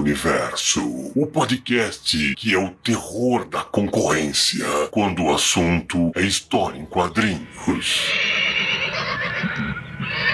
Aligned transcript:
Universo, 0.00 0.80
o 1.14 1.26
podcast 1.26 2.34
que 2.34 2.54
é 2.54 2.58
o 2.58 2.70
terror 2.70 3.44
da 3.44 3.62
concorrência 3.62 4.64
quando 4.90 5.24
o 5.24 5.34
assunto 5.34 6.10
é 6.14 6.22
história 6.22 6.78
em 6.78 6.86
quadrinhos. 6.86 8.10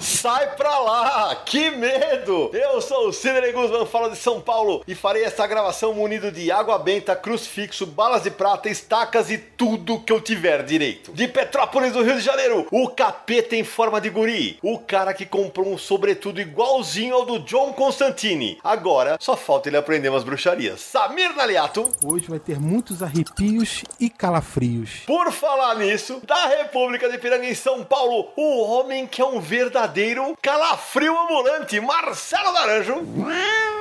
Sai 0.01 0.55
pra 0.55 0.79
lá! 0.79 1.35
Que 1.45 1.71
medo! 1.71 2.51
Eu 2.53 2.81
sou 2.81 3.09
o 3.09 3.13
Sidney 3.13 3.51
Guzman, 3.51 3.85
falo 3.85 4.09
de 4.09 4.17
São 4.17 4.41
Paulo 4.41 4.85
e 4.87 4.95
farei 4.95 5.25
essa 5.25 5.45
gravação 5.45 5.93
munido 5.93 6.31
de 6.31 6.53
água 6.53 6.79
benta, 6.79 7.17
crucifixo, 7.17 7.85
balas 7.85 8.23
de 8.23 8.31
prata, 8.31 8.69
estacas 8.69 9.29
e 9.29 9.39
tudo 9.39 9.99
que 10.01 10.13
eu 10.13 10.21
tiver 10.21 10.63
direito. 10.63 11.13
De 11.13 11.27
Petrópolis, 11.27 11.93
do 11.93 12.05
Rio 12.05 12.15
de 12.15 12.21
Janeiro, 12.21 12.67
o 12.71 12.89
capeta 12.89 13.57
em 13.57 13.65
forma 13.65 14.01
de 14.01 14.09
guri. 14.09 14.59
O 14.63 14.79
cara 14.79 15.13
que 15.13 15.27
comprou 15.27 15.67
um 15.67 15.77
sobretudo 15.77 16.41
igualzinho 16.41 17.17
ao 17.17 17.27
do 17.27 17.41
John 17.41 17.73
Constantine. 17.73 18.59
Agora 18.63 19.17
só 19.21 19.37
falta 19.37 19.69
ele 19.69 19.77
aprender 19.77 20.11
umas 20.11 20.23
bruxarias. 20.23 20.81
Samir 20.81 21.35
Naliato. 21.35 21.93
Hoje 22.05 22.27
vai 22.29 22.39
ter 22.39 22.61
muitos 22.61 23.03
arrepios 23.03 23.83
e 23.99 24.09
calafrios. 24.09 25.01
Por 25.07 25.33
falar 25.33 25.75
nisso, 25.75 26.23
da 26.25 26.47
República 26.47 27.09
de 27.09 27.19
Piranga 27.19 27.47
em 27.47 27.55
São 27.55 27.83
Paulo, 27.83 28.29
o 28.37 28.63
homem 28.63 29.05
que 29.05 29.21
é 29.21 29.27
um 29.27 29.41
verdadeiro 29.41 29.88
calafrio 30.41 31.19
ambulante, 31.19 31.81
Marcelo 31.81 32.53
Naranjo. 32.53 33.03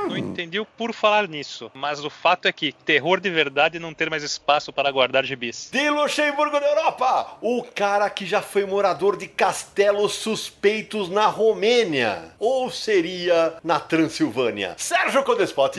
Não 0.08 0.18
entendi 0.18 0.60
o 0.60 0.66
por 0.66 0.94
falar 0.94 1.28
nisso, 1.28 1.70
mas 1.74 2.04
o 2.04 2.10
fato 2.10 2.48
é 2.48 2.52
que 2.52 2.72
terror 2.72 3.20
de 3.20 3.30
verdade 3.30 3.80
não 3.80 3.94
ter 3.94 4.10
mais 4.10 4.24
espaço 4.24 4.72
para 4.72 4.92
guardar 4.92 5.26
gibis. 5.26 5.70
De 5.72 5.90
Luxemburgo 5.90 6.60
da 6.60 6.68
Europa, 6.68 7.38
o 7.42 7.64
cara 7.64 8.10
que 8.10 8.26
já 8.26 8.42
foi 8.42 8.66
morador 8.66 9.18
de 9.18 9.28
castelos 9.28 10.14
suspeitos 10.14 11.10
na 11.10 11.28
Romênia, 11.28 12.32
ou 12.40 12.72
seria 12.72 13.56
na 13.64 13.80
Transilvânia. 13.80 14.76
Sérgio 14.78 15.24
Codespot. 15.24 15.78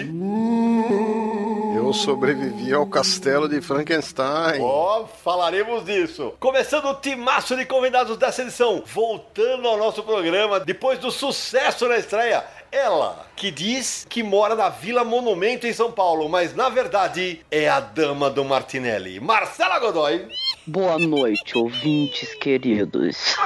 Eu 1.75 1.93
sobrevivi 1.93 2.73
ao 2.75 2.87
castelo 2.87 3.49
de 3.49 3.63
Frankenstein. 3.63 4.61
Ó, 4.61 5.03
oh, 5.03 5.07
falaremos 5.07 5.85
disso. 5.85 6.35
Começando 6.39 6.87
o 6.87 6.95
timaço 6.95 7.57
de 7.57 7.65
convidados 7.65 8.17
dessa 8.17 8.43
edição, 8.43 8.83
voltando 8.85 9.67
ao 9.67 9.79
nosso 9.79 10.03
programa 10.03 10.18
depois 10.65 10.99
do 10.99 11.11
sucesso 11.11 11.89
na 11.89 11.97
estreia. 11.97 12.45
Ela, 12.71 13.27
que 13.35 13.51
diz 13.51 14.07
que 14.09 14.23
mora 14.23 14.55
na 14.55 14.69
Vila 14.69 15.03
Monumento 15.03 15.67
em 15.67 15.73
São 15.73 15.91
Paulo, 15.91 16.29
mas 16.29 16.55
na 16.55 16.69
verdade 16.69 17.41
é 17.51 17.67
a 17.69 17.81
dama 17.81 18.29
do 18.29 18.45
Martinelli. 18.45 19.19
Marcela 19.21 19.79
Godoy. 19.79 20.29
Boa 20.67 20.99
noite, 20.99 21.57
ouvintes 21.57 22.35
queridos. 22.35 23.37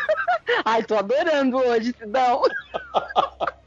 Ai, 0.64 0.82
tô 0.82 0.96
adorando 0.96 1.58
hoje, 1.58 1.94
Sidão. 1.98 2.42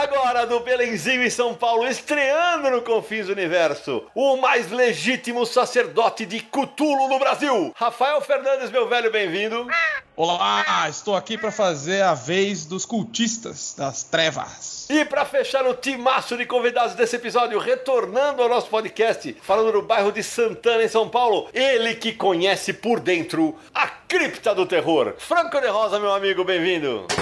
Agora 0.00 0.46
do 0.46 0.60
Belenzinho 0.60 1.24
em 1.24 1.28
São 1.28 1.52
Paulo, 1.54 1.84
estreando 1.84 2.70
no 2.70 2.82
Confins 2.82 3.26
do 3.26 3.32
Universo, 3.32 4.04
o 4.14 4.36
mais 4.36 4.70
legítimo 4.70 5.44
sacerdote 5.44 6.24
de 6.24 6.38
Cutulo 6.38 7.08
no 7.08 7.18
Brasil, 7.18 7.72
Rafael 7.74 8.20
Fernandes, 8.20 8.70
meu 8.70 8.88
velho, 8.88 9.10
bem-vindo. 9.10 9.66
Olá, 10.14 10.86
estou 10.88 11.16
aqui 11.16 11.36
para 11.36 11.50
fazer 11.50 12.02
a 12.02 12.14
vez 12.14 12.64
dos 12.64 12.86
cultistas 12.86 13.74
das 13.76 14.04
trevas. 14.04 14.86
E 14.88 15.04
para 15.04 15.24
fechar 15.24 15.66
o 15.66 15.74
timaço 15.74 16.36
de 16.36 16.46
convidados 16.46 16.94
desse 16.94 17.16
episódio, 17.16 17.58
retornando 17.58 18.40
ao 18.40 18.48
nosso 18.48 18.68
podcast, 18.68 19.36
falando 19.42 19.72
do 19.72 19.82
bairro 19.82 20.12
de 20.12 20.22
Santana, 20.22 20.84
em 20.84 20.88
São 20.88 21.08
Paulo, 21.08 21.48
ele 21.52 21.96
que 21.96 22.12
conhece 22.12 22.72
por 22.72 23.00
dentro 23.00 23.56
a 23.74 23.88
cripta 24.08 24.54
do 24.54 24.64
terror. 24.64 25.14
Franco 25.18 25.60
de 25.60 25.68
Rosa, 25.68 26.00
meu 26.00 26.12
amigo, 26.12 26.42
bem-vindo. 26.42 27.06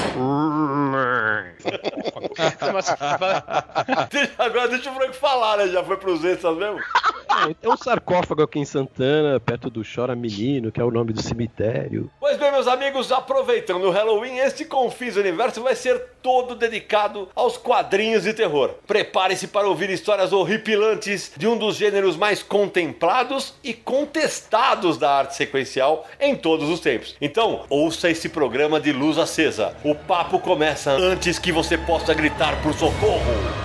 Agora 4.39 4.69
deixa 4.69 4.91
o 4.91 4.95
Franco 4.95 5.15
falar, 5.15 5.59
né? 5.59 5.69
Já 5.69 5.83
foi 5.83 5.97
pros 5.97 6.25
extras 6.25 6.57
mesmo? 6.57 6.79
Tem 7.61 7.71
um 7.71 7.77
sarcófago 7.77 8.43
aqui 8.43 8.59
em 8.59 8.65
Santana, 8.65 9.39
perto 9.39 9.69
do 9.69 9.83
Chora 9.83 10.17
Menino, 10.17 10.73
que 10.73 10.81
é 10.81 10.85
o 10.85 10.91
nome 10.91 11.13
do 11.13 11.21
cemitério. 11.21 12.11
Pois 12.19 12.39
bem, 12.39 12.51
meus 12.51 12.67
amigos, 12.67 13.13
aproveitando 13.13 13.85
o 13.85 13.91
Halloween, 13.91 14.39
este 14.39 14.65
Confis 14.65 15.17
Universo 15.17 15.63
vai 15.63 15.75
ser 15.75 16.03
todo 16.23 16.55
dedicado 16.55 17.29
aos 17.35 17.59
quadrinhos 17.59 18.23
de 18.23 18.33
terror. 18.33 18.71
Prepare-se 18.87 19.49
para 19.49 19.69
ouvir 19.69 19.91
histórias 19.91 20.33
horripilantes 20.33 21.33
de 21.37 21.47
um 21.47 21.59
dos 21.59 21.77
gêneros 21.77 22.17
mais 22.17 22.43
contemplados 22.43 23.55
e 23.63 23.75
contestados 23.75 24.97
da 24.97 25.11
arte 25.11 25.35
sequencial 25.35 26.07
em 26.19 26.35
todos 26.35 26.71
os 26.71 26.76
tempos. 26.81 27.15
Então, 27.21 27.65
ouça 27.69 28.11
esse 28.11 28.29
programa 28.29 28.81
de 28.81 28.93
luz 28.93 29.19
acesa. 29.19 29.75
O 29.85 29.95
papo 29.95 30.39
começa 30.39 30.93
antes 30.93 31.39
que 31.39 31.53
você 31.53 31.77
possa 31.77 32.15
gritar 32.15 32.61
por 32.63 32.75
socorro. 32.75 33.56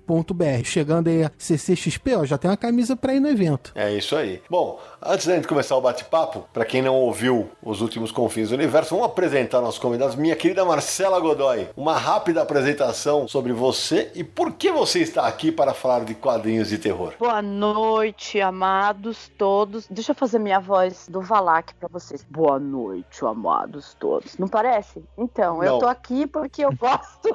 Chegando 0.65 1.09
aí 1.09 1.25
a 1.25 1.33
CCXP, 1.37 2.15
ó, 2.15 2.25
já 2.25 2.39
tem 2.39 2.51
uma 2.51 2.57
camisa 2.57 2.97
para 2.97 3.15
ir 3.15 3.21
no 3.21 3.29
evento. 3.29 3.73
É 3.75 3.95
isso 3.95 4.17
aí. 4.17 4.41
Bom, 4.49 4.81
antes 5.03 5.27
da 5.27 5.35
gente 5.35 5.49
começar 5.49 5.77
o 5.77 5.81
bate-papo, 5.81 6.47
para 6.53 6.65
quem 6.65 6.83
não 6.83 6.95
ouviu 6.95 7.51
os 7.63 7.81
últimos 7.81 8.11
Confins 8.11 8.49
do 8.51 8.55
Universo, 8.55 8.95
vamos 8.95 9.07
apresentar 9.07 9.61
nossos 9.61 9.79
convidados. 9.79 10.17
Minha 10.17 10.37
querida 10.37 10.65
Marcela 10.65 11.19
Godoy, 11.21 11.69
uma 11.77 11.97
rápida 11.97 12.43
apresentação 12.43 13.29
sobre 13.29 13.53
você 13.53 14.11
e 14.15 14.25
por 14.25 14.53
que 14.53 14.71
você 14.71 15.01
está 15.01 15.27
aqui 15.27 15.53
para 15.53 15.75
falar 15.75 16.05
de 16.05 16.15
quadrinhos 16.15 16.69
de 16.69 16.79
terror. 16.79 17.15
Boa 17.19 17.43
noite, 17.43 18.41
amados 18.41 19.31
todos. 19.39 19.87
Deixa 19.89 20.13
eu 20.13 20.17
fazer 20.17 20.39
minha 20.39 20.61
voz 20.61 21.09
do 21.09 21.21
Valak 21.21 21.75
para 21.75 21.89
vocês. 21.89 22.27
Boa 22.29 22.59
noite, 22.59 23.25
amados 23.25 23.95
todos. 23.95 24.37
Não 24.39 24.49
parece? 24.49 25.05
Então, 25.17 25.59
não. 25.59 25.65
eu 25.65 25.79
tô 25.79 25.87
aqui 25.87 26.27
porque 26.27 26.65
eu 26.65 26.75
gosto. 26.77 27.29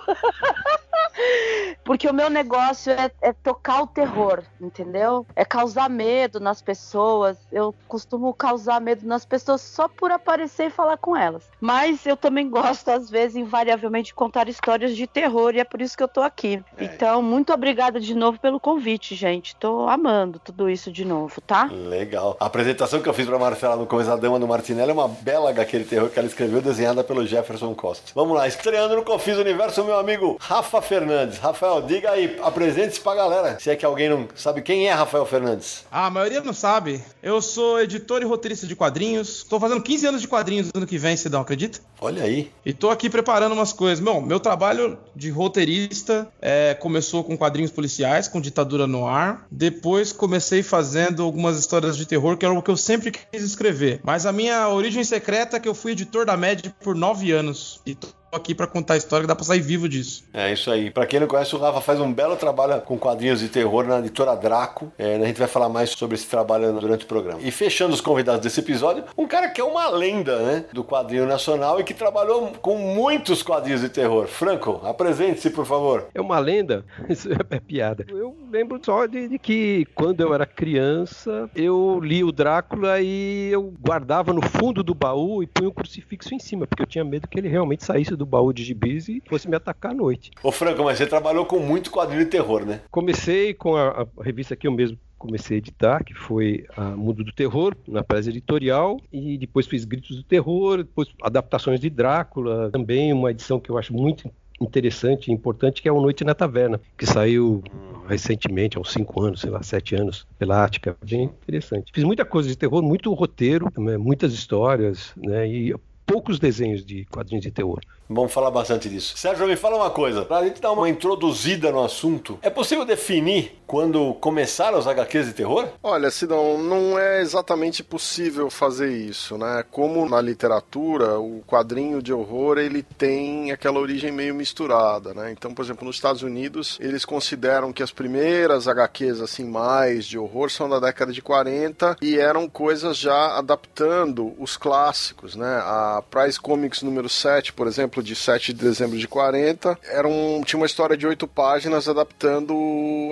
porque 1.83 2.07
o 2.07 2.13
meu 2.13 2.29
negócio 2.29 2.91
é, 2.91 3.11
é, 3.21 3.33
tocar 3.33 3.83
o 3.83 3.87
terror, 3.87 4.43
entendeu? 4.59 5.25
É 5.35 5.45
causar 5.45 5.89
medo 5.89 6.39
nas 6.39 6.61
pessoas. 6.61 7.37
Eu 7.53 7.73
costumo 7.87 8.33
causar 8.33 8.81
medo 8.81 9.07
nas 9.07 9.25
pessoas 9.25 9.61
só 9.61 9.87
por 9.87 10.11
aparecer 10.11 10.67
e 10.67 10.69
falar 10.69 10.97
com 10.97 11.15
elas. 11.15 11.43
Mas 11.61 12.05
eu 12.05 12.17
também 12.17 12.49
gosto, 12.49 12.89
às 12.89 13.09
vezes, 13.09 13.37
invariavelmente, 13.37 14.07
de 14.07 14.13
contar 14.13 14.49
histórias 14.49 14.95
de 14.95 15.07
terror 15.07 15.55
e 15.55 15.59
é 15.59 15.63
por 15.63 15.81
isso 15.81 15.95
que 15.95 16.03
eu 16.03 16.07
tô 16.07 16.21
aqui. 16.21 16.61
É. 16.77 16.83
Então, 16.83 17.21
muito 17.21 17.53
obrigada 17.53 17.99
de 17.99 18.13
novo 18.13 18.37
pelo 18.39 18.59
convite, 18.59 19.15
gente. 19.15 19.55
Tô 19.55 19.87
amando 19.87 20.39
tudo 20.39 20.69
isso 20.69 20.91
de 20.91 21.05
novo, 21.05 21.39
tá? 21.39 21.69
Legal. 21.71 22.35
A 22.39 22.45
apresentação 22.45 23.01
que 23.01 23.07
eu 23.07 23.13
fiz 23.13 23.25
pra 23.25 23.39
Marcela 23.39 23.75
no 23.75 23.85
começo 23.85 24.09
da 24.09 24.15
Dama 24.15 24.39
do 24.39 24.47
Martinelli 24.47 24.91
é 24.91 24.93
uma 24.93 25.07
bela 25.07 25.53
aquele 25.61 25.83
terror 25.83 26.09
que 26.09 26.17
ela 26.17 26.27
escreveu, 26.27 26.61
desenhada 26.61 27.03
pelo 27.03 27.25
Jefferson 27.25 27.73
Costa. 27.75 28.11
Vamos 28.15 28.35
lá, 28.35 28.47
estreando 28.47 28.95
no 28.95 29.03
Confis 29.03 29.37
Universo, 29.37 29.83
meu 29.83 29.97
amigo 29.97 30.37
Rafa 30.39 30.81
Fernandes. 30.81 31.37
Rafael, 31.37 31.81
diga 31.81 32.11
aí, 32.11 32.39
apresente-se 32.41 32.99
pra 32.99 33.15
galera. 33.15 33.57
Se 33.59 33.69
é 33.69 33.75
que 33.75 33.85
alguém 33.85 34.09
não 34.09 34.27
sabe 34.35 34.61
quem 34.61 34.87
é 34.87 34.93
Rafael 34.93 35.25
Fernandes. 35.25 35.85
Ah, 35.91 36.07
a 36.07 36.09
maioria 36.09 36.41
não 36.41 36.53
sabe. 36.53 37.03
Eu 37.21 37.41
sou 37.43 37.79
editor 37.79 38.21
e 38.21 38.25
roteirista 38.25 38.65
de 38.65 38.75
quadrinhos. 38.75 39.43
Tô 39.43 39.59
fazendo 39.59 39.81
15 39.81 40.07
anos 40.07 40.21
de 40.21 40.27
quadrinhos 40.27 40.71
ano 40.73 40.87
que 40.87 40.97
vem, 40.97 41.15
Cidão, 41.15 41.41
acredita? 41.41 41.79
Olha 42.01 42.23
aí. 42.23 42.51
E 42.65 42.73
tô 42.73 42.89
aqui 42.89 43.09
preparando 43.09 43.53
umas 43.53 43.71
coisas. 43.71 43.99
Meu, 43.99 44.21
meu 44.21 44.39
trabalho 44.39 44.97
de 45.15 45.29
roteirista 45.29 46.27
é, 46.41 46.73
começou 46.73 47.23
com 47.23 47.37
quadrinhos 47.37 47.71
policiais, 47.71 48.27
com 48.27 48.41
ditadura 48.41 48.87
no 48.87 49.05
ar. 49.05 49.45
Depois 49.51 50.11
comecei 50.11 50.63
fazendo 50.63 51.23
algumas 51.23 51.59
histórias 51.59 51.95
de 51.95 52.05
terror, 52.05 52.37
que 52.37 52.45
era 52.45 52.53
o 52.53 52.63
que 52.63 52.71
eu 52.71 52.77
sempre 52.77 53.11
quis 53.11 53.43
escrever. 53.43 53.99
Mas 54.03 54.25
a 54.25 54.31
minha 54.31 54.67
origem 54.69 55.03
secreta 55.03 55.57
é 55.57 55.59
que 55.59 55.67
eu 55.67 55.75
fui 55.75 55.91
editor 55.91 56.25
da 56.25 56.35
Med 56.35 56.73
por 56.81 56.95
nove 56.95 57.31
anos. 57.31 57.81
E 57.85 57.93
tô 57.93 58.07
aqui 58.35 58.53
para 58.55 58.67
contar 58.67 58.95
a 58.95 58.97
história 58.97 59.23
que 59.23 59.27
dá 59.27 59.35
pra 59.35 59.45
sair 59.45 59.61
vivo 59.61 59.87
disso. 59.87 60.23
É 60.33 60.51
isso 60.51 60.69
aí. 60.71 60.89
Para 60.91 61.05
quem 61.05 61.19
não 61.19 61.27
conhece, 61.27 61.55
o 61.55 61.59
Rafa 61.59 61.81
faz 61.81 61.99
um 61.99 62.11
belo 62.11 62.35
trabalho 62.35 62.81
com 62.81 62.97
quadrinhos 62.97 63.39
de 63.39 63.49
terror 63.49 63.85
na 63.85 63.99
editora 63.99 64.35
Draco. 64.35 64.91
É, 64.97 65.15
a 65.15 65.25
gente 65.25 65.39
vai 65.39 65.47
falar 65.47 65.69
mais 65.69 65.91
sobre 65.91 66.15
esse 66.15 66.27
trabalho 66.27 66.73
durante 66.73 67.05
o 67.05 67.07
programa. 67.07 67.39
E 67.41 67.51
fechando 67.51 67.93
os 67.93 68.01
convidados 68.01 68.41
desse 68.41 68.59
episódio, 68.59 69.03
um 69.17 69.27
cara 69.27 69.49
que 69.49 69.61
é 69.61 69.63
uma 69.63 69.89
lenda, 69.89 70.39
né? 70.39 70.65
Do 70.73 70.83
quadrinho 70.83 71.25
nacional 71.25 71.79
e 71.79 71.83
que 71.83 71.93
trabalhou 71.93 72.51
com 72.61 72.77
muitos 72.77 73.43
quadrinhos 73.43 73.81
de 73.81 73.89
terror. 73.89 74.27
Franco, 74.27 74.81
apresente-se, 74.83 75.49
por 75.49 75.65
favor. 75.65 76.07
É 76.13 76.21
uma 76.21 76.39
lenda? 76.39 76.85
Isso 77.09 77.29
é 77.31 77.59
piada. 77.59 78.05
Eu 78.09 78.35
lembro 78.51 78.79
só 78.83 79.05
de, 79.05 79.27
de 79.27 79.39
que 79.39 79.85
quando 79.95 80.21
eu 80.21 80.33
era 80.33 80.45
criança, 80.45 81.49
eu 81.55 81.99
li 82.01 82.23
o 82.23 82.31
Drácula 82.31 82.99
e 83.01 83.49
eu 83.51 83.73
guardava 83.79 84.33
no 84.33 84.41
fundo 84.41 84.83
do 84.83 84.93
baú 84.93 85.43
e 85.43 85.47
punha 85.47 85.69
um 85.69 85.73
crucifixo 85.73 86.33
em 86.33 86.39
cima, 86.39 86.67
porque 86.67 86.83
eu 86.83 86.87
tinha 86.87 87.03
medo 87.03 87.27
que 87.27 87.39
ele 87.39 87.47
realmente 87.47 87.83
saísse 87.83 88.15
do 88.15 88.22
do 88.23 88.25
baú 88.25 88.53
de 88.53 88.63
gibis 88.63 89.09
e 89.09 89.21
fosse 89.27 89.49
me 89.49 89.55
atacar 89.55 89.91
à 89.91 89.95
noite. 89.95 90.31
Ô 90.41 90.51
Franco, 90.51 90.83
mas 90.83 90.97
você 90.97 91.05
trabalhou 91.05 91.45
com 91.45 91.59
muito 91.59 91.91
quadrinho 91.91 92.23
de 92.23 92.31
terror, 92.31 92.65
né? 92.65 92.81
Comecei 92.89 93.53
com 93.53 93.75
a, 93.75 94.07
a 94.17 94.23
revista 94.23 94.55
que 94.55 94.65
eu 94.65 94.71
mesmo 94.71 94.97
comecei 95.17 95.55
a 95.55 95.59
editar, 95.59 96.03
que 96.03 96.13
foi 96.13 96.65
a 96.75 96.89
Mundo 96.91 97.23
do 97.23 97.31
Terror, 97.31 97.73
na 97.87 98.03
Presa 98.03 98.29
Editorial, 98.29 98.99
e 99.11 99.37
depois 99.37 99.65
fiz 99.65 99.85
Gritos 99.85 100.17
do 100.17 100.23
Terror, 100.23 100.79
depois 100.79 101.07
adaptações 101.21 101.79
de 101.79 101.89
Drácula, 101.89 102.69
também 102.71 103.13
uma 103.13 103.31
edição 103.31 103.57
que 103.57 103.69
eu 103.69 103.77
acho 103.77 103.93
muito 103.93 104.29
interessante 104.59 105.29
e 105.29 105.33
importante, 105.33 105.81
que 105.81 105.87
é 105.87 105.91
O 105.91 106.01
Noite 106.01 106.25
na 106.25 106.33
Taverna, 106.33 106.79
que 106.97 107.05
saiu 107.05 107.63
recentemente, 108.07 108.77
há 108.77 108.81
uns 108.81 108.91
5 108.91 109.21
anos, 109.21 109.41
sei 109.41 109.49
lá, 109.49 109.63
7 109.63 109.95
anos, 109.95 110.27
pela 110.37 110.63
Ática, 110.63 110.95
bem 111.05 111.23
interessante. 111.23 111.91
Fiz 111.93 112.03
muita 112.03 112.25
coisa 112.25 112.49
de 112.49 112.57
terror, 112.57 112.83
muito 112.83 113.13
roteiro, 113.13 113.69
né, 113.77 113.97
muitas 113.97 114.33
histórias, 114.33 115.13
né, 115.15 115.47
e 115.47 115.73
poucos 116.05 116.39
desenhos 116.39 116.85
de 116.85 117.05
quadrinhos 117.05 117.43
de 117.43 117.51
terror. 117.51 117.79
Vamos 118.13 118.31
falar 118.31 118.51
bastante 118.51 118.87
disso. 118.87 119.17
Sérgio, 119.17 119.47
me 119.47 119.55
fala 119.55 119.77
uma 119.77 119.89
coisa. 119.89 120.23
Pra 120.25 120.43
gente 120.43 120.61
dar 120.61 120.71
uma 120.71 120.87
introduzida 120.87 121.71
no 121.71 121.83
assunto, 121.83 122.37
é 122.41 122.49
possível 122.49 122.85
definir 122.85 123.59
quando 123.65 124.13
começaram 124.15 124.77
os 124.77 124.85
HQs 124.85 125.27
de 125.27 125.33
terror? 125.33 125.67
Olha, 125.81 126.11
Sidão, 126.11 126.59
não 126.59 126.99
é 126.99 127.21
exatamente 127.21 127.83
possível 127.83 128.49
fazer 128.51 128.91
isso, 128.91 129.35
né? 129.35 129.63
Como 129.71 130.07
na 130.07 130.21
literatura, 130.21 131.19
o 131.19 131.41
quadrinho 131.47 131.99
de 131.99 132.13
horror, 132.13 132.59
ele 132.59 132.83
tem 132.83 133.51
aquela 133.51 133.79
origem 133.79 134.11
meio 134.11 134.35
misturada, 134.35 135.13
né? 135.15 135.31
Então, 135.31 135.55
por 135.55 135.65
exemplo, 135.65 135.87
nos 135.87 135.95
Estados 135.95 136.21
Unidos, 136.21 136.77
eles 136.79 137.03
consideram 137.03 137.73
que 137.73 137.81
as 137.81 137.91
primeiras 137.91 138.67
HQs, 138.67 139.21
assim, 139.21 139.45
mais 139.45 140.05
de 140.05 140.19
horror 140.19 140.51
são 140.51 140.69
da 140.69 140.79
década 140.79 141.11
de 141.11 141.21
40 141.21 141.97
e 141.99 142.19
eram 142.19 142.47
coisas 142.47 142.95
já 142.95 143.37
adaptando 143.39 144.33
os 144.37 144.55
clássicos, 144.55 145.35
né? 145.35 145.61
A 145.63 146.03
Price 146.11 146.39
Comics 146.39 146.83
número 146.83 147.09
7, 147.09 147.53
por 147.53 147.65
exemplo, 147.65 148.02
de 148.03 148.15
7 148.15 148.53
de 148.53 148.61
dezembro 148.63 148.97
de 148.97 149.07
40. 149.07 149.77
Era 149.83 150.07
um, 150.07 150.41
tinha 150.43 150.59
uma 150.59 150.65
história 150.65 150.97
de 150.97 151.07
oito 151.07 151.27
páginas 151.27 151.87
adaptando 151.87 152.53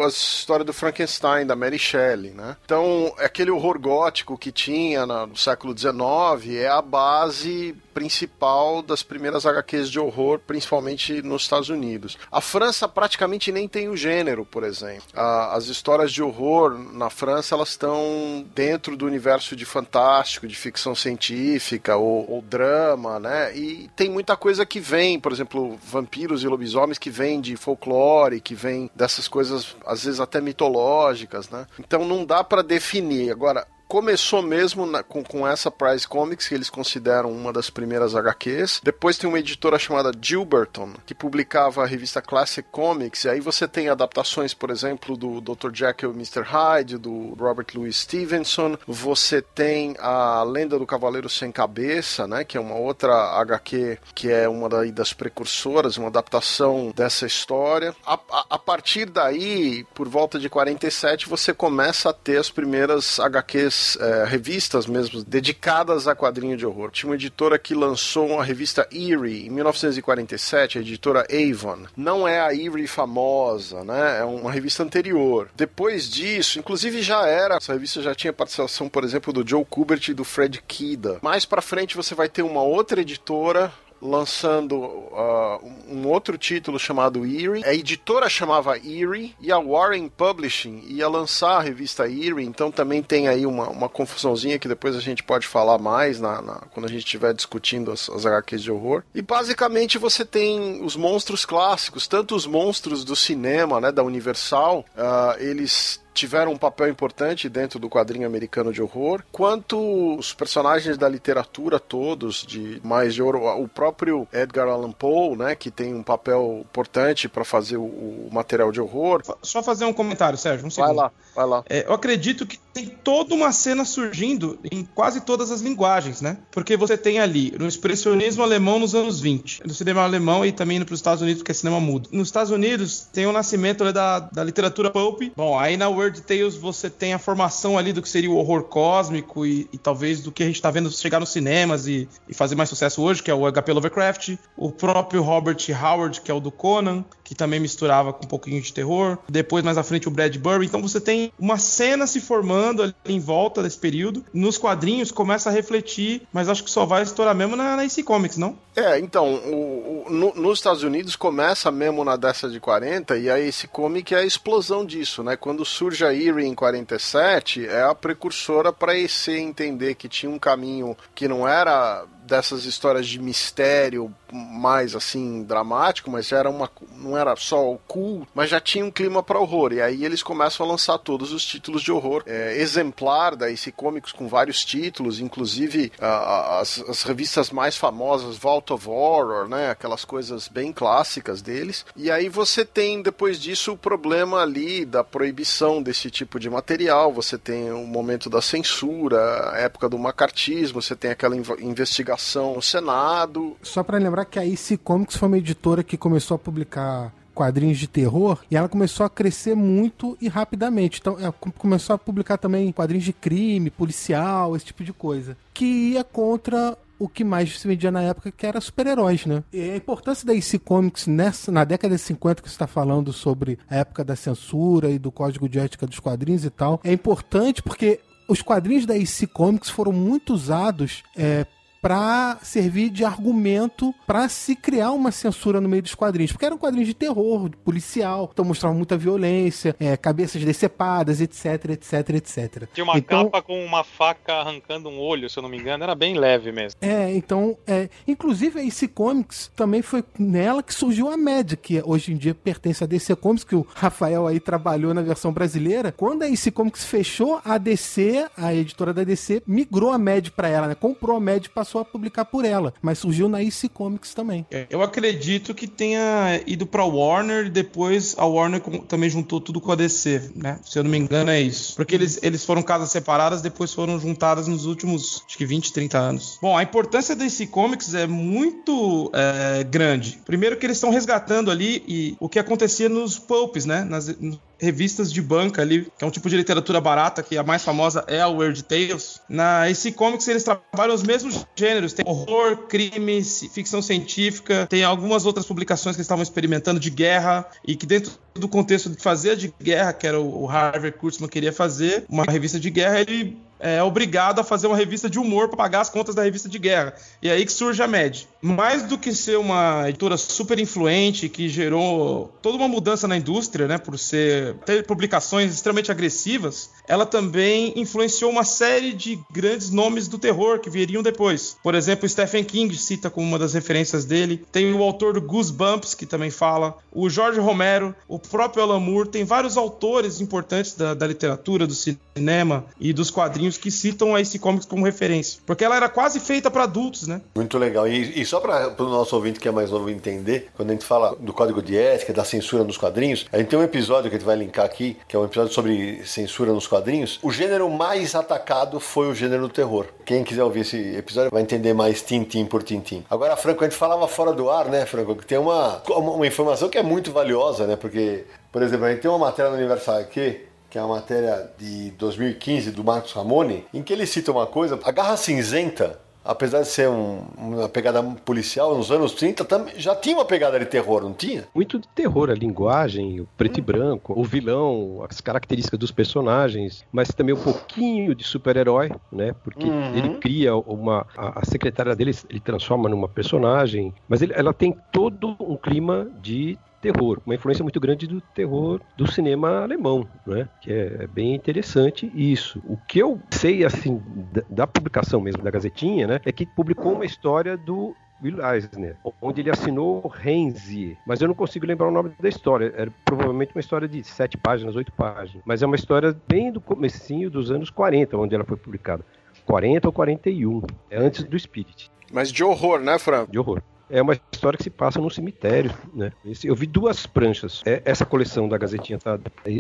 a 0.03 0.07
história 0.07 0.65
do 0.65 0.73
Frankenstein, 0.73 1.45
da 1.45 1.55
Mary 1.55 1.79
Shelley, 1.79 2.31
né? 2.31 2.57
Então, 2.65 3.13
aquele 3.17 3.51
horror 3.51 3.79
gótico 3.79 4.37
que 4.37 4.51
tinha 4.51 5.05
no 5.05 5.37
século 5.37 5.77
XIX 5.77 6.55
é 6.55 6.67
a 6.67 6.81
base 6.81 7.75
principal 7.93 8.81
das 8.81 9.03
primeiras 9.03 9.45
HQs 9.45 9.89
de 9.89 9.99
horror, 9.99 10.39
principalmente 10.39 11.21
nos 11.21 11.43
Estados 11.43 11.69
Unidos. 11.69 12.17
A 12.31 12.41
França 12.41 12.87
praticamente 12.87 13.51
nem 13.51 13.67
tem 13.67 13.89
o 13.89 13.97
gênero, 13.97 14.45
por 14.45 14.63
exemplo. 14.63 15.03
as 15.13 15.67
histórias 15.67 16.11
de 16.11 16.23
horror 16.23 16.77
na 16.93 17.09
França 17.09 17.55
elas 17.55 17.69
estão 17.69 18.45
dentro 18.55 18.95
do 18.95 19.05
universo 19.05 19.55
de 19.55 19.65
fantástico, 19.65 20.47
de 20.47 20.55
ficção 20.55 20.95
científica 20.95 21.95
ou, 21.95 22.29
ou 22.29 22.41
drama, 22.41 23.19
né? 23.19 23.55
E 23.55 23.89
tem 23.95 24.09
muita 24.09 24.35
coisa 24.35 24.65
que 24.71 24.79
vem, 24.79 25.19
por 25.19 25.33
exemplo, 25.33 25.77
vampiros 25.83 26.45
e 26.45 26.47
lobisomens 26.47 26.97
que 26.97 27.09
vem 27.09 27.41
de 27.41 27.57
folclore, 27.57 28.39
que 28.39 28.55
vem 28.55 28.89
dessas 28.95 29.27
coisas 29.27 29.75
às 29.85 30.05
vezes 30.05 30.21
até 30.21 30.39
mitológicas, 30.39 31.49
né? 31.49 31.67
Então 31.77 32.05
não 32.05 32.23
dá 32.23 32.41
para 32.41 32.61
definir. 32.61 33.31
Agora, 33.31 33.67
começou 33.91 34.41
mesmo 34.41 34.85
na, 34.85 35.03
com, 35.03 35.21
com 35.21 35.45
essa 35.45 35.69
Prize 35.69 36.07
Comics, 36.07 36.47
que 36.47 36.55
eles 36.55 36.69
consideram 36.69 37.29
uma 37.29 37.51
das 37.51 37.69
primeiras 37.69 38.15
HQs. 38.15 38.79
Depois 38.81 39.17
tem 39.17 39.27
uma 39.27 39.37
editora 39.37 39.77
chamada 39.77 40.13
Gilberton, 40.17 40.93
que 41.05 41.13
publicava 41.13 41.83
a 41.83 41.85
revista 41.85 42.21
Classic 42.21 42.65
Comics, 42.71 43.25
e 43.25 43.29
aí 43.29 43.41
você 43.41 43.67
tem 43.67 43.89
adaptações, 43.89 44.53
por 44.53 44.69
exemplo, 44.69 45.17
do 45.17 45.41
Dr. 45.41 45.73
Jekyll 45.73 46.11
e 46.11 46.15
Mr. 46.15 46.39
Hyde, 46.41 46.97
do 46.97 47.33
Robert 47.37 47.65
Louis 47.75 47.97
Stevenson. 47.97 48.77
Você 48.87 49.41
tem 49.41 49.93
a 49.99 50.41
Lenda 50.43 50.79
do 50.79 50.87
Cavaleiro 50.87 51.27
Sem 51.27 51.51
Cabeça, 51.51 52.25
né, 52.25 52.45
que 52.45 52.57
é 52.57 52.61
uma 52.61 52.75
outra 52.75 53.13
HQ 53.41 53.99
que 54.15 54.31
é 54.31 54.47
uma 54.47 54.69
das 54.69 55.11
precursoras, 55.11 55.97
uma 55.97 56.07
adaptação 56.07 56.93
dessa 56.95 57.25
história. 57.25 57.93
A, 58.05 58.13
a, 58.13 58.45
a 58.51 58.57
partir 58.57 59.09
daí, 59.09 59.85
por 59.93 60.07
volta 60.07 60.39
de 60.39 60.47
47, 60.47 61.27
você 61.27 61.53
começa 61.53 62.11
a 62.11 62.13
ter 62.13 62.37
as 62.37 62.49
primeiras 62.49 63.19
HQs, 63.19 63.80
é, 63.99 64.25
revistas 64.25 64.85
mesmo, 64.85 65.23
dedicadas 65.23 66.07
a 66.07 66.15
quadrinho 66.15 66.57
de 66.57 66.65
horror. 66.65 66.91
Tinha 66.91 67.09
uma 67.09 67.15
editora 67.15 67.57
que 67.57 67.73
lançou 67.73 68.27
uma 68.27 68.43
revista 68.43 68.87
Eerie 68.91 69.47
em 69.47 69.49
1947, 69.49 70.77
a 70.77 70.81
editora 70.81 71.25
Avon. 71.31 71.85
Não 71.95 72.27
é 72.27 72.39
a 72.39 72.53
Eerie 72.53 72.87
famosa, 72.87 73.83
né? 73.83 74.19
É 74.19 74.23
uma 74.23 74.51
revista 74.51 74.83
anterior. 74.83 75.49
Depois 75.55 76.09
disso, 76.09 76.59
inclusive 76.59 77.01
já 77.01 77.25
era, 77.25 77.55
essa 77.55 77.73
revista 77.73 78.01
já 78.01 78.15
tinha 78.15 78.33
participação, 78.33 78.89
por 78.89 79.03
exemplo, 79.03 79.33
do 79.33 79.47
Joe 79.47 79.65
Kubert 79.65 80.09
e 80.09 80.13
do 80.13 80.23
Fred 80.23 80.61
Kida. 80.67 81.19
Mais 81.21 81.45
para 81.45 81.61
frente 81.61 81.95
você 81.95 82.15
vai 82.15 82.29
ter 82.29 82.41
uma 82.41 82.61
outra 82.61 83.01
editora 83.01 83.71
lançando 84.01 84.77
uh, 84.77 85.59
um 85.87 86.07
outro 86.07 86.37
título 86.37 86.79
chamado 86.79 87.25
Eerie. 87.25 87.63
A 87.63 87.73
editora 87.73 88.27
chamava 88.27 88.77
Eerie 88.77 89.35
e 89.39 89.51
a 89.51 89.59
Warren 89.59 90.09
Publishing 90.09 90.83
ia 90.87 91.07
lançar 91.07 91.57
a 91.57 91.61
revista 91.61 92.07
Eerie, 92.07 92.45
então 92.45 92.71
também 92.71 93.03
tem 93.03 93.27
aí 93.27 93.45
uma, 93.45 93.69
uma 93.69 93.87
confusãozinha 93.87 94.57
que 94.57 94.67
depois 94.67 94.95
a 94.95 94.99
gente 94.99 95.23
pode 95.23 95.45
falar 95.47 95.77
mais 95.77 96.19
na, 96.19 96.41
na 96.41 96.55
quando 96.71 96.87
a 96.87 96.89
gente 96.89 97.05
estiver 97.05 97.33
discutindo 97.33 97.91
as, 97.91 98.09
as 98.09 98.25
HQs 98.25 98.63
de 98.63 98.71
horror. 98.71 99.03
E 99.13 99.21
basicamente 99.21 99.97
você 99.97 100.25
tem 100.25 100.83
os 100.83 100.95
monstros 100.95 101.45
clássicos, 101.45 102.07
tanto 102.07 102.35
os 102.35 102.45
monstros 102.45 103.03
do 103.03 103.15
cinema, 103.15 103.79
né, 103.79 103.91
da 103.91 104.03
Universal, 104.03 104.85
uh, 104.95 105.39
eles 105.39 106.00
tiveram 106.13 106.51
um 106.51 106.57
papel 106.57 106.89
importante 106.89 107.49
dentro 107.49 107.79
do 107.79 107.89
quadrinho 107.89 108.27
americano 108.27 108.71
de 108.71 108.81
horror, 108.81 109.23
quanto 109.31 110.15
os 110.17 110.33
personagens 110.33 110.97
da 110.97 111.07
literatura 111.07 111.79
todos, 111.79 112.45
de 112.45 112.81
mais 112.83 113.13
de 113.13 113.21
ouro, 113.21 113.45
o 113.61 113.67
próprio 113.67 114.27
Edgar 114.31 114.67
Allan 114.67 114.91
Poe, 114.91 115.35
né, 115.35 115.55
que 115.55 115.71
tem 115.71 115.93
um 115.93 116.03
papel 116.03 116.59
importante 116.61 117.27
para 117.27 117.43
fazer 117.43 117.77
o, 117.77 117.83
o, 117.83 118.29
material 118.31 118.71
de 118.71 118.81
horror. 118.81 119.21
Só 119.41 119.63
fazer 119.63 119.85
um 119.85 119.93
comentário, 119.93 120.37
Sérgio, 120.37 120.67
um 120.67 120.69
segundo. 120.69 120.87
Vai 120.87 120.95
lá, 120.95 121.11
vai 121.35 121.45
lá. 121.45 121.63
É, 121.69 121.85
eu 121.87 121.93
acredito 121.93 122.45
que 122.45 122.59
tem 122.73 122.87
toda 122.87 123.35
uma 123.35 123.51
cena 123.51 123.83
surgindo 123.83 124.57
em 124.71 124.83
quase 124.83 125.21
todas 125.21 125.51
as 125.51 125.61
linguagens, 125.61 126.21
né? 126.21 126.37
Porque 126.51 126.77
você 126.77 126.97
tem 126.97 127.19
ali 127.19 127.53
no 127.57 127.67
expressionismo 127.67 128.43
alemão 128.43 128.79
nos 128.79 128.95
anos 128.95 129.19
20, 129.19 129.63
no 129.65 129.73
cinema 129.73 130.01
alemão 130.01 130.45
e 130.45 130.51
também 130.51 130.83
para 130.83 130.93
os 130.93 130.99
Estados 130.99 131.21
Unidos, 131.21 131.43
que 131.43 131.51
é 131.51 131.53
cinema 131.53 131.79
mudo. 131.79 132.09
Nos 132.11 132.27
Estados 132.29 132.51
Unidos 132.51 133.07
tem 133.11 133.25
o 133.25 133.31
nascimento 133.31 133.91
da, 133.91 134.19
da 134.19 134.43
literatura 134.43 134.89
pulp. 134.89 135.21
Bom, 135.35 135.57
aí 135.57 135.75
na 135.77 135.89
Weird 135.89 136.21
Tales 136.21 136.55
você 136.55 136.89
tem 136.89 137.13
a 137.13 137.19
formação 137.19 137.77
ali 137.77 137.91
do 137.91 138.01
que 138.01 138.09
seria 138.09 138.31
o 138.31 138.37
horror 138.37 138.63
cósmico 138.63 139.45
e, 139.45 139.67
e 139.71 139.77
talvez 139.77 140.21
do 140.21 140.31
que 140.31 140.43
a 140.43 140.45
gente 140.45 140.55
está 140.55 140.71
vendo 140.71 140.89
chegar 140.91 141.19
nos 141.19 141.29
cinemas 141.29 141.87
e, 141.87 142.07
e, 142.27 142.33
fazer 142.33 142.55
mais 142.55 142.69
sucesso 142.69 143.01
hoje, 143.01 143.21
que 143.21 143.29
é 143.29 143.33
o 143.33 143.51
HP 143.51 143.73
Lovecraft. 143.73 144.35
O 144.55 144.71
próprio 144.71 145.21
Robert 145.21 145.57
Howard, 145.69 146.21
que 146.21 146.31
é 146.31 146.33
o 146.33 146.39
do 146.39 146.51
Conan, 146.51 147.03
que 147.23 147.35
também 147.35 147.59
misturava 147.59 148.13
com 148.13 148.25
um 148.25 148.27
pouquinho 148.27 148.61
de 148.61 148.73
terror. 148.73 149.17
Depois, 149.29 149.63
mais 149.63 149.77
à 149.77 149.83
frente, 149.83 150.07
o 150.07 150.11
Bradbury. 150.11 150.65
Então 150.65 150.81
você 150.81 150.99
tem 150.99 151.20
uma 151.37 151.57
cena 151.57 152.07
se 152.07 152.21
formando 152.21 152.83
ali 152.83 152.95
em 153.05 153.19
volta 153.19 153.61
desse 153.61 153.77
período. 153.77 154.23
Nos 154.33 154.57
quadrinhos 154.57 155.11
começa 155.11 155.49
a 155.49 155.53
refletir, 155.53 156.27
mas 156.31 156.47
acho 156.47 156.63
que 156.63 156.71
só 156.71 156.85
vai 156.85 157.03
estourar 157.03 157.35
mesmo 157.35 157.55
na, 157.55 157.75
na 157.75 157.83
Comics, 158.05 158.37
não? 158.37 158.57
É, 158.75 158.97
então, 158.99 159.33
o, 159.33 160.05
o, 160.07 160.09
no, 160.09 160.33
nos 160.33 160.59
Estados 160.59 160.83
Unidos 160.83 161.15
começa 161.15 161.69
mesmo 161.69 162.03
na 162.03 162.15
década 162.15 162.49
de 162.49 162.59
40 162.59 163.17
e 163.17 163.29
a 163.29 163.35
AC 163.35 163.67
Comic 163.69 164.13
é 164.15 164.19
a 164.19 164.25
explosão 164.25 164.85
disso, 164.85 165.23
né? 165.23 165.35
Quando 165.35 165.65
surge 165.65 166.05
a 166.05 166.13
Eerie 166.13 166.47
em 166.47 166.55
47, 166.55 167.67
é 167.67 167.83
a 167.83 167.93
precursora 167.93 168.71
para 168.71 168.97
EC 168.97 169.29
entender 169.29 169.95
que 169.95 170.07
tinha 170.07 170.31
um 170.31 170.39
caminho 170.39 170.95
que 171.13 171.27
não 171.27 171.47
era 171.47 172.05
dessas 172.25 172.65
histórias 172.65 173.07
de 173.07 173.19
mistério 173.19 174.13
mais 174.31 174.95
assim 174.95 175.43
dramático, 175.43 176.09
mas 176.09 176.31
era 176.31 176.49
uma 176.49 176.69
não 176.95 177.17
era 177.17 177.35
só 177.35 177.69
o 177.71 177.77
cool, 177.79 178.27
mas 178.33 178.49
já 178.49 178.59
tinha 178.59 178.85
um 178.85 178.91
clima 178.91 179.21
para 179.21 179.39
horror. 179.39 179.73
E 179.73 179.81
aí 179.81 180.05
eles 180.05 180.23
começam 180.23 180.65
a 180.65 180.69
lançar 180.69 180.97
todos 180.97 181.33
os 181.33 181.43
títulos 181.45 181.81
de 181.81 181.91
horror. 181.91 182.23
É, 182.25 182.57
exemplar 182.57 183.35
da 183.35 183.49
esse 183.49 183.71
Comics 183.71 184.11
com 184.11 184.27
vários 184.27 184.63
títulos, 184.63 185.19
inclusive 185.19 185.91
as, 185.99 186.81
as, 186.87 187.03
revistas 187.03 187.49
mais 187.51 187.75
famosas, 187.75 188.37
Vault 188.37 188.71
of 188.71 188.87
Horror, 188.87 189.47
né, 189.47 189.71
aquelas 189.71 190.05
coisas 190.05 190.47
bem 190.47 190.71
clássicas 190.71 191.41
deles. 191.41 191.85
E 191.95 192.09
aí 192.09 192.29
você 192.29 192.63
tem 192.63 193.01
depois 193.01 193.39
disso 193.39 193.73
o 193.73 193.77
problema 193.77 194.41
ali 194.41 194.85
da 194.85 195.03
proibição 195.03 195.81
desse 195.81 196.09
tipo 196.09 196.39
de 196.39 196.49
material. 196.49 197.11
Você 197.11 197.37
tem 197.37 197.71
o 197.71 197.85
momento 197.85 198.29
da 198.29 198.41
censura, 198.41 199.53
época 199.55 199.89
do 199.89 199.97
macartismo, 199.97 200.81
você 200.81 200.95
tem 200.95 201.11
aquela 201.11 201.35
investigação 201.35 202.10
no 202.55 202.61
Senado. 202.61 203.55
Só 203.61 203.83
para 203.83 203.97
lembrar 203.97 204.25
que 204.25 204.39
a 204.39 204.45
IC 204.45 204.77
Comics 204.77 205.15
foi 205.15 205.27
uma 205.27 205.37
editora 205.37 205.83
que 205.83 205.97
começou 205.97 206.35
a 206.35 206.39
publicar 206.39 207.13
quadrinhos 207.33 207.79
de 207.79 207.87
terror 207.87 208.39
e 208.51 208.55
ela 208.55 208.69
começou 208.69 209.05
a 209.05 209.09
crescer 209.09 209.55
muito 209.55 210.17
e 210.21 210.27
rapidamente. 210.27 210.99
Então, 210.99 211.17
ela 211.19 211.31
começou 211.31 211.93
a 211.93 211.97
publicar 211.97 212.37
também 212.37 212.71
quadrinhos 212.71 213.05
de 213.05 213.13
crime, 213.13 213.69
policial, 213.69 214.55
esse 214.55 214.65
tipo 214.65 214.83
de 214.83 214.93
coisa, 214.93 215.37
que 215.53 215.93
ia 215.93 216.03
contra 216.03 216.77
o 216.99 217.09
que 217.09 217.23
mais 217.23 217.59
se 217.59 217.67
vendia 217.67 217.89
na 217.89 218.03
época, 218.03 218.31
que 218.31 218.45
era 218.45 218.61
super-heróis, 218.61 219.25
né? 219.25 219.43
E 219.51 219.71
a 219.71 219.75
importância 219.75 220.23
da 220.25 220.35
IC 220.35 220.59
Comics 220.59 221.07
nessa, 221.07 221.51
na 221.51 221.63
década 221.63 221.95
de 221.95 222.01
50, 222.01 222.43
que 222.43 222.47
você 222.47 222.53
está 222.53 222.67
falando 222.67 223.11
sobre 223.11 223.57
a 223.67 223.77
época 223.77 224.03
da 224.03 224.15
censura 224.15 224.91
e 224.91 224.99
do 224.99 225.11
código 225.11 225.49
de 225.49 225.57
ética 225.57 225.87
dos 225.87 225.99
quadrinhos 225.99 226.45
e 226.45 226.51
tal, 226.51 226.79
é 226.83 226.93
importante 226.93 227.63
porque 227.63 227.99
os 228.27 228.43
quadrinhos 228.43 228.85
da 228.85 228.95
IC 228.95 229.27
Comics 229.27 229.67
foram 229.67 229.91
muito 229.91 230.31
usados 230.31 231.01
é, 231.17 231.47
para 231.81 232.37
servir 232.43 232.89
de 232.89 233.03
argumento 233.03 233.93
para 234.05 234.29
se 234.29 234.55
criar 234.55 234.91
uma 234.91 235.11
censura 235.11 235.59
no 235.59 235.67
meio 235.67 235.81
dos 235.81 235.95
quadrinhos. 235.95 236.31
Porque 236.31 236.45
eram 236.45 236.57
quadrinhos 236.57 236.87
de 236.87 236.93
terror, 236.93 237.49
de 237.49 237.57
policial, 237.57 238.29
então 238.31 238.45
mostravam 238.45 238.77
muita 238.77 238.95
violência, 238.95 239.75
é, 239.79 239.97
cabeças 239.97 240.43
decepadas, 240.43 241.19
etc, 241.19 241.71
etc, 241.71 242.09
etc. 242.09 242.69
Tinha 242.73 242.83
uma 242.83 242.97
então, 242.97 243.25
capa 243.25 243.41
com 243.41 243.65
uma 243.65 243.83
faca 243.83 244.33
arrancando 244.35 244.89
um 244.89 244.99
olho, 244.99 245.29
se 245.29 245.37
eu 245.37 245.43
não 245.43 245.49
me 245.49 245.57
engano, 245.57 245.83
era 245.83 245.95
bem 245.95 246.17
leve 246.17 246.51
mesmo. 246.51 246.77
É, 246.81 247.11
então, 247.15 247.57
é, 247.65 247.89
inclusive 248.07 248.59
a 248.59 248.63
DC 248.63 248.89
Comics 248.89 249.51
também 249.55 249.81
foi 249.81 250.03
nela 250.19 250.61
que 250.61 250.73
surgiu 250.73 251.09
a 251.09 251.17
Mad, 251.17 251.53
que 251.55 251.81
hoje 251.83 252.13
em 252.13 252.17
dia 252.17 252.35
pertence 252.35 252.83
a 252.83 252.87
DC 252.87 253.15
Comics, 253.15 253.43
que 253.43 253.55
o 253.55 253.65
Rafael 253.73 254.27
aí 254.27 254.39
trabalhou 254.39 254.93
na 254.93 255.01
versão 255.01 255.31
brasileira. 255.31 255.91
Quando 255.91 256.23
a 256.23 256.27
DC 256.27 256.51
Comics 256.51 256.85
fechou 256.85 257.41
a 257.43 257.57
DC, 257.57 258.27
a 258.37 258.53
editora 258.53 258.93
da 258.93 259.03
DC 259.03 259.41
migrou 259.47 259.91
a 259.91 259.97
Mad 259.97 260.29
para 260.29 260.47
ela, 260.47 260.67
né? 260.67 260.75
Comprou 260.75 261.17
a 261.17 261.19
Mad 261.19 261.45
e 261.45 261.49
passou 261.49 261.70
passou 261.71 261.81
a 261.81 261.85
publicar 261.85 262.25
por 262.25 262.43
ela, 262.43 262.73
mas 262.81 262.99
surgiu 262.99 263.29
na 263.29 263.41
IC 263.41 263.69
Comics 263.69 264.13
também. 264.13 264.45
É, 264.51 264.67
eu 264.69 264.81
acredito 264.81 265.53
que 265.53 265.67
tenha 265.67 266.41
ido 266.45 266.65
pra 266.65 266.83
Warner 266.83 267.45
e 267.45 267.49
depois 267.49 268.13
a 268.17 268.25
Warner 268.25 268.61
também 268.87 269.09
juntou 269.09 269.39
tudo 269.39 269.61
com 269.61 269.71
a 269.71 269.75
DC, 269.75 270.31
né? 270.35 270.59
Se 270.63 270.77
eu 270.77 270.83
não 270.83 270.91
me 270.91 270.97
engano 270.97 271.31
é 271.31 271.39
isso. 271.39 271.75
Porque 271.75 271.95
eles, 271.95 272.19
eles 272.21 272.43
foram 272.43 272.61
casas 272.61 272.91
separadas, 272.91 273.41
depois 273.41 273.73
foram 273.73 273.97
juntadas 273.99 274.47
nos 274.47 274.65
últimos, 274.65 275.23
acho 275.25 275.37
que 275.37 275.45
20, 275.45 275.71
30 275.71 275.97
anos. 275.97 276.37
Bom, 276.41 276.57
a 276.57 276.63
importância 276.63 277.15
da 277.15 277.25
IC 277.25 277.47
Comics 277.47 277.93
é 277.93 278.05
muito 278.05 279.09
é, 279.13 279.63
grande. 279.63 280.19
Primeiro 280.25 280.57
que 280.57 280.65
eles 280.65 280.77
estão 280.77 280.89
resgatando 280.89 281.49
ali 281.49 281.83
e 281.87 282.17
o 282.19 282.27
que 282.27 282.39
acontecia 282.39 282.89
nos 282.89 283.17
pulps, 283.17 283.65
né? 283.65 283.85
Nas, 283.85 284.13
revistas 284.61 285.11
de 285.11 285.21
banca 285.21 285.63
ali, 285.63 285.91
que 285.97 286.03
é 286.03 286.07
um 286.07 286.11
tipo 286.11 286.29
de 286.29 286.37
literatura 286.37 286.79
barata, 286.79 287.23
que 287.23 287.35
a 287.35 287.43
mais 287.43 287.63
famosa 287.63 288.05
é 288.07 288.21
a 288.21 288.27
Weird 288.27 288.63
Tales. 288.63 289.19
Na 289.27 289.69
esse 289.69 289.91
Comics 289.91 290.27
eles 290.27 290.43
trabalham 290.43 290.93
os 290.93 291.01
mesmos 291.01 291.45
gêneros, 291.61 291.93
tem 291.93 292.03
horror, 292.07 292.57
crime, 292.67 293.23
ficção 293.23 293.81
científica, 293.81 294.65
tem 294.67 294.83
algumas 294.83 295.25
outras 295.25 295.45
publicações 295.45 295.95
que 295.95 296.01
estavam 296.01 296.23
experimentando 296.23 296.79
de 296.79 296.89
guerra 296.89 297.47
e 297.65 297.75
que 297.75 297.85
dentro 297.85 298.13
do 298.33 298.47
contexto 298.47 298.89
de 298.89 299.01
fazer 299.01 299.35
de 299.35 299.53
guerra, 299.61 299.93
que 299.93 300.07
era 300.07 300.19
o 300.19 300.49
Harvey 300.49 300.91
Kurtzman 300.91 301.29
queria 301.29 301.53
fazer, 301.53 302.05
uma 302.09 302.23
revista 302.23 302.59
de 302.59 302.69
guerra, 302.69 302.99
ele 303.01 303.37
é 303.59 303.81
obrigado 303.83 304.39
a 304.39 304.43
fazer 304.43 304.65
uma 304.65 304.75
revista 304.75 305.07
de 305.07 305.19
humor 305.19 305.47
para 305.47 305.57
pagar 305.57 305.81
as 305.81 305.89
contas 305.89 306.15
da 306.15 306.23
revista 306.23 306.49
de 306.49 306.57
guerra. 306.57 306.95
E 307.21 307.29
é 307.29 307.33
aí 307.33 307.45
que 307.45 307.51
surge 307.51 307.81
a 307.83 307.87
MED. 307.87 308.27
Mais 308.41 308.83
do 308.83 308.97
que 308.97 309.13
ser 309.13 309.37
uma 309.37 309.87
editora 309.87 310.17
super 310.17 310.59
influente 310.59 311.29
que 311.29 311.47
gerou 311.47 312.33
toda 312.41 312.57
uma 312.57 312.67
mudança 312.67 313.07
na 313.07 313.15
indústria, 313.15 313.67
né, 313.67 313.77
por 313.77 313.97
ser 313.97 314.55
ter 314.65 314.85
publicações 314.85 315.53
extremamente 315.53 315.91
agressivas, 315.91 316.71
ela 316.87 317.05
também 317.05 317.73
influenciou 317.75 318.31
uma 318.31 318.43
série 318.43 318.93
de 318.93 319.19
grandes 319.31 319.69
nomes 319.69 320.07
do 320.07 320.17
terror 320.17 320.59
que 320.59 320.69
viriam 320.69 321.03
depois. 321.03 321.57
Por 321.63 321.75
exemplo, 321.75 322.07
Stephen 322.09 322.43
King 322.43 322.75
cita 322.75 323.09
como 323.09 323.27
uma 323.27 323.39
das 323.39 323.53
referências 323.53 324.05
dele. 324.05 324.43
Tem 324.51 324.73
o 324.73 324.83
autor 324.83 325.13
do 325.13 325.21
Goosebumps 325.21 325.93
que 325.93 326.05
também 326.05 326.31
fala, 326.31 326.77
o 326.91 327.09
George 327.09 327.39
Romero, 327.39 327.95
o 328.07 328.17
próprio 328.17 328.63
Alan 328.63 328.79
Moore, 328.79 329.09
tem 329.09 329.23
vários 329.23 329.57
autores 329.57 330.19
importantes 330.19 330.73
da, 330.73 330.93
da 330.93 331.07
literatura, 331.07 331.67
do 331.67 331.73
cinema 331.73 332.65
e 332.79 332.91
dos 332.91 333.11
quadrinhos 333.11 333.57
que 333.57 333.69
citam 333.69 334.15
a 334.15 334.21
esse 334.21 334.39
Comics 334.39 334.65
como 334.65 334.85
referência, 334.85 335.39
porque 335.45 335.63
ela 335.63 335.75
era 335.75 335.87
quase 335.87 336.19
feita 336.19 336.49
para 336.49 336.63
adultos, 336.63 337.07
né? 337.07 337.21
Muito 337.35 337.57
legal. 337.57 337.87
E, 337.87 338.21
e 338.21 338.25
só 338.31 338.39
para 338.39 338.73
o 338.81 338.87
nosso 338.87 339.13
ouvinte 339.13 339.41
que 339.41 339.47
é 339.49 339.51
mais 339.51 339.71
novo 339.71 339.89
entender, 339.89 340.49
quando 340.55 340.69
a 340.69 340.71
gente 340.71 340.85
fala 340.85 341.13
do 341.19 341.33
código 341.33 341.61
de 341.61 341.77
ética, 341.77 342.13
da 342.13 342.23
censura 342.23 342.63
nos 342.63 342.77
quadrinhos, 342.77 343.25
a 343.29 343.37
gente 343.37 343.49
tem 343.49 343.59
um 343.59 343.63
episódio 343.63 344.09
que 344.09 344.15
a 344.15 344.17
gente 344.17 344.25
vai 344.25 344.37
linkar 344.37 344.63
aqui, 344.63 344.97
que 345.05 345.17
é 345.17 345.19
um 345.19 345.25
episódio 345.25 345.51
sobre 345.51 346.01
censura 346.05 346.53
nos 346.53 346.65
quadrinhos. 346.65 347.19
O 347.21 347.29
gênero 347.29 347.69
mais 347.69 348.15
atacado 348.15 348.79
foi 348.79 349.09
o 349.09 349.13
gênero 349.13 349.49
do 349.49 349.53
terror. 349.53 349.87
Quem 350.05 350.23
quiser 350.23 350.45
ouvir 350.45 350.61
esse 350.61 350.95
episódio 350.95 351.29
vai 351.29 351.41
entender 351.41 351.73
mais 351.73 352.01
tintim 352.01 352.45
por 352.45 352.63
tintim. 352.63 353.03
Agora, 353.09 353.35
Franco, 353.35 353.65
a 353.65 353.67
gente 353.67 353.77
falava 353.77 354.07
fora 354.07 354.31
do 354.31 354.49
ar, 354.49 354.67
né, 354.67 354.85
Franco, 354.85 355.13
que 355.13 355.25
tem 355.25 355.37
uma, 355.37 355.81
uma 355.89 356.25
informação 356.25 356.69
que 356.69 356.77
é 356.77 356.83
muito 356.83 357.11
valiosa, 357.11 357.67
né? 357.67 357.75
Porque, 357.75 358.23
por 358.49 358.61
exemplo, 358.61 358.85
a 358.85 358.91
gente 358.91 359.01
tem 359.01 359.11
uma 359.11 359.19
matéria 359.19 359.51
no 359.51 359.57
Universal 359.57 359.97
aqui 359.97 360.47
que 360.69 360.77
é 360.77 360.81
uma 360.81 360.95
matéria 360.95 361.51
de 361.57 361.91
2015 361.91 362.71
do 362.71 362.81
Marcos 362.81 363.11
Ramone, 363.11 363.65
em 363.73 363.83
que 363.83 363.91
ele 363.91 364.05
cita 364.05 364.31
uma 364.31 364.47
coisa, 364.47 364.79
a 364.85 364.91
Garra 364.91 365.17
Cinzenta 365.17 365.99
apesar 366.23 366.61
de 366.61 366.67
ser 366.67 366.89
um, 366.89 367.23
uma 367.37 367.69
pegada 367.69 368.01
policial, 368.01 368.77
nos 368.77 368.91
anos 368.91 369.13
30 369.13 369.45
também 369.45 369.73
já 369.77 369.95
tinha 369.95 370.17
uma 370.17 370.25
pegada 370.25 370.59
de 370.59 370.65
terror, 370.65 371.01
não 371.01 371.13
tinha? 371.13 371.47
Muito 371.53 371.79
de 371.79 371.87
terror, 371.89 372.29
a 372.29 372.33
linguagem, 372.33 373.19
o 373.19 373.27
preto 373.37 373.59
e 373.59 373.61
branco, 373.61 374.13
o 374.15 374.23
vilão, 374.23 375.05
as 375.09 375.21
características 375.21 375.79
dos 375.79 375.91
personagens, 375.91 376.85
mas 376.91 377.09
também 377.09 377.35
um 377.35 377.39
pouquinho 377.39 378.13
de 378.15 378.23
super-herói, 378.23 378.91
né? 379.11 379.33
Porque 379.43 379.65
uhum. 379.65 379.95
ele 379.95 380.09
cria 380.17 380.55
uma. 380.55 381.05
A, 381.17 381.41
a, 381.41 381.45
secretária 381.45 381.95
dele 381.95 382.11
ele 382.29 382.39
transforma 382.39 382.87
numa 382.87 383.07
personagem, 383.07 383.93
mas 384.07 384.21
ele, 384.21 384.33
ela 384.35 384.53
tem 384.53 384.75
todo 384.91 385.35
um 385.39 385.55
clima 385.55 386.07
de 386.21 386.57
terror, 386.81 387.21
uma 387.25 387.35
influência 387.35 387.63
muito 387.63 387.79
grande 387.79 388.07
do 388.07 388.19
terror 388.19 388.81
do 388.97 389.09
cinema 389.09 389.61
alemão, 389.61 390.07
né? 390.25 390.49
Que 390.61 390.71
é 390.71 391.07
bem 391.07 391.35
interessante 391.35 392.11
isso. 392.13 392.61
O 392.67 392.75
que 392.75 392.99
eu 392.99 393.19
sei 393.31 393.63
assim 393.63 394.01
da, 394.33 394.41
da 394.49 394.67
publicação 394.67 395.21
mesmo 395.21 395.43
da 395.43 395.51
Gazetinha, 395.51 396.07
né, 396.07 396.19
é 396.25 396.31
que 396.31 396.45
publicou 396.45 396.93
uma 396.93 397.05
história 397.05 397.55
do 397.55 397.95
Will 398.23 398.37
Eisner, 398.45 398.95
onde 399.19 399.41
ele 399.41 399.49
assinou 399.49 400.07
Renzi, 400.07 400.95
mas 401.07 401.21
eu 401.21 401.27
não 401.27 401.33
consigo 401.33 401.65
lembrar 401.65 401.87
o 401.87 401.91
nome 401.91 402.11
da 402.19 402.29
história. 402.29 402.71
Era 402.75 402.91
provavelmente 403.03 403.53
uma 403.55 403.61
história 403.61 403.87
de 403.87 404.03
sete 404.03 404.37
páginas, 404.37 404.75
oito 404.75 404.91
páginas, 404.91 405.43
mas 405.45 405.63
é 405.63 405.65
uma 405.65 405.75
história 405.75 406.15
bem 406.27 406.51
do 406.51 406.61
comecinho 406.61 407.29
dos 407.31 407.49
anos 407.49 407.69
40, 407.69 408.17
onde 408.17 408.35
ela 408.35 408.43
foi 408.43 408.57
publicada. 408.57 409.03
40 409.45 409.87
ou 409.87 409.93
41, 409.93 410.61
é 410.89 410.97
antes 410.97 411.23
do 411.23 411.37
Spirit. 411.37 411.91
Mas 412.13 412.31
de 412.31 412.43
horror, 412.43 412.79
né, 412.79 412.99
Fran? 412.99 413.25
De 413.29 413.39
horror 413.39 413.61
é 413.91 414.01
uma 414.01 414.13
história 414.13 414.57
que 414.57 414.63
se 414.63 414.69
passa 414.69 414.99
num 414.99 415.09
cemitério, 415.09 415.71
né? 415.93 416.11
Eu 416.43 416.55
vi 416.55 416.65
duas 416.65 417.05
pranchas. 417.05 417.61
É, 417.65 417.81
essa 417.85 418.05
coleção 418.05 418.47
da 418.47 418.57
Gazetinha 418.57 418.97
tá, 418.97 419.19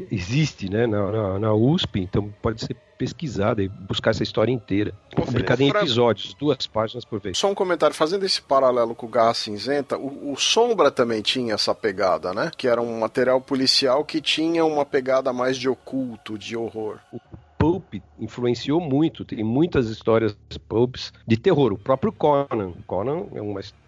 existe, 0.09 0.69
né, 0.69 0.87
na, 0.87 1.11
na, 1.11 1.39
na, 1.39 1.53
USP, 1.53 1.99
então 1.99 2.33
pode 2.41 2.61
ser 2.61 2.75
pesquisada 2.97 3.61
e 3.61 3.67
buscar 3.67 4.11
essa 4.11 4.23
história 4.23 4.51
inteira. 4.51 4.93
Publicada 5.15 5.61
em 5.63 5.69
episódios, 5.69 6.33
duas 6.35 6.65
páginas 6.67 7.03
por 7.03 7.19
vez. 7.19 7.37
Só 7.37 7.49
um 7.49 7.55
comentário, 7.55 7.95
fazendo 7.95 8.25
esse 8.25 8.41
paralelo 8.41 8.95
com 8.95 9.05
o 9.05 9.09
Garra 9.09 9.33
Cinzenta, 9.33 9.97
o, 9.97 10.31
o 10.31 10.37
Sombra 10.37 10.89
também 10.89 11.21
tinha 11.21 11.55
essa 11.55 11.75
pegada, 11.75 12.33
né? 12.33 12.51
Que 12.55 12.67
era 12.67 12.81
um 12.81 12.99
material 12.99 13.41
policial 13.41 14.05
que 14.05 14.21
tinha 14.21 14.63
uma 14.63 14.85
pegada 14.85 15.33
mais 15.33 15.57
de 15.57 15.67
oculto, 15.67 16.37
de 16.37 16.55
horror. 16.55 16.99
O 17.11 17.19
Pulp 17.57 17.95
influenciou 18.19 18.79
muito, 18.81 19.23
tem 19.23 19.43
muitas 19.43 19.87
histórias 19.87 20.35
pulps 20.67 21.13
de 21.27 21.37
terror. 21.37 21.73
O 21.73 21.77
próprio 21.77 22.11
Conan. 22.11 22.73
Conan 22.87 23.25
é 23.35 23.41
uma 23.41 23.59
história 23.59 23.80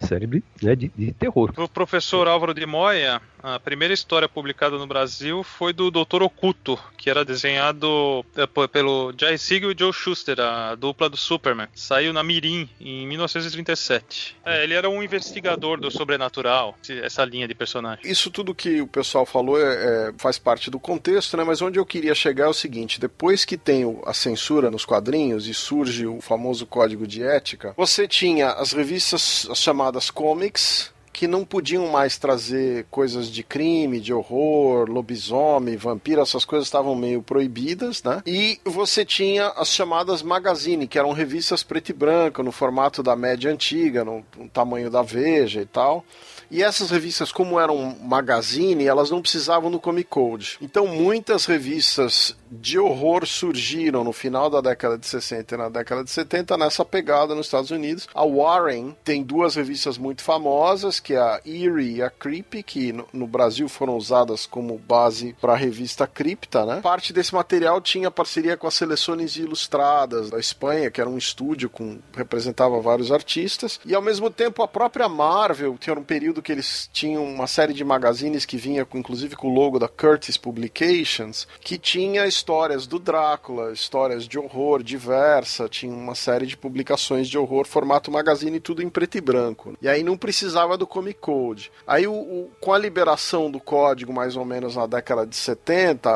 célebre 0.00 0.42
né, 0.62 0.76
de, 0.76 0.88
de 0.88 1.12
terror. 1.12 1.52
O 1.56 1.68
professor 1.68 2.28
Álvaro 2.28 2.54
de 2.54 2.66
Moya, 2.66 3.20
a 3.46 3.60
primeira 3.60 3.94
história 3.94 4.28
publicada 4.28 4.76
no 4.76 4.88
Brasil 4.88 5.44
foi 5.44 5.72
do 5.72 5.88
Doutor 5.88 6.20
Oculto, 6.20 6.76
que 6.96 7.08
era 7.08 7.24
desenhado 7.24 8.26
é, 8.36 8.66
pelo 8.66 9.14
Jay 9.16 9.38
Siegel 9.38 9.70
e 9.70 9.76
Joe 9.78 9.92
Schuster, 9.92 10.40
a 10.40 10.74
dupla 10.74 11.08
do 11.08 11.16
Superman. 11.16 11.68
Saiu 11.72 12.12
na 12.12 12.24
Mirim 12.24 12.68
em 12.80 13.06
1937. 13.06 14.36
É, 14.44 14.64
ele 14.64 14.74
era 14.74 14.90
um 14.90 15.00
investigador 15.00 15.78
do 15.78 15.92
sobrenatural, 15.92 16.76
essa 17.04 17.24
linha 17.24 17.46
de 17.46 17.54
personagem. 17.54 18.04
Isso 18.04 18.32
tudo 18.32 18.52
que 18.52 18.80
o 18.80 18.88
pessoal 18.88 19.24
falou 19.24 19.60
é, 19.60 20.08
é, 20.08 20.12
faz 20.18 20.40
parte 20.40 20.68
do 20.68 20.80
contexto, 20.80 21.36
né? 21.36 21.44
Mas 21.44 21.62
onde 21.62 21.78
eu 21.78 21.86
queria 21.86 22.16
chegar 22.16 22.46
é 22.46 22.48
o 22.48 22.54
seguinte: 22.54 22.98
depois 22.98 23.44
que 23.44 23.56
tem 23.56 23.84
a 24.04 24.12
censura 24.12 24.72
nos 24.72 24.84
quadrinhos 24.84 25.46
e 25.46 25.54
surge 25.54 26.04
o 26.04 26.20
famoso 26.20 26.66
código 26.66 27.06
de 27.06 27.22
ética, 27.22 27.74
você 27.76 28.08
tinha 28.08 28.48
as 28.50 28.72
revistas 28.72 29.48
chamadas 29.54 30.10
comics 30.10 30.95
que 31.16 31.26
não 31.26 31.46
podiam 31.46 31.88
mais 31.88 32.18
trazer 32.18 32.84
coisas 32.90 33.28
de 33.28 33.42
crime, 33.42 34.00
de 34.00 34.12
horror, 34.12 34.86
lobisomem, 34.86 35.74
vampiro, 35.74 36.20
essas 36.20 36.44
coisas 36.44 36.66
estavam 36.66 36.94
meio 36.94 37.22
proibidas, 37.22 38.02
né? 38.02 38.22
E 38.26 38.60
você 38.66 39.02
tinha 39.02 39.46
as 39.56 39.68
chamadas 39.68 40.20
magazine, 40.20 40.86
que 40.86 40.98
eram 40.98 41.12
revistas 41.12 41.62
preto 41.62 41.88
e 41.88 41.94
branco, 41.94 42.42
no 42.42 42.52
formato 42.52 43.02
da 43.02 43.16
média 43.16 43.50
antiga, 43.50 44.04
no, 44.04 44.22
no 44.36 44.46
tamanho 44.50 44.90
da 44.90 45.00
Veja 45.00 45.62
e 45.62 45.64
tal. 45.64 46.04
E 46.50 46.62
essas 46.62 46.90
revistas, 46.90 47.32
como 47.32 47.58
eram 47.58 47.96
magazine, 48.00 48.86
elas 48.86 49.10
não 49.10 49.22
precisavam 49.22 49.70
do 49.70 49.80
Comic 49.80 50.08
Code. 50.08 50.58
Então, 50.60 50.86
muitas 50.86 51.44
revistas 51.44 52.36
de 52.50 52.78
horror 52.78 53.26
surgiram 53.26 54.04
no 54.04 54.12
final 54.12 54.48
da 54.48 54.60
década 54.60 54.96
de 54.96 55.06
60 55.06 55.54
e 55.54 55.58
na 55.58 55.68
década 55.68 56.04
de 56.04 56.10
70 56.10 56.56
nessa 56.56 56.84
pegada 56.84 57.34
nos 57.34 57.46
Estados 57.46 57.70
Unidos. 57.70 58.08
A 58.14 58.24
Warren 58.24 58.96
tem 59.04 59.22
duas 59.22 59.56
revistas 59.56 59.98
muito 59.98 60.22
famosas, 60.22 61.00
que 61.00 61.14
é 61.14 61.18
a 61.18 61.40
Eerie 61.44 61.96
e 61.96 62.02
a 62.02 62.10
Creepy, 62.10 62.62
que 62.62 62.92
no, 62.92 63.06
no 63.12 63.26
Brasil 63.26 63.68
foram 63.68 63.96
usadas 63.96 64.46
como 64.46 64.78
base 64.78 65.34
para 65.40 65.52
a 65.52 65.56
revista 65.56 66.06
Cripta, 66.06 66.64
né? 66.64 66.80
Parte 66.80 67.12
desse 67.12 67.34
material 67.34 67.80
tinha 67.80 68.10
parceria 68.10 68.56
com 68.56 68.66
as 68.66 68.74
Seleções 68.74 69.36
Ilustradas 69.36 70.30
da 70.30 70.38
Espanha, 70.38 70.90
que 70.90 71.00
era 71.00 71.10
um 71.10 71.18
estúdio 71.18 71.68
com 71.68 71.98
representava 72.14 72.80
vários 72.80 73.10
artistas, 73.10 73.80
e 73.84 73.94
ao 73.94 74.02
mesmo 74.02 74.30
tempo 74.30 74.62
a 74.62 74.68
própria 74.68 75.08
Marvel 75.08 75.76
tinha 75.78 75.98
um 75.98 76.02
período 76.02 76.35
que 76.42 76.52
eles 76.52 76.88
tinham 76.92 77.24
uma 77.24 77.46
série 77.46 77.72
de 77.72 77.84
magazines 77.84 78.44
que 78.44 78.56
vinha 78.56 78.84
com, 78.84 78.98
inclusive 78.98 79.36
com 79.36 79.48
o 79.48 79.54
logo 79.54 79.78
da 79.78 79.88
Curtis 79.88 80.36
Publications, 80.36 81.46
que 81.60 81.78
tinha 81.78 82.26
histórias 82.26 82.86
do 82.86 82.98
Drácula, 82.98 83.72
histórias 83.72 84.26
de 84.26 84.38
horror 84.38 84.82
diversa, 84.82 85.68
tinha 85.68 85.92
uma 85.92 86.14
série 86.14 86.46
de 86.46 86.56
publicações 86.56 87.28
de 87.28 87.38
horror, 87.38 87.66
formato 87.66 88.10
magazine, 88.10 88.60
tudo 88.60 88.82
em 88.82 88.88
preto 88.88 89.18
e 89.18 89.20
branco. 89.20 89.76
E 89.80 89.88
aí 89.88 90.02
não 90.02 90.16
precisava 90.16 90.76
do 90.76 90.86
Comic 90.86 91.20
Code. 91.20 91.70
Aí, 91.86 92.06
o, 92.06 92.12
o, 92.12 92.50
com 92.60 92.72
a 92.72 92.78
liberação 92.78 93.50
do 93.50 93.60
código, 93.60 94.12
mais 94.12 94.36
ou 94.36 94.44
menos 94.44 94.76
na 94.76 94.86
década 94.86 95.26
de 95.26 95.36
70, 95.36 96.10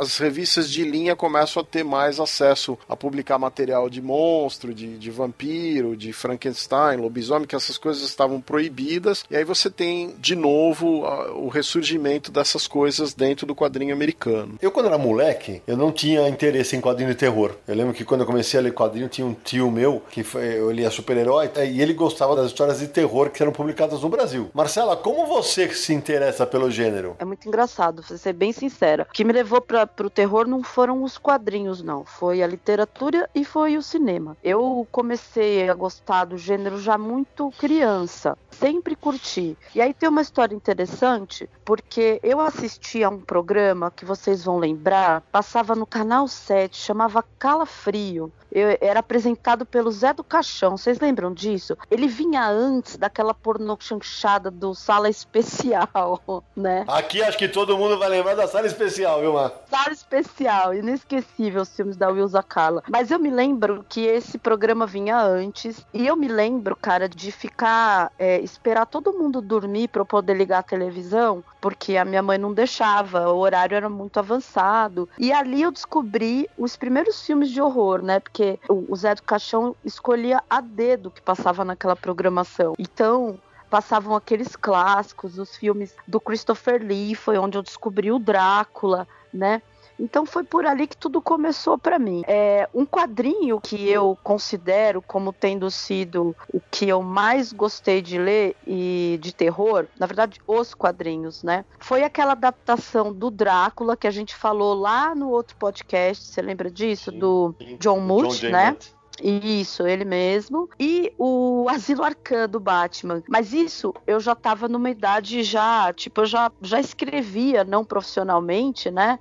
as 0.00 0.18
revistas 0.18 0.70
de 0.70 0.84
linha 0.84 1.16
começam 1.16 1.62
a 1.62 1.64
ter 1.64 1.84
mais 1.84 2.20
acesso 2.20 2.78
a 2.88 2.96
publicar 2.96 3.38
material 3.38 3.88
de 3.88 4.00
monstro, 4.00 4.74
de, 4.74 4.98
de 4.98 5.10
vampiro, 5.10 5.96
de 5.96 6.12
Frankenstein, 6.12 6.96
lobisomem, 6.98 7.46
que 7.46 7.56
essas 7.56 7.78
coisas 7.78 8.02
estavam 8.02 8.40
proibidas. 8.40 9.24
E 9.30 9.36
aí 9.36 9.44
você 9.48 9.70
tem, 9.70 10.14
de 10.18 10.36
novo, 10.36 11.04
o 11.34 11.48
ressurgimento 11.48 12.30
dessas 12.30 12.66
coisas 12.68 13.14
dentro 13.14 13.46
do 13.46 13.54
quadrinho 13.54 13.94
americano. 13.94 14.56
Eu, 14.60 14.70
quando 14.70 14.86
era 14.86 14.98
moleque, 14.98 15.62
eu 15.66 15.76
não 15.76 15.90
tinha 15.90 16.28
interesse 16.28 16.76
em 16.76 16.80
quadrinho 16.80 17.10
de 17.10 17.16
terror. 17.16 17.52
Eu 17.66 17.74
lembro 17.74 17.94
que 17.94 18.04
quando 18.04 18.20
eu 18.20 18.26
comecei 18.26 18.60
a 18.60 18.62
ler 18.62 18.72
quadrinho, 18.72 19.08
tinha 19.08 19.26
um 19.26 19.34
tio 19.34 19.70
meu 19.70 20.02
que 20.10 20.22
foi, 20.22 20.58
eu 20.58 20.70
lia 20.70 20.90
super-herói 20.90 21.50
e 21.70 21.80
ele 21.80 21.94
gostava 21.94 22.36
das 22.36 22.46
histórias 22.46 22.78
de 22.78 22.88
terror 22.88 23.30
que 23.30 23.42
eram 23.42 23.52
publicadas 23.52 24.02
no 24.02 24.08
Brasil. 24.08 24.50
Marcela, 24.52 24.96
como 24.96 25.26
você 25.26 25.68
se 25.70 25.92
interessa 25.94 26.46
pelo 26.46 26.70
gênero? 26.70 27.16
É 27.18 27.24
muito 27.24 27.48
engraçado, 27.48 28.02
vou 28.06 28.18
ser 28.18 28.32
bem 28.32 28.52
sincera. 28.52 29.06
O 29.08 29.12
que 29.12 29.24
me 29.24 29.32
levou 29.32 29.60
para 29.60 29.88
o 30.04 30.10
terror 30.10 30.46
não 30.46 30.62
foram 30.62 31.02
os 31.02 31.16
quadrinhos, 31.16 31.82
não. 31.82 32.04
Foi 32.04 32.42
a 32.42 32.46
literatura 32.46 33.28
e 33.34 33.44
foi 33.44 33.76
o 33.76 33.82
cinema. 33.82 34.36
Eu 34.44 34.86
comecei 34.92 35.68
a 35.68 35.74
gostar 35.74 36.26
do 36.26 36.36
gênero 36.36 36.80
já 36.80 36.98
muito 36.98 37.50
criança. 37.58 38.36
sempre 38.50 38.96
curti. 38.96 39.37
E 39.74 39.80
aí 39.80 39.94
tem 39.94 40.08
uma 40.08 40.22
história 40.22 40.54
interessante, 40.54 41.48
porque 41.64 42.20
eu 42.22 42.40
assisti 42.40 43.02
a 43.04 43.08
um 43.08 43.20
programa 43.20 43.90
que 43.90 44.04
vocês 44.04 44.44
vão 44.44 44.58
lembrar, 44.58 45.22
passava 45.32 45.74
no 45.74 45.86
canal 45.86 46.26
7, 46.26 46.76
chamava 46.76 47.24
Calafrio. 47.38 48.32
Eu, 48.50 48.78
era 48.80 49.00
apresentado 49.00 49.66
pelo 49.66 49.90
Zé 49.90 50.14
do 50.14 50.24
Caixão. 50.24 50.76
Vocês 50.76 50.98
lembram 50.98 51.34
disso? 51.34 51.76
Ele 51.90 52.08
vinha 52.08 52.48
antes 52.48 52.96
daquela 52.96 53.34
porno 53.34 53.76
chanchada 53.78 54.50
do 54.50 54.74
Sala 54.74 55.10
Especial, 55.10 56.22
né? 56.56 56.84
Aqui 56.88 57.22
acho 57.22 57.36
que 57.36 57.46
todo 57.46 57.76
mundo 57.76 57.98
vai 57.98 58.08
lembrar 58.08 58.34
da 58.34 58.48
Sala 58.48 58.66
Especial, 58.66 59.20
viu, 59.20 59.34
Mar? 59.34 59.52
Sala 59.68 59.92
Especial, 59.92 60.72
inesquecível 60.74 61.60
os 61.60 61.76
filmes 61.76 61.96
da 61.96 62.08
Wilza 62.08 62.42
Carla. 62.42 62.82
Mas 62.88 63.10
eu 63.10 63.18
me 63.18 63.30
lembro 63.30 63.84
que 63.86 64.06
esse 64.06 64.38
programa 64.38 64.86
vinha 64.86 65.20
antes. 65.20 65.86
E 65.92 66.06
eu 66.06 66.16
me 66.16 66.28
lembro, 66.28 66.74
cara, 66.74 67.06
de 67.06 67.30
ficar, 67.30 68.10
é, 68.18 68.40
esperar 68.40 68.86
todo 68.86 69.12
mundo 69.12 69.27
dormir 69.30 69.88
para 69.88 70.04
poder 70.04 70.34
ligar 70.34 70.58
a 70.58 70.62
televisão, 70.62 71.42
porque 71.60 71.96
a 71.96 72.04
minha 72.04 72.22
mãe 72.22 72.38
não 72.38 72.52
deixava, 72.52 73.30
o 73.30 73.38
horário 73.38 73.76
era 73.76 73.88
muito 73.88 74.18
avançado. 74.18 75.08
E 75.18 75.32
ali 75.32 75.62
eu 75.62 75.70
descobri 75.70 76.48
os 76.56 76.76
primeiros 76.76 77.24
filmes 77.24 77.50
de 77.50 77.60
horror, 77.60 78.02
né? 78.02 78.20
Porque 78.20 78.58
o 78.68 78.94
Zé 78.96 79.14
do 79.14 79.22
Caixão 79.22 79.74
escolhia 79.84 80.42
a 80.48 80.60
dedo 80.60 81.10
que 81.10 81.22
passava 81.22 81.64
naquela 81.64 81.96
programação. 81.96 82.74
Então, 82.78 83.38
passavam 83.68 84.14
aqueles 84.14 84.56
clássicos, 84.56 85.38
os 85.38 85.56
filmes 85.56 85.94
do 86.06 86.20
Christopher 86.20 86.82
Lee, 86.82 87.14
foi 87.14 87.38
onde 87.38 87.58
eu 87.58 87.62
descobri 87.62 88.10
o 88.10 88.18
Drácula, 88.18 89.06
né? 89.32 89.62
Então 89.98 90.24
foi 90.24 90.44
por 90.44 90.64
ali 90.64 90.86
que 90.86 90.96
tudo 90.96 91.20
começou 91.20 91.76
para 91.76 91.98
mim. 91.98 92.22
É 92.26 92.68
um 92.72 92.86
quadrinho 92.86 93.60
que 93.60 93.88
eu 93.88 94.16
considero 94.22 95.02
como 95.02 95.32
tendo 95.32 95.70
sido 95.70 96.34
o 96.52 96.60
que 96.70 96.88
eu 96.88 97.02
mais 97.02 97.52
gostei 97.52 98.00
de 98.00 98.18
ler 98.18 98.56
e 98.66 99.18
de 99.20 99.34
terror, 99.34 99.86
na 99.98 100.06
verdade 100.06 100.40
os 100.46 100.74
quadrinhos, 100.74 101.42
né? 101.42 101.64
Foi 101.78 102.04
aquela 102.04 102.32
adaptação 102.32 103.12
do 103.12 103.30
Drácula 103.30 103.96
que 103.96 104.06
a 104.06 104.10
gente 104.10 104.34
falou 104.34 104.74
lá 104.74 105.14
no 105.14 105.30
outro 105.30 105.56
podcast, 105.56 106.24
você 106.24 106.40
lembra 106.42 106.70
disso? 106.70 107.10
Sim, 107.10 107.18
do 107.18 107.54
sim. 107.58 107.76
John 107.78 108.00
Muth, 108.00 108.42
né? 108.44 108.76
Isso, 109.22 109.86
ele 109.86 110.04
mesmo. 110.04 110.68
E 110.78 111.12
o 111.18 111.66
Asilo 111.68 112.04
Arcã 112.04 112.48
do 112.48 112.60
Batman. 112.60 113.22
Mas 113.28 113.52
isso 113.52 113.92
eu 114.06 114.20
já 114.20 114.34
tava 114.34 114.68
numa 114.68 114.90
idade 114.90 115.42
já, 115.42 115.92
tipo, 115.92 116.22
eu 116.22 116.26
já, 116.26 116.52
já 116.62 116.78
escrevia, 116.80 117.64
não 117.64 117.84
profissionalmente, 117.84 118.90
né? 118.90 119.18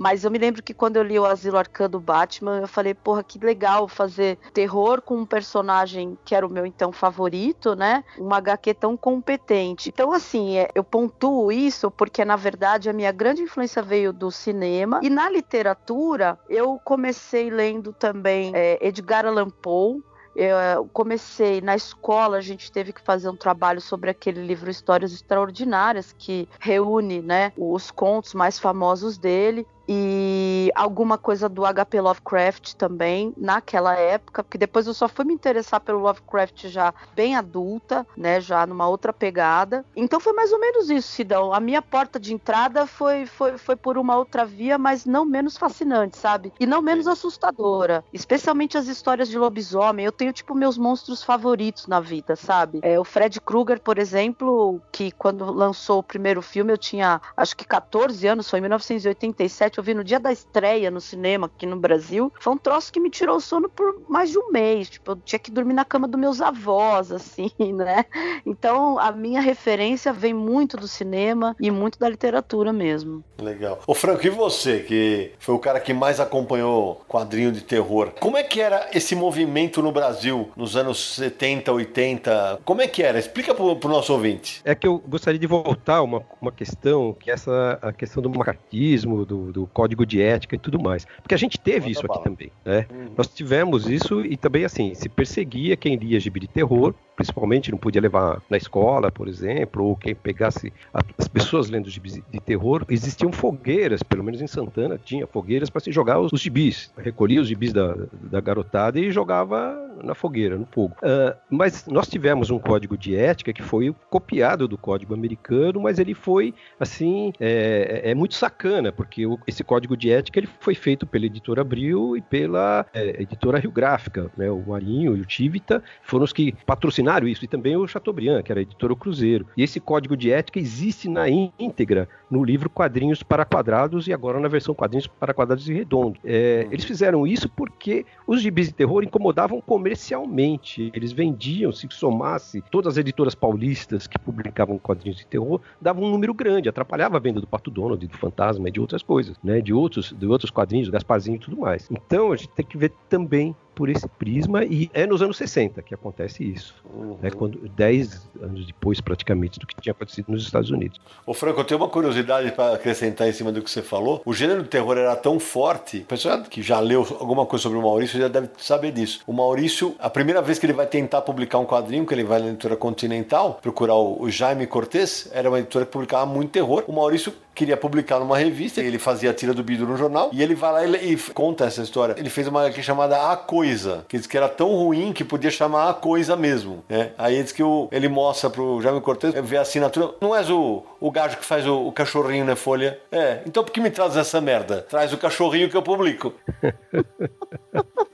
Mas 0.00 0.24
eu 0.24 0.30
me 0.30 0.38
lembro 0.38 0.62
que 0.62 0.72
quando 0.72 0.96
eu 0.96 1.02
li 1.02 1.18
o 1.18 1.26
Asilo 1.26 1.58
Arcã 1.58 1.88
do 1.88 2.00
Batman, 2.00 2.60
eu 2.60 2.66
falei, 2.66 2.94
porra, 2.94 3.22
que 3.22 3.38
legal 3.38 3.86
fazer 3.86 4.38
terror 4.54 5.02
com 5.02 5.18
um 5.18 5.26
personagem 5.26 6.16
que 6.24 6.34
era 6.34 6.46
o 6.46 6.48
meu 6.48 6.64
então 6.64 6.90
favorito, 6.90 7.76
né? 7.76 8.02
Uma 8.16 8.38
HQ 8.38 8.72
tão 8.72 8.96
competente. 8.96 9.90
Então, 9.90 10.10
assim, 10.10 10.56
é, 10.56 10.70
eu 10.74 10.82
pontuo 10.82 11.52
isso 11.52 11.90
porque, 11.90 12.24
na 12.24 12.34
verdade, 12.34 12.88
a 12.88 12.94
minha 12.94 13.12
grande 13.12 13.42
influência 13.42 13.82
veio 13.82 14.10
do 14.10 14.30
cinema. 14.30 15.00
E 15.02 15.10
na 15.10 15.28
literatura, 15.28 16.38
eu 16.48 16.80
comecei 16.82 17.50
lendo 17.50 17.92
também 17.92 18.52
é, 18.54 18.78
Edgar 18.80 19.26
Allan 19.26 19.50
Poe, 19.50 20.02
eu 20.34 20.88
comecei 20.92 21.60
na 21.60 21.74
escola, 21.74 22.36
a 22.36 22.40
gente 22.40 22.70
teve 22.70 22.92
que 22.92 23.02
fazer 23.02 23.28
um 23.28 23.36
trabalho 23.36 23.80
sobre 23.80 24.10
aquele 24.10 24.46
livro 24.46 24.70
Histórias 24.70 25.12
Extraordinárias, 25.12 26.14
que 26.16 26.48
reúne 26.58 27.20
né, 27.20 27.52
os 27.56 27.90
contos 27.90 28.32
mais 28.32 28.58
famosos 28.58 29.18
dele 29.18 29.66
e 29.88 30.70
alguma 30.74 31.18
coisa 31.18 31.48
do 31.48 31.62
HP 31.62 32.00
Lovecraft 32.00 32.74
também 32.74 33.32
naquela 33.36 33.96
época, 33.96 34.42
porque 34.44 34.58
depois 34.58 34.86
eu 34.86 34.94
só 34.94 35.08
fui 35.08 35.24
me 35.24 35.34
interessar 35.34 35.80
pelo 35.80 36.00
Lovecraft 36.00 36.68
já 36.68 36.92
bem 37.14 37.36
adulta, 37.36 38.06
né, 38.16 38.40
já 38.40 38.66
numa 38.66 38.88
outra 38.88 39.12
pegada. 39.12 39.84
Então 39.94 40.20
foi 40.20 40.32
mais 40.32 40.52
ou 40.52 40.60
menos 40.60 40.90
isso, 40.90 41.08
Sidão. 41.08 41.52
A 41.52 41.60
minha 41.60 41.82
porta 41.82 42.18
de 42.18 42.32
entrada 42.32 42.86
foi 42.86 43.26
foi, 43.26 43.58
foi 43.58 43.76
por 43.76 43.98
uma 43.98 44.16
outra 44.16 44.44
via, 44.44 44.78
mas 44.78 45.04
não 45.04 45.24
menos 45.24 45.56
fascinante, 45.56 46.16
sabe? 46.16 46.52
E 46.58 46.66
não 46.66 46.82
menos 46.82 47.06
assustadora, 47.06 48.04
especialmente 48.12 48.76
as 48.76 48.86
histórias 48.86 49.28
de 49.28 49.38
lobisomem. 49.38 50.04
Eu 50.04 50.12
tenho 50.12 50.32
tipo 50.32 50.54
meus 50.54 50.76
monstros 50.76 51.22
favoritos 51.22 51.86
na 51.86 52.00
vida, 52.00 52.36
sabe? 52.36 52.80
É 52.82 52.98
o 52.98 53.04
Fred 53.04 53.40
Krueger, 53.40 53.80
por 53.80 53.98
exemplo, 53.98 54.80
que 54.92 55.10
quando 55.12 55.44
lançou 55.52 55.98
o 55.98 56.02
primeiro 56.02 56.42
filme 56.42 56.72
eu 56.72 56.78
tinha 56.78 57.20
acho 57.36 57.56
que 57.56 57.64
14 57.64 58.26
anos, 58.26 58.48
foi 58.48 58.58
em 58.58 58.62
1987 58.62 59.69
eu 59.78 59.84
vi 59.84 59.94
no 59.94 60.04
dia 60.04 60.18
da 60.18 60.32
estreia 60.32 60.90
no 60.90 61.00
cinema 61.00 61.46
aqui 61.46 61.66
no 61.66 61.76
Brasil, 61.76 62.32
foi 62.40 62.52
um 62.52 62.58
troço 62.58 62.92
que 62.92 63.00
me 63.00 63.10
tirou 63.10 63.36
o 63.36 63.40
sono 63.40 63.68
por 63.68 64.02
mais 64.08 64.30
de 64.30 64.38
um 64.38 64.50
mês. 64.50 64.90
Tipo, 64.90 65.12
eu 65.12 65.16
tinha 65.16 65.38
que 65.38 65.50
dormir 65.50 65.74
na 65.74 65.84
cama 65.84 66.08
dos 66.08 66.20
meus 66.20 66.40
avós, 66.40 67.10
assim, 67.12 67.50
né? 67.74 68.04
Então, 68.44 68.98
a 68.98 69.12
minha 69.12 69.40
referência 69.40 70.12
vem 70.12 70.34
muito 70.34 70.76
do 70.76 70.88
cinema 70.88 71.56
e 71.60 71.70
muito 71.70 71.98
da 71.98 72.08
literatura 72.08 72.72
mesmo. 72.72 73.22
Legal. 73.38 73.80
Ô, 73.86 73.94
Franco, 73.94 74.26
e 74.26 74.30
você, 74.30 74.80
que 74.80 75.32
foi 75.38 75.54
o 75.54 75.58
cara 75.58 75.80
que 75.80 75.92
mais 75.92 76.20
acompanhou 76.20 77.02
quadrinho 77.08 77.52
de 77.52 77.62
terror, 77.62 78.12
como 78.20 78.36
é 78.36 78.42
que 78.42 78.60
era 78.60 78.88
esse 78.92 79.14
movimento 79.14 79.82
no 79.82 79.92
Brasil 79.92 80.50
nos 80.56 80.76
anos 80.76 81.14
70, 81.14 81.72
80? 81.72 82.60
Como 82.64 82.82
é 82.82 82.86
que 82.86 83.02
era? 83.02 83.18
Explica 83.18 83.54
pro, 83.54 83.76
pro 83.76 83.88
nosso 83.88 84.12
ouvinte. 84.12 84.60
É 84.64 84.74
que 84.74 84.86
eu 84.86 84.98
gostaria 84.98 85.38
de 85.38 85.46
voltar 85.46 86.02
uma, 86.02 86.22
uma 86.40 86.52
questão, 86.52 87.14
que 87.18 87.30
é 87.30 87.34
essa 87.34 87.78
a 87.80 87.92
questão 87.92 88.22
do 88.22 88.30
macartismo, 88.30 89.24
do, 89.24 89.52
do 89.52 89.59
código 89.66 90.04
de 90.04 90.20
ética 90.20 90.56
e 90.56 90.58
tudo 90.58 90.80
mais. 90.80 91.06
Porque 91.22 91.34
a 91.34 91.38
gente 91.38 91.58
teve 91.58 91.90
isso 91.90 92.04
aqui 92.06 92.22
também, 92.22 92.50
né? 92.64 92.86
Uhum. 92.90 93.12
Nós 93.16 93.28
tivemos 93.28 93.88
isso 93.88 94.24
e 94.24 94.36
também, 94.36 94.64
assim, 94.64 94.94
se 94.94 95.08
perseguia 95.08 95.76
quem 95.76 95.96
lia 95.96 96.18
gibi 96.20 96.40
de 96.40 96.48
terror, 96.48 96.94
principalmente 97.20 97.70
não 97.70 97.76
podia 97.76 98.00
levar 98.00 98.40
na 98.48 98.56
escola, 98.56 99.12
por 99.12 99.28
exemplo, 99.28 99.84
ou 99.84 99.94
quem 99.94 100.14
pegasse 100.14 100.72
as 101.18 101.28
pessoas 101.28 101.68
lendo 101.68 101.90
gibis 101.90 102.14
de 102.14 102.40
terror. 102.40 102.86
Existiam 102.88 103.30
fogueiras, 103.30 104.02
pelo 104.02 104.24
menos 104.24 104.40
em 104.40 104.46
Santana 104.46 104.98
tinha 104.98 105.26
fogueiras 105.26 105.68
para 105.68 105.82
se 105.82 105.92
jogar 105.92 106.18
os, 106.18 106.32
os 106.32 106.40
gibis. 106.40 106.90
Recolhia 106.96 107.42
os 107.42 107.46
gibis 107.46 107.74
da, 107.74 107.94
da 108.10 108.40
garotada 108.40 108.98
e 108.98 109.10
jogava 109.10 109.76
na 110.02 110.14
fogueira, 110.14 110.56
no 110.56 110.64
fogo. 110.64 110.96
Uh, 111.02 111.36
mas 111.50 111.86
nós 111.86 112.08
tivemos 112.08 112.50
um 112.50 112.58
código 112.58 112.96
de 112.96 113.14
ética 113.14 113.52
que 113.52 113.62
foi 113.62 113.94
copiado 114.08 114.66
do 114.66 114.78
código 114.78 115.12
americano, 115.12 115.78
mas 115.78 115.98
ele 115.98 116.14
foi, 116.14 116.54
assim, 116.78 117.34
é, 117.38 118.00
é 118.04 118.14
muito 118.14 118.34
sacana, 118.34 118.90
porque 118.90 119.26
o, 119.26 119.38
esse 119.46 119.62
código 119.62 119.94
de 119.94 120.10
ética 120.10 120.38
ele 120.38 120.48
foi 120.58 120.74
feito 120.74 121.06
pela 121.06 121.26
editora 121.26 121.60
Abril 121.60 122.16
e 122.16 122.22
pela 122.22 122.86
é, 122.94 123.22
editora 123.22 123.58
Rio 123.58 123.70
Gráfica, 123.70 124.30
né? 124.38 124.50
O 124.50 124.62
Marinho 124.66 125.14
e 125.16 125.20
o 125.20 125.26
Tivita 125.26 125.82
foram 126.02 126.24
os 126.24 126.32
que 126.32 126.52
patrocinaram 126.64 127.09
isso, 127.18 127.44
e 127.44 127.48
também 127.48 127.76
o 127.76 127.86
Chateaubriand, 127.86 128.42
que 128.42 128.52
era 128.52 128.60
a 128.60 128.62
editora 128.62 128.92
o 128.92 128.96
Cruzeiro. 128.96 129.46
E 129.56 129.62
esse 129.62 129.80
código 129.80 130.16
de 130.16 130.30
ética 130.30 130.58
existe 130.58 131.08
na 131.08 131.28
íntegra 131.28 132.08
no 132.30 132.44
livro 132.44 132.70
Quadrinhos 132.70 133.22
para 133.22 133.44
Quadrados 133.44 134.06
e 134.06 134.12
agora 134.12 134.38
na 134.38 134.48
versão 134.48 134.74
Quadrinhos 134.74 135.06
para 135.06 135.34
Quadrados 135.34 135.68
e 135.68 135.74
Redondos. 135.74 136.20
É, 136.24 136.68
eles 136.70 136.84
fizeram 136.84 137.26
isso 137.26 137.48
porque 137.48 138.06
os 138.26 138.40
gibis 138.40 138.68
de 138.68 138.74
terror 138.74 139.02
incomodavam 139.02 139.60
comercialmente. 139.60 140.90
Eles 140.94 141.12
vendiam, 141.12 141.72
se 141.72 141.88
somasse 141.90 142.62
todas 142.70 142.94
as 142.94 142.98
editoras 142.98 143.34
paulistas 143.34 144.06
que 144.06 144.18
publicavam 144.18 144.78
quadrinhos 144.78 145.18
de 145.18 145.26
terror, 145.26 145.60
davam 145.80 146.04
um 146.04 146.10
número 146.10 146.32
grande, 146.32 146.68
atrapalhava 146.68 147.16
a 147.16 147.20
venda 147.20 147.40
do 147.40 147.46
Pato 147.46 147.70
Donald, 147.70 148.06
do 148.06 148.18
Fantasma 148.18 148.68
e 148.68 148.72
de 148.72 148.80
outras 148.80 149.02
coisas, 149.02 149.36
né? 149.42 149.60
De 149.60 149.72
outros, 149.72 150.14
de 150.16 150.26
outros 150.26 150.50
quadrinhos, 150.50 150.88
do 150.88 150.92
Gasparzinho 150.92 151.36
e 151.36 151.40
tudo 151.40 151.56
mais. 151.56 151.88
Então 151.90 152.32
a 152.32 152.36
gente 152.36 152.50
tem 152.50 152.64
que 152.64 152.78
ver 152.78 152.92
também 153.08 153.54
por 153.80 153.88
esse 153.88 154.06
prisma 154.06 154.62
e 154.62 154.90
é 154.92 155.06
nos 155.06 155.22
anos 155.22 155.38
60 155.38 155.80
que 155.80 155.94
acontece 155.94 156.44
isso, 156.44 156.74
uhum. 156.84 157.16
né, 157.22 157.30
quando 157.30 157.66
10 157.66 158.28
anos 158.42 158.66
depois 158.66 159.00
praticamente 159.00 159.58
do 159.58 159.66
que 159.66 159.74
tinha 159.80 159.92
acontecido 159.92 160.26
nos 160.28 160.42
Estados 160.42 160.70
Unidos. 160.70 161.00
Ô 161.24 161.32
Franco, 161.32 161.60
eu 161.60 161.64
tenho 161.64 161.80
uma 161.80 161.88
curiosidade 161.88 162.52
para 162.52 162.74
acrescentar 162.74 163.26
em 163.26 163.32
cima 163.32 163.50
do 163.50 163.62
que 163.62 163.70
você 163.70 163.80
falou. 163.80 164.20
O 164.22 164.34
gênero 164.34 164.62
do 164.62 164.68
terror 164.68 164.98
era 164.98 165.16
tão 165.16 165.40
forte, 165.40 166.00
o 166.00 166.04
pessoal 166.04 166.42
que 166.42 166.60
já 166.60 166.78
leu 166.78 167.06
alguma 167.18 167.46
coisa 167.46 167.62
sobre 167.62 167.78
o 167.78 167.80
Maurício 167.80 168.20
já 168.20 168.28
deve 168.28 168.50
saber 168.58 168.92
disso. 168.92 169.22
O 169.26 169.32
Maurício, 169.32 169.94
a 169.98 170.10
primeira 170.10 170.42
vez 170.42 170.58
que 170.58 170.66
ele 170.66 170.74
vai 170.74 170.86
tentar 170.86 171.22
publicar 171.22 171.58
um 171.58 171.64
quadrinho, 171.64 172.04
que 172.04 172.12
ele 172.12 172.24
vai 172.24 172.38
na 172.38 172.48
editora 172.48 172.76
Continental, 172.76 173.60
procurar 173.62 173.94
o, 173.94 174.24
o 174.24 174.30
Jaime 174.30 174.66
Cortez, 174.66 175.30
era 175.32 175.48
uma 175.48 175.58
editora 175.58 175.86
que 175.86 175.92
publicava 175.92 176.26
muito 176.26 176.50
terror. 176.50 176.84
O 176.86 176.92
Maurício 176.92 177.32
queria 177.60 177.76
publicar 177.76 178.18
numa 178.18 178.38
revista, 178.38 178.80
ele 178.80 178.98
fazia 178.98 179.30
a 179.30 179.34
tira 179.34 179.52
do 179.52 179.62
bido 179.62 179.86
no 179.86 179.94
jornal, 179.94 180.30
e 180.32 180.42
ele 180.42 180.54
vai 180.54 180.72
lá 180.88 180.96
e, 180.96 181.12
e 181.12 181.16
conta 181.34 181.66
essa 181.66 181.82
história. 181.82 182.14
Ele 182.18 182.30
fez 182.30 182.48
uma 182.48 182.66
aqui 182.66 182.82
chamada 182.82 183.30
A 183.30 183.36
Coisa, 183.36 184.02
que 184.08 184.16
diz 184.16 184.26
que 184.26 184.34
era 184.36 184.48
tão 184.48 184.68
ruim 184.74 185.12
que 185.12 185.22
podia 185.22 185.50
chamar 185.50 185.90
A 185.90 185.92
Coisa 185.94 186.34
mesmo, 186.36 186.82
né? 186.88 187.10
Aí 187.18 187.42
diz 187.42 187.52
que 187.52 187.62
o, 187.62 187.86
ele 187.92 188.08
mostra 188.08 188.48
pro 188.48 188.80
Jaime 188.80 189.00
Cortez, 189.02 189.34
vê 189.44 189.58
a 189.58 189.60
assinatura, 189.60 190.14
não 190.22 190.34
és 190.34 190.48
o, 190.48 190.82
o 190.98 191.10
gajo 191.10 191.36
que 191.36 191.44
faz 191.44 191.66
o, 191.66 191.86
o 191.88 191.92
cachorrinho 191.92 192.46
na 192.46 192.56
folha? 192.56 192.98
É, 193.12 193.40
então 193.46 193.62
por 193.62 193.70
que 193.72 193.80
me 193.80 193.90
traz 193.90 194.16
essa 194.16 194.40
merda? 194.40 194.80
Traz 194.88 195.12
o 195.12 195.18
cachorrinho 195.18 195.68
que 195.68 195.76
eu 195.76 195.82
publico. 195.82 196.32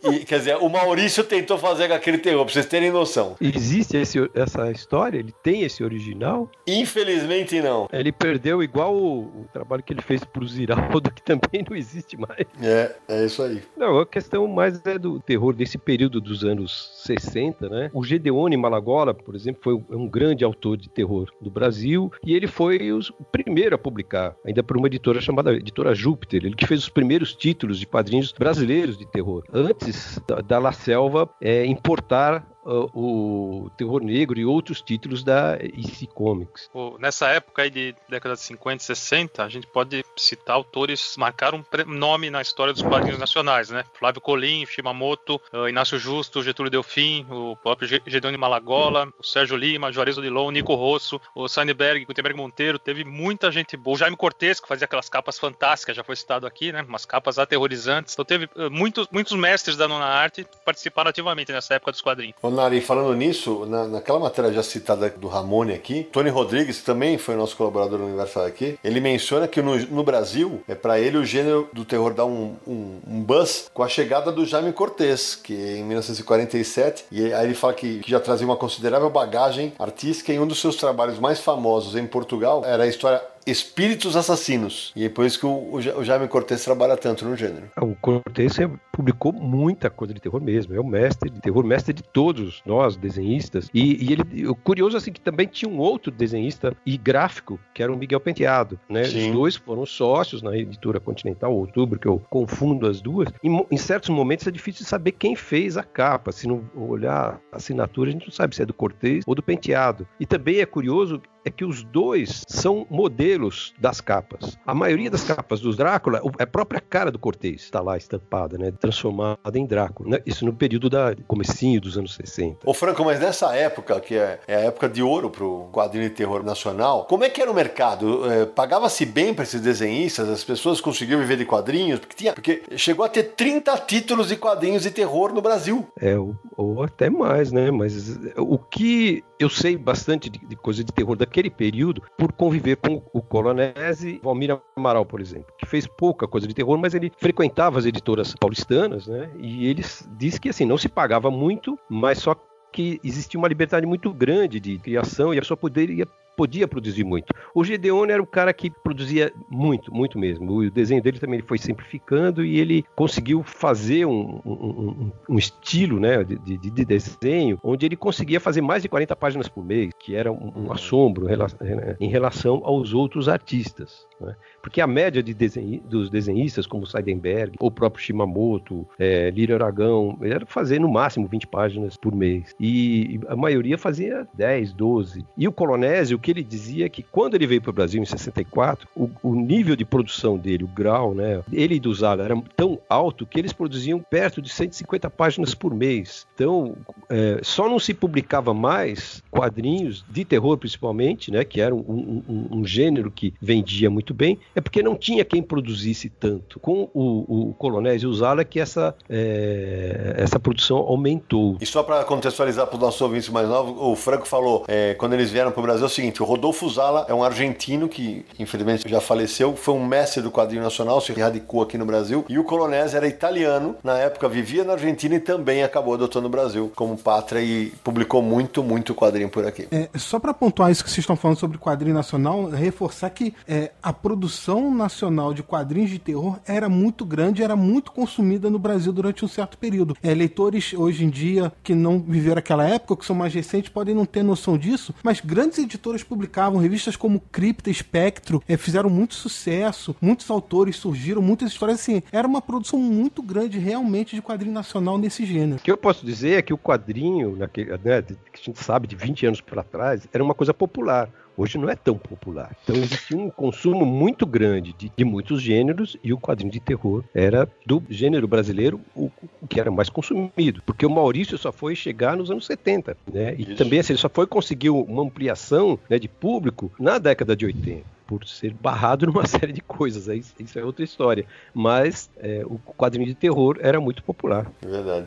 E, 0.09 0.21
quer 0.25 0.39
dizer, 0.39 0.57
o 0.59 0.69
Maurício 0.69 1.25
tentou 1.25 1.59
fazer 1.59 1.91
aquele 1.91 2.19
terror, 2.19 2.45
pra 2.45 2.53
vocês 2.55 2.67
terem 2.67 2.93
noção. 2.93 3.35
Existe 3.41 3.97
esse- 3.97 4.31
essa 4.35 4.71
história? 4.71 5.19
Ele 5.19 5.33
tem 5.43 5.63
esse 5.63 5.83
original? 5.83 6.49
Infelizmente 6.65 7.61
não. 7.61 7.89
Ele 7.93 8.13
perdeu 8.13 8.63
igual 8.63 8.95
o, 8.95 9.36
o 9.43 9.49
trabalho 9.53 9.83
que 9.83 9.93
ele 9.93 10.03
fez 10.03 10.25
pro 10.25 10.47
Ziraldo, 10.47 11.11
que 11.15 11.23
também 11.23 11.65
não 11.69 11.77
existe 11.77 12.17
mais. 12.17 12.47
É, 12.61 12.95
é 13.09 13.25
isso 13.27 13.43
aí. 13.43 13.63
Não, 13.77 13.99
a 14.01 14.07
questão 14.07 14.47
mais 14.47 14.85
é 14.87 14.99
do 14.99 15.21
terror 15.21 15.53
desse 15.55 15.79
período 15.79 16.21
dos 16.21 16.45
anos 16.45 16.93
60, 17.05 17.69
né? 17.69 17.91
O 17.93 18.03
Gedeone 18.05 18.57
Malagola, 18.57 19.15
por 19.15 19.35
exemplo, 19.35 19.61
foi 19.63 19.75
um 19.97 20.09
grande 20.09 20.45
autor 20.45 20.77
de 20.77 20.89
terror 20.89 21.31
do 21.41 21.51
Brasil 21.51 22.11
e 22.25 22.35
ele 22.35 22.47
foi 22.47 22.93
os- 22.93 23.11
o 23.11 23.25
primeiro 23.31 23.75
a 23.75 23.79
publicar, 23.79 24.35
ainda 24.45 24.63
por 24.63 24.77
uma 24.77 24.87
editora 24.87 25.21
chamada 25.21 25.53
Editora 25.55 25.95
Júpiter. 25.95 26.45
Ele 26.45 26.55
que 26.55 26.67
fez 26.67 26.81
os 26.81 26.89
primeiros 26.89 27.35
títulos 27.35 27.79
de 27.79 27.87
quadrinhos 27.87 28.33
brasileiros 28.33 28.97
de 28.99 29.07
terror. 29.07 29.45
Antes 29.53 30.21
da, 30.27 30.41
da 30.41 30.59
La 30.59 30.73
Selva 30.73 31.29
é, 31.41 31.65
importar 31.67 32.47
o 32.71 33.71
terror 33.77 34.03
negro 34.03 34.39
e 34.39 34.45
outros 34.45 34.81
títulos 34.83 35.23
da 35.23 35.57
EC 35.61 36.07
Comics. 36.13 36.69
Nessa 36.99 37.29
época 37.29 37.63
aí 37.63 37.71
de 37.71 37.95
década 38.09 38.35
de 38.35 38.41
50 38.43 38.83
e 38.83 38.87
60, 38.87 39.45
a 39.45 39.49
gente 39.49 39.67
pode 39.67 40.05
citar 40.17 40.57
autores 40.57 41.15
que 41.15 41.21
marcaram 41.21 41.65
um 41.87 41.95
nome 41.95 42.31
na 42.31 42.43
história 42.43 42.73
dos 42.73 42.83
quadrinhos 42.83 43.19
nacionais, 43.19 43.71
né? 43.71 43.85
Flávio 43.99 44.21
Colim, 44.21 44.65
Shimamoto, 44.67 45.41
eh, 45.53 45.69
Inácio 45.69 45.99
Justo, 45.99 46.43
Getúlio 46.43 46.71
Delfim, 46.71 47.27
o 47.31 47.57
próprio 47.57 47.89
Ge- 47.89 48.03
Gedone 48.07 48.37
Malagola, 48.37 49.09
o 49.19 49.23
Sérgio 49.25 49.57
Lima, 49.57 49.93
Juarez 49.93 50.19
Odilon, 50.19 50.51
Nico 50.51 50.75
Rosso, 50.75 51.21
o 51.35 51.49
Seinberg, 51.49 52.05
Gutenberg 52.05 52.37
Monteiro, 52.37 52.79
teve 52.79 53.05
muita 53.05 53.51
gente 53.51 53.77
boa. 53.77 53.95
O 53.95 53.99
Jaime 53.99 54.17
Cortez, 54.17 54.61
que 54.61 54.69
fazia 54.69 54.85
aquelas 54.85 55.09
capas 55.09 55.39
fantásticas, 55.39 55.97
já 55.97 56.05
foi 56.05 56.17
citado 56.17 56.47
aqui, 56.47 56.73
né? 56.73 56.83
Umas 56.87 57.05
capas 57.07 57.39
aterrorizantes. 57.39 58.15
Então 58.15 58.25
teve 58.25 58.49
eh, 58.57 58.69
muitos, 58.69 59.07
muitos 59.11 59.33
mestres 59.37 59.77
da 59.77 59.87
nona 59.89 60.05
arte 60.07 60.47
participaram 60.65 61.11
ativamente 61.11 61.53
nessa 61.53 61.75
época 61.75 61.93
dos 61.93 62.01
quadrinhos. 62.01 62.35
Ô 62.43 62.51
Nari, 62.57 62.81
falando 62.81 63.15
nisso, 63.15 63.65
na, 63.67 63.87
naquela 63.87 64.19
matéria 64.19 64.53
já 64.53 64.63
citada 64.63 65.09
do 65.11 65.29
Ramone 65.29 65.73
aqui, 65.73 66.09
Tony 66.11 66.31
Rodrigues, 66.31 66.83
também 66.83 67.19
foi 67.19 67.37
nosso 67.37 67.57
colaborador 67.57 68.01
Universal 68.01 68.47
aqui, 68.47 68.79
ele 68.83 69.01
menciona 69.01 69.47
que 69.47 69.63
no, 69.63 69.77
no 69.87 70.03
Brasil, 70.03 70.63
é 70.67 70.75
para 70.75 70.99
ele 70.99 71.19
o 71.19 71.25
gênero 71.25 71.69
do 71.73 71.85
terror 71.85 72.15
dá 72.15 72.25
um, 72.25 72.57
um, 72.67 72.99
um 73.07 73.21
buzz 73.23 73.71
com 73.73 73.83
a 73.83 73.89
chegada 73.89 74.33
do 74.33 74.45
Jaime 74.45 74.73
Cortez, 74.73 75.37
que 75.37 75.55
em 75.55 75.85
1947, 75.85 77.05
e 77.13 77.33
aí 77.33 77.45
ele 77.45 77.55
fala 77.55 77.75
que, 77.75 78.01
que 78.01 78.11
já 78.11 78.19
trazia 78.19 78.47
uma 78.47 78.57
considerável 78.57 79.11
bagagem 79.11 79.73
artística 79.79 80.33
e 80.33 80.39
um 80.39 80.47
dos 80.47 80.61
seus 80.61 80.77
trabalhos 80.77 81.19
mais 81.19 81.41
famosos 81.41 81.95
em 81.95 82.07
Portugal 82.07 82.65
era 82.65 82.85
a 82.85 82.87
história 82.87 83.23
Espíritos 83.47 84.17
Assassinos. 84.17 84.93
E 84.97 85.05
é 85.05 85.09
por 85.09 85.25
isso 85.25 85.39
que 85.39 85.47
o, 85.47 85.75
o 85.75 85.81
Ja- 85.81 85.97
o 85.97 86.05
Jaime 86.05 86.27
Cortez 86.29 86.65
trabalha 86.65 86.97
tanto 86.97 87.25
no 87.25 87.37
gênero. 87.37 87.71
O 87.81 87.95
Cortez 87.95 88.53
sempre 88.55 88.79
publicou 88.93 89.33
muita 89.33 89.89
coisa 89.89 90.13
de 90.13 90.21
terror 90.21 90.41
mesmo. 90.43 90.75
É 90.75 90.81
o 90.81 90.85
mestre 90.87 91.31
de 91.31 91.41
terror, 91.41 91.65
mestre 91.65 91.93
de 91.95 92.03
todos 92.03 92.63
nós, 92.67 92.97
desenhistas. 92.97 93.69
E, 93.73 94.05
e 94.05 94.13
ele, 94.13 94.49
o 94.49 94.55
curioso 94.55 94.97
assim 94.97 95.13
que 95.13 95.21
também 95.21 95.47
tinha 95.47 95.71
um 95.71 95.79
outro 95.79 96.11
desenhista 96.11 96.75
e 96.85 96.97
gráfico, 96.97 97.59
que 97.73 97.83
era 97.83 97.93
o 97.93 97.97
Miguel 97.97 98.19
Penteado, 98.21 98.81
né? 98.89 99.05
Sim. 99.05 99.29
Os 99.29 99.33
dois 99.37 99.57
foram 99.57 99.87
sócios 99.87 100.43
na 100.43 100.57
editora 100.57 100.99
Continental 100.99 101.55
Outubro, 101.55 101.99
que 102.01 102.09
eu 102.09 102.21
confundo 102.29 102.87
as 102.89 103.01
duas. 103.01 103.29
Em, 103.45 103.65
em 103.71 103.77
certos 103.77 104.09
momentos 104.11 104.47
é 104.47 104.51
difícil 104.51 104.85
saber 104.85 105.13
quem 105.13 105.37
fez 105.37 105.77
a 105.77 105.83
capa. 105.85 106.33
Se 106.33 106.49
não 106.49 106.65
olhar 106.75 107.41
a 107.53 107.57
assinatura, 107.57 108.09
a 108.11 108.13
gente 108.13 108.27
não 108.27 108.33
sabe 108.33 108.57
se 108.57 108.63
é 108.63 108.67
do 108.67 108.75
Cortez 108.75 109.23
ou 109.27 109.35
do 109.35 109.43
Penteado. 109.43 110.07
E 110.19 110.27
também 110.27 110.59
é 110.61 110.67
curioso 110.67 111.23
é 111.45 111.51
que 111.51 111.65
os 111.65 111.85
dois 111.85 112.43
são 112.49 112.85
modelos 112.91 113.36
das 113.79 114.01
capas. 114.01 114.59
A 114.67 114.75
maioria 114.75 115.11
das 115.11 115.25
capas 115.25 115.61
dos 115.61 115.77
Drácula, 115.77 116.21
é 116.39 116.43
a 116.43 116.47
própria 116.47 116.81
cara 116.81 117.11
do 117.11 117.19
Cortez 117.19 117.63
está 117.63 117.81
lá 117.81 117.97
estampada, 117.97 118.57
né, 118.59 118.71
transformada 118.71 119.37
em 119.55 119.67
Drácula. 119.67 120.11
né? 120.11 120.23
Isso 120.27 120.45
no 120.45 120.53
período 120.53 120.89
da 120.89 121.15
comecinho 121.27 121.81
dos 121.81 121.97
anos 121.99 122.15
60. 122.15 122.59
Ô 122.65 122.75
Franco, 122.75 123.05
mas 123.05 123.21
nessa 123.21 123.55
época, 123.55 124.01
que 124.01 124.17
é, 124.17 124.41
é 124.47 124.57
a 124.57 124.61
época 124.61 124.89
de 124.89 125.03
ouro 125.03 125.31
pro 125.31 125.69
quadrinho 125.73 126.09
de 126.09 126.15
terror 126.15 126.43
nacional, 126.43 127.05
como 127.05 127.25
é 127.25 127.31
que 127.31 127.41
era 127.41 127.51
o 127.51 127.55
mercado? 127.55 128.31
É, 128.31 128.47
Pagava-se 128.47 129.05
bem 129.05 129.35
para 129.35 129.45
esses 129.45 129.61
desenhistas? 129.61 130.29
As 130.29 130.45
pessoas 130.45 130.81
conseguiam 130.81 131.21
viver 131.21 131.37
de 131.37 131.45
quadrinhos? 131.45 132.01
Porque, 132.01 132.17
tinha, 132.17 132.33
porque 132.33 132.63
chegou 132.77 133.05
a 133.05 133.09
ter 133.09 133.35
30 133.35 133.77
títulos 133.79 134.29
de 134.29 134.37
quadrinhos 134.37 134.83
de 134.83 134.91
terror 134.91 135.33
no 135.33 135.43
Brasil. 135.43 135.87
É, 136.01 136.17
ou, 136.17 136.35
ou 136.57 136.83
até 136.83 137.11
mais, 137.11 137.53
né? 137.53 137.71
Mas 137.71 138.19
o 138.37 138.59
que 138.59 139.23
eu 139.39 139.49
sei 139.49 139.77
bastante 139.77 140.29
de, 140.31 140.39
de 140.39 140.57
coisa 140.57 140.83
de 140.83 140.93
terror 140.93 141.17
daquele 141.17 141.51
período 141.51 142.03
por 142.17 142.33
conviver 142.33 142.77
com 142.77 143.03
o 143.13 143.23
Colonese 143.23 144.21
Valmir 144.23 144.59
Amaral, 144.77 145.05
por 145.05 145.21
exemplo, 145.21 145.53
que 145.59 145.67
fez 145.67 145.87
pouca 145.87 146.27
coisa 146.27 146.47
de 146.47 146.55
terror, 146.55 146.79
mas 146.79 146.95
ele 146.95 147.13
frequentava 147.19 147.79
as 147.79 147.87
editoras 147.87 148.35
paulistanas, 148.35 149.07
né? 149.07 149.31
E 149.39 149.67
eles 149.67 150.09
disse 150.17 150.41
que 150.41 150.49
assim 150.49 150.65
não 150.65 150.79
se 150.79 150.89
pagava 150.89 151.31
muito, 151.31 151.79
mas 151.89 152.19
só 152.19 152.35
que 152.73 153.01
existia 153.03 153.39
uma 153.39 153.49
liberdade 153.49 153.87
muito 153.87 154.13
grande 154.13 154.61
de 154.61 154.79
criação 154.79 155.33
e 155.33 155.39
a 155.39 155.41
pessoa 155.41 155.57
poderia 155.57 156.07
podia 156.37 156.69
produzir 156.69 157.05
muito. 157.05 157.33
O 157.55 157.65
Gedeone 157.65 158.13
era 158.13 158.23
o 158.23 158.27
cara 158.27 158.53
que 158.53 158.71
produzia 158.71 159.33
muito, 159.51 159.93
muito 159.93 160.19
mesmo. 160.19 160.53
O 160.53 160.71
desenho 160.71 161.03
dele 161.03 161.19
também 161.19 161.41
foi 161.41 161.59
simplificando 161.59 162.45
e 162.45 162.59
ele 162.59 162.85
conseguiu 162.95 163.43
fazer 163.43 164.05
um, 164.07 164.41
um- 164.45 165.11
um- 165.29 165.39
estilo 165.39 165.99
né, 165.99 166.23
de, 166.25 166.37
de- 166.59 166.71
de 166.71 166.85
desenho 166.85 167.59
onde 167.63 167.87
ele 167.87 167.97
conseguia 167.97 168.39
fazer 168.41 168.61
mais 168.61 168.83
de 168.83 168.89
40 168.89 169.15
páginas 169.17 169.49
por 169.49 169.65
mês, 169.65 169.91
que 169.99 170.15
era 170.15 170.31
um, 170.31 170.53
um 170.57 170.73
assombro 170.73 171.27
em 171.27 171.29
rela- 171.29 171.97
em 172.01 172.09
relação 172.09 172.61
aos 172.65 172.93
outros 172.93 173.29
artistas. 173.29 174.07
né? 174.21 174.35
Porque 174.63 174.81
a 174.81 174.87
média 174.87 175.23
de 175.23 175.33
desenhi- 175.35 175.81
dos 175.89 176.11
desenhistas, 176.11 176.67
como 176.67 176.87
Seidenberg, 176.87 177.57
o 177.61 177.71
próprio 177.71 178.03
Shimamoto, 178.05 178.87
é, 178.99 179.31
Lírio 179.31 179.55
Aragão, 179.55 180.19
era 180.23 180.45
fazer 180.47 180.81
no 180.81 180.89
máximo 180.91 181.27
20 181.29 181.47
páginas 181.47 181.97
por 181.97 182.15
mês. 182.15 182.55
E 182.59 183.21
a 183.29 183.37
maioria 183.37 183.79
fazia 183.79 184.27
10, 184.35 184.73
12. 184.73 185.25
E 185.37 185.47
o 185.47 185.53
Colonese, 185.53 186.15
o 186.15 186.19
que 186.27 186.33
ele 186.33 186.43
dizia 186.43 186.87
é 186.87 186.89
que 186.89 187.05
quando 187.05 187.37
ele 187.37 187.47
veio 187.47 187.63
para 187.63 187.71
o 187.71 187.73
Brasil 187.73 188.03
em 188.03 188.05
64, 188.05 188.89
o, 188.97 189.09
o 189.23 189.33
nível 189.37 189.77
de 189.77 189.85
produção 189.85 190.37
dele, 190.37 190.65
o 190.65 190.67
grau, 190.67 191.15
né, 191.15 191.41
ele 191.53 191.77
e 191.77 191.81
do 191.81 191.95
Zala 191.95 192.25
era 192.25 192.37
tão 192.57 192.81
alto 192.89 193.25
que 193.25 193.39
eles 193.39 193.53
produziam 193.53 194.01
perto 194.01 194.43
de 194.43 194.49
150 194.49 195.09
páginas 195.09 195.55
por 195.55 195.73
mês. 195.73 196.27
Então, 196.35 196.75
é, 197.09 197.39
só 197.43 197.69
não 197.69 197.79
se 197.79 197.95
publicava 197.95 198.53
mais 198.53 199.23
quadrinhos 199.31 200.05
de 200.11 200.25
terror, 200.25 200.59
principalmente, 200.59 201.31
né, 201.31 201.45
que 201.45 201.61
era 201.61 201.73
um, 201.73 202.23
um- 202.29 202.49
um- 202.59 202.67
gênero 202.67 203.09
que 203.09 203.33
vendia 203.41 203.89
muito 203.89 204.13
bem, 204.13 204.37
é 204.57 204.61
porque 204.61 204.83
não 204.83 204.97
tinha 204.97 205.25
quem 205.25 205.41
produzisse 205.41 206.09
tanto. 206.11 206.59
Com 206.59 206.91
o, 206.93 207.51
o 207.51 207.55
Colonese 207.55 208.05
e 208.05 208.09
o 208.09 208.13
Zala 208.15 208.45
que 208.45 208.59
essa, 208.59 208.97
é, 209.09 210.15
essa 210.17 210.41
produção 210.41 210.79
aumentou. 210.79 211.57
E 211.61 211.67
só 211.67 211.85
para 211.85 212.03
contextualizar 212.03 212.67
para 212.67 212.75
os 212.75 212.81
nossos 212.81 213.01
ouvintes 213.01 213.29
mais 213.29 213.49
novos, 213.49 213.77
o 213.79 213.95
Franco 213.95 214.27
falou, 214.27 214.65
é, 214.67 214.95
quando 214.95 215.13
eles 215.13 215.31
vieram 215.31 215.53
para 215.53 215.61
o 215.61 215.63
Brasil, 215.63 215.85
é 215.85 215.87
o 215.87 215.91
seguinte: 215.91 216.16
o 216.23 216.27
Rodolfo 216.27 216.69
Zala 216.69 217.07
é 217.09 217.15
um 217.15 217.23
argentino 217.23 217.89
que, 217.89 218.25
infelizmente, 218.39 218.89
já 218.89 219.01
faleceu, 219.01 219.55
foi 219.57 219.75
um 219.75 219.85
mestre 219.85 220.23
do 220.23 220.31
quadrinho 220.31 220.63
nacional, 220.63 221.01
se 221.01 221.13
radicou 221.13 221.63
aqui 221.63 221.79
no 221.79 221.87
Brasil, 221.87 222.25
e 222.29 222.39
o 222.39 222.45
Colonese 222.45 222.97
era 222.97 223.07
italiano, 223.07 223.77
na 223.83 223.99
época 223.99 224.29
vivia 224.29 224.65
na 224.65 224.75
Argentina 224.75 225.15
e 225.15 225.21
também 225.21 225.63
acabou 225.63 225.95
adotando 225.95 226.27
o 226.27 226.31
Brasil 226.31 226.73
como 226.75 226.97
pátria 226.97 227.41
e 227.41 227.73
publicou 227.83 228.23
muito, 228.23 228.63
muito 228.63 228.95
quadrinho 228.95 229.29
por 229.29 229.47
aqui. 229.47 229.69
É, 229.71 229.89
só 229.97 230.19
para 230.19 230.33
pontuar 230.33 230.71
isso 230.71 230.83
que 230.83 230.91
vocês 230.91 231.03
estão 231.03 231.17
falando 231.17 231.39
sobre 231.39 231.59
quadrinho 231.59 231.95
nacional, 231.95 232.49
reforçar 232.49 233.11
que 233.11 233.35
é, 233.47 233.73
a 233.83 233.93
produção 233.93 234.75
nacional 234.75 235.33
de 235.35 235.43
quadrinhos 235.43 235.91
de 235.91 235.99
terror 235.99 236.39
era 236.47 236.69
muito 236.69 237.05
grande, 237.05 237.43
era 237.43 237.57
muito 237.57 237.93
consumida 237.93 238.49
no 238.51 238.59
Brasil 238.59 238.93
durante 238.93 239.25
um 239.25 239.29
certo 239.29 239.59
período. 239.59 239.97
É, 240.03 240.15
leitores 240.15 240.73
hoje 240.73 241.05
em 241.05 241.11
dia 241.11 241.53
que 241.63 241.75
não 241.75 241.99
viveram 241.99 242.39
aquela 242.39 242.65
época, 242.69 242.97
que 242.97 243.07
são 243.07 243.17
mais 243.17 243.35
recentes, 243.35 243.71
podem 243.71 243.95
não 243.95 244.05
ter 244.05 244.23
noção 244.23 244.57
disso, 244.57 244.95
mas 245.03 245.21
grandes 245.21 245.59
editoras 245.59 246.03
publicavam 246.07 246.61
revistas 246.61 246.97
como 246.97 247.21
Cripta, 247.21 247.71
Espectro, 247.71 248.43
é, 248.49 248.57
fizeram 248.57 248.89
muito 248.89 249.15
sucesso, 249.15 249.95
muitos 250.01 250.31
autores 250.31 250.77
surgiram, 250.77 251.21
muitas 251.21 251.51
histórias 251.51 251.81
assim. 251.81 252.03
Era 252.13 252.27
uma 252.27 252.41
produção 252.41 252.79
muito 252.79 253.23
grande 253.23 253.59
realmente 253.59 254.15
de 254.15 254.23
quadrinho 254.23 254.55
nacional 254.55 254.99
nesse 254.99 255.25
gênero. 255.25 255.59
O 255.59 255.63
que 255.63 255.71
eu 255.71 255.77
posso 255.77 256.05
dizer 256.05 256.39
é 256.39 256.43
que 256.43 256.55
o 256.55 256.59
quadrinho, 256.59 257.37
né, 257.37 257.49
que 257.53 257.71
a 257.71 258.37
gente 258.37 258.63
sabe 258.63 258.87
de 258.87 258.97
20 258.97 259.27
anos 259.27 259.41
para 259.41 259.63
trás, 259.63 260.07
era 260.13 260.23
uma 260.23 260.35
coisa 260.35 260.55
popular. 260.55 261.11
Hoje 261.37 261.59
não 261.59 261.69
é 261.69 261.77
tão 261.77 261.97
popular. 261.97 262.57
Então 262.63 262.77
existia 262.77 263.17
um 263.17 263.31
consumo 263.31 263.85
muito 263.85 264.25
grande 264.25 264.73
de, 264.73 264.91
de 264.97 265.05
muitos 265.05 265.43
gêneros 265.43 265.97
e 266.03 266.13
o 266.13 266.19
quadrinho 266.19 266.51
de 266.51 266.61
terror 266.61 267.05
era 267.15 267.49
do 267.65 267.83
gênero 267.91 268.27
brasileiro 268.27 268.81
o, 268.95 269.11
o 269.43 269.47
que 269.47 269.61
era 269.61 269.71
mais 269.71 269.89
consumido. 269.91 270.63
Porque 270.65 270.87
o 270.87 270.91
Maurício 270.91 271.37
só 271.37 271.53
foi 271.53 271.75
chegar 271.75 272.17
nos 272.17 272.31
anos 272.31 272.47
70. 272.47 272.97
Né? 273.13 273.35
E 273.37 273.43
Isso. 273.43 273.57
também 273.57 273.79
assim, 273.79 273.93
ele 273.93 274.01
só 274.01 274.09
foi 274.09 274.27
conseguir 274.27 274.71
uma 274.71 275.03
ampliação 275.03 275.79
né, 275.89 275.99
de 275.99 276.09
público 276.09 276.73
na 276.79 276.99
década 276.99 277.37
de 277.37 277.45
80 277.45 277.97
por 278.07 278.25
ser 278.27 278.55
barrado 278.55 279.07
numa 279.07 279.27
série 279.27 279.53
de 279.53 279.61
coisas, 279.61 280.07
isso 280.39 280.59
é 280.59 280.65
outra 280.65 280.85
história. 280.85 281.27
Mas 281.53 282.09
é, 282.19 282.43
o 282.47 282.59
quadrinho 282.59 283.07
de 283.07 283.15
terror 283.15 283.59
era 283.61 283.81
muito 283.81 284.03
popular. 284.03 284.47
É 284.63 284.69
verdade. 284.69 285.07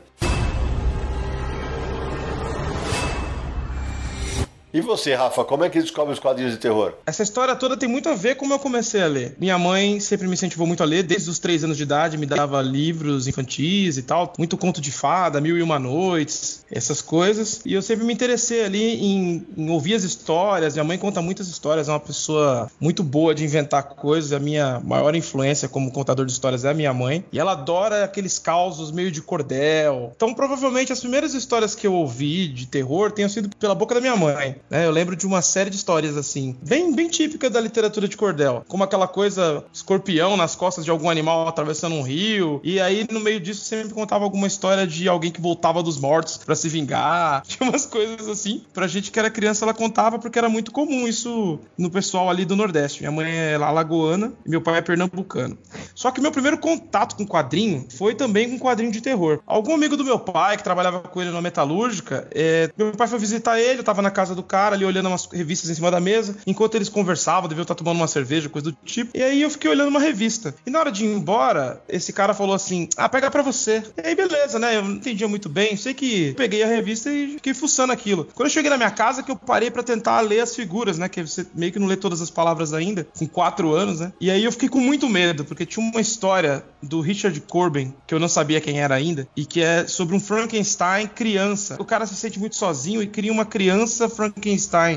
E 4.73 4.81
você, 4.81 5.13
Rafa, 5.13 5.45
como 5.45 5.63
é 5.63 5.69
que 5.69 5.81
descobre 5.81 6.13
os 6.13 6.19
quadrinhos 6.19 6.53
de 6.53 6.59
terror? 6.59 6.93
Essa 7.05 7.23
história 7.23 7.55
toda 7.55 7.77
tem 7.77 7.87
muito 7.87 8.09
a 8.09 8.15
ver 8.15 8.35
com 8.35 8.49
como 8.49 8.57
eu 8.57 8.63
comecei 8.63 9.03
a 9.03 9.05
ler. 9.05 9.35
Minha 9.39 9.59
mãe 9.59 9.99
sempre 9.99 10.25
me 10.25 10.33
incentivou 10.33 10.65
muito 10.65 10.81
a 10.81 10.85
ler, 10.85 11.03
desde 11.03 11.29
os 11.29 11.37
três 11.37 11.63
anos 11.63 11.77
de 11.77 11.83
idade, 11.83 12.17
me 12.17 12.25
dava 12.25 12.59
livros 12.63 13.27
infantis 13.27 13.95
e 13.95 14.01
tal, 14.01 14.33
muito 14.39 14.57
conto 14.57 14.81
de 14.81 14.91
fada, 14.91 15.39
Mil 15.39 15.55
e 15.55 15.61
Uma 15.61 15.77
Noites, 15.77 16.65
essas 16.71 16.99
coisas. 16.99 17.61
E 17.63 17.75
eu 17.75 17.81
sempre 17.83 18.03
me 18.03 18.11
interessei 18.11 18.65
ali 18.65 18.95
em, 19.05 19.45
em 19.55 19.69
ouvir 19.69 19.93
as 19.93 20.03
histórias. 20.03 20.73
Minha 20.73 20.83
mãe 20.83 20.97
conta 20.97 21.21
muitas 21.21 21.47
histórias, 21.47 21.87
é 21.87 21.91
uma 21.91 21.99
pessoa 21.99 22.71
muito 22.79 23.03
boa 23.03 23.35
de 23.35 23.43
inventar 23.43 23.83
coisas. 23.83 24.33
A 24.33 24.39
minha 24.39 24.79
maior 24.79 25.15
influência 25.15 25.69
como 25.69 25.91
contador 25.91 26.25
de 26.25 26.31
histórias 26.31 26.65
é 26.65 26.71
a 26.71 26.73
minha 26.73 26.91
mãe. 26.91 27.23
E 27.31 27.37
ela 27.37 27.51
adora 27.51 28.03
aqueles 28.03 28.39
causos 28.39 28.89
meio 28.89 29.11
de 29.11 29.21
cordel. 29.21 30.11
Então, 30.15 30.33
provavelmente, 30.33 30.91
as 30.91 31.01
primeiras 31.01 31.35
histórias 31.35 31.75
que 31.75 31.85
eu 31.85 31.93
ouvi 31.93 32.47
de 32.47 32.65
terror 32.65 33.11
tenham 33.11 33.29
sido 33.29 33.47
pela 33.57 33.75
boca 33.75 33.93
da 33.93 34.01
minha 34.01 34.15
mãe. 34.15 34.55
Né? 34.69 34.85
Eu 34.85 34.91
lembro 34.91 35.15
de 35.15 35.25
uma 35.25 35.41
série 35.41 35.69
de 35.69 35.75
histórias 35.75 36.17
assim, 36.17 36.57
bem, 36.61 36.93
bem 36.93 37.07
típica 37.07 37.49
da 37.49 37.59
literatura 37.59 38.07
de 38.07 38.17
cordel. 38.17 38.63
Como 38.67 38.83
aquela 38.83 39.07
coisa, 39.07 39.63
escorpião 39.73 40.37
nas 40.37 40.55
costas 40.55 40.85
de 40.85 40.91
algum 40.91 41.09
animal 41.09 41.47
atravessando 41.47 41.95
um 41.95 42.01
rio. 42.01 42.59
E 42.63 42.79
aí, 42.79 43.07
no 43.11 43.19
meio 43.19 43.39
disso, 43.39 43.63
sempre 43.63 43.93
contava 43.93 44.23
alguma 44.23 44.47
história 44.47 44.85
de 44.85 45.07
alguém 45.07 45.31
que 45.31 45.41
voltava 45.41 45.81
dos 45.83 45.99
mortos 45.99 46.37
para 46.37 46.55
se 46.55 46.69
vingar. 46.69 47.43
Tinha 47.47 47.69
umas 47.69 47.85
coisas 47.85 48.27
assim. 48.27 48.63
Pra 48.73 48.87
gente 48.87 49.11
que 49.11 49.19
era 49.19 49.29
criança, 49.29 49.65
ela 49.65 49.73
contava 49.73 50.19
porque 50.19 50.37
era 50.37 50.49
muito 50.49 50.71
comum 50.71 51.07
isso 51.07 51.59
no 51.77 51.89
pessoal 51.89 52.29
ali 52.29 52.45
do 52.45 52.55
Nordeste. 52.55 53.01
Minha 53.01 53.11
mãe 53.11 53.31
é 53.31 53.55
alagoana 53.55 54.33
e 54.45 54.49
meu 54.49 54.61
pai 54.61 54.77
é 54.77 54.81
pernambucano. 54.81 55.57
Só 55.95 56.11
que 56.11 56.21
meu 56.21 56.31
primeiro 56.31 56.57
contato 56.57 57.15
com 57.15 57.25
quadrinho 57.25 57.87
foi 57.97 58.15
também 58.15 58.49
com 58.49 58.59
quadrinho 58.59 58.91
de 58.91 59.01
terror. 59.01 59.39
Algum 59.45 59.73
amigo 59.73 59.97
do 59.97 60.03
meu 60.03 60.19
pai, 60.19 60.57
que 60.57 60.63
trabalhava 60.63 60.99
com 60.99 61.21
ele 61.21 61.31
na 61.31 61.41
metalúrgica, 61.41 62.27
é, 62.31 62.69
meu 62.77 62.91
pai 62.91 63.07
foi 63.07 63.19
visitar 63.19 63.59
ele, 63.59 63.79
eu 63.79 63.83
tava 63.83 64.01
na 64.01 64.11
casa 64.11 64.35
do 64.35 64.43
cara 64.49 64.75
ali 64.75 64.83
olhando 64.83 65.07
umas 65.07 65.27
revistas 65.31 65.69
em 65.69 65.75
cima 65.75 65.91
da 65.91 65.99
mesa, 65.99 66.35
enquanto 66.45 66.75
eles 66.75 66.89
conversavam, 66.89 67.47
deviam 67.47 67.61
estar 67.61 67.75
tomando 67.75 67.97
uma 67.97 68.07
cerveja, 68.07 68.49
coisa 68.49 68.71
do 68.71 68.77
tipo. 68.83 69.15
E 69.15 69.21
aí 69.21 69.41
eu 69.41 69.49
fiquei 69.49 69.69
olhando 69.69 69.89
uma 69.89 69.99
revista. 69.99 70.55
E 70.65 70.69
na 70.71 70.79
hora 70.79 70.91
de 70.91 71.05
ir 71.05 71.13
embora, 71.13 71.81
esse 71.87 72.11
cara 72.11 72.33
falou 72.33 72.55
assim: 72.55 72.89
Ah, 72.97 73.07
pega 73.07 73.29
pra 73.29 73.43
você. 73.43 73.83
E 73.97 74.07
aí, 74.07 74.15
beleza, 74.15 74.57
né? 74.57 74.77
Eu 74.77 74.83
não 74.83 74.95
entendia 74.95 75.27
muito 75.27 75.47
bem. 75.47 75.77
Sei 75.77 75.93
que 75.93 76.33
peguei 76.33 76.63
a 76.63 76.67
revista 76.67 77.11
e 77.11 77.33
fiquei 77.33 77.53
fuçando 77.53 77.93
aquilo. 77.93 78.27
Quando 78.33 78.47
eu 78.47 78.53
cheguei 78.53 78.69
na 78.69 78.77
minha 78.77 78.91
casa, 78.91 79.21
que 79.21 79.31
eu 79.31 79.35
parei 79.35 79.69
para 79.69 79.83
tentar 79.83 80.21
ler 80.21 80.39
as 80.41 80.55
figuras, 80.55 80.97
né? 80.97 81.07
Que 81.07 81.21
você 81.21 81.45
meio 81.53 81.71
que 81.71 81.79
não 81.79 81.87
lê 81.87 81.95
todas 81.95 82.21
as 82.21 82.29
palavras 82.29 82.73
ainda, 82.73 83.07
com 83.17 83.27
quatro 83.27 83.73
anos, 83.73 83.99
né? 83.99 84.11
E 84.19 84.31
aí 84.31 84.43
eu 84.43 84.51
fiquei 84.51 84.69
com 84.69 84.79
muito 84.79 85.07
medo, 85.07 85.45
porque 85.45 85.65
tinha 85.65 85.85
uma 85.85 86.01
história 86.01 86.63
do 86.81 87.01
Richard 87.01 87.39
Corbin, 87.41 87.93
que 88.07 88.13
eu 88.13 88.19
não 88.19 88.29
sabia 88.29 88.61
quem 88.61 88.79
era 88.79 88.95
ainda, 88.95 89.27
e 89.35 89.45
que 89.45 89.61
é 89.61 89.85
sobre 89.87 90.15
um 90.15 90.19
Frankenstein 90.19 91.07
criança. 91.07 91.75
O 91.79 91.85
cara 91.85 92.05
se 92.05 92.15
sente 92.15 92.39
muito 92.39 92.55
sozinho 92.55 93.01
e 93.01 93.07
cria 93.07 93.31
uma 93.31 93.45
criança 93.45 94.07
Frankenstein, 94.07 94.38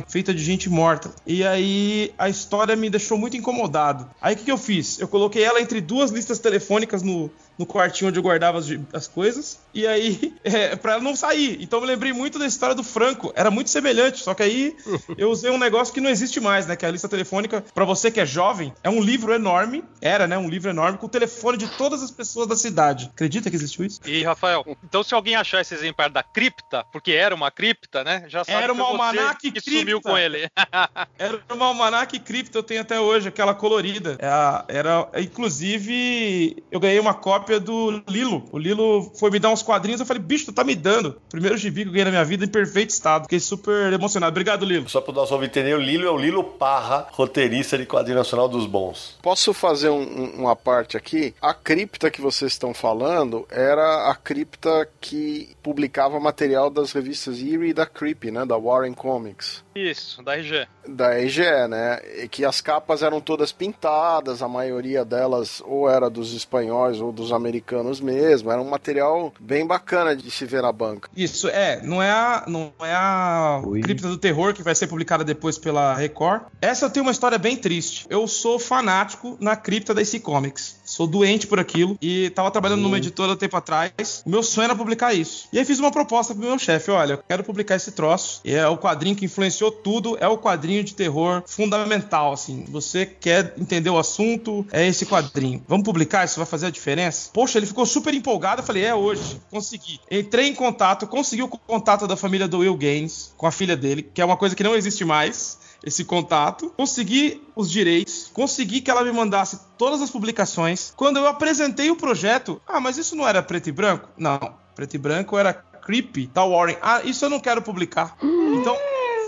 feita 0.09 0.33
de 0.33 0.43
gente 0.43 0.71
morta. 0.71 1.11
E 1.27 1.45
aí 1.45 2.13
a 2.17 2.29
história 2.29 2.77
me 2.77 2.89
deixou 2.89 3.19
muito 3.19 3.37
incomodado. 3.37 4.09
Aí 4.21 4.35
o 4.35 4.39
que, 4.39 4.45
que 4.45 4.53
eu 4.53 4.59
fiz? 4.59 4.99
Eu 5.01 5.09
coloquei 5.09 5.43
ela 5.43 5.61
entre 5.61 5.81
duas 5.81 6.11
listas 6.11 6.39
telefônicas 6.39 7.03
no, 7.03 7.31
no 7.63 7.67
quartinho 7.67 8.09
onde 8.09 8.19
eu 8.19 8.23
guardava 8.23 8.59
as, 8.59 8.67
as 8.93 9.07
coisas. 9.07 9.61
E 9.73 9.87
aí, 9.87 10.35
é, 10.43 10.75
pra 10.75 10.95
ela 10.95 11.03
não 11.03 11.15
sair. 11.15 11.59
Então 11.61 11.79
eu 11.79 11.83
me 11.83 11.87
lembrei 11.87 12.13
muito 12.13 12.39
da 12.39 12.47
história 12.47 12.75
do 12.75 12.83
Franco. 12.83 13.33
Era 13.37 13.51
muito 13.51 13.71
semelhante, 13.71 14.23
só 14.23 14.35
que 14.35 14.43
aí 14.43 14.77
eu 15.17 15.31
usei 15.31 15.51
um 15.51 15.59
negócio 15.59 15.95
que 15.95 16.01
não 16.01 16.11
existe 16.11 16.41
mais, 16.41 16.67
né? 16.67 16.75
Que 16.75 16.85
é 16.85 16.89
a 16.89 16.93
lista 16.93 17.09
telefônica, 17.09 17.65
para 17.75 17.85
você 17.85 18.11
que 18.11 18.21
é 18.21 18.27
jovem, 18.27 18.73
é 18.83 18.91
um 18.91 19.01
livro 19.01 19.33
enorme. 19.33 19.85
Era, 20.01 20.27
né? 20.27 20.37
Um 20.37 20.49
livro 20.49 20.71
enorme 20.71 20.99
com 20.99 21.07
o 21.07 21.09
telefone 21.09 21.57
de 21.57 21.69
todas 21.69 22.03
as 22.03 22.11
pessoas 22.11 22.49
da 22.49 22.57
cidade. 22.57 23.11
Acredita 23.15 23.49
que 23.49 23.57
existiu 23.57 23.85
isso? 23.85 24.01
E, 24.05 24.25
Rafael, 24.25 24.65
então 24.83 25.03
se 25.03 25.15
alguém 25.15 25.37
achar 25.37 25.61
esse 25.61 25.75
exemplar 25.75 26.11
da 26.11 26.23
cripta, 26.23 26.85
porque 26.93 27.13
era 27.13 27.35
uma 27.35 27.51
cripta, 27.51 28.03
né? 28.03 28.25
Já 28.27 28.45
sabe 28.45 28.63
era 28.63 28.73
uma 28.73 28.85
almanac 28.85 29.41
que 29.41 29.53
cripta. 29.53 29.71
sumiu 29.71 30.01
com 30.01 30.19
ele. 30.19 30.49
era 31.19 31.41
uma 31.53 31.67
almanac 31.67 32.19
cripta, 32.19 32.59
eu 32.59 32.63
tenho 32.63 32.81
até 32.81 32.99
hoje, 32.99 33.29
aquela 33.29 33.55
colorida. 33.55 34.17
Era, 34.19 34.65
era, 34.69 35.09
inclusive, 35.21 36.63
eu 36.71 36.81
ganhei 36.81 36.99
uma 36.99 37.15
cópia 37.15 37.52
do 37.61 38.03
Lilo. 38.09 38.45
O 38.51 38.59
Lilo 38.59 39.11
foi 39.15 39.31
me 39.31 39.39
dar 39.39 39.51
uns 39.51 39.63
quadrinhos, 39.63 40.01
eu 40.01 40.07
falei, 40.07 40.23
bicho, 40.23 40.47
tu 40.47 40.53
tá 40.53 40.65
me 40.65 40.75
dando. 40.75 41.21
Primeiro 41.31 41.57
gibi 41.57 41.83
que 41.83 41.89
eu 41.89 41.93
ganhei 41.93 42.05
na 42.05 42.11
minha 42.11 42.25
vida 42.25 42.45
em 42.45 42.49
perfeito 42.49 42.91
estado. 42.91 43.25
Fiquei 43.25 43.41
super 43.41 43.93
emocionado. 43.93 44.31
Obrigado, 44.31 44.65
Lilo. 44.65 44.89
Só 44.89 45.01
pro 45.01 45.13
nosso 45.13 45.33
ouvinte 45.35 45.53
entender, 45.53 45.75
o 45.75 45.81
Lilo 45.81 46.07
é 46.07 46.11
o 46.11 46.17
Lilo 46.17 46.43
Parra, 46.43 47.07
roteirista 47.13 47.77
de 47.77 47.85
quadrinho 47.87 48.19
nacional 48.19 48.49
dos 48.49 48.67
bons. 48.67 49.19
Posso 49.23 49.53
fazer 49.53 49.91
um, 49.91 50.33
uma 50.35 50.57
parte 50.57 50.97
aqui? 50.97 51.35
A 51.41 51.53
cripta 51.53 52.11
que 52.11 52.21
vocês 52.21 52.53
estão 52.53 52.73
falando 52.73 53.47
era 53.51 54.11
a 54.11 54.15
cripta 54.15 54.89
que 55.01 55.51
publicava 55.63 56.19
material 56.19 56.71
das 56.71 56.93
revistas 56.93 57.39
Eerie 57.41 57.71
e 57.71 57.75
da 57.75 57.87
Creepy, 57.87 58.31
né? 58.31 58.45
Da 58.45 58.57
Warren 58.57 58.95
Comics. 58.95 59.63
Isso, 59.75 60.23
da 60.23 60.37
RG. 60.37 60.67
Da 60.87 61.15
RG, 61.15 61.69
né? 61.69 62.01
E 62.23 62.29
que 62.29 62.45
as 62.45 62.61
capas 62.61 63.03
eram 63.03 63.21
todas 63.21 63.53
pintadas, 63.53 64.43
a 64.43 64.49
maioria 64.49 65.05
delas 65.05 65.63
ou 65.65 65.89
era 65.89 66.11
dos 66.11 66.35
espanhóis 66.35 67.01
ou 67.01 67.13
dos 67.13 67.32
americanos 67.33 68.01
mesmo. 68.01 68.51
Era 68.51 68.61
um 68.61 68.69
material 68.69 69.33
bem 69.41 69.67
bacana 69.67 70.15
de 70.15 70.31
se 70.31 70.45
ver 70.45 70.63
na 70.63 70.73
banca. 70.73 71.09
Isso, 71.17 71.49
é. 71.49 71.81
Não 71.83 72.03
é 72.03 72.11
a, 72.11 72.45
não 72.47 72.73
é 72.81 72.93
a 72.93 73.63
cripta 73.83 74.09
do 74.09 74.19
terror 74.19 74.55
que 74.55 74.63
vai 74.63 74.75
ser 74.75 74.87
publicada 74.87 75.25
depois 75.25 75.59
pela 75.59 75.95
Record. 75.95 76.43
Essa 76.61 76.87
eu 76.87 76.91
tenho 76.91 77.05
uma 77.05 77.13
história 77.13 77.39
bem 77.39 77.57
triste. 77.57 78.07
Eu 78.09 78.27
sou 78.27 78.59
fanático 78.59 79.37
na 79.41 79.57
cripta 79.57 79.95
da 79.95 80.03
IC 80.03 80.21
Comics. 80.21 80.82
Sou 80.93 81.07
doente 81.07 81.47
por 81.47 81.59
aquilo 81.59 81.97
e 82.03 82.29
tava 82.29 82.51
trabalhando 82.51 82.81
uhum. 82.81 82.85
numa 82.85 82.99
editora 82.99 83.35
tempo 83.35 83.57
atrás. 83.57 84.23
O 84.27 84.29
meu 84.29 84.43
sonho 84.43 84.67
era 84.67 84.77
publicar 84.77 85.15
isso. 85.15 85.49
E 85.51 85.59
aí 85.59 85.65
fiz 85.65 85.79
uma 85.79 85.91
proposta 85.91 86.35
pro 86.35 86.45
meu 86.45 86.59
chefe: 86.59 86.91
olha, 86.91 87.15
eu 87.15 87.19
quero 87.27 87.43
publicar 87.43 87.77
esse 87.77 87.93
troço. 87.93 88.43
E 88.45 88.55
é 88.55 88.69
o 88.69 88.77
quadrinho 88.77 89.17
que 89.17 89.25
influenciou 89.25 89.73
tudo, 89.73 90.19
é 90.21 90.29
o 90.29 90.37
quadrinho 90.37 90.85
de 90.85 90.95
terror 90.95 91.43
fundamental, 91.47 92.35
assim. 92.35 92.67
Você 92.69 93.07
quer 93.07 93.55
entender 93.57 93.89
o 93.89 93.99
assunto, 93.99 94.67
é 94.71 94.87
esse 94.87 95.07
quadrinho. 95.07 95.65
Vamos 95.67 95.87
publicar? 95.87 96.27
Isso 96.27 96.37
vai 96.37 96.45
fazer 96.45 96.67
a 96.67 96.71
diferença? 96.71 97.31
Poxa, 97.33 97.59
ele 97.59 97.67
ficou 97.67 97.87
super 97.87 98.13
empolgado. 98.13 98.61
Eu 98.61 98.67
falei: 98.67 98.85
é 98.85 98.95
hoje, 98.95 99.41
consegui. 99.51 99.99
Entrei 100.11 100.49
em 100.49 100.55
contato, 100.55 101.07
consegui 101.07 101.43
o 101.43 101.49
contato 101.49 102.07
da 102.07 102.19
família 102.19 102.47
do 102.47 102.59
Will 102.59 102.77
Gaines 102.77 103.33
com 103.39 103.47
a 103.47 103.51
filha 103.51 103.79
dele, 103.79 104.03
que 104.13 104.21
é 104.21 104.25
uma 104.27 104.37
coisa 104.37 104.55
que 104.55 104.63
não 104.63 104.77
existe 104.77 105.07
mais 105.07 105.62
esse 105.85 106.05
contato, 106.05 106.73
consegui 106.77 107.43
os 107.55 107.71
direitos, 107.71 108.31
consegui 108.33 108.81
que 108.81 108.91
ela 108.91 109.03
me 109.05 109.13
mandasse 109.13 109.61
todas 109.77 110.01
as 110.01 110.11
publicações. 110.11 110.93
Quando 110.97 111.19
eu 111.19 111.27
apresentei 111.27 111.91
o 111.91 111.97
projeto, 111.97 112.61
ah, 112.67 112.81
mas 112.81 112.99
isso 112.99 113.17
não 113.17 113.27
era 113.27 113.43
preto 113.43 113.69
e 113.69 113.73
branco? 113.73 114.09
Não, 114.17 114.39
preto 114.75 114.95
e 114.95 114.99
branco 114.99 115.37
era 115.37 115.53
Creepy 115.53 116.29
da 116.29 116.45
Warren. 116.45 116.77
Ah, 116.81 117.03
isso 117.05 117.25
eu 117.25 117.31
não 117.31 117.41
quero 117.41 117.63
publicar. 117.63 118.17
Então 118.23 118.77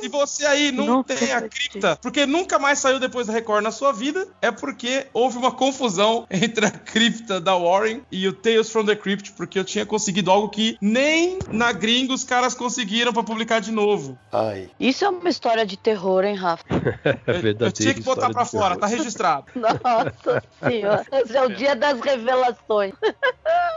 se 0.04 0.08
você 0.08 0.44
aí 0.44 0.70
não, 0.70 0.84
não 0.84 1.02
tem 1.02 1.32
a 1.32 1.40
cripta, 1.48 1.98
porque 2.02 2.26
nunca 2.26 2.58
mais 2.58 2.78
saiu 2.78 3.00
depois 3.00 3.26
da 3.26 3.32
Record 3.32 3.64
na 3.64 3.70
sua 3.70 3.90
vida, 3.90 4.28
é 4.42 4.50
porque 4.50 5.06
houve 5.14 5.38
uma 5.38 5.50
confusão 5.50 6.26
entre 6.30 6.66
a 6.66 6.70
cripta 6.70 7.40
da 7.40 7.56
Warren 7.56 8.02
e 8.12 8.28
o 8.28 8.32
Tales 8.34 8.68
from 8.68 8.84
the 8.84 8.94
Crypt, 8.94 9.32
porque 9.32 9.58
eu 9.58 9.64
tinha 9.64 9.86
conseguido 9.86 10.30
algo 10.30 10.50
que 10.50 10.76
nem 10.78 11.38
na 11.50 11.72
gringa 11.72 12.12
os 12.12 12.22
caras 12.22 12.54
conseguiram 12.54 13.14
para 13.14 13.22
publicar 13.22 13.60
de 13.60 13.72
novo. 13.72 14.18
Ai. 14.30 14.68
Isso 14.78 15.06
é 15.06 15.08
uma 15.08 15.30
história 15.30 15.64
de 15.64 15.78
terror, 15.78 16.22
hein, 16.22 16.34
Rafa? 16.34 16.64
é 16.68 17.38
eu, 17.38 17.66
eu 17.66 17.72
tinha 17.72 17.94
que 17.94 18.02
botar 18.02 18.28
para 18.28 18.44
fora, 18.44 18.76
tá 18.76 18.86
registrado. 18.86 19.46
Nossa 19.56 20.42
senhora, 20.62 21.06
esse 21.12 21.34
é 21.34 21.42
o 21.42 21.48
dia 21.48 21.74
das 21.74 21.98
revelações. 21.98 22.92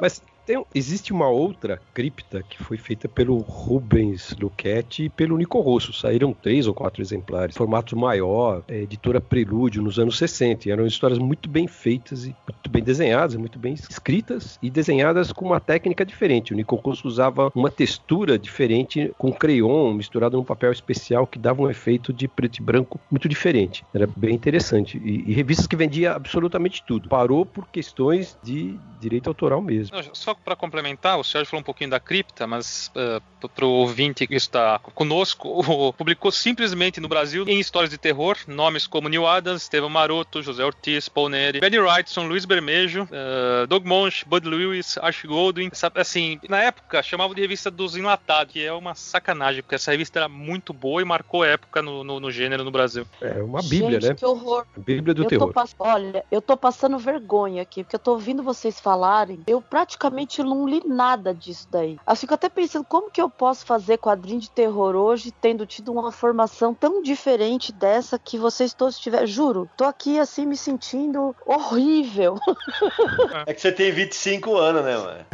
Mas 0.01 0.21
tem, 0.47 0.65
existe 0.73 1.11
uma 1.11 1.27
outra 1.27 1.81
cripta 1.93 2.41
que 2.41 2.63
foi 2.63 2.77
feita 2.77 3.09
pelo 3.09 3.37
Rubens 3.39 4.33
Luquete 4.39 5.03
e 5.03 5.09
pelo 5.09 5.37
Nico 5.37 5.59
Rosso. 5.59 5.91
Saíram 5.91 6.31
três 6.31 6.67
ou 6.67 6.73
quatro 6.73 7.01
exemplares. 7.01 7.57
Formato 7.57 7.97
maior, 7.97 8.63
é, 8.65 8.77
editora 8.77 9.19
Prelúdio, 9.19 9.81
nos 9.81 9.99
anos 9.99 10.17
60. 10.17 10.69
E 10.69 10.71
eram 10.71 10.85
histórias 10.85 11.19
muito 11.19 11.49
bem 11.49 11.67
feitas 11.67 12.23
e 12.23 12.35
muito 12.47 12.69
bem 12.69 12.81
desenhadas, 12.81 13.35
muito 13.35 13.59
bem 13.59 13.73
escritas 13.73 14.57
e 14.63 14.69
desenhadas 14.69 15.33
com 15.33 15.43
uma 15.43 15.59
técnica 15.59 16.05
diferente. 16.05 16.53
O 16.53 16.55
Nico 16.55 16.77
Rosso 16.77 17.05
usava 17.09 17.51
uma 17.53 17.69
textura 17.69 18.39
diferente 18.39 19.11
com 19.17 19.33
crayon 19.33 19.93
misturado 19.93 20.37
num 20.37 20.45
papel 20.45 20.71
especial 20.71 21.27
que 21.27 21.37
dava 21.37 21.61
um 21.61 21.69
efeito 21.69 22.13
de 22.13 22.25
preto 22.25 22.59
e 22.59 22.61
branco 22.61 22.97
muito 23.11 23.27
diferente. 23.27 23.83
Era 23.93 24.07
bem 24.15 24.33
interessante. 24.33 24.97
E, 24.97 25.25
e 25.27 25.33
revistas 25.33 25.67
que 25.67 25.75
vendia 25.75 26.13
absolutamente 26.13 26.81
tudo. 26.87 27.09
Parou 27.09 27.45
por 27.45 27.67
questões 27.67 28.37
de 28.41 28.79
direito 29.01 29.27
autoral 29.27 29.61
mesmo. 29.61 29.97
Só 30.13 30.36
para 30.43 30.55
complementar, 30.55 31.19
o 31.19 31.23
Sérgio 31.23 31.49
falou 31.49 31.61
um 31.61 31.63
pouquinho 31.63 31.89
da 31.89 31.99
cripta, 31.99 32.47
mas 32.47 32.91
uh, 32.95 33.21
eh, 33.43 33.47
para 33.53 33.65
o 33.65 33.69
ouvinte 33.69 34.25
que 34.25 34.35
está 34.35 34.79
conosco, 34.79 35.93
publicou 35.97 36.31
simplesmente 36.31 36.99
no 36.99 37.07
Brasil 37.07 37.45
em 37.47 37.59
histórias 37.59 37.89
de 37.89 37.97
terror 37.97 38.37
nomes 38.47 38.87
como 38.87 39.09
Neil 39.09 39.27
Adams, 39.27 39.63
Estevam 39.63 39.89
Maroto, 39.89 40.41
José 40.41 40.63
Ortiz, 40.63 41.09
Paul 41.09 41.29
Neri, 41.29 41.59
Benny 41.59 41.79
Wrightson, 41.79 42.27
Luiz 42.27 42.45
Bermejo, 42.45 43.03
uh, 43.03 43.67
Doug 43.67 43.85
Monch, 43.85 44.25
Bud 44.25 44.47
Lewis, 44.47 44.97
Ash 45.01 45.23
Goldwyn. 45.23 45.69
Assim, 45.95 46.39
na 46.49 46.63
época 46.63 47.03
chamavam 47.03 47.35
de 47.35 47.41
revista 47.41 47.69
dos 47.69 47.95
enlatados, 47.95 48.53
que 48.53 48.63
é 48.63 48.73
uma 48.73 48.95
sacanagem, 48.95 49.61
porque 49.61 49.75
essa 49.75 49.91
revista 49.91 50.19
era 50.19 50.29
muito 50.29 50.73
boa 50.73 51.01
e 51.01 51.05
marcou 51.05 51.43
época 51.43 51.81
no, 51.81 52.03
no, 52.03 52.19
no 52.19 52.31
gênero 52.31 52.63
no 52.63 52.71
Brasil. 52.71 53.05
É 53.21 53.41
uma 53.41 53.61
bíblia, 53.61 53.99
Gente, 53.99 54.09
né? 54.09 54.15
Que 54.15 54.25
horror. 54.25 54.65
Bíblia 54.77 55.13
do 55.13 55.23
eu 55.23 55.27
terror. 55.27 55.53
Olha, 55.79 56.23
eu 56.31 56.41
tô 56.41 56.55
passando 56.57 56.97
vergonha 56.97 57.61
aqui, 57.61 57.83
porque 57.83 57.95
eu 57.95 57.99
tô 57.99 58.11
ouvindo 58.11 58.43
vocês 58.43 58.79
falarem. 58.79 59.41
Eu 59.47 59.61
praticamente 59.61 60.26
realmente 60.27 60.43
não 60.43 60.67
li 60.67 60.81
nada 60.85 61.33
disso 61.33 61.67
daí. 61.71 61.97
Eu 62.05 62.15
fico 62.15 62.33
até 62.33 62.49
pensando 62.49 62.83
como 62.83 63.09
que 63.09 63.21
eu 63.21 63.29
posso 63.29 63.65
fazer 63.65 63.97
quadrinho 63.97 64.39
de 64.39 64.49
terror 64.49 64.95
hoje, 64.95 65.31
tendo 65.31 65.65
tido 65.65 65.91
uma 65.91 66.11
formação 66.11 66.73
tão 66.73 67.01
diferente 67.01 67.71
dessa 67.71 68.19
que 68.19 68.37
vocês 68.37 68.73
todos 68.73 68.99
tiveram. 68.99 69.25
Juro, 69.25 69.69
tô 69.77 69.85
aqui 69.85 70.19
assim 70.19 70.45
me 70.45 70.57
sentindo 70.57 71.35
horrível. 71.45 72.35
É 73.45 73.53
que 73.53 73.61
você 73.61 73.71
tem 73.71 73.91
25 73.91 74.55
anos, 74.55 74.83
né, 74.83 74.97
mano? 74.97 75.25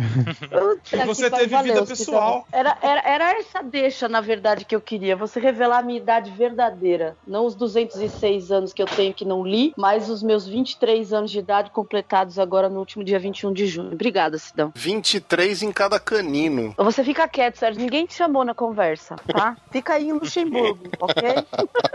E 0.92 1.06
você 1.06 1.30
teve 1.30 1.58
vida 1.64 1.86
pessoal. 1.86 2.46
Era, 2.52 2.78
era, 2.82 3.02
era 3.02 3.40
essa 3.40 3.64
deixa, 3.64 4.08
na 4.08 4.22
verdade, 4.22 4.66
que 4.66 4.76
eu 4.76 4.82
queria. 4.82 5.16
Você 5.16 5.40
revelar 5.40 5.80
a 5.80 5.82
minha 5.82 6.00
idade 6.00 6.30
verdadeira. 6.32 7.16
Não 7.26 7.46
os 7.46 7.56
206 7.56 8.52
anos 8.52 8.74
que 8.74 8.82
eu 8.82 8.86
tenho 8.86 9.14
que 9.14 9.26
não 9.26 9.46
li, 9.46 9.74
mas 9.78 10.10
os 10.10 10.22
meus 10.22 10.48
23 10.48 11.14
anos 11.14 11.32
de 11.32 11.40
idade 11.40 11.72
completados 11.72 12.38
agora 12.38 12.70
no 12.70 12.80
último 12.80 13.04
dia 13.04 13.20
21 13.20 13.54
de 13.54 13.68
junho. 13.68 13.94
Obrigada, 13.94 14.38
Sidão. 14.38 14.72
23 14.84 15.64
em 15.64 15.72
cada 15.72 15.98
canino. 15.98 16.74
Você 16.78 17.06
fica 17.06 17.26
quieto, 17.26 17.56
Sérgio. 17.56 17.82
Ninguém 17.82 18.06
te 18.06 18.16
chamou 18.16 18.44
na 18.44 18.54
conversa, 18.54 19.16
tá? 19.16 19.56
Fica 19.72 19.94
aí 19.94 20.10
em 20.10 20.14
Luxemburgo, 20.14 20.90
ok? 21.00 21.24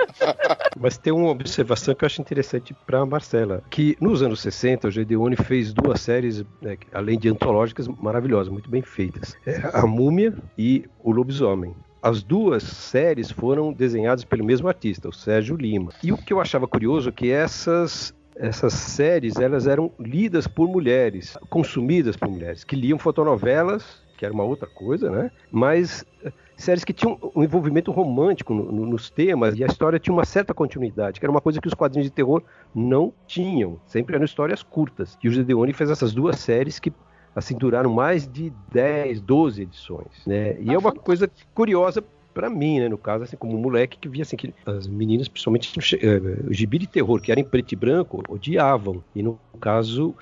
Mas 0.81 0.97
tem 0.97 1.13
uma 1.13 1.29
observação 1.29 1.95
que 1.95 2.03
eu 2.03 2.07
acho 2.07 2.23
interessante 2.23 2.75
para 2.87 3.05
Marcela, 3.05 3.63
que 3.69 3.95
nos 4.01 4.23
anos 4.23 4.41
60 4.41 4.89
o 4.89 4.91
Gedeone 4.91 5.37
fez 5.37 5.75
duas 5.75 6.01
séries, 6.01 6.43
né, 6.63 6.79
além 6.95 7.19
de 7.19 7.29
antológicas, 7.29 7.87
maravilhosas, 7.87 8.51
muito 8.51 8.71
bem 8.71 8.81
feitas. 8.81 9.37
É 9.45 9.61
a 9.75 9.87
Múmia 9.87 10.35
e 10.57 10.87
o 11.03 11.13
Lobisomem. 11.13 11.77
As 12.03 12.23
duas 12.23 12.63
séries 12.63 13.31
foram 13.31 13.71
desenhadas 13.71 14.25
pelo 14.25 14.45
mesmo 14.45 14.67
artista, 14.67 15.09
o 15.09 15.13
Sérgio 15.13 15.57
Lima. 15.57 15.93
E 16.03 16.11
o 16.11 16.17
que 16.17 16.33
eu 16.33 16.41
achava 16.41 16.67
curioso 16.67 17.11
é 17.11 17.13
que 17.13 17.31
essas 17.31 18.15
essas 18.39 18.73
séries 18.73 19.37
elas 19.37 19.67
eram 19.67 19.91
lidas 19.99 20.47
por 20.47 20.69
mulheres, 20.69 21.37
consumidas 21.51 22.17
por 22.17 22.29
mulheres, 22.31 22.65
que 22.65 22.77
liam 22.77 22.99
fotonovelas, 22.99 24.07
que 24.17 24.25
era 24.25 24.35
uma 24.35 24.45
outra 24.45 24.67
coisa, 24.69 25.11
né? 25.11 25.31
Mas 25.51 26.05
eh, 26.25 26.33
séries 26.57 26.85
que 26.85 26.93
tinham 26.93 27.19
um 27.35 27.43
envolvimento 27.45 27.91
romântico 27.93 28.53
no- 28.55 28.71
no- 28.73 28.87
nos 28.87 29.11
temas 29.11 29.57
e 29.57 29.63
a 29.63 29.67
história 29.67 29.99
tinha 29.99 30.13
uma 30.13 30.25
certa 30.25 30.53
continuidade, 30.53 31.21
que 31.21 31.27
era 31.27 31.31
uma 31.31 31.41
coisa 31.41 31.61
que 31.61 31.69
os 31.69 31.75
quadrinhos 31.75 32.09
de 32.09 32.15
terror 32.15 32.43
não 32.75 33.13
tinham. 33.27 33.81
Sempre 33.87 34.17
eram 34.17 34.25
histórias 34.25 34.63
curtas. 34.63 35.17
E 35.23 35.29
o 35.29 35.31
Gedeone 35.33 35.73
fez 35.73 35.91
essas 35.91 36.13
duas 36.13 36.39
séries 36.41 36.79
que 36.81 36.93
assim 37.35 37.57
duraram 37.57 37.93
mais 37.93 38.27
de 38.27 38.51
10, 38.73 39.21
12 39.21 39.63
edições, 39.63 40.25
né? 40.27 40.61
E 40.61 40.75
é 40.75 40.79
uma 40.79 40.93
coisa 40.93 41.31
curiosa 41.55 42.03
pra 42.39 42.51
mim, 42.51 42.81
né, 42.81 42.89
no 42.89 42.99
caso, 42.99 43.25
assim, 43.25 43.37
como 43.37 43.59
moleque 43.59 43.99
que 43.99 44.09
via 44.09 44.23
assim 44.23 44.37
que 44.37 44.55
as 44.67 44.87
meninas, 44.89 45.29
principalmente 45.29 45.73
che- 45.81 45.97
eh, 46.01 46.47
o 46.49 46.53
gibi 46.55 46.79
de 46.79 46.87
terror, 46.87 47.21
que 47.21 47.33
era 47.33 47.41
em 47.41 47.49
preto 47.49 47.73
e 47.73 47.77
branco, 47.77 48.23
odiavam. 48.29 49.05
E 49.15 49.23
no 49.23 49.41
caso, 49.61 50.15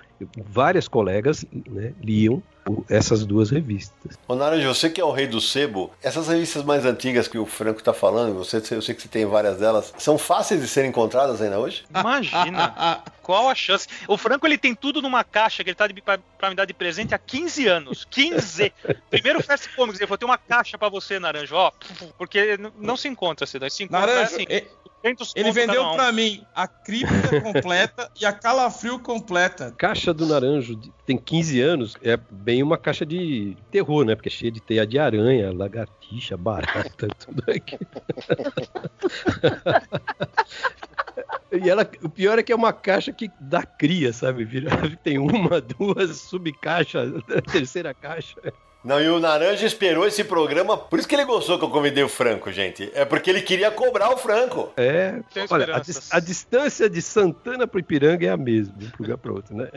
várias 0.48 0.88
colegas, 0.88 1.44
né, 1.68 1.92
liam 2.02 2.42
essas 2.88 3.24
duas 3.24 3.50
revistas. 3.50 4.18
Ô 4.26 4.34
Naranjo, 4.34 4.74
você 4.74 4.90
que 4.90 5.00
é 5.00 5.04
o 5.04 5.12
rei 5.12 5.26
do 5.28 5.40
sebo, 5.40 5.92
essas 6.02 6.26
revistas 6.26 6.64
mais 6.64 6.84
antigas 6.84 7.28
que 7.28 7.38
o 7.38 7.46
Franco 7.46 7.80
tá 7.82 7.92
falando, 7.92 8.34
você, 8.34 8.56
eu 8.74 8.82
sei 8.82 8.92
que 8.94 9.02
você 9.02 9.08
tem 9.08 9.24
várias 9.24 9.58
delas, 9.58 9.94
são 9.98 10.18
fáceis 10.18 10.60
de 10.60 10.66
serem 10.66 10.90
encontradas 10.90 11.40
ainda 11.40 11.60
hoje? 11.60 11.84
Imagina. 11.90 13.02
Qual 13.22 13.48
a 13.48 13.54
chance? 13.54 13.88
O 14.08 14.16
Franco 14.16 14.46
ele 14.46 14.56
tem 14.58 14.74
tudo 14.74 15.02
numa 15.02 15.24
caixa 15.24 15.62
que 15.64 15.70
ele 15.70 15.74
tá 15.76 15.88
pra, 16.04 16.18
pra 16.38 16.50
me 16.50 16.54
dar 16.56 16.64
de 16.64 16.72
presente 16.74 17.14
há 17.14 17.18
15 17.18 17.66
anos. 17.66 18.06
15! 18.10 18.72
Primeiro 19.10 19.42
Fast 19.42 19.68
Comics, 19.74 19.98
ele 20.00 20.06
falou: 20.06 20.18
tem 20.18 20.28
uma 20.28 20.38
caixa 20.38 20.78
pra 20.78 20.88
você, 20.88 21.18
Naranjo, 21.18 21.54
ó. 21.56 21.72
Porque 22.16 22.56
não 22.78 22.96
se 22.96 23.08
encontra, 23.08 23.44
Cidão. 23.44 23.68
Se 23.68 23.82
encontra 23.82 24.06
Naranjo, 24.06 24.34
assim. 24.34 24.42
e- 24.48 24.64
200 24.95 24.95
ele 25.34 25.52
vendeu 25.52 25.84
um. 25.84 25.94
pra 25.94 26.10
mim 26.10 26.44
a 26.54 26.66
cripta 26.66 27.40
completa 27.42 28.10
e 28.20 28.26
a 28.26 28.32
calafrio 28.32 28.98
completa. 28.98 29.72
Caixa 29.76 30.12
do 30.12 30.26
Naranjo 30.26 30.78
tem 31.04 31.16
15 31.16 31.60
anos, 31.60 31.96
é 32.02 32.16
bem 32.16 32.62
uma 32.62 32.76
caixa 32.76 33.06
de 33.06 33.56
terror, 33.70 34.04
né? 34.04 34.14
Porque 34.14 34.28
é 34.28 34.32
cheia 34.32 34.50
de 34.50 34.60
teia 34.60 34.86
de 34.86 34.98
aranha, 34.98 35.52
lagartixa, 35.52 36.36
barata, 36.36 37.08
tudo 37.18 37.42
aqui. 37.48 37.78
E 41.52 41.70
ela, 41.70 41.88
o 42.02 42.08
pior 42.08 42.38
é 42.38 42.42
que 42.42 42.52
é 42.52 42.56
uma 42.56 42.72
caixa 42.72 43.12
que 43.12 43.30
dá 43.40 43.62
cria, 43.62 44.12
sabe? 44.12 44.46
Tem 45.02 45.16
uma, 45.16 45.60
duas 45.60 46.16
subcaixas, 46.16 47.12
terceira 47.50 47.94
caixa. 47.94 48.36
Não, 48.86 49.00
e 49.00 49.08
o 49.08 49.18
Naranja 49.18 49.66
esperou 49.66 50.06
esse 50.06 50.22
programa, 50.22 50.76
por 50.76 50.98
isso 50.98 51.08
que 51.08 51.14
ele 51.14 51.24
gostou 51.24 51.58
que 51.58 51.64
eu 51.64 51.70
convidei 51.70 52.04
o 52.04 52.08
Franco, 52.08 52.52
gente. 52.52 52.90
É 52.94 53.04
porque 53.04 53.28
ele 53.28 53.42
queria 53.42 53.70
cobrar 53.70 54.10
o 54.12 54.16
Franco. 54.16 54.70
É, 54.76 55.20
olha, 55.50 55.76
a, 55.76 55.78
dis- 55.80 56.12
a 56.12 56.20
distância 56.20 56.88
de 56.88 57.02
Santana 57.02 57.66
pro 57.66 57.80
Ipiranga 57.80 58.26
é 58.26 58.30
a 58.30 58.36
mesma, 58.36 58.74
de 58.76 58.86
um 58.86 58.90
lugar 59.00 59.18
para 59.18 59.32
outro, 59.32 59.56
né? 59.56 59.68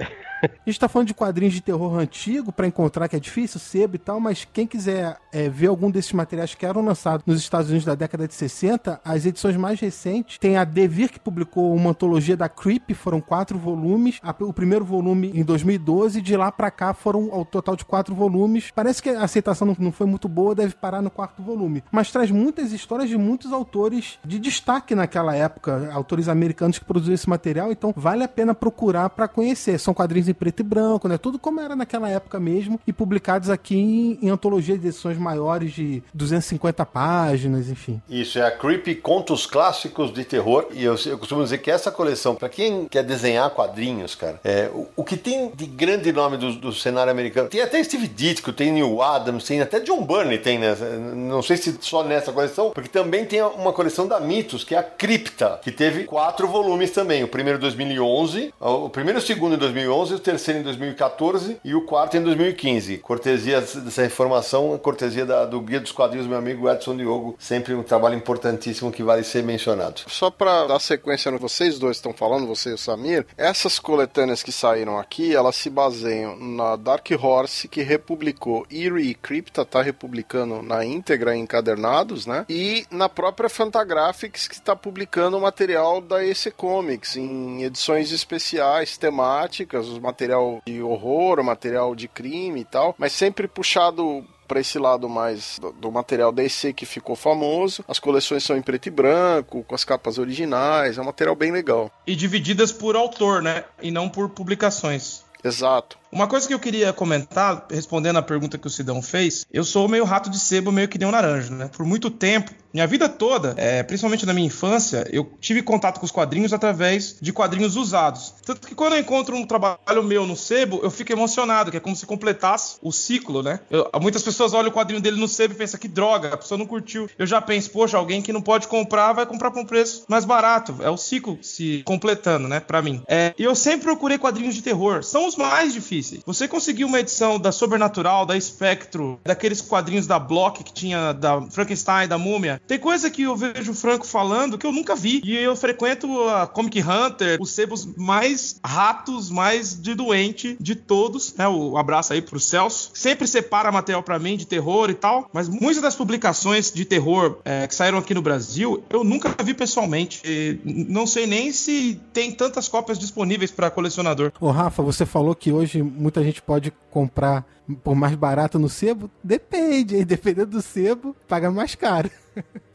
A 0.43 0.47
gente 0.65 0.79
tá 0.79 0.87
falando 0.87 1.07
de 1.07 1.13
quadrinhos 1.13 1.53
de 1.53 1.61
terror 1.61 1.97
antigo 1.97 2.51
pra 2.51 2.67
encontrar, 2.67 3.07
que 3.09 3.15
é 3.15 3.19
difícil, 3.19 3.59
sebo 3.59 3.95
e 3.95 3.99
tal, 3.99 4.19
mas 4.19 4.45
quem 4.53 4.65
quiser 4.67 5.17
é, 5.33 5.49
ver 5.49 5.67
algum 5.67 5.89
desses 5.91 6.13
materiais 6.13 6.53
que 6.55 6.65
eram 6.65 6.85
lançados 6.85 7.25
nos 7.25 7.39
Estados 7.41 7.67
Unidos 7.69 7.85
da 7.85 7.95
década 7.95 8.27
de 8.27 8.33
60, 8.33 9.01
as 9.03 9.25
edições 9.25 9.57
mais 9.57 9.79
recentes, 9.79 10.37
tem 10.37 10.55
a 10.55 10.63
Devir, 10.63 11.09
que 11.11 11.19
publicou 11.19 11.73
uma 11.73 11.89
antologia 11.89 12.37
da 12.37 12.47
Creep, 12.47 12.91
foram 12.93 13.19
quatro 13.19 13.57
volumes, 13.57 14.19
A- 14.23 14.35
o 14.39 14.53
primeiro 14.53 14.85
volume 14.85 15.31
em 15.33 15.43
2012, 15.43 16.21
de 16.21 16.37
lá 16.37 16.51
pra 16.51 16.69
cá 16.69 16.93
foram 16.93 17.29
ao 17.33 17.43
total 17.43 17.75
de 17.75 17.83
quatro 17.83 18.13
volumes. 18.13 18.71
Parece 18.73 18.98
que 19.01 19.09
a 19.09 19.23
aceitação 19.23 19.67
não, 19.67 19.75
não 19.79 19.91
foi 19.91 20.07
muito 20.07 20.27
boa, 20.27 20.55
deve 20.55 20.73
parar 20.73 21.01
no 21.01 21.09
quarto 21.09 21.41
volume, 21.41 21.83
mas 21.91 22.11
traz 22.11 22.31
muitas 22.31 22.71
histórias 22.71 23.09
de 23.09 23.17
muitos 23.17 23.51
autores 23.51 24.19
de 24.23 24.39
destaque 24.39 24.95
naquela 24.95 25.35
época, 25.35 25.89
autores 25.93 26.27
americanos 26.27 26.79
que 26.79 26.85
produziram 26.85 27.15
esse 27.15 27.29
material, 27.29 27.71
então 27.71 27.93
vale 27.95 28.23
a 28.23 28.27
pena 28.27 28.53
procurar 28.53 29.09
pra 29.09 29.27
conhecer. 29.27 29.79
São 29.79 29.93
quadrinhos 29.93 30.27
em 30.27 30.33
preto 30.33 30.61
e 30.61 30.63
branco, 30.63 31.07
né? 31.07 31.17
Tudo 31.17 31.39
como 31.39 31.59
era 31.59 31.75
naquela 31.75 32.09
época 32.09 32.39
mesmo 32.39 32.79
e 32.85 32.93
publicados 32.93 33.49
aqui 33.49 33.75
em, 33.75 34.19
em 34.21 34.29
antologia 34.29 34.77
de 34.77 34.87
edições 34.87 35.17
maiores 35.17 35.73
de 35.73 36.03
250 36.13 36.85
páginas, 36.85 37.69
enfim. 37.69 38.01
Isso, 38.09 38.39
é 38.39 38.47
a 38.47 38.51
Creepy 38.51 38.95
Contos 38.95 39.45
Clássicos 39.45 40.13
de 40.13 40.23
Terror. 40.23 40.67
E 40.71 40.83
eu, 40.83 40.95
eu 41.05 41.17
costumo 41.17 41.43
dizer 41.43 41.59
que 41.59 41.71
essa 41.71 41.91
coleção, 41.91 42.35
pra 42.35 42.49
quem 42.49 42.87
quer 42.87 43.03
desenhar 43.03 43.49
quadrinhos, 43.51 44.15
cara, 44.15 44.39
é, 44.43 44.69
o, 44.73 44.87
o 44.95 45.03
que 45.03 45.17
tem 45.17 45.51
de 45.55 45.65
grande 45.65 46.11
nome 46.11 46.37
do, 46.37 46.53
do 46.53 46.73
cenário 46.73 47.11
americano, 47.11 47.49
tem 47.49 47.61
até 47.61 47.83
Steve 47.83 48.07
Ditko, 48.07 48.51
tem 48.53 48.71
Neil 48.81 49.01
Adams, 49.01 49.43
tem 49.45 49.61
até 49.61 49.79
John 49.79 50.03
Byrne 50.03 50.37
tem 50.37 50.57
nessa, 50.57 50.85
não 50.97 51.41
sei 51.41 51.57
se 51.57 51.77
só 51.81 52.03
nessa 52.03 52.31
coleção, 52.31 52.71
porque 52.71 52.89
também 52.89 53.25
tem 53.25 53.41
uma 53.41 53.73
coleção 53.73 54.07
da 54.07 54.19
Mitos, 54.19 54.63
que 54.63 54.75
é 54.75 54.77
a 54.77 54.83
Cripta, 54.83 55.59
que 55.63 55.71
teve 55.71 56.03
quatro 56.05 56.47
volumes 56.47 56.91
também, 56.91 57.23
o 57.23 57.27
primeiro 57.27 57.57
em 57.57 57.61
2011, 57.61 58.53
o 58.59 58.89
primeiro 58.89 59.19
e 59.19 59.21
o 59.21 59.25
segundo 59.25 59.55
em 59.55 59.57
2011, 59.57 60.13
o 60.15 60.19
terceiro 60.19 60.59
em 60.59 60.63
2014 60.63 61.57
e 61.63 61.75
o 61.75 61.81
quarto 61.85 62.17
em 62.17 62.21
2015. 62.23 62.97
Cortesia 62.99 63.61
dessa 63.61 64.05
informação, 64.05 64.77
cortesia 64.77 65.25
da- 65.25 65.45
do 65.45 65.59
Guia 65.61 65.79
dos 65.79 65.91
Quadrinhos, 65.91 66.27
meu 66.27 66.37
amigo 66.37 66.69
Edson 66.69 66.95
Diogo, 66.95 67.35
sempre 67.39 67.73
um 67.73 67.83
trabalho 67.83 68.15
importantíssimo 68.15 68.91
que 68.91 69.03
vale 69.03 69.23
ser 69.23 69.43
mencionado. 69.43 70.01
Só 70.07 70.29
pra 70.29 70.65
dar 70.67 70.79
sequência 70.79 71.31
no 71.31 71.37
vocês 71.39 71.77
dois 71.79 71.97
estão 71.97 72.13
falando, 72.13 72.47
você 72.47 72.69
e 72.69 72.73
o 72.73 72.77
Samir, 72.77 73.25
essas 73.37 73.79
coletâneas 73.79 74.43
que 74.43 74.51
saíram 74.51 74.97
aqui, 74.97 75.35
elas 75.35 75.55
se 75.55 75.69
baseiam 75.69 76.35
na 76.37 76.75
Dark 76.75 77.07
Horse, 77.21 77.67
que 77.67 77.81
republicou 77.81 78.65
Eerie 78.71 79.11
e 79.11 79.15
Crypta, 79.15 79.65
tá 79.65 79.81
republicando 79.81 80.61
na 80.61 80.85
íntegra 80.85 81.35
em 81.35 81.41
encadernados, 81.41 82.25
né? 82.25 82.45
E 82.47 82.85
na 82.91 83.09
própria 83.09 83.49
Fantagraphics, 83.49 84.47
que 84.47 84.55
está 84.55 84.75
publicando 84.75 85.37
o 85.37 85.41
material 85.41 85.99
da 85.99 86.23
EC 86.23 86.53
Comics, 86.55 87.15
em 87.15 87.63
edições 87.63 88.11
especiais, 88.11 88.97
temáticas, 88.97 89.87
o 89.87 89.99
material 89.99 90.61
de 90.65 90.81
horror, 90.81 91.39
o 91.39 91.43
material 91.43 91.95
de 91.95 92.07
crime 92.07 92.61
e 92.61 92.65
tal, 92.65 92.95
mas 92.97 93.13
sempre 93.13 93.47
puxado 93.47 94.23
para 94.49 94.59
esse 94.59 94.79
lado 94.79 95.07
mais 95.07 95.59
do, 95.59 95.71
do 95.71 95.91
material 95.91 96.31
DC 96.31 96.73
que 96.73 96.85
ficou 96.85 97.15
famoso. 97.15 97.85
As 97.87 97.99
coleções 97.99 98.43
são 98.43 98.57
em 98.57 98.61
preto 98.63 98.87
e 98.87 98.89
branco, 98.89 99.63
com 99.63 99.75
as 99.75 99.85
capas 99.85 100.17
originais, 100.17 100.97
é 100.97 101.01
um 101.01 101.05
material 101.05 101.35
bem 101.35 101.51
legal. 101.51 101.91
E 102.05 102.15
divididas 102.15 102.71
por 102.71 102.95
autor, 102.95 103.43
né? 103.43 103.63
E 103.79 103.91
não 103.91 104.09
por 104.09 104.29
publicações. 104.29 105.23
Exato. 105.43 105.98
Uma 106.11 106.27
coisa 106.27 106.47
que 106.47 106.53
eu 106.53 106.59
queria 106.59 106.91
comentar, 106.91 107.67
respondendo 107.69 108.17
a 108.17 108.21
pergunta 108.21 108.57
que 108.57 108.65
o 108.65 108.69
Sidão 108.69 109.01
fez, 109.01 109.45
eu 109.53 109.63
sou 109.63 109.87
meio 109.87 110.03
rato 110.05 110.29
de 110.29 110.39
sebo, 110.39 110.71
meio 110.71 110.87
que 110.87 110.97
nem 110.97 111.07
um 111.07 111.11
naranjo, 111.11 111.53
né? 111.53 111.69
Por 111.75 111.85
muito 111.85 112.09
tempo, 112.09 112.51
minha 112.73 112.87
vida 112.87 113.07
toda, 113.07 113.53
é, 113.57 113.83
principalmente 113.83 114.25
na 114.25 114.33
minha 114.33 114.47
infância, 114.47 115.07
eu 115.11 115.31
tive 115.39 115.61
contato 115.61 115.99
com 115.99 116.05
os 116.05 116.11
quadrinhos 116.11 116.51
através 116.51 117.15
de 117.21 117.31
quadrinhos 117.31 117.75
usados. 117.75 118.33
Tanto 118.43 118.67
que 118.67 118.73
quando 118.73 118.93
eu 118.93 118.99
encontro 118.99 119.35
um 119.35 119.45
trabalho 119.45 120.03
meu 120.03 120.25
no 120.25 120.35
sebo, 120.35 120.79
eu 120.81 120.89
fico 120.89 121.11
emocionado, 121.11 121.69
que 121.69 121.77
é 121.77 121.79
como 121.79 121.95
se 121.95 122.05
completasse 122.07 122.77
o 122.81 122.91
ciclo, 122.91 123.43
né? 123.43 123.59
Eu- 123.69 123.87
muitas 124.01 124.23
pessoas 124.23 124.53
olham 124.53 124.69
o 124.69 124.73
quadrinho 124.73 125.01
dele 125.01 125.19
no 125.19 125.27
sebo 125.27 125.53
e 125.53 125.57
pensam 125.57 125.79
que 125.79 125.87
droga, 125.87 126.33
a 126.33 126.37
pessoa 126.37 126.57
não 126.57 126.65
curtiu. 126.65 127.07
Eu 127.19 127.27
já 127.27 127.39
penso, 127.39 127.69
poxa, 127.69 127.97
alguém 127.97 128.21
que 128.21 128.33
não 128.33 128.41
pode 128.41 128.67
comprar 128.67 129.13
vai 129.13 129.25
comprar 129.27 129.51
por 129.51 129.59
um 129.61 129.65
preço 129.65 130.05
mais 130.07 130.25
barato. 130.25 130.75
É 130.81 130.89
o 130.89 130.97
ciclo 130.97 131.37
se 131.43 131.83
completando, 131.85 132.47
né? 132.47 132.59
Pra 132.59 132.81
mim. 132.81 133.01
É, 133.07 133.33
e 133.37 133.43
eu 133.43 133.55
sempre 133.55 133.85
procurei 133.85 134.17
quadrinhos 134.17 134.55
de 134.55 134.61
terror. 134.63 135.03
São 135.03 135.27
os 135.27 135.35
mais 135.35 135.71
difíceis. 135.73 135.98
Você 136.25 136.47
conseguiu 136.47 136.87
uma 136.87 136.99
edição 136.99 137.39
da 137.39 137.51
Sobrenatural, 137.51 138.25
da 138.25 138.39
Spectro, 138.39 139.19
daqueles 139.23 139.61
quadrinhos 139.61 140.07
da 140.07 140.19
Block 140.19 140.63
que 140.63 140.73
tinha 140.73 141.13
da 141.13 141.41
Frankenstein, 141.41 142.07
da 142.07 142.17
Múmia. 142.17 142.61
Tem 142.67 142.79
coisa 142.79 143.09
que 143.09 143.23
eu 143.23 143.35
vejo 143.35 143.71
o 143.71 143.75
Franco 143.75 144.05
falando 144.05 144.57
que 144.57 144.65
eu 144.65 144.71
nunca 144.71 144.95
vi. 144.95 145.21
E 145.23 145.35
eu 145.35 145.55
frequento 145.55 146.07
a 146.29 146.47
Comic 146.47 146.81
Hunter, 146.81 147.37
os 147.41 147.51
sebos 147.51 147.87
mais 147.95 148.59
ratos, 148.63 149.29
mais 149.29 149.79
de 149.79 149.93
doente 149.93 150.57
de 150.59 150.75
todos, 150.75 151.33
né? 151.35 151.47
O 151.47 151.77
abraço 151.77 152.13
aí 152.13 152.21
pro 152.21 152.39
Celso. 152.39 152.91
Sempre 152.93 153.27
separa 153.27 153.71
material 153.71 154.03
para 154.03 154.19
mim 154.19 154.37
de 154.37 154.45
terror 154.45 154.89
e 154.89 154.93
tal, 154.93 155.29
mas 155.33 155.47
muitas 155.49 155.81
das 155.81 155.95
publicações 155.95 156.71
de 156.71 156.85
terror 156.85 157.37
é, 157.45 157.67
que 157.67 157.75
saíram 157.75 157.97
aqui 157.97 158.13
no 158.13 158.21
Brasil, 158.21 158.83
eu 158.89 159.03
nunca 159.03 159.35
vi 159.43 159.53
pessoalmente. 159.53 160.21
E 160.25 160.59
não 160.63 161.05
sei 161.05 161.27
nem 161.27 161.51
se 161.51 161.99
tem 162.13 162.31
tantas 162.31 162.67
cópias 162.67 162.97
disponíveis 162.97 163.51
para 163.51 163.69
colecionador. 163.69 164.31
Ô 164.39 164.49
Rafa, 164.49 164.81
você 164.81 165.05
falou 165.05 165.35
que 165.35 165.51
hoje 165.51 165.81
muita 165.89 166.23
gente 166.23 166.41
pode 166.41 166.71
comprar 166.91 167.45
por 167.75 167.95
mais 167.95 168.15
barato 168.15 168.57
no 168.59 168.69
sebo? 168.69 169.09
Depende, 169.23 169.97
hein? 169.97 170.05
Dependendo 170.07 170.51
do 170.51 170.61
sebo, 170.61 171.15
paga 171.27 171.51
mais 171.51 171.75
caro. 171.75 172.09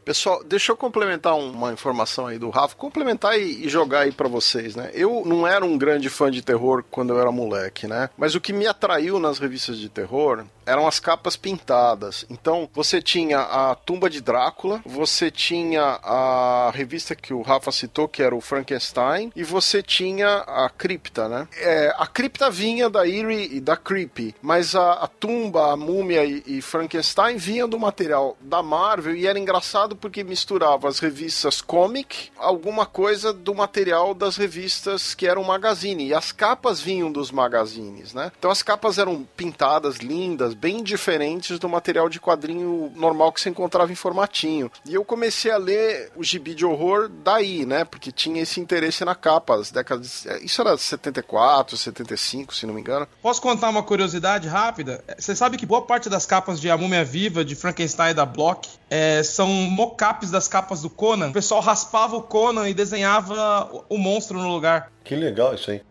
Pessoal, 0.05 0.43
deixa 0.43 0.71
eu 0.71 0.77
complementar 0.77 1.35
uma 1.35 1.73
informação 1.73 2.27
aí 2.27 2.37
do 2.37 2.51
Rafa, 2.51 2.75
complementar 2.75 3.39
e, 3.39 3.67
jogar 3.67 4.01
aí 4.01 4.11
para 4.11 4.27
vocês, 4.27 4.75
né? 4.75 4.91
Eu 4.93 5.23
não 5.25 5.47
era 5.47 5.65
um 5.65 5.79
grande 5.79 6.09
fã 6.09 6.29
de 6.29 6.43
terror 6.43 6.83
quando 6.91 7.11
eu 7.11 7.19
era 7.19 7.31
moleque, 7.31 7.87
né? 7.87 8.11
Mas 8.15 8.35
o 8.35 8.41
que 8.41 8.53
me 8.53 8.67
atraiu 8.67 9.19
nas 9.19 9.39
revistas 9.39 9.79
de 9.79 9.89
terror 9.89 10.45
eram 10.63 10.87
as 10.87 10.99
capas 10.99 11.35
pintadas. 11.35 12.23
Então, 12.29 12.69
você 12.73 13.01
tinha 13.01 13.39
a 13.39 13.73
Tumba 13.73 14.07
de 14.07 14.21
Drácula, 14.21 14.81
você 14.85 15.31
tinha 15.31 15.99
a 16.03 16.71
revista 16.73 17.15
que 17.15 17.33
o 17.33 17.41
Rafa 17.41 17.71
citou, 17.71 18.07
que 18.07 18.21
era 18.21 18.35
o 18.35 18.41
Frankenstein, 18.41 19.31
e 19.35 19.43
você 19.43 19.81
tinha 19.81 20.37
a 20.37 20.69
Cripta, 20.69 21.27
né? 21.27 21.47
É, 21.57 21.93
a 21.97 22.05
Cripta 22.05 22.49
vinha 22.49 22.89
da 22.89 23.07
Eerie 23.07 23.55
e 23.55 23.59
da 23.59 23.75
Creepy, 23.75 24.35
mas 24.41 24.75
a, 24.75 24.84
a 24.93 25.07
Tumba, 25.07 25.71
a 25.71 25.77
Múmia 25.77 26.25
e, 26.25 26.43
e 26.45 26.61
Frankenstein 26.61 27.37
vinham 27.37 27.67
do 27.67 27.79
material 27.79 28.37
da 28.41 28.61
Marvel 28.61 29.15
e 29.15 29.27
era 29.27 29.39
engraçado 29.39 29.95
porque 29.95 30.23
misturava 30.23 30.87
as 30.87 30.99
revistas 30.99 31.61
comic, 31.61 32.29
alguma 32.37 32.85
coisa 32.85 33.33
do 33.33 33.53
material 33.53 34.13
das 34.13 34.37
revistas 34.37 35.13
que 35.13 35.27
eram 35.27 35.43
magazine. 35.43 36.07
E 36.07 36.13
as 36.13 36.31
capas 36.31 36.79
vinham 36.79 37.11
dos 37.11 37.31
magazines, 37.31 38.13
né? 38.13 38.31
Então 38.37 38.51
as 38.51 38.61
capas 38.61 38.97
eram 38.97 39.27
pintadas, 39.35 39.97
lindas, 39.97 40.53
bem 40.53 40.83
diferentes 40.83 41.59
do 41.59 41.69
material 41.69 42.09
de 42.09 42.19
quadrinho 42.19 42.91
normal 42.95 43.31
que 43.31 43.41
você 43.41 43.49
encontrava 43.49 43.91
em 43.91 43.95
formatinho. 43.95 44.71
E 44.85 44.93
eu 44.93 45.03
comecei 45.03 45.51
a 45.51 45.57
ler 45.57 46.11
o 46.15 46.23
gibi 46.23 46.53
de 46.53 46.65
horror 46.65 47.09
daí, 47.09 47.65
né? 47.65 47.83
Porque 47.83 48.11
tinha 48.11 48.41
esse 48.41 48.59
interesse 48.59 49.03
na 49.05 49.15
capa. 49.15 49.55
As 49.55 49.71
décadas. 49.71 50.25
Isso 50.41 50.61
era 50.61 50.77
74, 50.77 51.77
75, 51.77 52.53
se 52.53 52.65
não 52.65 52.73
me 52.73 52.81
engano. 52.81 53.07
Posso 53.21 53.41
contar 53.41 53.69
uma 53.69 53.83
curiosidade 53.83 54.47
rápida? 54.47 54.74
Você 55.17 55.35
sabe 55.35 55.57
que 55.57 55.65
boa 55.65 55.81
parte 55.81 56.09
das 56.09 56.25
capas 56.25 56.59
de 56.59 56.69
A 56.69 56.77
Múmia 56.77 57.03
Viva, 57.03 57.45
de 57.45 57.55
Frankenstein 57.55 58.11
e 58.11 58.13
da 58.13 58.25
Block, 58.25 58.67
é, 58.89 59.21
são 59.23 59.47
mockups 59.47 60.31
das 60.31 60.47
capas 60.47 60.81
do 60.81 60.89
Conan. 60.89 61.29
O 61.29 61.33
pessoal 61.33 61.61
raspava 61.61 62.15
o 62.15 62.21
Conan 62.21 62.67
e 62.67 62.73
desenhava 62.73 63.69
o 63.89 63.97
monstro 63.97 64.39
no 64.39 64.49
lugar. 64.49 64.91
Que 65.03 65.15
legal 65.15 65.53
isso 65.53 65.71
aí. 65.71 65.81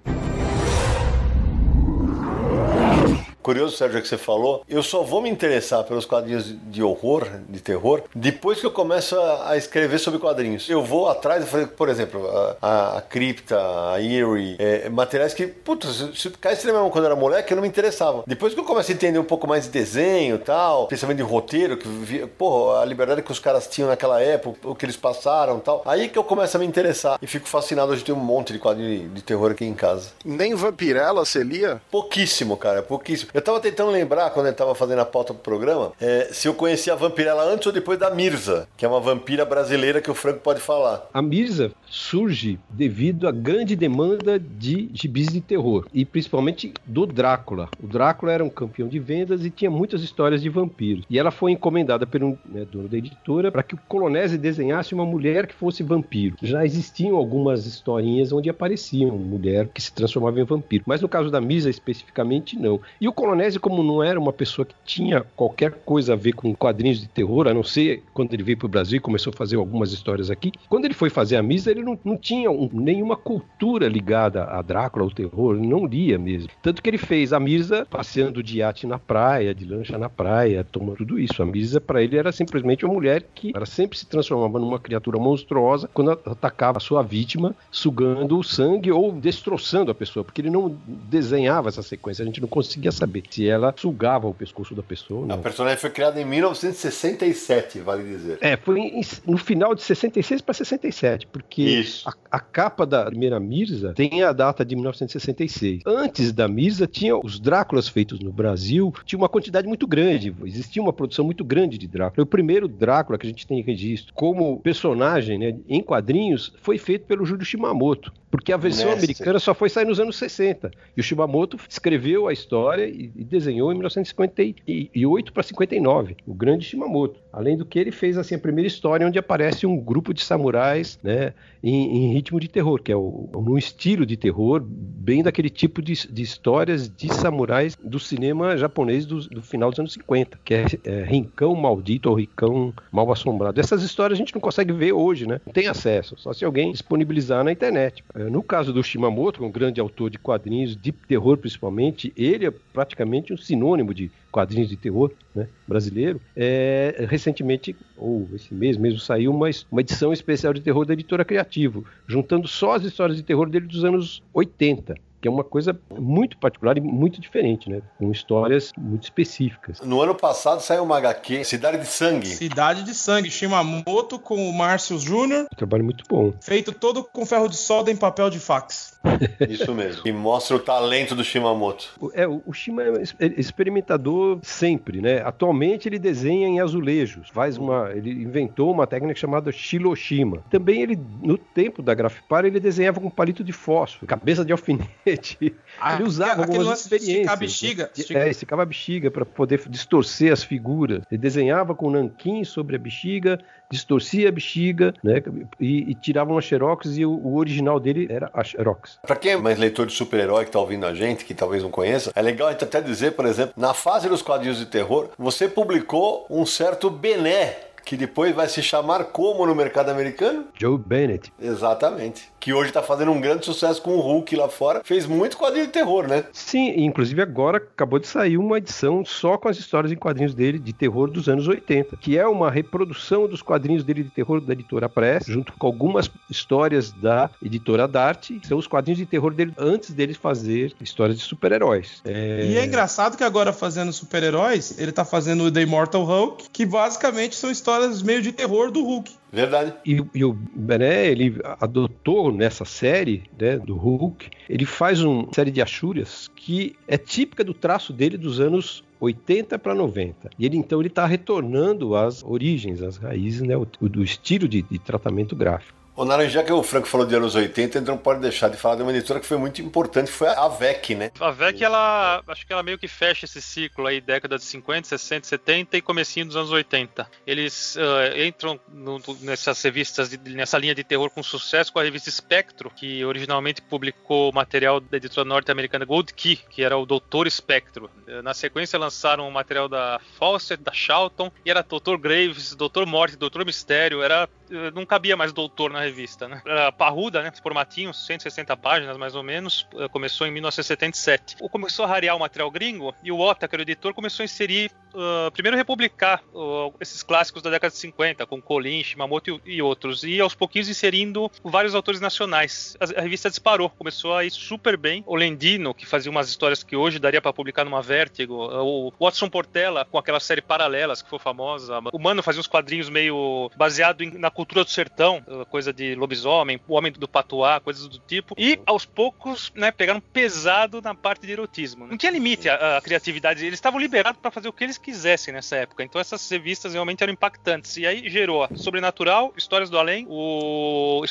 Curioso, 3.45 3.77
Sérgio, 3.77 4.01
que 4.01 4.09
você 4.09 4.17
falou. 4.17 4.65
Eu 4.67 4.83
só 4.83 5.03
vou 5.03 5.21
me 5.21 5.29
interessar 5.29 5.85
pelos 5.85 6.07
quadrinhos 6.07 6.47
de 6.71 6.83
horror, 6.83 7.29
de 7.47 7.61
terror, 7.61 8.03
depois 8.15 8.59
que 8.59 8.65
eu 8.65 8.71
começo 8.71 9.21
a 9.21 9.55
escrever 9.55 9.99
sobre 9.99 10.19
quadrinhos. 10.19 10.67
Eu 10.71 10.83
vou 10.83 11.11
atrás, 11.11 11.45
por 11.77 11.91
exemplo, 11.91 12.27
a, 12.63 12.97
a 12.97 13.03
Cripta, 13.03 13.61
a 13.93 14.01
Eerie, 14.01 14.57
é, 14.59 14.89
materiais 14.89 15.35
que, 15.35 15.47
putz, 15.47 16.11
se 16.15 16.31
cá 16.31 16.53
mesmo 16.53 16.89
quando 16.89 17.05
eu 17.05 17.11
era 17.11 17.21
moleque, 17.21 17.53
eu 17.53 17.57
não 17.57 17.63
me 17.63 17.69
interessava. 17.69 18.25
Depois 18.27 18.55
que 18.55 18.61
eu 18.61 18.65
comecei 18.65 18.95
a 18.95 18.97
entender 18.97 19.19
um 19.19 19.25
pouco 19.25 19.47
mais 19.47 19.65
de 19.65 19.71
desenho 19.71 20.37
e 20.37 20.39
tal, 20.39 20.87
pensamento 20.87 21.19
de 21.19 21.23
roteiro, 21.23 21.77
que, 21.77 22.27
pô, 22.39 22.75
a 22.75 22.85
liberdade 22.87 23.21
que 23.21 23.31
os 23.31 23.39
caras 23.39 23.67
tinham 23.67 23.91
naquela 23.91 24.23
época, 24.23 24.67
o 24.67 24.75
que 24.75 24.87
eles 24.87 24.97
passaram 24.97 25.59
e 25.59 25.61
tal, 25.61 25.83
aí 25.85 26.09
que 26.09 26.19
eu 26.19 26.25
começo 26.25 26.57
a 26.57 26.61
me 26.61 26.65
interessar 26.65 27.19
e 27.21 27.27
fico 27.27 27.47
fascinado. 27.47 27.93
Hoje 27.93 28.03
tem 28.03 28.15
um 28.15 28.19
monte 28.19 28.55
de 28.55 28.59
quadrinhos 28.59 29.03
de, 29.03 29.09
de 29.09 29.23
terror 29.23 29.51
aqui 29.51 29.67
em 29.67 29.75
casa. 29.75 30.13
Nem 30.25 30.55
Vampirella 30.55 31.27
você 31.27 31.43
lia? 31.43 31.83
Pouquíssimo, 31.91 32.57
cara, 32.57 32.83
pouquíssimo. 32.83 33.34
Eu 33.35 33.43
tava 33.43 33.59
tentando 33.59 33.91
lembrar, 33.91 34.31
quando 34.31 34.47
eu 34.47 34.55
tava 34.55 34.77
fazendo 34.77 35.01
a 35.01 35.05
pauta 35.05 35.35
pro 35.35 35.43
programa, 35.43 35.93
é, 36.01 36.29
se 36.31 36.47
eu 36.47 36.55
conhecia 36.55 36.93
a 36.93 36.97
vampirela 36.97 37.43
antes 37.43 37.67
ou 37.67 37.73
depois 37.73 37.99
da 37.99 38.09
Mirza, 38.09 38.69
que 38.77 38.85
é 38.85 38.89
uma 38.89 39.01
vampira 39.01 39.45
brasileira 39.45 40.01
que 40.01 40.09
o 40.09 40.15
Franco 40.15 40.39
pode 40.39 40.61
falar. 40.61 41.09
A 41.13 41.21
Mirza 41.21 41.73
surge 41.85 42.61
devido 42.71 43.27
à 43.27 43.33
grande 43.33 43.75
demanda 43.75 44.39
de 44.39 44.89
gibis 44.93 45.33
de 45.33 45.41
terror, 45.41 45.85
e 45.93 46.05
principalmente 46.05 46.73
do 46.87 47.05
Drácula. 47.07 47.69
O 47.83 47.89
Drácula 47.89 48.31
era 48.31 48.45
um 48.45 48.49
campeão 48.49 48.87
de 48.87 49.01
vendas 49.01 49.45
e 49.45 49.51
tinha 49.51 49.69
muitas 49.69 50.05
histórias 50.05 50.41
de 50.41 50.49
vampiros. 50.49 51.05
E 51.11 51.19
ela 51.19 51.33
foi 51.33 51.51
encomendada 51.51 52.07
pelo 52.07 52.39
né, 52.49 52.65
dono 52.71 52.89
da 52.89 52.97
editora 52.97 53.51
para 53.51 53.65
que 53.65 53.75
o 53.75 53.81
Colonese 53.89 54.39
desenhasse 54.39 54.95
uma 54.95 55.05
mulher 55.05 55.49
que 55.49 55.55
fosse 55.57 55.83
vampiro. 55.83 56.37
Já 56.41 56.65
existiam 56.65 57.17
algumas 57.17 57.67
historinhas 57.67 58.33
onde 58.33 58.49
aparecia 58.49 59.09
uma 59.09 59.19
mulher 59.19 59.67
que 59.75 59.83
se 59.83 59.93
transformava 59.93 60.41
em 60.41 60.45
vampiro, 60.45 60.85
mas 60.87 61.01
no 61.01 61.09
caso 61.09 61.33
da 61.33 61.41
Misa 61.41 61.69
especificamente 61.69 62.57
não. 62.57 62.81
E 63.01 63.09
o 63.09 63.24
Colonese 63.25 63.59
como 63.59 63.83
não 63.83 64.03
era 64.03 64.21
uma 64.21 64.35
pessoa 64.35 64.67
que 64.67 64.75
tinha 64.85 65.25
qualquer 65.35 65.73
coisa 65.87 66.13
a 66.13 66.17
ver 66.17 66.35
com 66.35 66.55
quadrinhos 66.55 67.01
de 67.01 67.09
terror, 67.09 67.49
a 67.49 67.55
não 67.55 67.65
ser 67.65 68.03
quando 68.13 68.35
ele 68.35 68.43
veio 68.43 68.59
para 68.59 68.67
o 68.67 68.69
Brasil 68.69 68.99
e 68.99 69.01
começou 69.01 69.33
a 69.33 69.37
fazer 69.37 69.57
algumas 69.57 69.93
histórias 69.93 70.31
aqui, 70.31 70.53
quando 70.69 70.85
ele 70.85 70.93
foi 70.93 71.09
fazer 71.09 71.37
a 71.37 71.43
misa, 71.43 71.71
ele 71.71 71.83
não, 71.83 71.99
não 72.05 72.19
tinha 72.19 72.51
um, 72.51 72.69
nenhuma 72.71 73.17
cultura 73.17 73.89
ligada 73.89 74.45
a 74.45 74.61
Drácula, 74.61 75.07
ao 75.07 75.11
terror, 75.11 75.57
não 75.57 75.87
lia 75.87 76.19
mesmo. 76.19 76.51
Tanto 76.61 76.83
que 76.83 76.91
ele 76.91 76.99
fez 76.99 77.33
a 77.33 77.41
misa 77.41 77.87
passeando 77.89 78.43
de 78.43 78.59
iate 78.59 78.87
na 78.87 78.99
praia, 78.99 79.55
de 79.55 79.65
lancha 79.65 79.97
na 79.97 80.11
praia, 80.11 80.63
tomando 80.63 80.99
tudo 80.99 81.19
isso. 81.19 81.43
A 81.43 81.47
misa 81.47 81.81
para 81.81 82.03
ele 82.03 82.19
era 82.19 82.31
simplesmente 82.31 82.85
uma 82.85 82.93
mulher 82.93 83.25
que 83.35 83.53
ela 83.57 83.65
sempre 83.65 83.97
se 83.97 84.05
transformava 84.05 84.59
numa 84.59 84.79
criatura 84.79 85.19
monstruosa 85.19 85.89
quando 85.95 86.11
atacava 86.11 86.77
a 86.77 86.81
sua 86.81 87.03
vítima, 87.03 87.57
sugando 87.71 88.39
o 88.39 88.45
sangue 88.45 88.93
ou 88.93 89.11
destroçando 89.13 89.91
a 89.91 89.95
pessoa, 89.95 90.23
porque 90.23 90.43
ele 90.43 90.51
não 90.51 90.77
desenhava 91.09 91.71
essa 91.71 91.83
sequência, 91.83 92.23
a 92.23 92.27
gente 92.27 92.43
não 92.43 92.49
conseguia 92.49 92.93
saber 92.93 93.14
se 93.29 93.49
ela 93.49 93.75
sugava 93.77 94.27
o 94.27 94.35
pescoço 94.35 94.75
da 94.75 94.83
pessoa. 94.83 95.33
A 95.33 95.39
personagem 95.39 95.79
foi 95.79 95.91
criada 95.91 96.21
em 96.21 96.25
1967, 96.25 97.81
vale 97.81 98.05
dizer. 98.05 98.39
É, 98.41 98.57
foi 98.57 98.81
em, 98.81 99.01
no 99.27 99.37
final 99.37 99.75
de 99.75 99.83
66 99.83 100.41
para 100.41 100.55
67, 100.55 101.27
porque 101.27 101.85
a, 102.07 102.13
a, 102.31 102.41
capa 102.41 102.87
da 102.87 103.07
primeira 103.07 103.39
Mirza 103.39 103.93
tem 103.95 104.23
a 104.23 104.33
data 104.33 104.65
de 104.65 104.75
1966. 104.75 105.83
Antes 105.87 106.33
da 106.33 106.49
Mirza, 106.49 106.87
tinha 106.87 107.17
os 107.17 107.39
Dráculas 107.39 107.89
feitos 107.89 108.21
no 108.21 108.33
Brasil, 108.33 108.93
tinha 109.05 109.19
uma 109.19 109.29
quantidade 109.29 109.67
muito 109.67 109.87
grande, 109.87 110.35
existia 110.45 110.83
uma 110.83 110.93
produção 110.93 111.25
muito 111.25 111.45
grande 111.45 111.79
de 111.79 111.87
Drácula. 111.87 112.25
O 112.25 112.27
primeiro 112.27 112.69
Drácula 112.69 113.19
que 113.19 113.27
a 113.27 113.31
gente 113.31 113.47
tem 113.47 113.61
registro 113.63 114.15
como 114.15 114.61
personagem 114.61 115.39
né, 115.39 115.57
em 115.69 115.83
quadrinhos 115.83 116.55
foi 116.63 116.79
feito 116.79 117.07
pelo 117.07 117.25
Júlio 117.25 117.45
Shimamoto, 117.45 118.13
porque 118.35 118.53
a 118.53 118.57
versão 118.57 118.87
Mestre. 118.87 119.05
americana 119.05 119.39
só 119.39 119.55
foi 119.55 119.69
sair 119.69 119.85
nos 119.85 120.01
anos 120.01 120.17
60. 120.17 120.73
E 120.97 121.01
o 121.01 121.05
Shimamoto 121.05 121.57
escreveu 121.69 122.27
a 122.27 122.33
história 122.33 122.85
e, 122.85 123.09
e 123.15 123.23
desenhou 123.23 123.71
em 123.71 123.77
1958 123.77 125.33
para 125.33 125.43
59, 125.45 126.17
o 126.27 126.35
grande 126.35 126.65
Shimamoto. 126.65 127.21
Além 127.33 127.57
do 127.57 127.65
que 127.65 127.79
ele 127.79 127.93
fez 127.93 128.19
assim 128.19 128.35
a 128.35 128.39
primeira 128.39 128.67
história 128.67 129.07
onde 129.07 129.21
aparece 129.21 129.69
um 129.69 129.77
grupo 129.77 130.13
de 130.13 130.21
samurais, 130.25 130.99
né, 131.01 131.33
em, 131.63 131.97
em 131.97 132.13
ritmo 132.13 132.41
de 132.41 132.49
terror, 132.49 132.83
que 132.83 132.91
é 132.91 132.97
o, 132.97 133.29
um 133.35 133.57
estilo 133.57 134.05
de 134.05 134.17
terror 134.17 134.61
bem 134.65 135.23
daquele 135.23 135.49
tipo 135.49 135.81
de, 135.81 135.95
de 135.95 136.23
histórias 136.23 136.89
de 136.89 137.15
samurais 137.15 137.77
do 137.83 138.01
cinema 138.01 138.57
japonês 138.57 139.07
do, 139.07 139.21
do 139.29 139.43
final 139.43 139.71
dos 139.71 139.79
anos 139.79 139.93
50, 139.93 140.41
que 140.45 140.55
é, 140.55 140.65
é 140.85 141.05
Rincão 141.05 141.55
Maldito 141.55 142.11
ou 142.11 142.17
Rincão 142.17 142.75
Mal 142.91 143.11
Assombrado. 143.13 143.61
Essas 143.61 143.83
histórias 143.83 144.17
a 144.17 144.21
gente 144.21 144.35
não 144.35 144.41
consegue 144.41 144.73
ver 144.73 144.93
hoje, 144.93 145.27
né? 145.27 145.41
Não 145.47 145.53
tem 145.53 145.69
acesso, 145.69 146.17
só 146.19 146.33
se 146.33 146.45
alguém 146.45 146.73
disponibilizar 146.73 147.45
na 147.45 147.53
internet. 147.53 148.03
É, 148.15 148.24
no 148.31 148.43
caso 148.43 148.73
do 148.73 148.83
Shimamoto, 148.83 149.45
um 149.45 149.51
grande 149.51 149.81
autor 149.81 150.11
de 150.11 150.19
quadrinhos 150.19 150.77
de 150.77 150.93
terror 150.93 151.37
principalmente, 151.37 152.13
ele 152.17 152.47
é 152.47 152.51
praticamente 152.73 153.33
um 153.33 153.37
sinônimo 153.37 153.95
de 153.95 154.11
quadrinhos 154.31 154.69
de 154.69 154.77
terror 154.77 155.11
né, 155.35 155.49
brasileiro, 155.67 156.21
é, 156.37 157.07
recentemente, 157.09 157.75
ou 157.97 158.29
esse 158.35 158.53
mês 158.53 158.77
mesmo, 158.77 158.99
saiu 158.99 159.33
uma, 159.33 159.49
uma 159.71 159.81
edição 159.81 160.13
especial 160.13 160.53
de 160.53 160.61
terror 160.61 160.85
da 160.85 160.93
editora 160.93 161.25
Criativo, 161.25 161.85
juntando 162.07 162.49
só 162.49 162.75
as 162.75 162.85
histórias 162.85 163.17
de 163.17 163.23
terror 163.23 163.49
dele 163.49 163.67
dos 163.67 163.85
anos 163.85 164.23
80 164.33 164.95
que 165.25 165.29
é 165.29 165.31
uma 165.31 165.43
coisa 165.43 165.75
muito 165.99 166.37
particular 166.37 166.77
e 166.77 166.83
muito 166.83 167.19
diferente, 167.19 167.71
né? 167.71 167.81
Com 167.99 168.13
histórias 168.13 168.75
muito 168.77 169.05
específicas. 169.05 169.81
No 169.81 170.03
ano 170.03 170.15
passado 170.15 170.61
saiu 170.61 170.83
uma 170.83 170.99
HQ, 170.99 171.45
Cidade 171.45 171.79
de 171.79 171.87
Sangue. 171.87 172.27
Cidade 172.27 172.83
de 172.83 172.95
Sangue, 172.95 173.31
Shimamoto 173.31 174.19
com 174.19 174.37
o 174.47 174.53
Márcio 174.53 174.99
Júnior. 174.99 175.47
Trabalho 175.57 175.83
muito 175.83 176.05
bom. 176.07 176.35
Feito 176.43 176.73
todo 176.73 177.03
com 177.03 177.25
ferro 177.25 177.49
de 177.49 177.57
solda 177.57 177.91
em 177.91 177.97
papel 177.97 178.29
de 178.29 178.39
fax. 178.39 179.01
Isso 179.49 179.75
mesmo. 179.75 180.03
E 180.05 180.13
mostra 180.13 180.57
o 180.57 180.61
talento 180.61 181.15
do 181.15 181.25
Shimamoto. 181.25 182.11
É, 182.13 182.27
o 182.29 182.53
Shima 182.53 182.83
é 182.83 183.27
experimentador 183.39 184.41
sempre, 184.43 185.01
né? 185.01 185.23
Atualmente 185.25 185.89
ele 185.89 185.99
desenha 185.99 186.49
em 186.49 186.61
azulejos. 186.61 187.31
Faz 187.31 187.57
uma, 187.57 187.91
ele 187.93 188.11
inventou 188.11 188.71
uma 188.71 188.87
técnica 188.87 189.19
chamada 189.19 189.51
Shiloshima. 189.51 190.45
Também 190.51 190.83
ele, 190.83 191.01
no 191.23 191.39
tempo 191.39 191.81
da 191.81 191.95
Grafipar, 191.95 192.45
ele 192.45 192.61
desenhava 192.61 193.01
com 193.01 193.09
palito 193.09 193.43
de 193.43 193.53
fósforo, 193.53 194.07
cabeça 194.07 194.45
de 194.45 194.53
alfinete 194.53 195.14
Exatamente. 195.15 195.55
Ah, 195.81 195.95
ele 195.95 196.05
usava 196.05 196.31
aquele 196.43 196.47
algumas 196.47 196.67
lance 196.69 196.83
experiências. 196.83 197.17
esticar 197.17 197.33
a 197.33 197.37
bexiga, 197.37 197.83
né? 197.85 197.91
estica- 197.97 198.19
É, 198.21 198.31
esticava 198.31 198.63
a 198.63 198.67
bexiga 198.67 199.11
para 199.11 199.25
poder 199.25 199.61
distorcer 199.69 200.33
as 200.33 200.43
figuras. 200.43 201.03
Ele 201.11 201.19
desenhava 201.21 201.75
com 201.75 201.91
nanquim 201.91 202.45
sobre 202.45 202.77
a 202.77 202.79
bexiga, 202.79 203.39
distorcia 203.71 204.29
a 204.29 204.33
bexiga, 204.33 204.95
né? 205.03 205.23
E, 205.59 205.91
e 205.91 205.95
tirava 205.95 206.31
uma 206.31 206.41
xerox 206.41 206.97
e 206.97 207.05
o, 207.05 207.11
o 207.13 207.37
original 207.37 207.81
dele 207.81 208.07
era 208.11 208.31
a 208.33 208.45
xerox. 208.45 208.99
Pra 209.03 209.17
quem 209.17 209.33
é 209.33 209.37
mais 209.37 209.59
leitor 209.59 209.87
de 209.87 209.93
super-herói 209.93 210.45
que 210.45 210.51
tá 210.51 210.61
ouvindo 210.61 210.87
a 210.87 210.95
gente, 210.95 211.25
que 211.25 211.35
talvez 211.35 211.63
não 211.63 211.71
conheça, 211.71 212.13
é 212.15 212.23
legal 212.23 212.49
a 212.49 212.53
gente 212.53 212.65
até 212.65 212.81
dizer, 212.81 213.13
por 213.13 213.27
exemplo, 213.27 213.55
na 213.57 213.75
fase 213.75 214.09
dos 214.09 214.23
quadrinhos 214.23 214.59
de 214.59 214.67
terror, 214.67 215.11
você 215.19 215.49
publicou 215.49 216.27
um 216.31 216.47
certo 216.47 216.89
Bené, 216.89 217.57
que 217.85 217.97
depois 217.97 218.35
vai 218.35 218.49
se 218.49 218.63
chamar 218.63 219.05
como 219.07 219.47
no 219.47 219.55
mercado 219.55 219.91
americano? 219.91 220.47
Joe 220.59 220.79
Bennett. 220.79 221.33
Exatamente. 221.41 222.33
Que 222.41 222.53
hoje 222.53 222.73
tá 222.73 222.83
fazendo 222.83 223.13
um 223.13 223.21
grande 223.21 223.45
sucesso 223.45 223.81
com 223.83 223.93
o 223.97 224.01
Hulk 224.01 224.37
lá 224.37 224.49
fora. 224.49 224.83
Fez 224.85 225.07
muito 225.07 225.37
quadrinho 225.37 225.67
de 225.67 225.73
terror, 225.73 226.07
né? 226.07 226.25
Sim, 226.33 226.71
e 226.71 226.85
inclusive 226.85 227.21
agora 227.23 227.59
acabou 227.59 227.99
de 227.99 228.07
sair 228.07 228.39
uma 228.39 228.59
edição 228.59 229.05
só 229.05 229.37
com 229.37 229.49
as 229.49 229.59
histórias 229.59 229.93
em 229.93 229.97
quadrinhos 229.97 230.35
dele 230.35 230.59
de 230.59 230.73
terror 230.73 231.11
dos 231.11 231.29
anos 231.29 231.47
80, 231.47 231.97
que 231.97 232.19
é 232.19 232.27
uma 232.27 232.51
reprodução 232.51 233.29
dos 233.29 233.43
quadrinhos 233.43 233.85
dele 233.85 234.03
de 234.03 234.11
terror 234.11 234.41
da 234.41 234.53
editora 234.53 234.89
Press, 234.89 235.27
junto 235.27 235.53
com 235.53 235.67
algumas 235.67 236.11
histórias 236.31 236.91
da 236.93 237.31
editora 237.43 237.87
Dart. 237.87 238.31
São 238.43 238.59
os 238.59 238.67
quadrinhos 238.67 238.99
de 238.99 239.07
terror 239.07 239.33
dele 239.33 239.53
antes 239.59 239.93
dele 239.93 240.15
fazer 240.15 240.75
histórias 240.81 241.19
de 241.19 241.25
super-heróis. 241.25 242.03
É... 242.05 242.47
E 242.47 242.59
é 242.59 242.65
engraçado 242.65 243.17
que 243.17 243.25
agora 243.25 243.53
fazendo 243.53 243.93
super-heróis, 243.93 244.79
ele 244.79 244.93
tá 244.93 245.05
fazendo 245.05 245.45
o 245.45 245.51
The 245.51 245.63
Immortal 245.63 246.05
Hulk, 246.05 246.51
que 246.53 246.65
basicamente 246.65 247.37
são 247.37 247.51
histórias 247.51 247.74
meio 248.03 248.23
de 248.23 248.33
terror 248.33 248.71
do 248.71 248.83
Hulk. 248.85 249.13
Verdade. 249.33 249.75
E, 249.85 250.03
e 250.15 250.25
o 250.25 250.33
Bené, 250.55 251.07
ele 251.09 251.41
adotou 251.61 252.33
nessa 252.33 252.65
série 252.65 253.25
né, 253.39 253.59
do 253.59 253.75
Hulk, 253.77 254.29
ele 254.49 254.65
faz 254.65 255.03
uma 255.03 255.27
série 255.35 255.51
de 255.51 255.61
achúrias 255.61 256.31
que 256.37 256.77
é 256.87 256.97
típica 256.97 257.43
do 257.43 257.53
traço 257.55 257.93
dele 257.93 258.17
dos 258.17 258.39
anos 258.41 258.85
80 259.01 259.59
para 259.59 259.75
90. 259.75 260.31
E 260.39 260.47
ele 260.47 260.57
então 260.57 260.81
ele 260.81 260.89
está 260.89 261.05
retornando 261.07 261.95
às 261.97 262.23
origens, 262.23 262.81
às 262.81 262.97
raízes 262.97 263.43
né, 263.43 263.57
o, 263.57 263.67
o- 263.81 263.89
do 263.89 264.03
estilo 264.03 264.47
de, 264.49 264.63
de 264.63 264.79
tratamento 264.79 265.35
gráfico. 265.35 265.77
O 265.97 266.05
Naranjá, 266.05 266.43
que 266.43 266.53
o 266.53 266.61
Franco 266.63 266.89
falou 266.89 267.07
de 267.07 267.15
anos 267.15 267.37
80, 267.37 267.79
então 267.79 267.95
não 267.95 268.03
pode 268.03 268.19
deixar 268.21 268.49
de 268.49 268.57
falar 268.57 268.75
de 268.75 268.83
uma 268.83 268.91
editora 268.91 269.21
que 269.21 269.27
foi 269.27 269.37
muito 269.39 269.63
importante, 269.63 270.11
foi 270.11 270.27
a 270.27 270.49
VEC, 270.49 270.95
né? 270.97 271.13
A 271.21 271.31
VEC, 271.31 271.63
ela 271.63 272.21
acho 272.27 272.45
que 272.45 272.53
ela 272.53 272.65
meio 272.65 272.77
que 272.77 272.89
fecha 272.89 273.27
esse 273.27 273.41
ciclo 273.41 273.87
aí, 273.87 274.01
década 274.01 274.37
de 274.37 274.43
50, 274.45 274.89
60, 274.89 275.27
70 275.29 275.77
e 275.77 275.81
comecinho 275.81 276.27
dos 276.27 276.35
anos 276.35 276.51
80. 276.51 277.09
Eles 277.25 277.77
ah, 277.79 278.19
entram 278.27 278.59
no- 278.69 279.01
nessas 279.21 279.63
revistas, 279.63 280.11
de- 280.11 280.19
nessa 280.35 280.59
linha 280.59 280.75
de 280.75 280.83
terror 280.83 281.11
com 281.11 281.23
sucesso 281.23 281.73
com 281.73 281.79
a 281.79 281.85
revista 281.85 282.11
Spectro, 282.11 282.71
que 282.71 283.05
originalmente 283.05 283.63
publicou 283.63 284.33
material 284.33 284.81
da 284.81 284.97
editora 284.97 285.25
norte-americana 285.25 285.85
Gold 285.85 286.13
Key, 286.13 286.37
que 286.51 286.65
era 286.65 286.77
o 286.77 286.85
Doutor 286.85 287.29
Espectro. 287.29 287.89
Eh, 288.09 288.21
Na 288.21 288.35
sequência 288.35 288.77
lançaram 288.79 289.29
o 289.29 289.33
material 289.33 289.69
da 289.69 290.01
Fawcett, 290.19 290.61
da 290.61 290.73
Charlton, 290.73 291.31
e 291.47 291.51
era 291.53 291.63
Doutor 291.63 291.99
Graves, 291.99 292.53
Doutor 292.57 292.85
Morte, 292.85 293.17
Doutor 293.17 293.45
Mistério, 293.45 294.03
era 294.03 294.29
não 294.75 294.85
cabia 294.87 295.17
mais 295.17 295.33
doutor 295.33 295.71
na 295.71 295.81
revista, 295.81 296.29
né? 296.29 296.43
Era 296.47 296.71
parruda, 296.73 297.23
né? 297.23 297.33
Formatinho, 297.43 297.93
160 297.93 298.57
páginas 298.57 298.97
mais 298.97 299.15
ou 299.15 299.23
menos. 299.23 299.67
eh, 299.77 299.89
Começou 299.89 300.27
em 300.27 300.31
1977. 300.31 301.37
O- 301.41 301.49
Começou 301.49 301.85
a 301.85 301.89
rarear 301.89 302.17
o 302.17 302.19
material 302.21 302.51
gringo 302.51 302.95
e 303.03 303.11
o 303.13 303.19
Ota, 303.19 303.47
que 303.49 303.55
era 303.55 303.61
o 303.61 303.65
editor, 303.65 303.95
começou 303.95 304.23
a 304.23 304.25
inserir, 304.25 304.71
ah, 304.95 305.31
primeiro 305.33 305.57
republicar 305.57 306.23
ah, 306.35 306.71
esses 306.81 307.03
clássicos 307.03 307.43
da 307.43 307.51
década 307.51 307.73
de 307.73 307.79
50, 307.79 308.27
com 308.27 308.41
Colin, 308.43 308.83
Shimamoto 308.83 309.41
e, 309.47 309.55
e 309.57 309.63
outros. 309.63 310.03
E 310.05 310.21
aos 310.21 310.35
pouquinhos 310.35 310.69
inserindo 310.69 311.31
vários 311.43 311.75
autores 311.75 312.01
nacionais. 312.01 312.77
A, 312.81 313.01
a 313.01 313.03
revista 313.03 313.31
disparou, 313.31 313.71
começou 313.71 314.15
a 314.15 314.25
ir 314.25 314.31
super 314.31 314.77
bem. 314.77 315.03
O 315.07 315.15
Lendino, 315.17 315.73
que 315.75 315.87
fazia 315.87 316.11
umas 316.11 316.29
histórias 316.29 316.63
que 316.63 316.77
hoje 316.77 316.99
daria 316.99 317.21
para 317.23 317.33
publicar 317.33 317.65
numa 317.65 317.83
Vertigo. 317.83 318.35
O 318.35 318.93
Watson 319.01 319.29
Portela, 319.29 319.85
com 319.85 319.99
aquela 319.99 320.21
série 320.21 320.43
Paralelas, 320.43 321.03
que 321.03 321.09
foi 321.11 321.19
famosa. 321.19 321.79
O 321.93 321.99
Mano 321.99 322.23
fazia 322.23 322.41
uns 322.41 322.47
quadrinhos 322.47 322.89
meio 322.89 323.51
baseado 323.57 324.03
em- 324.03 324.19
na 324.19 324.31
cultura 324.31 324.44
do 324.45 324.71
sertão, 324.71 325.23
coisa 325.51 325.73
de 325.73 325.95
lobisomem, 325.95 326.61
o 326.69 326.75
homem 326.75 326.93
do 326.93 327.09
patuá, 327.09 327.61
coisas 327.61 327.89
do 327.89 327.99
tipo. 327.99 328.35
E 328.37 328.61
aos 328.67 328.85
poucos, 328.85 329.53
né, 329.55 329.71
pegaram 329.71 330.01
pesado 330.01 330.83
na 330.83 330.95
parte 330.95 331.27
de 331.27 331.33
erotismo. 331.33 331.87
Não 331.87 331.97
tinha 331.97 332.13
limite 332.13 332.49
a, 332.49 332.79
a 332.79 332.81
criatividade, 332.81 333.45
eles 333.45 333.59
estavam 333.59 333.81
liberados 333.81 334.21
para 334.21 334.31
fazer 334.31 334.49
o 334.49 334.53
que 334.53 334.65
eles 334.65 334.79
quisessem 334.79 335.33
nessa 335.33 335.57
época. 335.57 335.83
Então 335.83 336.01
essas 336.01 336.29
revistas 336.29 336.75
realmente 336.75 337.03
eram 337.03 337.13
impactantes. 337.13 337.77
E 337.77 337.87
aí 337.87 338.09
gerou 338.09 338.49
Sobrenatural, 338.57 339.33
Histórias 339.37 339.71
do 339.71 339.79
Além, 339.79 340.07
o 340.09 341.03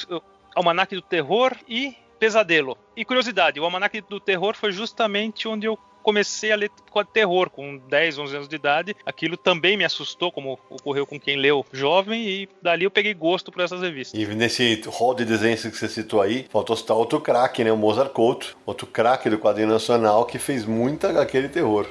Almanac 0.56 0.94
do 0.96 1.02
Terror 1.02 1.56
e 1.68 1.96
Pesadelo. 2.20 2.78
E 2.96 3.04
curiosidade, 3.04 3.60
o 3.60 3.66
Almanac 3.66 4.00
do 4.02 4.20
Terror 4.20 4.56
foi 4.56 4.72
justamente 4.72 5.48
onde 5.48 5.68
eu 5.68 5.78
comecei 6.04 6.51
a 6.51 6.56
ler 6.56 6.70
de 6.70 7.06
terror 7.12 7.49
com 7.49 7.78
10, 7.89 8.20
11 8.20 8.36
anos 8.36 8.47
de 8.47 8.56
idade. 8.56 8.95
Aquilo 9.06 9.36
também 9.36 9.76
me 9.76 9.84
assustou, 9.84 10.32
como 10.32 10.60
ocorreu 10.70 11.08
com 11.08 11.20
quem 11.20 11.38
leu 11.38 11.66
jovem, 11.72 12.28
e 12.28 12.49
dali 12.62 12.84
eu 12.84 12.91
peguei 12.91 13.14
gosto 13.14 13.51
por 13.51 13.62
essas 13.62 13.82
revistas. 13.82 14.20
E 14.20 14.26
nesse 14.36 14.82
hall 14.88 15.16
de 15.16 15.26
desenhos 15.26 15.62
que 15.62 15.72
você 15.72 15.89
citou 15.89 16.22
aí, 16.22 16.45
faltou 16.51 16.76
citar 16.76 16.95
outro 16.95 17.20
craque, 17.20 17.64
né? 17.64 17.72
O 17.72 17.78
Mozart 17.78 18.12
Couto, 18.12 18.56
outro 18.66 18.86
craque 18.86 19.30
do 19.30 19.39
quadrinho 19.39 19.70
nacional 19.70 20.26
que 20.26 20.38
fez 20.38 20.66
muita 20.66 21.20
aquele 21.20 21.49
terror. 21.49 21.88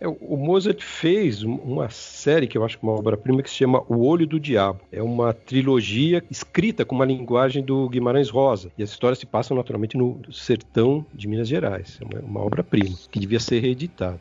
É, 0.00 0.08
o 0.08 0.36
Mozart 0.36 0.82
fez 0.82 1.44
um- 1.44 1.54
uma 1.54 1.88
série 1.88 2.46
que 2.48 2.58
eu 2.58 2.64
acho 2.64 2.78
que 2.78 2.84
é 2.84 2.88
uma 2.88 2.98
obra-prima 2.98 3.42
que 3.42 3.48
se 3.48 3.56
chama 3.56 3.82
O 3.88 4.04
Olho 4.04 4.26
do 4.26 4.40
Diabo. 4.40 4.80
É 4.90 5.02
uma 5.02 5.32
trilogia 5.32 6.22
escrita 6.30 6.84
com 6.84 6.94
uma 6.94 7.04
linguagem 7.04 7.62
do 7.62 7.88
Guimarães 7.88 8.28
Rosa. 8.28 8.70
E 8.76 8.82
as 8.82 8.90
histórias 8.90 9.18
se 9.18 9.26
passam 9.26 9.56
naturalmente 9.56 9.96
no 9.96 10.20
sertão 10.32 11.06
de 11.14 11.28
Minas 11.28 11.48
Gerais. 11.48 11.98
É 12.00 12.04
uma, 12.04 12.24
uma 12.26 12.40
obra-prima 12.44 12.96
que 13.10 13.20
devia 13.20 13.40
ser 13.40 13.60
reeditada. 13.60 14.20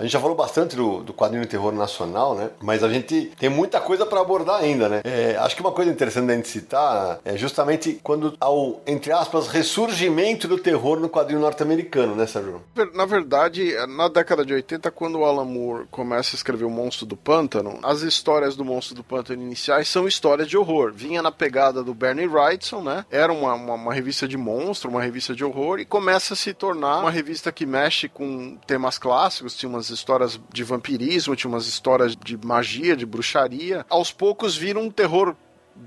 A 0.00 0.02
gente 0.04 0.12
já 0.12 0.20
falou 0.20 0.34
bastante 0.34 0.74
do, 0.74 1.02
do 1.02 1.12
quadrinho 1.12 1.42
de 1.42 1.48
terror 1.50 1.72
nacional, 1.72 2.34
né? 2.34 2.48
Mas 2.62 2.82
a 2.82 2.88
gente 2.88 3.32
tem 3.38 3.50
muita 3.50 3.78
coisa 3.78 4.06
para 4.06 4.18
abordar 4.18 4.58
ainda, 4.58 4.88
né? 4.88 5.02
É, 5.04 5.36
acho 5.36 5.54
que 5.54 5.60
uma 5.60 5.72
coisa 5.72 5.90
interessante 5.90 6.26
da 6.26 6.34
gente 6.34 6.48
citar 6.48 7.20
é 7.22 7.36
justamente 7.36 8.00
quando 8.02 8.34
há 8.40 8.50
o, 8.50 8.80
entre 8.86 9.12
aspas, 9.12 9.46
ressurgimento 9.48 10.48
do 10.48 10.56
terror 10.56 10.98
no 10.98 11.10
quadrinho 11.10 11.38
norte-americano, 11.38 12.16
né, 12.16 12.26
Sérgio? 12.26 12.62
Na 12.94 13.04
verdade, 13.04 13.74
na 13.88 14.08
década 14.08 14.42
de 14.42 14.54
80, 14.54 14.90
quando 14.90 15.18
o 15.18 15.24
Alan 15.26 15.44
Moore 15.44 15.86
começa 15.90 16.34
a 16.34 16.38
escrever 16.38 16.64
o 16.64 16.70
Monstro 16.70 17.04
do 17.04 17.14
Pântano, 17.14 17.78
as 17.82 18.00
histórias 18.00 18.56
do 18.56 18.64
Monstro 18.64 18.94
do 18.94 19.04
Pântano 19.04 19.42
iniciais 19.42 19.86
são 19.86 20.08
histórias 20.08 20.48
de 20.48 20.56
horror. 20.56 20.94
Vinha 20.94 21.20
na 21.20 21.30
pegada 21.30 21.84
do 21.84 21.92
Bernie 21.92 22.26
Wrightson, 22.26 22.80
né? 22.80 23.04
Era 23.10 23.30
uma, 23.30 23.52
uma, 23.52 23.74
uma 23.74 23.92
revista 23.92 24.26
de 24.26 24.38
monstro, 24.38 24.88
uma 24.88 25.02
revista 25.02 25.34
de 25.34 25.44
horror, 25.44 25.78
e 25.78 25.84
começa 25.84 26.32
a 26.32 26.36
se 26.38 26.54
tornar 26.54 27.00
uma 27.00 27.10
revista 27.10 27.52
que 27.52 27.66
mexe 27.66 28.08
com 28.08 28.56
temas 28.66 28.96
clássicos, 28.96 29.54
tinha 29.54 29.68
umas 29.68 29.89
histórias 29.90 30.40
de 30.52 30.64
vampirismo, 30.64 31.36
tinha 31.36 31.50
umas 31.50 31.66
histórias 31.66 32.16
de 32.16 32.36
magia, 32.36 32.96
de 32.96 33.06
bruxaria. 33.06 33.84
Aos 33.88 34.12
poucos 34.12 34.56
vira 34.56 34.78
um 34.78 34.90
terror 34.90 35.36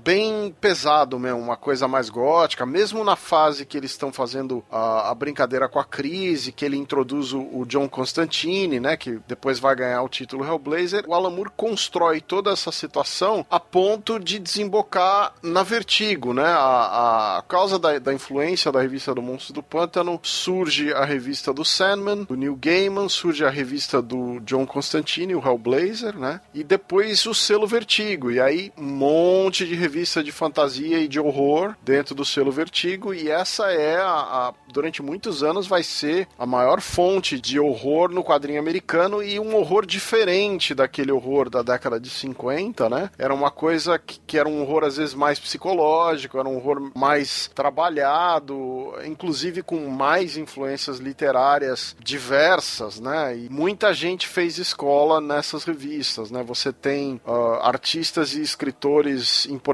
bem 0.02 0.54
pesado 0.60 1.18
mesmo, 1.18 1.38
uma 1.38 1.56
coisa 1.56 1.86
mais 1.86 2.08
gótica, 2.08 2.66
mesmo 2.66 3.04
na 3.04 3.16
fase 3.16 3.64
que 3.64 3.76
eles 3.76 3.92
estão 3.92 4.12
fazendo 4.12 4.64
a, 4.70 5.10
a 5.10 5.14
brincadeira 5.14 5.68
com 5.68 5.78
a 5.78 5.84
crise, 5.84 6.52
que 6.52 6.64
ele 6.64 6.76
introduz 6.76 7.32
o, 7.32 7.40
o 7.40 7.64
John 7.66 7.88
Constantine, 7.88 8.80
né, 8.80 8.96
que 8.96 9.20
depois 9.26 9.58
vai 9.58 9.76
ganhar 9.76 10.02
o 10.02 10.08
título 10.08 10.44
Hellblazer, 10.44 11.04
o 11.06 11.14
Alan 11.14 11.30
Moore 11.30 11.50
constrói 11.56 12.20
toda 12.20 12.50
essa 12.50 12.72
situação 12.72 13.46
a 13.50 13.60
ponto 13.60 14.18
de 14.18 14.38
desembocar 14.38 15.34
na 15.42 15.62
Vertigo, 15.62 16.32
né, 16.32 16.44
a, 16.46 17.38
a 17.38 17.42
causa 17.42 17.78
da, 17.78 17.98
da 17.98 18.12
influência 18.12 18.72
da 18.72 18.80
revista 18.80 19.14
do 19.14 19.22
Monstro 19.22 19.54
do 19.54 19.62
Pântano, 19.62 20.18
surge 20.22 20.92
a 20.92 21.04
revista 21.04 21.52
do 21.52 21.64
Sandman, 21.64 22.24
do 22.24 22.36
Neil 22.36 22.56
Gaiman, 22.56 23.08
surge 23.08 23.44
a 23.44 23.50
revista 23.50 24.02
do 24.02 24.40
John 24.40 24.66
Constantine, 24.66 25.34
o 25.34 25.44
Hellblazer, 25.44 26.18
né, 26.18 26.40
e 26.52 26.64
depois 26.64 27.24
o 27.26 27.34
selo 27.34 27.66
Vertigo, 27.66 28.30
e 28.30 28.40
aí 28.40 28.72
um 28.76 28.84
monte 28.84 29.66
de 29.66 29.74
revista 29.84 30.22
de 30.24 30.32
fantasia 30.32 30.98
e 30.98 31.06
de 31.06 31.20
horror 31.20 31.74
dentro 31.82 32.14
do 32.14 32.24
selo 32.24 32.50
Vertigo, 32.50 33.12
e 33.12 33.28
essa 33.30 33.70
é 33.70 33.96
a, 33.96 34.08
a- 34.08 34.54
durante 34.72 35.02
muitos 35.02 35.42
anos 35.42 35.66
vai 35.66 35.82
ser 35.82 36.26
a 36.38 36.46
maior 36.46 36.80
fonte 36.80 37.38
de 37.38 37.60
horror 37.60 38.08
no 38.10 38.24
quadrinho 38.24 38.58
americano 38.58 39.22
e 39.22 39.38
um 39.38 39.54
horror 39.54 39.84
diferente 39.84 40.74
daquele 40.74 41.12
horror 41.12 41.50
da 41.50 41.60
década 41.62 42.00
de 42.00 42.08
50, 42.08 42.88
né? 42.88 43.10
Era 43.18 43.34
uma 43.34 43.50
coisa 43.50 43.98
que, 43.98 44.18
que 44.26 44.38
era 44.38 44.48
um 44.48 44.62
horror 44.62 44.84
às 44.84 44.96
vezes 44.96 45.14
mais 45.14 45.38
psicológico, 45.38 46.38
era 46.38 46.48
um 46.48 46.56
horror 46.56 46.90
mais 46.94 47.50
trabalhado, 47.54 48.94
inclusive 49.04 49.62
com 49.62 49.86
mais 49.88 50.36
influências 50.38 50.98
literárias 50.98 51.94
diversas, 52.02 52.98
né? 53.00 53.36
E 53.36 53.48
muita 53.50 53.92
gente 53.92 54.26
fez 54.26 54.56
escola 54.58 55.20
nessas 55.20 55.64
revistas, 55.64 56.30
né? 56.30 56.42
Você 56.42 56.72
tem 56.72 57.20
ah, 57.26 57.60
artistas 57.68 58.34
e 58.34 58.40
escritores 58.40 59.44
importantes 59.46 59.73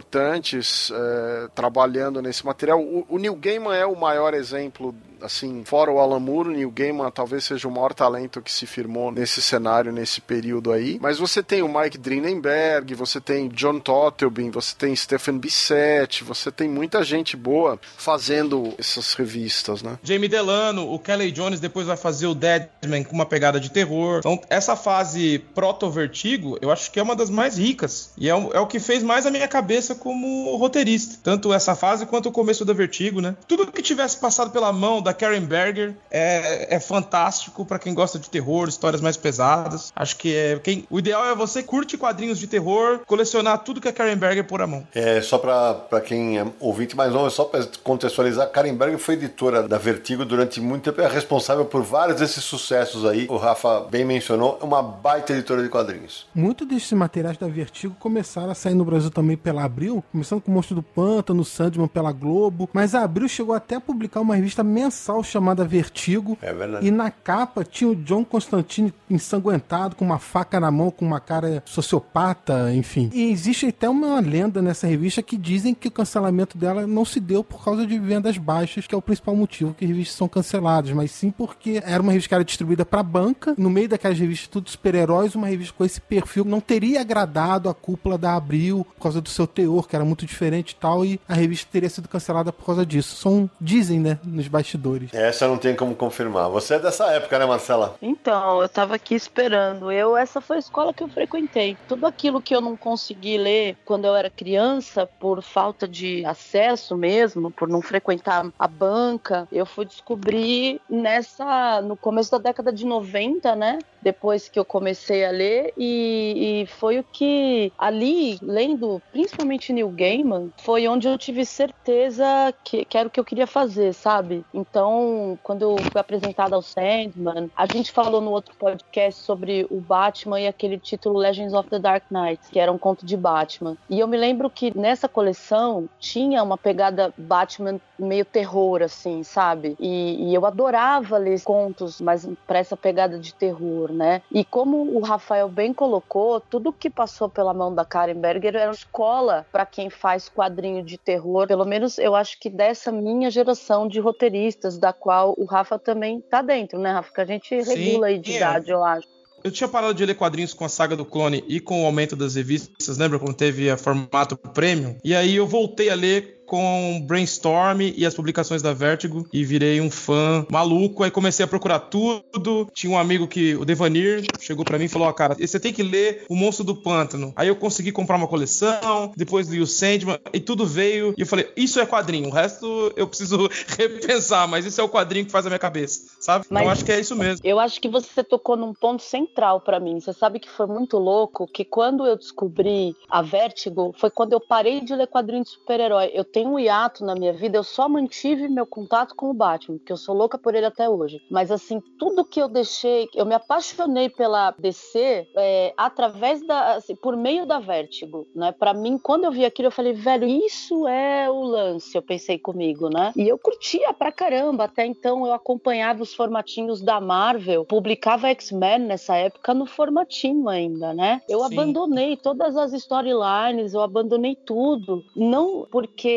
eh, 0.92 1.48
trabalhando 1.54 2.20
nesse 2.22 2.44
material. 2.44 2.80
O, 2.80 3.06
o 3.08 3.18
Neil 3.18 3.34
Gaiman 3.34 3.74
é 3.74 3.86
o 3.86 3.96
maior 3.96 4.34
exemplo 4.34 4.94
assim, 5.22 5.62
fora 5.64 5.90
o 5.90 5.98
Alan 5.98 6.20
Moore, 6.20 6.50
Neil 6.50 6.70
Gaiman 6.70 7.10
talvez 7.10 7.44
seja 7.44 7.68
o 7.68 7.70
maior 7.70 7.92
talento 7.92 8.40
que 8.42 8.52
se 8.52 8.66
firmou 8.66 9.10
nesse 9.10 9.42
cenário, 9.42 9.92
nesse 9.92 10.20
período 10.20 10.72
aí. 10.72 10.98
Mas 11.00 11.18
você 11.18 11.42
tem 11.42 11.62
o 11.62 11.68
Mike 11.68 11.98
Drinenberg, 11.98 12.94
você 12.94 13.20
tem 13.20 13.48
John 13.48 13.78
Tottelbin, 13.80 14.50
você 14.50 14.74
tem 14.76 14.94
Stephen 14.94 15.38
Bissett, 15.38 16.24
você 16.24 16.50
tem 16.50 16.68
muita 16.68 17.02
gente 17.02 17.36
boa 17.36 17.78
fazendo 17.96 18.74
essas 18.78 19.14
revistas, 19.14 19.82
né? 19.82 19.98
Jamie 20.02 20.28
Delano, 20.28 20.92
o 20.92 20.98
Kelly 20.98 21.30
Jones 21.30 21.60
depois 21.60 21.86
vai 21.86 21.96
fazer 21.96 22.26
o 22.26 22.34
Deadman 22.34 23.04
com 23.04 23.14
uma 23.14 23.26
pegada 23.26 23.60
de 23.60 23.70
terror. 23.70 24.18
Então, 24.18 24.40
essa 24.48 24.76
fase 24.76 25.38
proto-vertigo, 25.54 26.58
eu 26.60 26.70
acho 26.70 26.90
que 26.90 26.98
é 26.98 27.02
uma 27.02 27.16
das 27.16 27.30
mais 27.30 27.58
ricas. 27.58 28.12
E 28.16 28.28
é 28.28 28.34
o, 28.34 28.50
é 28.52 28.60
o 28.60 28.66
que 28.66 28.78
fez 28.78 29.02
mais 29.02 29.26
a 29.26 29.30
minha 29.30 29.48
cabeça 29.48 29.94
como 29.94 30.56
roteirista. 30.56 31.18
Tanto 31.22 31.52
essa 31.52 31.74
fase 31.74 32.06
quanto 32.06 32.28
o 32.28 32.32
começo 32.32 32.64
da 32.64 32.72
Vertigo, 32.72 33.20
né? 33.20 33.36
Tudo 33.46 33.70
que 33.70 33.82
tivesse 33.82 34.18
passado 34.18 34.50
pela 34.50 34.72
mão 34.72 35.02
da 35.02 35.09
Karen 35.14 35.42
Berger 35.42 35.94
é, 36.10 36.74
é 36.76 36.80
fantástico 36.80 37.64
para 37.64 37.78
quem 37.78 37.94
gosta 37.94 38.18
de 38.18 38.28
terror, 38.28 38.68
histórias 38.68 39.00
mais 39.00 39.16
pesadas. 39.16 39.92
Acho 39.94 40.16
que 40.16 40.34
é 40.34 40.58
quem, 40.58 40.84
o 40.90 40.98
ideal 40.98 41.26
é 41.26 41.34
você 41.34 41.62
curte 41.62 41.96
quadrinhos 41.96 42.38
de 42.38 42.46
terror, 42.46 43.00
colecionar 43.06 43.58
tudo 43.58 43.80
que 43.80 43.88
a 43.88 43.92
Karen 43.92 44.16
Berger 44.16 44.44
pôr 44.44 44.62
a 44.62 44.66
mão. 44.66 44.86
É, 44.94 45.20
só 45.20 45.38
para 45.38 46.00
quem 46.00 46.38
é 46.38 46.46
ouvinte 46.58 46.96
mais 46.96 47.12
novo, 47.12 47.30
só 47.30 47.44
para 47.44 47.66
contextualizar, 47.82 48.50
Karen 48.50 48.74
Berger 48.74 48.98
foi 48.98 49.14
editora 49.14 49.66
da 49.66 49.78
Vertigo 49.78 50.24
durante 50.24 50.60
muito 50.60 50.84
tempo, 50.84 51.00
é 51.00 51.08
responsável 51.08 51.64
por 51.64 51.82
vários 51.82 52.20
desses 52.20 52.44
sucessos 52.44 53.04
aí. 53.04 53.26
O 53.28 53.36
Rafa 53.36 53.80
bem 53.90 54.04
mencionou, 54.04 54.58
é 54.60 54.64
uma 54.64 54.82
baita 54.82 55.32
editora 55.32 55.62
de 55.62 55.68
quadrinhos. 55.68 56.26
Muitos 56.34 56.66
desses 56.66 56.92
materiais 56.92 57.36
da 57.36 57.48
Vertigo 57.48 57.94
começaram 57.98 58.50
a 58.50 58.54
sair 58.54 58.74
no 58.74 58.84
Brasil 58.84 59.10
também 59.10 59.36
pela 59.36 59.64
Abril, 59.64 60.04
começando 60.12 60.40
com 60.40 60.50
o 60.50 60.54
Monstro 60.54 60.76
do 60.76 60.82
Pântano, 60.82 61.44
Sandman 61.44 61.88
pela 61.88 62.12
Globo, 62.12 62.68
mas 62.72 62.94
a 62.94 63.02
Abril 63.02 63.28
chegou 63.28 63.54
até 63.54 63.76
a 63.76 63.80
publicar 63.80 64.20
uma 64.20 64.36
revista 64.36 64.62
mensal 64.62 64.99
chamada 65.22 65.64
Vertigo. 65.64 66.38
É 66.42 66.52
verdade. 66.52 66.86
E 66.86 66.90
na 66.90 67.10
capa 67.10 67.64
tinha 67.64 67.90
o 67.90 67.96
John 67.96 68.24
Constantine 68.24 68.92
ensanguentado, 69.08 69.96
com 69.96 70.04
uma 70.04 70.18
faca 70.18 70.60
na 70.60 70.70
mão, 70.70 70.90
com 70.90 71.04
uma 71.04 71.20
cara 71.20 71.62
sociopata, 71.66 72.72
enfim. 72.72 73.10
E 73.12 73.30
existe 73.30 73.66
até 73.66 73.88
uma 73.88 74.20
lenda 74.20 74.62
nessa 74.62 74.86
revista 74.86 75.22
que 75.22 75.36
dizem 75.36 75.74
que 75.74 75.88
o 75.88 75.90
cancelamento 75.90 76.56
dela 76.56 76.86
não 76.86 77.04
se 77.04 77.20
deu 77.20 77.42
por 77.42 77.64
causa 77.64 77.86
de 77.86 77.98
vendas 77.98 78.38
baixas, 78.38 78.86
que 78.86 78.94
é 78.94 78.98
o 78.98 79.02
principal 79.02 79.34
motivo 79.34 79.74
que 79.74 79.86
revistas 79.86 80.16
são 80.16 80.28
canceladas, 80.28 80.92
mas 80.92 81.10
sim 81.10 81.30
porque 81.30 81.82
era 81.84 82.02
uma 82.02 82.12
revista 82.12 82.28
que 82.28 82.34
era 82.34 82.44
distribuída 82.44 82.84
para 82.84 83.02
banca, 83.02 83.54
no 83.56 83.70
meio 83.70 83.88
daquelas 83.88 84.18
revistas 84.18 84.48
tudo 84.48 84.70
super-heróis, 84.70 85.34
uma 85.34 85.46
revista 85.46 85.74
com 85.76 85.84
esse 85.84 86.00
perfil 86.00 86.44
não 86.44 86.60
teria 86.60 87.00
agradado 87.00 87.68
a 87.68 87.74
cúpula 87.74 88.18
da 88.18 88.34
Abril 88.34 88.86
por 88.96 89.02
causa 89.02 89.20
do 89.20 89.28
seu 89.28 89.46
teor, 89.46 89.88
que 89.88 89.96
era 89.96 90.04
muito 90.04 90.26
diferente 90.26 90.72
e 90.72 90.76
tal, 90.76 91.04
e 91.04 91.20
a 91.28 91.34
revista 91.34 91.68
teria 91.70 91.88
sido 91.88 92.08
cancelada 92.08 92.52
por 92.52 92.64
causa 92.64 92.84
disso. 92.84 93.16
São, 93.16 93.48
dizem, 93.60 93.98
né, 94.00 94.18
nos 94.24 94.48
bastidores. 94.48 94.89
Essa 95.12 95.46
não 95.46 95.58
tem 95.58 95.74
como 95.74 95.94
confirmar. 95.94 96.48
Você 96.50 96.74
é 96.74 96.78
dessa 96.78 97.06
época, 97.12 97.38
né, 97.38 97.46
Marcela? 97.46 97.96
Então, 98.00 98.62
eu 98.62 98.68
tava 98.68 98.94
aqui 98.94 99.14
esperando. 99.14 99.90
Eu, 99.90 100.16
essa 100.16 100.40
foi 100.40 100.56
a 100.56 100.60
escola 100.60 100.92
que 100.92 101.02
eu 101.02 101.08
frequentei. 101.08 101.76
Tudo 101.88 102.06
aquilo 102.06 102.40
que 102.42 102.54
eu 102.54 102.60
não 102.60 102.76
consegui 102.76 103.36
ler 103.36 103.76
quando 103.84 104.04
eu 104.04 104.14
era 104.14 104.30
criança, 104.30 105.06
por 105.06 105.42
falta 105.42 105.86
de 105.86 106.24
acesso 106.24 106.96
mesmo, 106.96 107.50
por 107.50 107.68
não 107.68 107.82
frequentar 107.82 108.46
a 108.58 108.68
banca, 108.68 109.46
eu 109.52 109.66
fui 109.66 109.84
descobrir 109.84 110.80
nessa, 110.88 111.80
no 111.82 111.96
começo 111.96 112.30
da 112.30 112.38
década 112.38 112.72
de 112.72 112.84
90, 112.84 113.54
né? 113.56 113.78
Depois 114.02 114.48
que 114.48 114.58
eu 114.58 114.64
comecei 114.64 115.24
a 115.24 115.30
ler, 115.30 115.72
e, 115.76 116.62
e 116.62 116.66
foi 116.66 116.98
o 116.98 117.04
que 117.04 117.72
ali, 117.78 118.38
lendo 118.42 119.00
principalmente 119.12 119.72
Neil 119.72 119.88
Gaiman, 119.90 120.50
foi 120.58 120.88
onde 120.88 121.08
eu 121.08 121.18
tive 121.18 121.44
certeza 121.44 122.54
que, 122.64 122.84
que 122.84 122.96
era 122.96 123.08
o 123.08 123.10
que 123.10 123.20
eu 123.20 123.24
queria 123.24 123.46
fazer, 123.46 123.92
sabe? 123.92 124.44
Então, 124.52 125.38
quando 125.42 125.62
eu 125.62 125.76
fui 125.90 126.00
apresentada 126.00 126.54
ao 126.54 126.62
Sandman, 126.62 127.50
a 127.56 127.66
gente 127.66 127.92
falou 127.92 128.20
no 128.20 128.30
outro 128.30 128.54
podcast 128.56 129.22
sobre 129.22 129.66
o 129.70 129.80
Batman 129.80 130.40
e 130.40 130.46
aquele 130.46 130.78
título 130.78 131.18
Legends 131.18 131.52
of 131.52 131.68
the 131.68 131.78
Dark 131.78 132.04
Knight, 132.10 132.40
que 132.50 132.58
era 132.58 132.72
um 132.72 132.78
conto 132.78 133.04
de 133.04 133.16
Batman. 133.16 133.76
E 133.88 133.98
eu 133.98 134.08
me 134.08 134.16
lembro 134.16 134.48
que 134.48 134.76
nessa 134.76 135.08
coleção 135.08 135.88
tinha 135.98 136.42
uma 136.42 136.56
pegada 136.56 137.12
Batman 137.16 137.80
meio 137.98 138.24
terror, 138.24 138.82
assim, 138.82 139.22
sabe? 139.22 139.76
E, 139.78 140.30
e 140.30 140.34
eu 140.34 140.46
adorava 140.46 141.18
ler 141.18 141.40
contos, 141.42 142.00
mas 142.00 142.28
para 142.46 142.58
essa 142.58 142.76
pegada 142.76 143.18
de 143.18 143.34
terror, 143.34 143.89
né? 143.90 144.22
E 144.30 144.44
como 144.44 144.96
o 144.96 145.00
Rafael 145.00 145.48
bem 145.48 145.72
colocou, 145.72 146.40
tudo 146.40 146.72
que 146.72 146.90
passou 146.90 147.28
pela 147.28 147.54
mão 147.54 147.74
da 147.74 147.84
Karen 147.84 148.14
Berger 148.14 148.56
era 148.56 148.70
escola 148.70 149.46
para 149.50 149.66
quem 149.66 149.90
faz 149.90 150.28
quadrinho 150.28 150.82
de 150.82 150.98
terror. 150.98 151.46
Pelo 151.46 151.64
menos 151.64 151.98
eu 151.98 152.14
acho 152.14 152.38
que 152.38 152.48
dessa 152.48 152.90
minha 152.92 153.30
geração 153.30 153.86
de 153.88 154.00
roteiristas, 154.00 154.78
da 154.78 154.92
qual 154.92 155.34
o 155.36 155.44
Rafa 155.44 155.78
também 155.78 156.20
tá 156.20 156.42
dentro, 156.42 156.78
né, 156.78 156.92
Rafa? 156.92 157.12
Que 157.12 157.20
a 157.20 157.26
gente 157.26 157.64
Sim, 157.64 157.74
regula 157.74 158.06
aí 158.08 158.18
de 158.18 158.32
é. 158.32 158.36
idade, 158.36 158.70
eu 158.70 158.84
acho. 158.84 159.08
Eu 159.42 159.50
tinha 159.50 159.68
parado 159.68 159.94
de 159.94 160.04
ler 160.04 160.14
quadrinhos 160.14 160.52
com 160.52 160.66
a 160.66 160.68
saga 160.68 160.94
do 160.94 161.04
clone 161.04 161.42
e 161.48 161.60
com 161.60 161.82
o 161.82 161.86
aumento 161.86 162.14
das 162.14 162.34
revistas, 162.34 162.98
lembra 162.98 163.18
quando 163.18 163.34
teve 163.34 163.70
a 163.70 163.76
formato 163.76 164.36
premium? 164.36 164.96
E 165.02 165.14
aí 165.14 165.36
eu 165.36 165.46
voltei 165.46 165.88
a 165.88 165.94
ler 165.94 166.39
com 166.50 167.00
Brainstorm 167.06 167.80
e 167.80 168.04
as 168.04 168.12
publicações 168.12 168.60
da 168.60 168.72
Vertigo 168.72 169.24
e 169.32 169.44
virei 169.44 169.80
um 169.80 169.88
fã 169.88 170.44
maluco. 170.50 171.04
Aí 171.04 171.10
comecei 171.10 171.44
a 171.44 171.48
procurar 171.48 171.78
tudo. 171.78 172.68
Tinha 172.74 172.92
um 172.92 172.98
amigo 172.98 173.28
que, 173.28 173.54
o 173.54 173.64
Devanir, 173.64 174.24
chegou 174.40 174.64
para 174.64 174.76
mim 174.76 174.86
e 174.86 174.88
falou: 174.88 175.06
Ó, 175.06 175.12
cara, 175.12 175.36
você 175.38 175.60
tem 175.60 175.72
que 175.72 175.84
ler 175.84 176.24
O 176.28 176.34
Monstro 176.34 176.64
do 176.64 176.74
Pântano. 176.74 177.32
Aí 177.36 177.46
eu 177.46 177.54
consegui 177.54 177.92
comprar 177.92 178.16
uma 178.16 178.26
coleção, 178.26 179.12
depois 179.16 179.48
li 179.48 179.60
o 179.60 179.66
Sandman 179.66 180.18
e 180.34 180.40
tudo 180.40 180.66
veio. 180.66 181.14
E 181.16 181.20
eu 181.20 181.26
falei: 181.26 181.48
Isso 181.56 181.78
é 181.78 181.86
quadrinho, 181.86 182.28
o 182.28 182.32
resto 182.32 182.92
eu 182.96 183.06
preciso 183.06 183.48
repensar, 183.78 184.48
mas 184.48 184.66
isso 184.66 184.80
é 184.80 184.84
o 184.84 184.88
quadrinho 184.88 185.26
que 185.26 185.30
faz 185.30 185.46
a 185.46 185.50
minha 185.50 185.58
cabeça, 185.58 186.10
sabe? 186.18 186.46
Mas- 186.50 186.64
eu 186.64 186.70
acho 186.70 186.84
que 186.84 186.90
é 186.90 186.98
isso 186.98 187.14
mesmo. 187.14 187.40
Eu 187.44 187.60
acho 187.60 187.80
que 187.80 187.88
você 187.88 188.24
tocou 188.24 188.56
num 188.56 188.74
ponto 188.74 189.04
central 189.04 189.60
pra 189.60 189.78
mim. 189.78 190.00
Você 190.00 190.12
sabe 190.12 190.40
que 190.40 190.50
foi 190.50 190.66
muito 190.66 190.98
louco 190.98 191.46
que 191.46 191.64
quando 191.64 192.04
eu 192.04 192.16
descobri 192.16 192.96
a 193.08 193.22
Vertigo 193.22 193.94
foi 193.96 194.10
quando 194.10 194.32
eu 194.32 194.40
parei 194.40 194.80
de 194.80 194.96
ler 194.96 195.06
quadrinhos 195.06 195.48
de 195.48 195.54
super-herói. 195.54 196.10
Eu 196.12 196.24
tenho 196.24 196.39
um 196.46 196.58
hiato 196.58 197.04
na 197.04 197.14
minha 197.14 197.32
vida, 197.32 197.58
eu 197.58 197.64
só 197.64 197.88
mantive 197.88 198.48
meu 198.48 198.66
contato 198.66 199.14
com 199.14 199.30
o 199.30 199.34
Batman, 199.34 199.78
porque 199.78 199.92
eu 199.92 199.96
sou 199.96 200.14
louca 200.14 200.38
por 200.38 200.54
ele 200.54 200.66
até 200.66 200.88
hoje. 200.88 201.20
Mas 201.30 201.50
assim, 201.50 201.80
tudo 201.98 202.24
que 202.24 202.40
eu 202.40 202.48
deixei, 202.48 203.08
eu 203.14 203.26
me 203.26 203.34
apaixonei 203.34 204.08
pela 204.08 204.54
DC 204.58 205.28
é, 205.36 205.72
através 205.76 206.44
da, 206.46 206.74
assim, 206.74 206.94
por 206.96 207.16
meio 207.16 207.46
da 207.46 207.58
Vertigo, 207.58 208.26
né? 208.34 208.52
Para 208.52 208.74
mim, 208.74 208.98
quando 208.98 209.24
eu 209.24 209.32
vi 209.32 209.44
aquilo, 209.44 209.68
eu 209.68 209.72
falei, 209.72 209.92
velho, 209.92 210.26
isso 210.26 210.86
é 210.88 211.30
o 211.30 211.42
lance. 211.42 211.96
Eu 211.96 212.02
pensei 212.02 212.38
comigo, 212.38 212.88
né? 212.88 213.12
E 213.16 213.28
eu 213.28 213.38
curtia 213.38 213.92
pra 213.92 214.12
caramba. 214.12 214.64
Até 214.64 214.86
então, 214.86 215.26
eu 215.26 215.32
acompanhava 215.32 216.02
os 216.02 216.14
formatinhos 216.14 216.80
da 216.80 217.00
Marvel, 217.00 217.64
publicava 217.64 218.28
X-Men 218.28 218.80
nessa 218.80 219.16
época 219.16 219.54
no 219.54 219.66
formatinho 219.66 220.48
ainda, 220.48 220.94
né? 220.94 221.20
Eu 221.28 221.40
Sim. 221.40 221.46
abandonei 221.52 222.16
todas 222.16 222.56
as 222.56 222.72
storylines, 222.72 223.74
eu 223.74 223.80
abandonei 223.80 224.34
tudo. 224.34 225.04
Não 225.14 225.66
porque, 225.70 226.08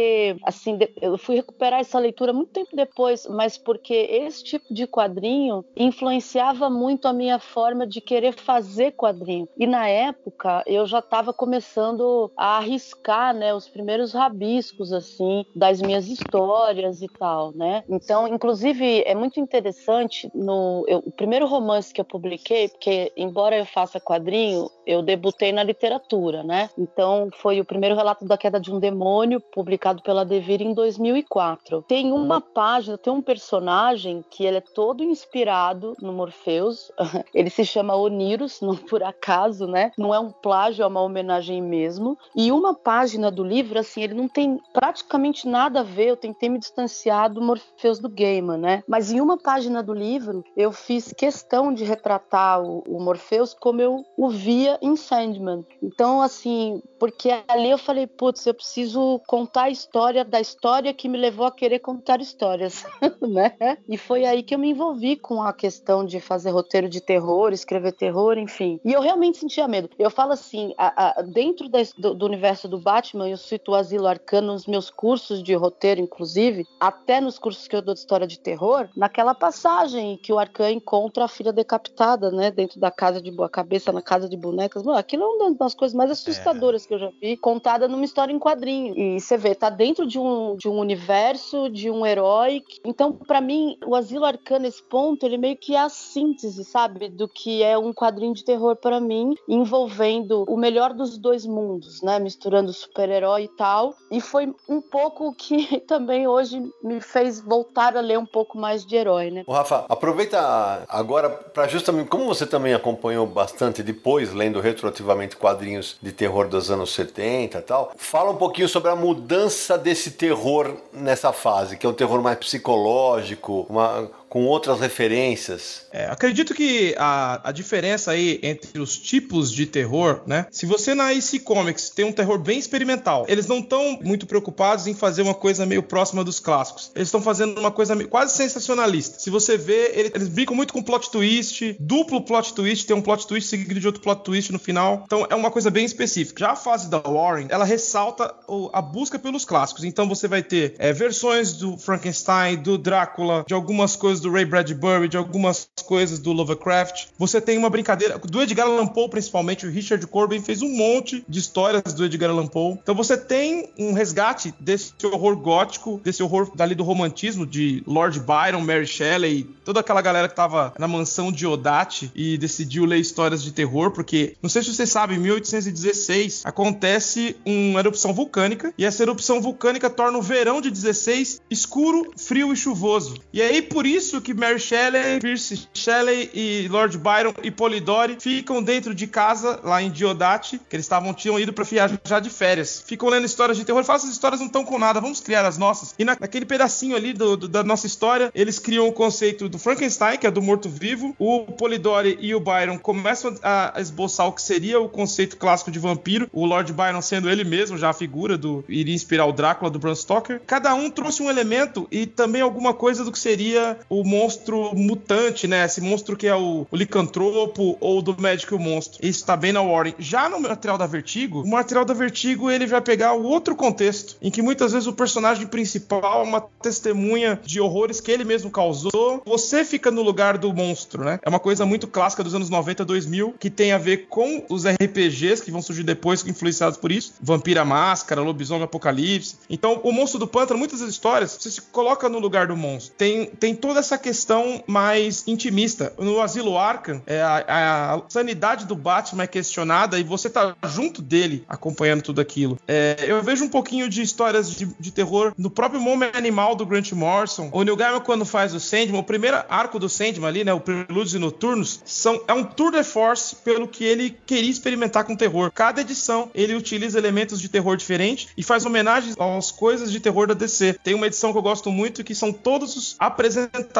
assim, 0.44 0.78
eu 1.02 1.18
fui 1.18 1.36
recuperar 1.36 1.80
essa 1.80 2.00
leitura 2.00 2.34
muito 2.34 2.52
tempo 2.52 2.76
depois, 2.76 3.26
mas 3.28 3.58
porque 3.58 3.94
esse 3.94 4.44
tipo 4.44 4.74
de 4.74 4.88
quadrinho 4.88 5.64
influenciava 5.76 6.70
muito 6.70 7.08
a 7.08 7.14
minha 7.14 7.40
forma 7.40 7.86
de 7.88 8.02
querer 8.02 8.34
fazer 8.34 8.92
quadrinho. 8.92 9.48
E 9.58 9.66
na 9.68 9.88
época, 9.88 10.64
eu 10.66 10.86
já 10.86 11.00
estava 11.00 11.34
começando 11.34 12.32
a 12.38 12.58
arriscar, 12.58 13.34
né, 13.34 13.54
os 13.54 13.68
primeiros 13.68 14.14
rabiscos, 14.14 14.92
assim, 14.94 15.46
das 15.56 15.82
minhas 15.82 16.08
histórias 16.08 17.02
e 17.02 17.08
tal, 17.08 17.52
né? 17.56 17.84
Então, 17.90 18.28
inclusive, 18.28 19.02
é 19.06 19.16
muito 19.16 19.40
interessante 19.40 20.30
no 20.34 20.84
eu- 20.88 21.04
o 21.06 21.12
primeiro 21.12 21.46
romance 21.48 21.94
que 21.94 22.02
eu 22.02 22.06
publiquei, 22.06 22.70
porque 22.70 23.12
embora 23.18 23.58
eu 23.58 23.66
faça 23.66 24.00
quadrinho, 24.00 24.70
eu 24.86 25.02
debutei 25.02 25.52
na 25.52 25.64
literatura, 25.64 26.44
né? 26.44 26.70
Então, 26.78 27.30
foi 27.34 27.60
o 27.60 27.66
primeiro 27.66 27.96
relato 27.96 28.26
da 28.26 28.38
queda 28.38 28.60
de 28.60 28.72
um 28.72 28.80
demônio, 28.80 29.42
publicado 29.42 30.02
pela 30.04 30.26
Devir 30.26 30.62
em 30.62 30.74
2004. 30.74 31.84
Tem 31.88 32.12
uma 32.12 32.42
página, 32.42 32.98
tem 32.98 33.12
um 33.12 33.22
personagem 33.22 34.24
que 34.30 34.46
ele 34.46 34.58
é 34.58 34.62
todo 34.62 35.04
inspirado 35.04 35.96
no 36.02 36.14
Morpheus. 36.14 36.92
ele 37.34 37.50
se 37.50 37.66
chama 37.66 37.96
Onirus, 37.96 38.62
não 38.62 38.76
por 38.76 39.04
acaso, 39.04 39.68
né? 39.68 39.92
Não 39.98 40.14
é 40.14 40.20
um 40.20 40.32
plágio, 40.32 40.84
é 40.84 40.88
uma 40.88 41.02
homenagem 41.02 41.62
mesmo. 41.62 42.18
E 42.36 42.52
uma 42.52 42.74
página 42.74 43.32
do 43.32 43.44
livro, 43.44 43.80
assim, 43.80 44.04
ele 44.04 44.14
não 44.14 44.28
tem 44.28 44.60
praticamente 44.74 45.48
nada 45.48 45.80
a 45.80 45.84
ver. 45.84 46.10
Eu 46.10 46.18
tentei 46.18 46.50
me 46.50 46.60
distanciar 46.60 47.32
do 47.32 47.42
Morpheus 47.42 48.00
do 48.00 48.10
Gaiman, 48.10 48.58
né? 48.58 48.84
Mas 48.88 49.12
em 49.12 49.22
uma 49.22 49.38
página 49.38 49.82
do 49.82 49.94
livro, 49.94 50.44
eu 50.56 50.72
fiz 50.72 51.14
questão 51.14 51.74
de 51.74 51.84
retratar 51.84 52.62
o, 52.62 52.84
o 52.88 53.02
Morpheus 53.02 53.54
como 53.54 53.82
eu 53.82 54.04
o 54.18 54.30
via 54.30 54.78
em 54.82 54.96
Sandman. 54.96 55.66
Então, 55.82 56.22
assim, 56.22 56.82
porque 57.00 57.30
ali 57.48 57.70
eu 57.70 57.78
falei, 57.78 58.08
putz, 58.08 58.46
eu 58.46 58.54
preciso 58.54 59.20
contar 59.28 59.64
a 59.64 59.70
história 59.84 60.24
da 60.24 60.40
história 60.40 60.94
que 60.94 61.10
me 61.10 61.18
levou 61.18 61.46
a 61.46 61.52
querer 61.52 61.80
contar 61.80 62.22
histórias, 62.22 62.86
né? 63.22 63.78
E 63.88 63.98
foi 63.98 64.26
aí 64.26 64.42
que 64.42 64.56
eu 64.56 64.60
me 64.60 64.70
envolvi 64.70 65.18
com 65.18 65.42
a 65.42 65.54
questão 65.54 66.06
de 66.06 66.20
fazer 66.20 66.52
roteiro 66.52 66.88
de 66.88 67.02
terror, 67.02 67.52
escrever 67.52 67.92
terror, 67.92 68.38
enfim. 68.38 68.80
E 68.84 68.94
eu 68.94 69.02
realmente 69.02 69.38
sentia 69.38 69.68
medo. 69.68 69.90
Eu 70.00 70.10
falo 70.10 70.32
assim, 70.32 70.74
a, 70.78 71.20
a, 71.20 71.22
dentro 71.22 71.68
da, 71.68 71.80
do, 71.98 72.14
do, 72.14 72.26
universo 72.26 72.68
do 72.68 72.80
Batman, 72.80 73.28
eu 73.28 73.38
cito 73.38 73.72
o 73.72 73.76
Asilo 73.76 74.08
Arcano 74.08 74.54
nos 74.54 74.66
meus 74.66 74.90
cursos 74.90 75.44
de 75.44 75.54
roteiro, 75.54 76.00
inclusive, 76.00 76.66
até 76.80 77.20
nos 77.20 77.38
cursos 77.38 77.68
que 77.68 77.76
eu 77.76 77.82
dou 77.82 77.94
de 77.94 78.00
história 78.00 78.26
de 78.26 78.40
terror, 78.40 78.88
naquela 78.96 79.36
passagem 79.36 80.18
que 80.18 80.32
o 80.32 80.40
Arcan 80.40 80.72
encontra 80.72 81.26
a 81.26 81.28
filha 81.28 81.52
decapitada, 81.52 82.32
né? 82.32 82.52
Dentro 82.52 82.80
da 82.80 82.90
casa 82.90 83.22
de 83.22 83.32
boa 83.32 83.50
cabeça, 83.50 83.92
na 83.92 84.02
casa 84.02 84.30
de 84.30 84.38
bonecas. 84.38 84.84
Mano, 84.84 84.98
aquilo 84.98 85.24
é 85.24 85.28
uma 85.28 85.56
das 85.56 85.76
coisas 85.76 85.96
mais 85.96 86.10
assustadoras 86.10 86.86
é. 86.86 86.88
que 86.88 86.94
eu 86.94 87.00
já 87.00 87.12
vi, 87.22 87.36
contada 87.36 87.88
numa 87.88 88.06
história 88.06 88.32
em 88.32 88.40
quadrinho. 88.40 88.98
E 88.98 89.20
você 89.20 89.38
vê, 89.38 89.54
tá 89.54 89.73
dentro 89.74 90.06
de 90.06 90.18
um, 90.20 90.56
de 90.56 90.70
um 90.70 90.80
universo, 90.80 91.70
de 91.70 91.90
um 91.90 92.06
herói. 92.06 92.64
Então, 92.86 93.12
para 93.12 93.42
mim, 93.42 93.78
o 93.86 93.96
Asilo 93.96 94.26
Arcano, 94.26 94.66
esse 94.66 94.82
ponto, 94.84 95.26
ele 95.26 95.38
meio 95.38 95.58
que 95.58 95.76
é 95.76 95.80
a 95.80 95.90
síntese, 95.90 96.64
sabe? 96.64 97.10
Do 97.10 97.28
que 97.28 97.62
é 97.64 97.78
um 97.78 97.94
quadrinho 97.94 98.34
de 98.34 98.44
terror 98.44 98.76
para 98.76 99.00
mim, 99.00 99.36
envolvendo 99.48 100.46
o 100.48 100.58
melhor 100.58 100.94
dos 100.94 101.18
dois 101.18 101.46
mundos, 101.46 102.02
né? 102.02 102.20
Misturando 102.20 102.72
super-herói 102.72 103.44
e 103.44 103.48
tal. 103.50 103.96
E 104.12 104.22
foi 104.22 104.54
um 104.70 104.82
pouco 104.82 105.28
o 105.28 105.34
que 105.34 105.80
também 105.88 106.28
hoje 106.28 106.62
me 106.84 107.02
fez 107.02 107.42
voltar 107.42 107.98
a 107.98 108.02
ler 108.02 108.18
um 108.18 108.26
pouco 108.26 108.58
mais 108.58 108.86
de 108.86 108.96
herói, 108.96 109.32
né? 109.32 109.44
O 109.48 109.54
Rafa, 109.54 109.86
aproveita 109.90 110.86
agora 110.88 111.30
para 111.30 111.68
justamente, 111.68 112.10
como 112.10 112.26
você 112.26 112.46
também 112.46 112.74
acompanhou 112.74 113.26
bastante 113.26 113.82
depois, 113.82 114.34
lendo 114.34 114.60
retroativamente 114.60 115.36
quadrinhos 115.38 115.98
de 116.02 116.12
terror 116.12 116.48
dos 116.48 116.70
anos 116.70 116.94
70 116.94 117.58
e 117.58 117.62
tal, 117.62 117.92
fala 117.96 118.32
um 118.32 118.36
pouquinho 118.36 118.68
sobre 118.68 118.90
a 118.90 118.96
mudança 118.96 119.63
desse 119.78 120.12
terror 120.12 120.76
nessa 120.92 121.32
fase, 121.32 121.78
que 121.78 121.86
é 121.86 121.90
um 121.90 121.94
terror 121.94 122.22
mais 122.22 122.38
psicológico, 122.38 123.66
uma 123.70 124.10
com 124.34 124.48
outras 124.48 124.80
referências. 124.80 125.86
É, 125.92 126.06
acredito 126.06 126.56
que 126.56 126.96
a, 126.98 127.50
a 127.50 127.52
diferença 127.52 128.10
aí 128.10 128.40
entre 128.42 128.82
os 128.82 128.98
tipos 128.98 129.52
de 129.52 129.68
terror, 129.68 130.22
né? 130.26 130.48
Se 130.50 130.66
você 130.66 130.96
na 130.96 131.14
IC 131.14 131.42
Comics 131.42 131.92
tem 131.92 132.04
um 132.04 132.12
terror 132.12 132.40
bem 132.40 132.58
experimental, 132.58 133.28
eles 133.30 133.46
não 133.46 133.60
estão 133.60 134.00
muito 134.02 134.26
preocupados 134.26 134.88
em 134.88 134.96
fazer 134.96 135.22
uma 135.22 135.36
coisa 135.36 135.68
meio 135.68 135.84
próxima 135.84 136.24
dos 136.24 136.40
clássicos. 136.40 136.92
Eles 136.96 137.10
estão 137.10 137.22
fazendo 137.22 137.60
uma 137.60 137.70
coisa 137.70 137.96
quase 138.08 138.36
sensacionalista. 138.36 139.20
Se 139.20 139.30
você 139.30 139.56
vê, 139.56 139.92
eles, 139.94 140.12
eles 140.16 140.30
brincam 140.30 140.56
muito 140.56 140.74
com 140.74 140.82
plot 140.82 141.12
twist, 141.12 141.76
duplo 141.80 142.20
plot 142.26 142.56
twist, 142.56 142.88
tem 142.88 142.96
um 142.96 143.04
plot 143.04 143.28
twist 143.28 143.48
seguido 143.48 143.80
de 143.80 143.86
outro 143.86 144.02
plot 144.02 144.24
twist 144.24 144.52
no 144.52 144.58
final. 144.58 145.04
Então 145.06 145.28
é 145.30 145.36
uma 145.36 145.52
coisa 145.52 145.70
bem 145.70 145.86
específica. 145.86 146.40
Já 146.40 146.54
a 146.54 146.56
fase 146.56 146.90
da 146.90 146.98
Warren, 146.98 147.46
ela 147.50 147.66
ressalta 147.66 148.34
o, 148.48 148.72
a 148.74 148.82
busca 148.82 149.20
pelos 149.20 149.46
clássicos. 149.46 149.84
Então 149.84 150.10
você 150.10 150.28
vai 150.28 150.42
ter 150.42 150.74
é, 150.80 150.92
versões 150.92 151.54
do 151.54 151.78
Frankenstein, 151.78 152.56
do 152.56 152.80
Drácula, 152.80 153.46
de 153.48 153.54
algumas 153.54 153.96
coisas 153.96 154.23
do 154.24 154.32
Ray 154.32 154.46
Bradbury, 154.46 155.08
de 155.08 155.18
algumas 155.18 155.70
coisas 155.86 156.18
do 156.18 156.32
Lovecraft. 156.32 157.08
Você 157.18 157.40
tem 157.40 157.58
uma 157.58 157.70
brincadeira 157.70 158.18
do 158.18 158.42
Edgar 158.42 158.68
Allan 158.68 158.88
Poe, 158.88 159.10
principalmente 159.10 159.68
o 159.68 159.70
Richard 159.70 160.06
Corbin 160.08 160.42
fez 160.42 160.62
um 160.62 160.70
monte 160.70 161.24
de 161.28 161.40
histórias 161.40 161.94
do 161.94 162.06
Edgar 162.06 162.30
Allan 162.30 162.48
Poe. 162.48 162.78
Então 162.82 162.96
você 162.96 163.18
tem 163.18 163.70
um 163.78 163.94
resgate 163.94 164.54
desse 164.60 164.94
horror 165.06 165.36
gótico, 165.36 166.00
desse 166.04 166.24
horror 166.24 166.52
dali 166.56 166.74
do 166.74 166.84
romantismo 166.84 167.46
de 167.46 167.84
Lord 167.86 168.20
Byron, 168.20 168.62
Mary 168.62 168.88
Shelley, 168.88 169.48
toda 169.64 169.82
aquela 169.82 170.02
galera 170.02 170.30
que 170.30 170.36
tava 170.36 170.74
na 170.80 170.88
mansão 170.88 171.32
de 171.32 171.46
Odate 171.46 172.12
e 172.16 172.38
decidiu 172.38 172.86
ler 172.86 173.00
histórias 173.00 173.44
de 173.44 173.52
terror, 173.52 173.92
porque 173.92 174.36
não 174.42 174.50
sei 174.50 174.64
se 174.64 174.74
vocês 174.74 174.90
sabem, 174.90 175.18
em 175.18 175.22
1816 175.22 176.44
acontece 176.46 177.36
uma 177.46 177.80
erupção 177.80 178.14
vulcânica 178.14 178.74
e 178.78 178.86
essa 178.86 179.04
erupção 179.04 179.42
vulcânica 179.42 179.90
torna 179.90 180.18
o 180.18 180.22
verão 180.22 180.62
de 180.62 180.72
16 180.72 181.42
escuro, 181.50 182.12
frio 182.18 182.54
e 182.54 182.56
chuvoso. 182.56 183.16
E 183.34 183.42
aí 183.42 183.62
por 183.62 183.86
isso 183.86 184.13
isso 184.14 184.22
que 184.22 184.34
Mary 184.34 184.60
Shelley, 184.60 185.20
Percy 185.20 185.68
Shelley 185.74 186.30
e 186.34 186.68
Lord 186.68 186.98
Byron 187.00 187.34
e 187.42 187.50
Polidori 187.50 188.18
ficam 188.20 188.62
dentro 188.62 188.94
de 188.94 189.08
casa 189.08 189.60
lá 189.64 189.82
em 189.82 189.90
Diodati, 189.90 190.60
que 190.70 190.76
eles 190.76 190.86
estavam 190.86 191.14
tinham 191.14 191.40
ido 191.40 191.52
para 191.52 191.64
viajar 191.64 192.20
de 192.20 192.30
férias. 192.30 192.84
Ficam 192.86 193.10
lendo 193.10 193.26
histórias 193.26 193.58
de 193.58 193.66
terror, 193.66 193.84
falam 193.84 193.98
essas 193.98 194.12
histórias 194.12 194.40
não 194.40 194.48
estão 194.48 194.64
com 194.64 194.78
nada, 194.78 195.02
vamos 195.02 195.20
criar 195.20 195.46
as 195.46 195.58
nossas. 195.58 195.96
E 195.98 196.06
na, 196.06 196.16
naquele 196.20 196.46
pedacinho 196.46 196.96
ali 196.96 197.14
do, 197.14 197.36
do, 197.36 197.48
da 197.48 197.64
nossa 197.64 197.88
história, 197.88 198.32
eles 198.36 198.60
criam 198.60 198.88
o 198.88 198.94
conceito 198.94 199.50
do 199.50 199.58
Frankenstein, 199.58 200.18
que 200.18 200.28
é 200.28 200.32
do 200.32 200.42
morto-vivo. 200.42 201.16
O 201.18 201.46
Polidori 201.46 202.18
e 202.22 202.36
o 202.36 202.40
Byron 202.40 202.78
começam 202.78 203.36
a, 203.42 203.78
a 203.78 203.82
esboçar 203.82 204.28
o 204.28 204.32
que 204.32 204.42
seria 204.42 204.80
o 204.80 204.88
conceito 204.88 205.38
clássico 205.38 205.72
de 205.72 205.80
vampiro, 205.80 206.30
o 206.32 206.46
Lord 206.46 206.72
Byron 206.72 207.02
sendo 207.02 207.30
ele 207.30 207.44
mesmo 207.44 207.78
já 207.78 207.90
a 207.90 207.94
figura 207.94 208.38
do 208.38 208.64
iria 208.70 208.94
inspirar 208.94 209.26
o 209.26 209.32
Drácula 209.32 209.72
do 209.72 209.80
Bram 209.80 209.96
Stoker. 209.96 210.42
Cada 210.46 210.74
um 210.76 210.90
trouxe 210.90 211.24
um 211.24 211.30
elemento 211.30 211.88
e 211.92 212.06
também 212.06 212.42
alguma 212.42 212.74
coisa 212.74 213.04
do 213.04 213.12
que 213.12 213.20
seria 213.20 213.80
o 213.90 214.03
monstro 214.04 214.76
mutante, 214.76 215.48
né? 215.48 215.66
Esse 215.66 215.82
monstro 215.82 216.16
que 216.16 216.28
é 216.28 216.36
o, 216.36 216.68
o 216.70 216.76
licantropo 216.76 217.78
ou 217.80 218.02
do 218.02 218.20
médico 218.20 218.58
monstro. 218.60 219.06
Isso 219.06 219.26
tá 219.26 219.36
bem 219.36 219.52
na 219.52 219.62
Warren. 219.62 219.96
Já 220.00 220.30
no 220.30 220.40
material 220.40 220.78
da 220.78 220.88
Vertigo, 220.88 221.42
o 221.42 221.48
material 221.48 221.86
da 221.86 221.94
Vertigo 221.94 222.50
ele 222.50 222.66
vai 222.66 222.82
pegar 222.82 223.14
o 223.14 223.24
outro 223.24 223.56
contexto, 223.56 224.16
em 224.22 224.32
que 224.32 224.42
muitas 224.42 224.72
vezes 224.72 224.88
o 224.88 224.94
personagem 224.94 225.48
principal 225.48 226.22
é 226.22 226.28
uma 226.28 226.42
testemunha 226.42 227.40
de 227.44 227.60
horrores 227.60 228.00
que 228.00 228.12
ele 228.12 228.24
mesmo 228.24 228.50
causou. 228.50 229.22
Você 229.26 229.64
fica 229.64 229.92
no 229.92 230.02
lugar 230.02 230.38
do 230.38 230.54
monstro, 230.54 231.04
né? 231.04 231.20
É 231.22 231.30
uma 231.30 231.40
coisa 231.40 231.66
muito 231.66 231.88
clássica 231.88 232.24
dos 232.24 232.34
anos 232.34 232.50
90, 232.50 232.86
2000, 232.86 233.36
que 233.40 233.50
tem 233.50 233.72
a 233.72 233.78
ver 233.78 234.08
com 234.08 234.44
os 234.50 234.66
RPGs 234.66 235.44
que 235.44 235.52
vão 235.52 235.62
surgir 235.62 235.84
depois, 235.84 236.26
influenciados 236.26 236.78
por 236.78 236.92
isso. 236.92 237.14
Vampira 237.22 237.66
Máscara, 237.66 238.22
Lobisomem 238.22 238.64
Apocalipse. 238.64 239.38
Então, 239.50 239.80
o 239.84 239.92
monstro 239.92 240.20
do 240.20 240.28
pântano, 240.28 240.60
muitas 240.60 240.80
das 240.80 240.90
histórias, 240.90 241.38
você 241.40 241.52
se 241.52 241.62
coloca 241.62 242.10
no 242.10 242.20
lugar 242.20 242.48
do 242.48 242.58
monstro. 242.58 242.94
Tem, 242.98 243.26
tem 243.26 243.56
toda 243.56 243.83
essa 243.84 243.98
questão 243.98 244.64
mais 244.66 245.28
intimista. 245.28 245.94
No 246.00 246.22
Asilo 246.22 246.58
Arkham, 246.58 247.02
é, 247.06 247.22
a, 247.22 247.96
a, 247.96 248.02
sanidade 248.10 248.66
do 248.66 248.76
Batman 248.76 249.24
é 249.24 249.28
questionada 249.28 250.00
e 250.00 250.04
você 250.04 250.30
tá 250.30 250.56
junto 250.66 251.02
dele 251.02 251.44
acompanhando 251.48 252.02
tudo 252.02 252.22
aquilo. 252.22 252.58
É, 252.66 252.96
eu 253.06 253.22
vejo 253.22 253.44
um 253.44 253.50
pouquinho 253.50 253.90
de 253.90 254.02
histórias 254.02 254.50
de, 254.50 254.66
de, 254.80 254.92
terror 254.92 255.34
no 255.38 255.50
próprio 255.50 255.82
Momento 255.82 256.16
Animal 256.16 256.56
do 256.56 256.66
Grant 256.66 256.92
Morrison. 256.94 257.50
O 257.52 257.64
Neil 257.64 257.76
Gaiman, 257.76 258.00
quando 258.00 258.26
faz 258.26 258.54
o 258.54 258.60
Sandman, 258.60 259.00
o 259.00 259.04
primeiro 259.04 259.44
arco 259.50 259.78
do 259.78 259.90
Sandman 259.90 260.28
ali, 260.28 260.44
né, 260.44 260.54
o 260.54 260.60
Prelúdios 260.60 261.14
e 261.14 261.20
Noturnos, 261.20 261.82
são, 261.84 262.22
é 262.28 262.34
um 262.34 262.44
tour 262.44 262.72
de 262.72 262.84
force 262.84 263.36
pelo 263.36 263.68
que 263.68 263.84
ele 263.84 264.16
queria 264.26 264.50
experimentar 264.50 265.04
com 265.04 265.16
terror. 265.16 265.52
Cada 265.54 265.82
edição 265.82 266.32
ele 266.34 266.56
utiliza 266.56 266.98
elementos 266.98 267.42
de 267.42 267.50
terror 267.50 267.76
diferente 267.76 268.30
e 268.38 268.44
faz 268.44 268.66
homenagens 268.66 269.16
às 269.20 269.52
coisas 269.52 269.92
de 269.92 270.00
terror 270.00 270.28
da 270.28 270.34
DC. 270.34 270.78
Tem 270.84 270.94
uma 270.94 271.08
edição 271.08 271.32
que 271.32 271.38
eu 271.38 271.42
gosto 271.42 271.70
muito 271.70 272.04
que 272.04 272.16
são 272.16 272.32
todos 272.32 272.78
os 272.78 272.96
apresentadores 272.98 273.73